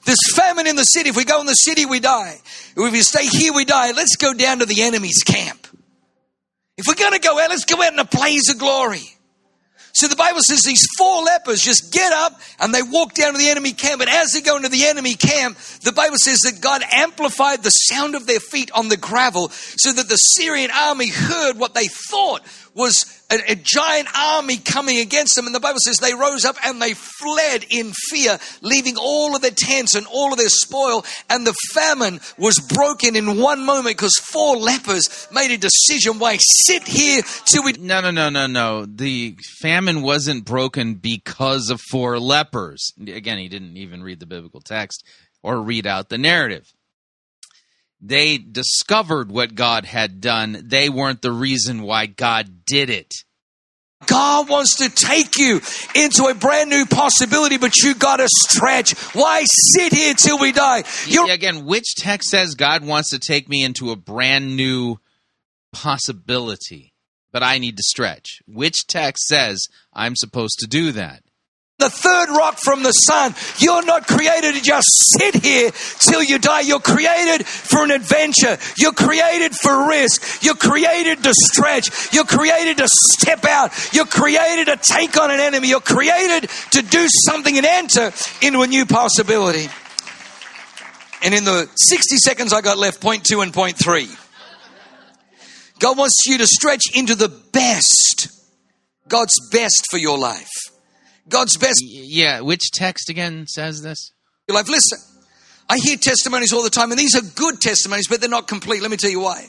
There's 0.04 0.36
famine 0.36 0.66
in 0.66 0.76
the 0.76 0.84
city. 0.84 1.10
If 1.10 1.16
we 1.16 1.24
go 1.24 1.40
in 1.40 1.46
the 1.46 1.54
city, 1.54 1.86
we 1.86 2.00
die. 2.00 2.36
If 2.76 2.92
we 2.92 3.00
stay 3.00 3.26
here, 3.26 3.52
we 3.54 3.64
die. 3.64 3.92
Let's 3.92 4.16
go 4.16 4.34
down 4.34 4.58
to 4.58 4.66
the 4.66 4.82
enemy's 4.82 5.22
camp. 5.24 5.66
If 6.76 6.86
we're 6.86 6.94
going 6.94 7.12
to 7.12 7.20
go 7.20 7.38
out, 7.40 7.50
let's 7.50 7.64
go 7.64 7.82
out 7.82 7.92
in 7.92 7.98
a 7.98 8.04
blaze 8.04 8.50
of 8.50 8.58
glory. 8.58 9.02
So 9.94 10.08
the 10.08 10.16
Bible 10.16 10.40
says 10.44 10.62
these 10.62 10.84
four 10.98 11.22
lepers 11.22 11.60
just 11.60 11.92
get 11.92 12.12
up 12.12 12.32
and 12.58 12.74
they 12.74 12.82
walk 12.82 13.14
down 13.14 13.32
to 13.32 13.38
the 13.38 13.48
enemy 13.48 13.72
camp. 13.72 14.00
And 14.00 14.10
as 14.10 14.32
they 14.32 14.40
go 14.40 14.56
into 14.56 14.68
the 14.68 14.86
enemy 14.86 15.14
camp, 15.14 15.56
the 15.82 15.92
Bible 15.92 16.16
says 16.18 16.40
that 16.40 16.60
God 16.60 16.82
amplified 16.90 17.62
the 17.62 17.70
sound 17.70 18.16
of 18.16 18.26
their 18.26 18.40
feet 18.40 18.72
on 18.72 18.88
the 18.88 18.96
gravel 18.96 19.50
so 19.50 19.92
that 19.92 20.08
the 20.08 20.16
Syrian 20.16 20.72
army 20.72 21.10
heard 21.10 21.58
what 21.58 21.74
they 21.74 21.86
thought 21.86 22.42
was 22.74 23.23
a, 23.40 23.52
a 23.52 23.54
giant 23.54 24.08
army 24.16 24.58
coming 24.58 24.98
against 24.98 25.34
them. 25.34 25.46
And 25.46 25.54
the 25.54 25.60
Bible 25.60 25.78
says 25.84 25.96
they 25.96 26.14
rose 26.14 26.44
up 26.44 26.56
and 26.64 26.80
they 26.80 26.94
fled 26.94 27.64
in 27.70 27.92
fear, 28.10 28.38
leaving 28.62 28.96
all 28.96 29.34
of 29.34 29.42
their 29.42 29.50
tents 29.50 29.94
and 29.94 30.06
all 30.06 30.32
of 30.32 30.38
their 30.38 30.48
spoil. 30.48 31.04
And 31.28 31.46
the 31.46 31.54
famine 31.72 32.20
was 32.38 32.58
broken 32.60 33.16
in 33.16 33.40
one 33.40 33.64
moment 33.64 33.96
because 33.96 34.16
four 34.16 34.56
lepers 34.56 35.28
made 35.32 35.50
a 35.50 35.58
decision. 35.58 36.18
Why 36.18 36.38
sit 36.38 36.86
here 36.86 37.22
till 37.44 37.64
we 37.64 37.72
No, 37.72 38.00
no, 38.00 38.10
no, 38.10 38.30
no, 38.30 38.46
no. 38.46 38.86
The 38.86 39.36
famine 39.60 40.02
wasn't 40.02 40.44
broken 40.44 40.94
because 40.94 41.70
of 41.70 41.80
four 41.90 42.18
lepers. 42.18 42.92
Again, 43.00 43.38
he 43.38 43.48
didn't 43.48 43.76
even 43.76 44.02
read 44.02 44.20
the 44.20 44.26
biblical 44.26 44.60
text 44.60 45.04
or 45.42 45.60
read 45.60 45.86
out 45.86 46.08
the 46.08 46.18
narrative. 46.18 46.72
They 48.06 48.36
discovered 48.36 49.32
what 49.32 49.54
God 49.54 49.86
had 49.86 50.20
done. 50.20 50.64
They 50.66 50.90
weren't 50.90 51.22
the 51.22 51.32
reason 51.32 51.82
why 51.82 52.04
God 52.04 52.66
did 52.66 52.90
it. 52.90 53.14
God 54.06 54.50
wants 54.50 54.76
to 54.76 54.90
take 54.90 55.38
you 55.38 55.62
into 55.94 56.26
a 56.26 56.34
brand 56.34 56.68
new 56.68 56.84
possibility, 56.84 57.56
but 57.56 57.78
you 57.78 57.94
got 57.94 58.16
to 58.16 58.28
stretch. 58.28 58.92
Why 59.14 59.46
sit 59.46 59.94
here 59.94 60.12
till 60.12 60.38
we 60.38 60.52
die? 60.52 60.84
Yeah, 61.08 61.32
again, 61.32 61.64
which 61.64 61.94
text 61.96 62.28
says 62.28 62.54
God 62.54 62.84
wants 62.84 63.08
to 63.10 63.18
take 63.18 63.48
me 63.48 63.64
into 63.64 63.90
a 63.90 63.96
brand 63.96 64.54
new 64.54 64.98
possibility, 65.72 66.92
but 67.32 67.42
I 67.42 67.56
need 67.56 67.78
to 67.78 67.82
stretch? 67.82 68.42
Which 68.46 68.86
text 68.86 69.24
says 69.24 69.66
I'm 69.94 70.14
supposed 70.14 70.58
to 70.58 70.66
do 70.66 70.92
that? 70.92 71.22
The 71.78 71.90
third 71.90 72.28
rock 72.30 72.58
from 72.62 72.84
the 72.84 72.92
sun. 72.92 73.34
You're 73.58 73.84
not 73.84 74.06
created 74.06 74.54
to 74.54 74.62
just 74.62 74.86
sit 75.18 75.34
here 75.34 75.72
till 75.98 76.22
you 76.22 76.38
die. 76.38 76.60
You're 76.60 76.78
created 76.78 77.44
for 77.44 77.82
an 77.82 77.90
adventure. 77.90 78.58
You're 78.78 78.92
created 78.92 79.52
for 79.56 79.88
risk. 79.88 80.44
You're 80.44 80.54
created 80.54 81.24
to 81.24 81.32
stretch. 81.34 82.14
You're 82.14 82.26
created 82.26 82.76
to 82.76 82.86
step 82.88 83.44
out. 83.44 83.72
You're 83.92 84.06
created 84.06 84.66
to 84.66 84.76
take 84.76 85.20
on 85.20 85.32
an 85.32 85.40
enemy. 85.40 85.68
You're 85.68 85.80
created 85.80 86.48
to 86.70 86.82
do 86.82 87.06
something 87.26 87.56
and 87.56 87.66
enter 87.66 88.12
into 88.40 88.62
a 88.62 88.68
new 88.68 88.86
possibility. 88.86 89.68
And 91.22 91.34
in 91.34 91.42
the 91.42 91.68
60 91.74 92.16
seconds 92.18 92.52
I 92.52 92.60
got 92.60 92.78
left, 92.78 93.00
point 93.00 93.24
two 93.24 93.40
and 93.40 93.52
point 93.52 93.76
three. 93.78 94.08
God 95.80 95.98
wants 95.98 96.22
you 96.26 96.38
to 96.38 96.46
stretch 96.46 96.82
into 96.94 97.16
the 97.16 97.28
best. 97.52 98.28
God's 99.08 99.34
best 99.50 99.86
for 99.90 99.98
your 99.98 100.16
life. 100.16 100.48
God's 101.28 101.56
best. 101.56 101.80
Yeah, 101.82 102.40
which 102.40 102.70
text 102.72 103.08
again 103.08 103.46
says 103.46 103.82
this? 103.82 104.12
Your 104.48 104.56
life. 104.56 104.68
Listen, 104.68 104.98
I 105.68 105.78
hear 105.78 105.96
testimonies 105.96 106.52
all 106.52 106.62
the 106.62 106.70
time, 106.70 106.90
and 106.90 106.98
these 106.98 107.16
are 107.16 107.22
good 107.34 107.60
testimonies, 107.60 108.08
but 108.08 108.20
they're 108.20 108.30
not 108.30 108.48
complete. 108.48 108.82
Let 108.82 108.90
me 108.90 108.96
tell 108.96 109.10
you 109.10 109.20
why. 109.20 109.46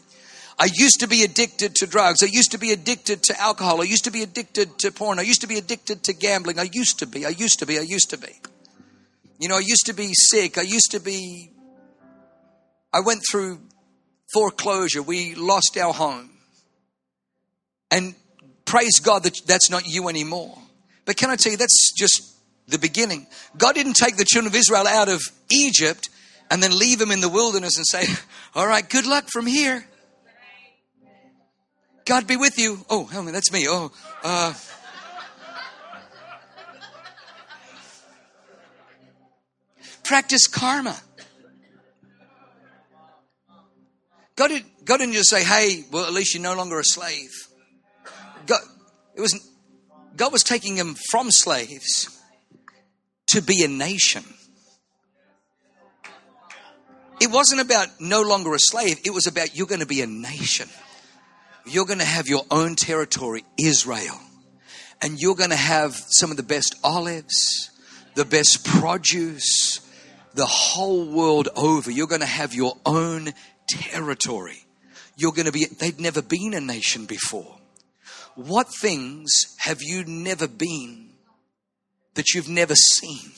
I 0.57 0.69
used 0.73 1.01
to 1.01 1.07
be 1.07 1.23
addicted 1.23 1.75
to 1.75 1.87
drugs. 1.87 2.23
I 2.23 2.27
used 2.27 2.51
to 2.51 2.57
be 2.57 2.71
addicted 2.71 3.23
to 3.23 3.41
alcohol. 3.41 3.81
I 3.81 3.85
used 3.85 4.05
to 4.05 4.11
be 4.11 4.23
addicted 4.23 4.79
to 4.79 4.91
porn. 4.91 5.19
I 5.19 5.23
used 5.23 5.41
to 5.41 5.47
be 5.47 5.57
addicted 5.57 6.03
to 6.03 6.13
gambling. 6.13 6.59
I 6.59 6.69
used 6.71 6.99
to 6.99 7.07
be. 7.07 7.25
I 7.25 7.29
used 7.29 7.59
to 7.59 7.65
be. 7.65 7.77
I 7.77 7.81
used 7.81 8.09
to 8.11 8.17
be. 8.17 8.29
You 9.37 9.49
know, 9.49 9.57
I 9.57 9.63
used 9.65 9.87
to 9.87 9.93
be 9.93 10.11
sick. 10.13 10.57
I 10.57 10.61
used 10.61 10.91
to 10.91 11.01
be. 11.01 11.51
I 12.93 13.01
went 13.01 13.23
through 13.29 13.59
foreclosure. 14.33 15.01
We 15.01 15.35
lost 15.35 15.77
our 15.77 15.93
home. 15.93 16.29
And 17.91 18.15
praise 18.63 18.99
God 18.99 19.23
that 19.23 19.37
that's 19.45 19.69
not 19.69 19.85
you 19.85 20.07
anymore. 20.07 20.57
But 21.05 21.17
can 21.17 21.29
I 21.29 21.35
tell 21.35 21.51
you, 21.51 21.57
that's 21.57 21.93
just 21.95 22.35
the 22.67 22.79
beginning. 22.79 23.27
God 23.57 23.75
didn't 23.75 23.93
take 23.93 24.17
the 24.17 24.25
children 24.25 24.51
of 24.51 24.55
Israel 24.55 24.87
out 24.87 25.07
of 25.07 25.21
Egypt 25.51 26.09
and 26.49 26.61
then 26.61 26.77
leave 26.77 26.99
them 26.99 27.11
in 27.11 27.21
the 27.21 27.29
wilderness 27.29 27.77
and 27.77 27.85
say, 27.85 28.05
All 28.55 28.67
right, 28.67 28.87
good 28.87 29.05
luck 29.05 29.25
from 29.29 29.45
here. 29.45 29.85
God 32.05 32.27
be 32.27 32.37
with 32.37 32.59
you. 32.59 32.85
Oh, 32.89 33.05
hell, 33.05 33.23
that's 33.23 33.51
me. 33.51 33.65
Oh, 33.67 33.91
uh, 34.23 34.53
practice 40.03 40.47
karma. 40.47 40.95
God, 44.35 44.49
did, 44.49 44.63
God 44.83 44.97
didn't 44.97 45.13
just 45.13 45.29
say, 45.29 45.43
hey, 45.43 45.85
well, 45.91 46.05
at 46.05 46.13
least 46.13 46.35
you're 46.35 46.43
no 46.43 46.55
longer 46.55 46.79
a 46.79 46.83
slave. 46.83 47.31
God, 48.45 48.61
it 49.15 49.21
was, 49.21 49.33
God 50.15 50.31
was 50.31 50.43
taking 50.43 50.75
them 50.75 50.95
from 51.09 51.27
slaves 51.29 52.09
to 53.27 53.41
be 53.41 53.63
a 53.63 53.67
nation. 53.67 54.23
It 57.21 57.31
wasn't 57.31 57.61
about 57.61 57.87
no 57.99 58.21
longer 58.21 58.53
a 58.53 58.59
slave, 58.59 58.99
it 59.05 59.13
was 59.13 59.27
about 59.27 59.55
you're 59.55 59.67
going 59.67 59.79
to 59.79 59.85
be 59.85 60.01
a 60.01 60.07
nation. 60.07 60.69
You're 61.67 61.85
going 61.85 61.99
to 61.99 62.05
have 62.05 62.27
your 62.27 62.43
own 62.51 62.75
territory, 62.75 63.43
Israel. 63.57 64.19
And 65.01 65.19
you're 65.19 65.35
going 65.35 65.49
to 65.49 65.55
have 65.55 65.95
some 65.95 66.29
of 66.29 66.37
the 66.37 66.43
best 66.43 66.75
olives, 66.83 67.71
the 68.13 68.25
best 68.25 68.63
produce, 68.63 69.79
the 70.35 70.45
whole 70.45 71.05
world 71.05 71.49
over. 71.55 71.89
You're 71.89 72.07
going 72.07 72.21
to 72.21 72.27
have 72.27 72.53
your 72.53 72.77
own 72.85 73.33
territory. 73.67 74.63
You're 75.17 75.31
going 75.31 75.47
to 75.47 75.51
be, 75.51 75.65
they'd 75.65 75.99
never 75.99 76.21
been 76.21 76.53
a 76.53 76.61
nation 76.61 77.05
before. 77.05 77.57
What 78.35 78.67
things 78.73 79.31
have 79.59 79.81
you 79.81 80.03
never 80.05 80.47
been 80.47 81.11
that 82.15 82.33
you've 82.33 82.49
never 82.49 82.75
seen? 82.75 83.31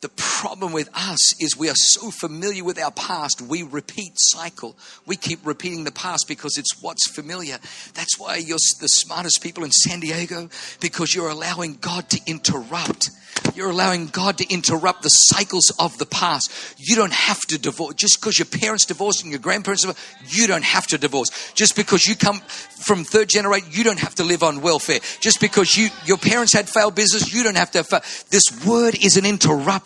The 0.00 0.08
problem 0.08 0.72
with 0.72 0.88
us 0.94 1.42
is 1.42 1.58
we 1.58 1.68
are 1.68 1.74
so 1.74 2.10
familiar 2.10 2.64
with 2.64 2.78
our 2.78 2.90
past, 2.90 3.42
we 3.42 3.62
repeat 3.62 4.12
cycle. 4.16 4.74
We 5.04 5.16
keep 5.16 5.44
repeating 5.44 5.84
the 5.84 5.92
past 5.92 6.26
because 6.26 6.56
it's 6.56 6.80
what's 6.82 7.10
familiar. 7.10 7.58
That's 7.92 8.18
why 8.18 8.36
you're 8.36 8.56
the 8.80 8.88
smartest 8.88 9.42
people 9.42 9.62
in 9.62 9.70
San 9.70 10.00
Diego 10.00 10.48
because 10.80 11.14
you're 11.14 11.28
allowing 11.28 11.74
God 11.74 12.08
to 12.10 12.20
interrupt. 12.26 13.10
You're 13.54 13.70
allowing 13.70 14.06
God 14.06 14.38
to 14.38 14.52
interrupt 14.52 15.02
the 15.02 15.08
cycles 15.08 15.70
of 15.78 15.96
the 15.98 16.06
past. 16.06 16.50
You 16.78 16.96
don't 16.96 17.12
have 17.12 17.40
to 17.48 17.58
divorce. 17.58 17.94
Just 17.94 18.20
because 18.20 18.38
your 18.38 18.46
parents 18.46 18.86
divorced 18.86 19.22
and 19.22 19.30
your 19.30 19.40
grandparents 19.40 19.82
divorced, 19.82 20.00
you 20.26 20.46
don't 20.46 20.64
have 20.64 20.86
to 20.88 20.98
divorce. 20.98 21.52
Just 21.54 21.76
because 21.76 22.06
you 22.06 22.16
come 22.16 22.40
from 22.40 23.04
third 23.04 23.28
generation, 23.28 23.68
you 23.70 23.84
don't 23.84 23.98
have 23.98 24.14
to 24.16 24.24
live 24.24 24.42
on 24.42 24.62
welfare. 24.62 25.00
Just 25.20 25.40
because 25.40 25.76
you 25.76 25.88
your 26.06 26.16
parents 26.16 26.52
had 26.52 26.68
failed 26.68 26.94
business, 26.94 27.32
you 27.32 27.42
don't 27.42 27.56
have 27.56 27.70
to 27.72 27.84
fa- 27.84 28.02
This 28.30 28.44
word 28.64 28.96
is 29.02 29.16
an 29.16 29.26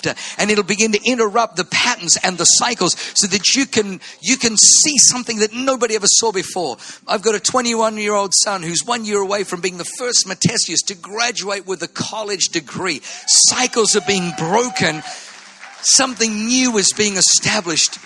interrupter 0.04 0.40
and 0.40 0.50
it'll 0.50 0.64
begin 0.64 0.92
to 0.92 1.00
interrupt 1.04 1.56
the 1.56 1.64
patterns 1.64 2.16
and 2.22 2.38
the 2.38 2.44
cycles 2.44 2.96
so 3.14 3.26
that 3.26 3.54
you 3.54 3.66
can 3.66 4.00
you 4.20 4.36
can 4.36 4.56
see 4.56 4.96
something 4.98 5.38
that 5.38 5.52
nobody 5.52 5.94
ever 5.94 6.06
saw 6.06 6.32
before. 6.32 6.76
I've 7.06 7.22
got 7.22 7.34
a 7.34 7.40
21 7.40 7.96
year 7.96 8.14
old 8.14 8.32
son 8.34 8.62
who's 8.62 8.82
one 8.84 9.04
year 9.04 9.20
away 9.20 9.44
from 9.44 9.60
being 9.60 9.78
the 9.78 9.90
first 9.98 10.26
Matthesius 10.26 10.84
to 10.86 10.94
graduate 10.94 11.66
with 11.66 11.82
a 11.82 11.88
college 11.88 12.48
degree. 12.48 13.00
Cycles 13.02 13.96
are 13.96 14.06
being 14.06 14.32
broken. 14.38 15.02
Something 15.80 16.46
new 16.46 16.78
is 16.78 16.92
being 16.96 17.16
established. 17.16 17.98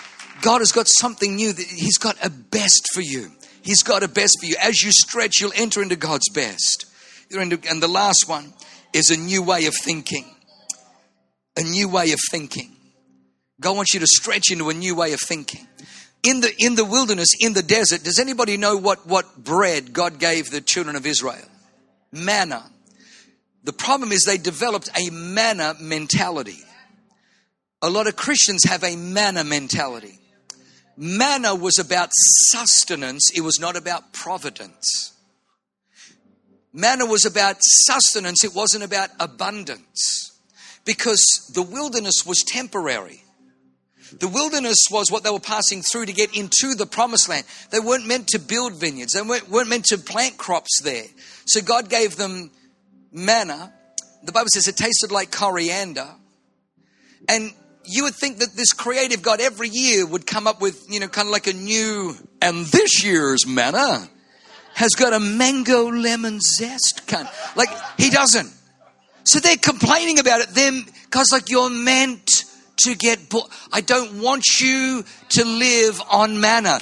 God 0.43 0.61
has 0.61 0.73
got 0.73 0.87
something 0.89 1.37
new. 1.37 1.53
He's 1.53 1.99
got 1.99 2.17
a 2.25 2.31
best 2.31 2.89
for 2.93 3.01
you. 3.01 3.31
He's 3.63 3.83
got 3.83 4.03
a 4.03 4.09
best 4.09 4.39
for 4.41 4.47
you. 4.47 4.57
As 4.61 4.83
you 4.83 4.93
stretch, 4.93 5.41
you'll 5.41 5.53
enter 5.55 5.83
into 5.83 5.97
God's 5.97 6.29
best. 6.31 6.87
And 7.31 7.53
the 7.83 7.89
last 7.89 8.25
one 8.27 8.55
is 8.93 9.11
a 9.11 9.17
new 9.17 9.43
way 9.43 9.67
of 9.67 9.75
thinking. 9.75 10.25
A 11.59 11.63
new 11.63 11.89
way 11.91 12.13
of 12.13 12.21
thinking. 12.31 12.75
God 13.61 13.77
wants 13.77 13.93
you 13.93 14.01
to 14.01 14.07
stretch 14.07 14.51
into 14.51 14.71
a 14.71 14.75
new 14.75 14.95
way 14.95 15.13
of 15.13 15.21
thinking. 15.21 15.67
In 16.23 16.41
the 16.41 16.53
in 16.59 16.75
the 16.75 16.85
wilderness, 16.85 17.29
in 17.41 17.53
the 17.53 17.63
desert, 17.63 18.03
does 18.03 18.19
anybody 18.19 18.57
know 18.57 18.77
what, 18.77 19.07
what 19.07 19.37
bread 19.37 19.93
God 19.93 20.19
gave 20.19 20.51
the 20.51 20.61
children 20.61 20.97
of 20.97 21.05
Israel? 21.05 21.45
Manna. 22.13 22.65
The 23.65 23.73
problem 23.73 24.13
is 24.13 24.25
they 24.25 24.39
developed 24.39 24.89
a 24.99 25.11
manna 25.11 25.75
mentality. 25.81 26.59
A 27.83 27.91
lot 27.91 28.07
of 28.07 28.17
Christians 28.17 28.65
have 28.65 28.83
a 28.83 28.97
manna 28.97 29.45
mentality. 29.45 30.19
Manna 30.97 31.55
was 31.55 31.79
about 31.79 32.11
sustenance, 32.13 33.31
it 33.35 33.43
was 33.43 33.61
not 33.61 33.77
about 33.77 34.13
providence. 34.13 35.13
Manna 36.73 37.07
was 37.07 37.25
about 37.25 37.57
sustenance, 37.61 38.43
it 38.43 38.55
wasn't 38.55 38.83
about 38.83 39.11
abundance. 39.21 40.28
Because 40.89 41.53
the 41.53 41.61
wilderness 41.61 42.25
was 42.25 42.43
temporary. 42.47 43.23
The 44.19 44.27
wilderness 44.27 44.79
was 44.91 45.11
what 45.11 45.23
they 45.23 45.29
were 45.29 45.39
passing 45.39 45.83
through 45.83 46.07
to 46.07 46.15
get 46.15 46.35
into 46.35 46.75
the 46.75 46.87
promised 46.87 47.29
land. 47.29 47.45
They 47.71 47.79
weren't 47.79 48.07
meant 48.07 48.29
to 48.29 48.39
build 48.39 48.73
vineyards, 48.73 49.13
they 49.13 49.21
weren't, 49.21 49.69
meant 49.69 49.85
to 49.87 49.99
plant 49.99 50.39
crops 50.39 50.81
there. 50.83 51.05
So 51.45 51.61
God 51.61 51.91
gave 51.91 52.17
them 52.17 52.51
manna. 53.13 53.71
The 54.23 54.33
Bible 54.33 54.49
says 54.51 54.67
it 54.67 54.79
tasted 54.79 55.13
like 55.13 55.31
coriander. 55.31 56.09
And 57.29 57.53
you 57.85 58.05
would 58.05 58.15
think 58.15 58.39
that 58.39 58.55
this 58.55 58.73
creative 58.73 59.21
God 59.21 59.43
every 59.43 59.69
year 59.69 60.07
would 60.07 60.27
come 60.27 60.47
up 60.47 60.63
with, 60.63 60.87
you 60.89 61.01
know, 61.01 61.09
kind 61.09 61.29
of 61.29 61.33
like 61.33 61.49
a 61.49 61.53
new, 61.53 62.15
and 62.41 62.65
this 62.65 63.05
year's 63.05 63.47
manna 63.47 64.09
has 64.73 64.93
got 64.93 65.13
a 65.13 65.21
mango 65.21 65.91
lemon 65.91 66.41
zest 66.41 67.07
kind. 67.07 67.29
Like, 67.57 67.69
he 67.99 68.09
doesn't. 68.09 68.55
So 69.29 69.41
they're 69.41 69.59
complaining 69.59 70.19
about 70.19 70.41
it. 70.41 70.49
Them, 70.55 70.87
because 71.05 71.33
like 71.33 71.51
you're 71.51 71.69
meant 71.69 72.45
to 72.79 72.95
get, 72.95 73.19
I 73.71 73.83
don't 73.83 74.23
want 74.23 74.43
you 74.59 75.05
to 75.29 75.45
live 75.45 76.01
on 76.11 76.41
manna. 76.41 76.79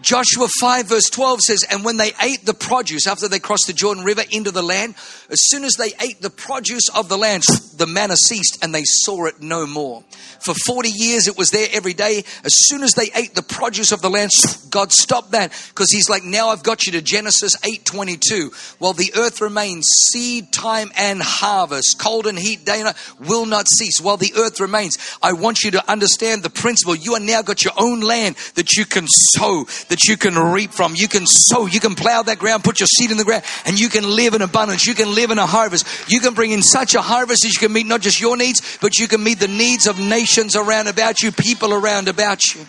Joshua 0.00 0.46
5 0.60 0.86
verse 0.86 1.10
12 1.10 1.40
says, 1.40 1.64
And 1.70 1.84
when 1.84 1.96
they 1.96 2.12
ate 2.22 2.44
the 2.44 2.54
produce, 2.54 3.06
after 3.06 3.28
they 3.28 3.38
crossed 3.38 3.66
the 3.66 3.72
Jordan 3.72 4.04
River 4.04 4.22
into 4.30 4.50
the 4.50 4.62
land, 4.62 4.94
as 5.30 5.38
soon 5.40 5.64
as 5.64 5.74
they 5.74 5.92
ate 6.00 6.20
the 6.20 6.30
produce 6.30 6.88
of 6.94 7.08
the 7.08 7.18
land, 7.18 7.42
the 7.76 7.86
manna 7.86 8.16
ceased 8.16 8.62
and 8.62 8.74
they 8.74 8.84
saw 8.84 9.26
it 9.26 9.40
no 9.40 9.66
more. 9.66 10.04
For 10.40 10.54
40 10.54 10.88
years 10.88 11.26
it 11.26 11.36
was 11.36 11.50
there 11.50 11.68
every 11.72 11.94
day. 11.94 12.24
As 12.44 12.66
soon 12.66 12.82
as 12.82 12.94
they 12.94 13.10
ate 13.14 13.34
the 13.34 13.42
produce 13.42 13.92
of 13.92 14.00
the 14.00 14.10
land, 14.10 14.30
God 14.70 14.92
stopped 14.92 15.32
that 15.32 15.50
because 15.68 15.90
he's 15.90 16.08
like, 16.08 16.24
now 16.24 16.48
I've 16.48 16.62
got 16.62 16.86
you 16.86 16.92
to 16.92 17.02
Genesis 17.02 17.56
8.22. 17.56 18.78
While 18.78 18.92
the 18.92 19.12
earth 19.16 19.40
remains, 19.40 19.86
seed 20.10 20.52
time 20.52 20.90
and 20.96 21.20
harvest, 21.20 21.98
cold 21.98 22.26
and 22.26 22.38
heat, 22.38 22.64
day 22.64 22.76
and 22.76 22.84
night 22.84 22.96
will 23.20 23.46
not 23.46 23.66
cease. 23.68 24.00
While 24.00 24.16
the 24.16 24.32
earth 24.36 24.60
remains, 24.60 24.96
I 25.22 25.32
want 25.32 25.62
you 25.62 25.72
to 25.72 25.90
understand 25.90 26.42
the 26.42 26.50
principle. 26.50 26.94
You 26.94 27.14
are 27.14 27.20
now 27.20 27.42
got 27.42 27.64
your 27.64 27.74
own 27.76 28.00
land 28.00 28.36
that 28.54 28.76
you 28.76 28.84
can 28.84 29.06
sow, 29.08 29.64
that 29.88 30.04
you 30.04 30.16
can 30.16 30.38
reap 30.38 30.72
from. 30.72 30.94
You 30.94 31.08
can 31.08 31.26
sow, 31.26 31.66
you 31.66 31.80
can 31.80 31.94
plow 31.94 32.22
that 32.22 32.38
ground, 32.38 32.64
put 32.64 32.80
your 32.80 32.86
seed 32.86 33.10
in 33.10 33.16
the 33.16 33.24
ground, 33.24 33.44
and 33.66 33.78
you 33.78 33.88
can 33.88 34.04
live 34.04 34.34
in 34.34 34.42
abundance. 34.42 34.86
You 34.86 34.94
can 34.94 35.14
live 35.14 35.30
in 35.30 35.38
a 35.38 35.46
harvest. 35.46 35.86
You 36.10 36.20
can 36.20 36.34
bring 36.34 36.52
in 36.52 36.62
such 36.62 36.94
a 36.94 37.02
harvest 37.02 37.42
that 37.42 37.52
you 37.52 37.58
can 37.58 37.72
meet 37.72 37.86
not 37.86 38.00
just 38.00 38.20
your 38.20 38.36
needs, 38.36 38.78
but 38.80 38.98
you 38.98 39.08
can 39.08 39.22
meet 39.22 39.40
the 39.40 39.48
needs 39.48 39.86
of 39.86 39.98
nations 39.98 40.56
around 40.56 40.88
about 40.88 41.22
you, 41.22 41.32
people 41.32 41.72
around 41.72 42.08
about 42.08 42.40
you. 42.54 42.66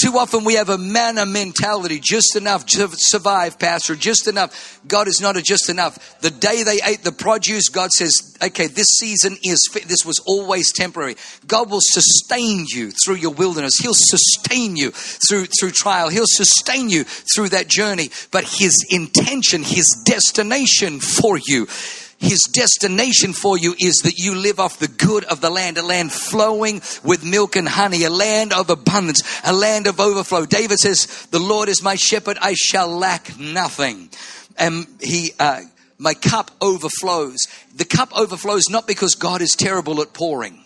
Too 0.00 0.16
often 0.16 0.44
we 0.44 0.54
have 0.54 0.70
a 0.70 0.78
manna 0.78 1.26
mentality, 1.26 2.00
just 2.00 2.34
enough 2.34 2.64
to 2.66 2.88
survive, 2.92 3.58
Pastor, 3.58 3.94
just 3.94 4.28
enough. 4.28 4.80
God 4.86 5.08
is 5.08 5.20
not 5.20 5.36
a 5.36 5.42
just 5.42 5.68
enough. 5.68 6.18
The 6.20 6.30
day 6.30 6.62
they 6.62 6.80
ate 6.82 7.02
the 7.02 7.12
produce, 7.12 7.68
God 7.68 7.90
says, 7.90 8.12
okay, 8.42 8.66
this 8.66 8.86
season 8.98 9.36
is, 9.42 9.60
this 9.86 10.06
was 10.06 10.18
always 10.26 10.72
temporary. 10.72 11.16
God 11.46 11.70
will 11.70 11.82
sustain 11.82 12.64
you 12.68 12.92
through 13.04 13.16
your 13.16 13.32
wilderness. 13.32 13.78
He'll 13.78 13.92
sustain 13.92 14.76
you 14.76 14.90
through, 14.92 15.46
through 15.60 15.72
trial. 15.72 16.08
He'll 16.08 16.24
sustain 16.24 16.88
you 16.88 17.04
through 17.04 17.50
that 17.50 17.68
journey. 17.68 18.10
But 18.30 18.44
His 18.44 18.86
intention, 18.88 19.62
His 19.62 20.02
destination 20.06 21.00
for 21.00 21.38
you 21.46 21.66
his 22.20 22.40
destination 22.52 23.32
for 23.32 23.56
you 23.56 23.74
is 23.78 23.96
that 24.04 24.18
you 24.18 24.34
live 24.34 24.60
off 24.60 24.78
the 24.78 24.88
good 24.88 25.24
of 25.24 25.40
the 25.40 25.48
land, 25.48 25.78
a 25.78 25.82
land 25.82 26.12
flowing 26.12 26.82
with 27.02 27.24
milk 27.24 27.56
and 27.56 27.66
honey, 27.66 28.04
a 28.04 28.10
land 28.10 28.52
of 28.52 28.68
abundance, 28.68 29.22
a 29.42 29.54
land 29.54 29.86
of 29.86 29.98
overflow. 29.98 30.44
David 30.44 30.78
says, 30.78 31.26
The 31.30 31.38
Lord 31.38 31.70
is 31.70 31.82
my 31.82 31.94
shepherd, 31.94 32.36
I 32.42 32.52
shall 32.52 32.88
lack 32.88 33.38
nothing. 33.38 34.10
And 34.58 34.86
he, 35.00 35.32
uh, 35.38 35.62
my 35.96 36.12
cup 36.12 36.50
overflows. 36.60 37.38
The 37.74 37.86
cup 37.86 38.10
overflows 38.14 38.68
not 38.68 38.86
because 38.86 39.14
God 39.14 39.40
is 39.40 39.54
terrible 39.54 40.02
at 40.02 40.12
pouring. 40.12 40.62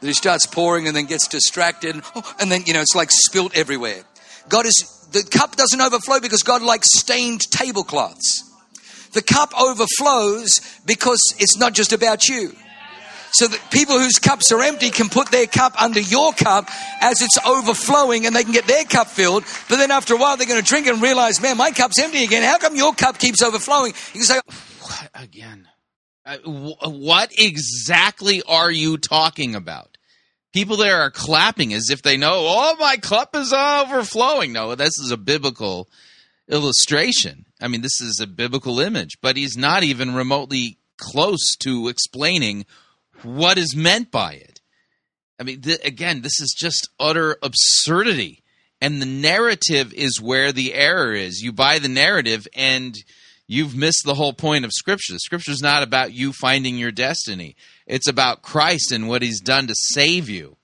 That 0.00 0.06
he 0.06 0.12
starts 0.12 0.46
pouring 0.46 0.86
and 0.86 0.94
then 0.94 1.06
gets 1.06 1.26
distracted, 1.26 2.02
and 2.38 2.52
then, 2.52 2.64
you 2.66 2.74
know, 2.74 2.82
it's 2.82 2.94
like 2.94 3.10
spilt 3.10 3.56
everywhere. 3.56 4.02
God 4.50 4.66
is, 4.66 5.08
the 5.10 5.22
cup 5.22 5.56
doesn't 5.56 5.80
overflow 5.80 6.20
because 6.20 6.42
God 6.42 6.60
likes 6.60 6.88
stained 6.98 7.40
tablecloths. 7.50 8.47
The 9.18 9.24
cup 9.24 9.52
overflows 9.60 10.60
because 10.86 11.18
it's 11.40 11.58
not 11.58 11.72
just 11.72 11.92
about 11.92 12.28
you. 12.28 12.52
So 13.32 13.48
that 13.48 13.60
people 13.72 13.98
whose 13.98 14.20
cups 14.20 14.52
are 14.52 14.62
empty 14.62 14.90
can 14.90 15.08
put 15.08 15.32
their 15.32 15.48
cup 15.48 15.74
under 15.82 15.98
your 15.98 16.32
cup 16.32 16.68
as 17.00 17.20
it's 17.20 17.36
overflowing 17.44 18.26
and 18.26 18.36
they 18.36 18.44
can 18.44 18.52
get 18.52 18.68
their 18.68 18.84
cup 18.84 19.08
filled. 19.08 19.42
But 19.68 19.78
then 19.78 19.90
after 19.90 20.14
a 20.14 20.18
while, 20.18 20.36
they're 20.36 20.46
going 20.46 20.62
to 20.62 20.64
drink 20.64 20.86
and 20.86 21.02
realize, 21.02 21.42
man, 21.42 21.56
my 21.56 21.72
cup's 21.72 21.98
empty 21.98 22.22
again. 22.22 22.44
How 22.44 22.58
come 22.58 22.76
your 22.76 22.94
cup 22.94 23.18
keeps 23.18 23.42
overflowing? 23.42 23.92
You 24.14 24.20
can 24.20 24.22
say, 24.22 24.40
again. 25.14 25.66
Uh, 26.24 26.36
wh- 26.38 26.80
what 26.88 27.32
exactly 27.36 28.44
are 28.46 28.70
you 28.70 28.98
talking 28.98 29.56
about? 29.56 29.98
People 30.52 30.76
there 30.76 31.00
are 31.00 31.10
clapping 31.10 31.74
as 31.74 31.90
if 31.90 32.02
they 32.02 32.16
know, 32.16 32.34
oh, 32.34 32.76
my 32.78 32.98
cup 32.98 33.34
is 33.34 33.52
overflowing. 33.52 34.52
No, 34.52 34.76
this 34.76 34.96
is 35.00 35.10
a 35.10 35.16
biblical 35.16 35.88
illustration. 36.48 37.46
I 37.60 37.68
mean, 37.68 37.82
this 37.82 38.00
is 38.00 38.20
a 38.20 38.26
biblical 38.26 38.80
image, 38.80 39.18
but 39.20 39.36
he's 39.36 39.56
not 39.56 39.82
even 39.82 40.14
remotely 40.14 40.78
close 40.96 41.56
to 41.60 41.88
explaining 41.88 42.66
what 43.22 43.58
is 43.58 43.74
meant 43.74 44.10
by 44.10 44.34
it. 44.34 44.60
I 45.40 45.44
mean, 45.44 45.60
th- 45.60 45.84
again, 45.84 46.22
this 46.22 46.40
is 46.40 46.54
just 46.56 46.88
utter 46.98 47.36
absurdity. 47.42 48.42
And 48.80 49.02
the 49.02 49.06
narrative 49.06 49.92
is 49.92 50.20
where 50.20 50.52
the 50.52 50.74
error 50.74 51.12
is. 51.12 51.40
You 51.40 51.52
buy 51.52 51.78
the 51.78 51.88
narrative 51.88 52.46
and 52.54 52.96
you've 53.46 53.74
missed 53.74 54.02
the 54.04 54.14
whole 54.14 54.32
point 54.32 54.64
of 54.64 54.72
Scripture. 54.72 55.18
Scripture 55.18 55.50
is 55.50 55.62
not 55.62 55.82
about 55.82 56.12
you 56.12 56.32
finding 56.32 56.76
your 56.78 56.92
destiny, 56.92 57.56
it's 57.86 58.08
about 58.08 58.42
Christ 58.42 58.92
and 58.92 59.08
what 59.08 59.22
he's 59.22 59.40
done 59.40 59.66
to 59.66 59.74
save 59.74 60.28
you. 60.28 60.56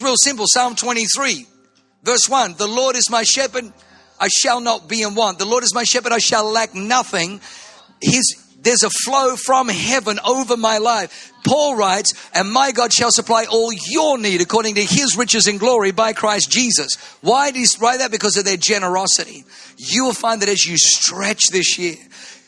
real 0.00 0.14
simple 0.22 0.46
Psalm 0.46 0.76
23, 0.76 1.46
verse 2.04 2.28
1 2.28 2.54
The 2.58 2.68
Lord 2.68 2.94
is 2.94 3.10
my 3.10 3.24
shepherd, 3.24 3.72
I 4.20 4.28
shall 4.28 4.60
not 4.60 4.88
be 4.88 5.02
in 5.02 5.14
want. 5.14 5.38
The 5.38 5.44
Lord 5.44 5.64
is 5.64 5.74
my 5.74 5.84
shepherd, 5.84 6.12
I 6.12 6.18
shall 6.18 6.50
lack 6.50 6.74
nothing. 6.74 7.40
His, 8.00 8.36
there's 8.60 8.82
a 8.82 8.90
flow 8.90 9.36
from 9.36 9.68
heaven 9.68 10.18
over 10.24 10.56
my 10.56 10.78
life. 10.78 11.32
Paul 11.46 11.76
writes, 11.76 12.12
and 12.34 12.50
my 12.52 12.72
God 12.72 12.92
shall 12.92 13.10
supply 13.10 13.46
all 13.50 13.72
your 13.72 14.18
need 14.18 14.40
according 14.40 14.74
to 14.74 14.84
his 14.84 15.16
riches 15.16 15.46
and 15.46 15.60
glory 15.60 15.92
by 15.92 16.12
Christ 16.12 16.50
Jesus. 16.50 16.96
Why 17.20 17.50
did 17.50 17.60
he 17.60 17.66
write 17.80 18.00
that? 18.00 18.10
Because 18.10 18.36
of 18.36 18.44
their 18.44 18.56
generosity. 18.56 19.44
You 19.76 20.04
will 20.04 20.14
find 20.14 20.42
that 20.42 20.48
as 20.48 20.66
you 20.66 20.76
stretch 20.76 21.48
this 21.48 21.78
year, 21.78 21.96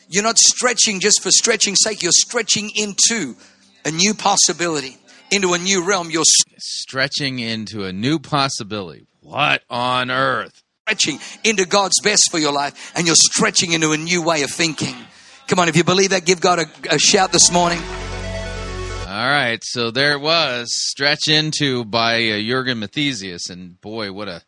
you're 0.09 0.23
not 0.23 0.37
stretching 0.37 0.99
just 0.99 1.23
for 1.23 1.31
stretching's 1.31 1.79
sake, 1.81 2.03
you're 2.03 2.11
stretching 2.11 2.69
into 2.75 3.35
a 3.85 3.91
new 3.91 4.13
possibility, 4.13 4.97
into 5.31 5.53
a 5.53 5.57
new 5.57 5.87
realm. 5.87 6.11
You're 6.11 6.23
Stretching 6.57 7.39
into 7.39 7.85
a 7.85 7.93
new 7.93 8.19
possibility. 8.19 9.07
What 9.21 9.63
on 9.69 10.11
earth? 10.11 10.60
Stretching 10.91 11.19
into 11.45 11.65
God's 11.65 12.01
best 12.03 12.29
for 12.31 12.37
your 12.37 12.51
life, 12.51 12.91
and 12.97 13.07
you're 13.07 13.15
stretching 13.15 13.71
into 13.71 13.93
a 13.93 13.97
new 13.97 14.21
way 14.21 14.41
of 14.43 14.49
thinking. 14.51 14.93
Come 15.47 15.57
on, 15.57 15.69
if 15.69 15.77
you 15.77 15.85
believe 15.85 16.09
that, 16.09 16.25
give 16.25 16.41
God 16.41 16.59
a, 16.59 16.65
a 16.89 16.99
shout 16.99 17.31
this 17.31 17.49
morning. 17.49 17.79
All 19.07 19.29
right, 19.29 19.59
so 19.63 19.89
there 19.89 20.11
it 20.11 20.19
was, 20.19 20.67
Stretch 20.69 21.29
Into 21.29 21.85
by 21.85 22.15
uh, 22.15 22.41
Jurgen 22.41 22.81
Matthesius, 22.81 23.49
and 23.49 23.79
boy, 23.79 24.11
what 24.11 24.27
a 24.27 24.41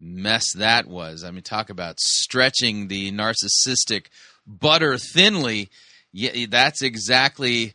mess 0.00 0.54
that 0.56 0.86
was. 0.86 1.22
I 1.22 1.30
mean, 1.30 1.42
talk 1.42 1.68
about 1.68 2.00
stretching 2.00 2.88
the 2.88 3.12
narcissistic 3.12 4.06
butter 4.46 4.96
thinly. 4.96 5.68
Yeah, 6.14 6.46
that's 6.48 6.80
exactly 6.80 7.74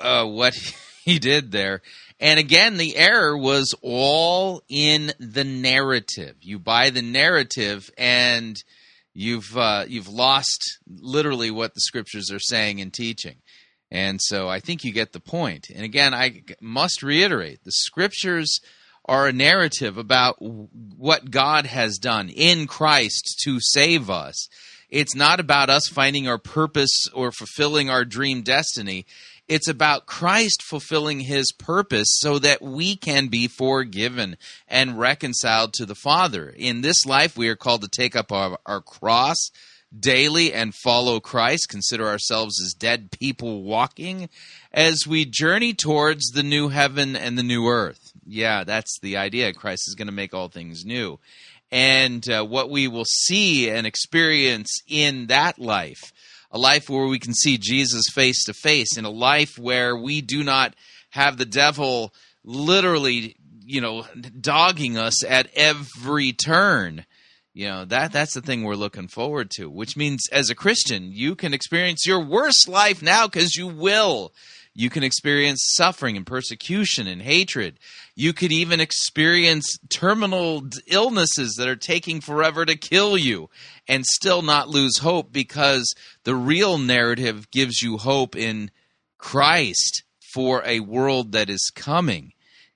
uh, 0.00 0.24
what 0.24 0.54
he 1.04 1.18
did 1.18 1.52
there. 1.52 1.82
And 2.22 2.38
again, 2.38 2.76
the 2.76 2.96
error 2.96 3.36
was 3.36 3.74
all 3.82 4.62
in 4.68 5.12
the 5.18 5.42
narrative. 5.42 6.36
You 6.40 6.60
buy 6.60 6.90
the 6.90 7.02
narrative, 7.02 7.90
and 7.98 8.56
you've 9.12 9.56
uh, 9.56 9.86
you've 9.88 10.08
lost 10.08 10.78
literally 10.88 11.50
what 11.50 11.74
the 11.74 11.80
scriptures 11.80 12.30
are 12.30 12.38
saying 12.38 12.80
and 12.80 12.94
teaching. 12.94 13.38
And 13.90 14.20
so 14.22 14.48
I 14.48 14.60
think 14.60 14.84
you 14.84 14.92
get 14.92 15.12
the 15.12 15.18
point. 15.18 15.66
And 15.74 15.84
again, 15.84 16.14
I 16.14 16.44
must 16.60 17.02
reiterate 17.02 17.64
the 17.64 17.72
scriptures 17.72 18.60
are 19.04 19.26
a 19.26 19.32
narrative 19.32 19.98
about 19.98 20.36
what 20.40 21.32
God 21.32 21.66
has 21.66 21.98
done 21.98 22.28
in 22.28 22.68
Christ 22.68 23.40
to 23.42 23.58
save 23.60 24.08
us. 24.08 24.48
It's 24.88 25.16
not 25.16 25.40
about 25.40 25.70
us 25.70 25.88
finding 25.88 26.28
our 26.28 26.38
purpose 26.38 27.08
or 27.12 27.32
fulfilling 27.32 27.90
our 27.90 28.04
dream 28.04 28.42
destiny. 28.42 29.06
It's 29.52 29.68
about 29.68 30.06
Christ 30.06 30.62
fulfilling 30.62 31.20
his 31.20 31.52
purpose 31.52 32.08
so 32.20 32.38
that 32.38 32.62
we 32.62 32.96
can 32.96 33.26
be 33.26 33.48
forgiven 33.48 34.38
and 34.66 34.98
reconciled 34.98 35.74
to 35.74 35.84
the 35.84 35.94
Father. 35.94 36.48
In 36.48 36.80
this 36.80 37.04
life, 37.04 37.36
we 37.36 37.50
are 37.50 37.54
called 37.54 37.82
to 37.82 37.88
take 37.88 38.16
up 38.16 38.32
our, 38.32 38.58
our 38.64 38.80
cross 38.80 39.50
daily 39.94 40.54
and 40.54 40.74
follow 40.74 41.20
Christ, 41.20 41.68
consider 41.68 42.08
ourselves 42.08 42.62
as 42.62 42.72
dead 42.72 43.10
people 43.10 43.62
walking 43.62 44.30
as 44.72 45.06
we 45.06 45.26
journey 45.26 45.74
towards 45.74 46.30
the 46.30 46.42
new 46.42 46.70
heaven 46.70 47.14
and 47.14 47.36
the 47.36 47.42
new 47.42 47.68
earth. 47.68 48.14
Yeah, 48.26 48.64
that's 48.64 48.98
the 49.02 49.18
idea. 49.18 49.52
Christ 49.52 49.82
is 49.86 49.94
going 49.94 50.08
to 50.08 50.12
make 50.12 50.32
all 50.32 50.48
things 50.48 50.86
new. 50.86 51.18
And 51.70 52.26
uh, 52.26 52.42
what 52.46 52.70
we 52.70 52.88
will 52.88 53.04
see 53.04 53.68
and 53.68 53.86
experience 53.86 54.80
in 54.88 55.26
that 55.26 55.58
life, 55.58 56.10
a 56.52 56.58
life 56.58 56.88
where 56.88 57.06
we 57.06 57.18
can 57.18 57.34
see 57.34 57.58
Jesus 57.58 58.04
face 58.12 58.44
to 58.44 58.54
face, 58.54 58.96
in 58.96 59.04
a 59.04 59.10
life 59.10 59.58
where 59.58 59.96
we 59.96 60.20
do 60.20 60.44
not 60.44 60.74
have 61.10 61.38
the 61.38 61.46
devil 61.46 62.12
literally, 62.44 63.36
you 63.64 63.80
know, 63.80 64.04
dogging 64.40 64.98
us 64.98 65.24
at 65.24 65.48
every 65.54 66.32
turn. 66.32 67.06
You 67.54 67.68
know 67.68 67.84
that 67.84 68.12
that's 68.12 68.32
the 68.32 68.40
thing 68.40 68.64
we're 68.64 68.76
looking 68.76 69.08
forward 69.08 69.50
to 69.56 69.68
which 69.68 69.94
means 69.94 70.22
as 70.32 70.48
a 70.48 70.54
christian 70.54 71.12
you 71.12 71.34
can 71.34 71.52
experience 71.52 72.06
your 72.06 72.24
worst 72.24 72.66
life 72.66 73.02
now 73.02 73.26
because 73.26 73.56
you 73.56 73.66
will 73.68 74.32
you 74.74 74.88
can 74.90 75.02
experience 75.02 75.60
suffering 75.74 76.16
and 76.16 76.26
persecution 76.26 77.06
and 77.06 77.22
hatred 77.22 77.78
you 78.14 78.32
could 78.32 78.52
even 78.52 78.80
experience 78.80 79.78
terminal 79.88 80.62
illnesses 80.86 81.54
that 81.56 81.68
are 81.68 81.76
taking 81.76 82.20
forever 82.20 82.64
to 82.64 82.76
kill 82.76 83.16
you 83.16 83.48
and 83.88 84.04
still 84.06 84.42
not 84.42 84.68
lose 84.68 84.98
hope 84.98 85.32
because 85.32 85.94
the 86.24 86.34
real 86.34 86.78
narrative 86.78 87.50
gives 87.50 87.82
you 87.82 87.96
hope 87.98 88.36
in 88.36 88.70
christ 89.18 90.02
for 90.32 90.62
a 90.64 90.80
world 90.80 91.32
that 91.32 91.50
is 91.50 91.70
coming 91.74 92.32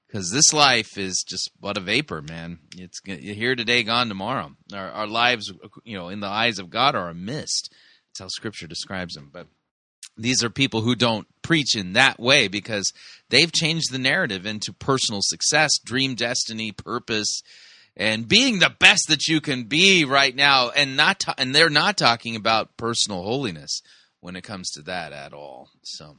because 0.07 0.31
this 0.31 0.53
life 0.53 0.97
is 0.97 1.25
just 1.27 1.51
but 1.61 1.77
a 1.77 1.81
vapor, 1.81 2.23
man. 2.23 2.59
It's 2.77 3.01
here 3.05 3.55
today, 3.55 3.83
gone 3.83 4.09
tomorrow. 4.09 4.53
Our, 4.73 4.91
our 4.91 5.07
lives, 5.07 5.53
you 5.85 5.97
know, 5.97 6.09
in 6.09 6.21
the 6.21 6.27
eyes 6.27 6.59
of 6.59 6.71
God, 6.71 6.95
are 6.95 7.11
a 7.11 7.15
mist. 7.15 7.71
That's 8.09 8.21
how 8.21 8.29
Scripture 8.29 8.67
describes 8.67 9.15
them. 9.15 9.31
But 9.33 9.49
these 10.17 10.43
are 10.43 10.51
people 10.51 10.81
who 10.81 10.95
don't 10.95 11.27
preach 11.43 11.77
in 11.77 11.93
that 11.93 12.19
way 12.19 12.49
because 12.49 12.93
they've 13.29 13.53
changed 13.53 13.93
the 13.93 13.99
narrative 13.99 14.47
into 14.47 14.73
personal 14.73 15.21
success, 15.23 15.79
dream 15.85 16.15
destiny, 16.15 16.73
purpose, 16.73 17.43
and 17.97 18.29
being 18.29 18.59
the 18.59 18.75
best 18.79 19.07
that 19.09 19.27
you 19.27 19.41
can 19.41 19.65
be 19.65 20.05
right 20.05 20.35
now. 20.35 20.71
And 20.71 20.97
not, 20.97 21.23
and 21.39 21.55
they're 21.55 21.71
not 21.71 21.97
talking 21.97 22.37
about 22.37 22.77
personal 22.77 23.23
holiness 23.23 23.81
when 24.21 24.37
it 24.37 24.43
comes 24.43 24.71
to 24.73 24.83
that 24.83 25.13
at 25.13 25.33
all. 25.33 25.69
So 25.83 26.19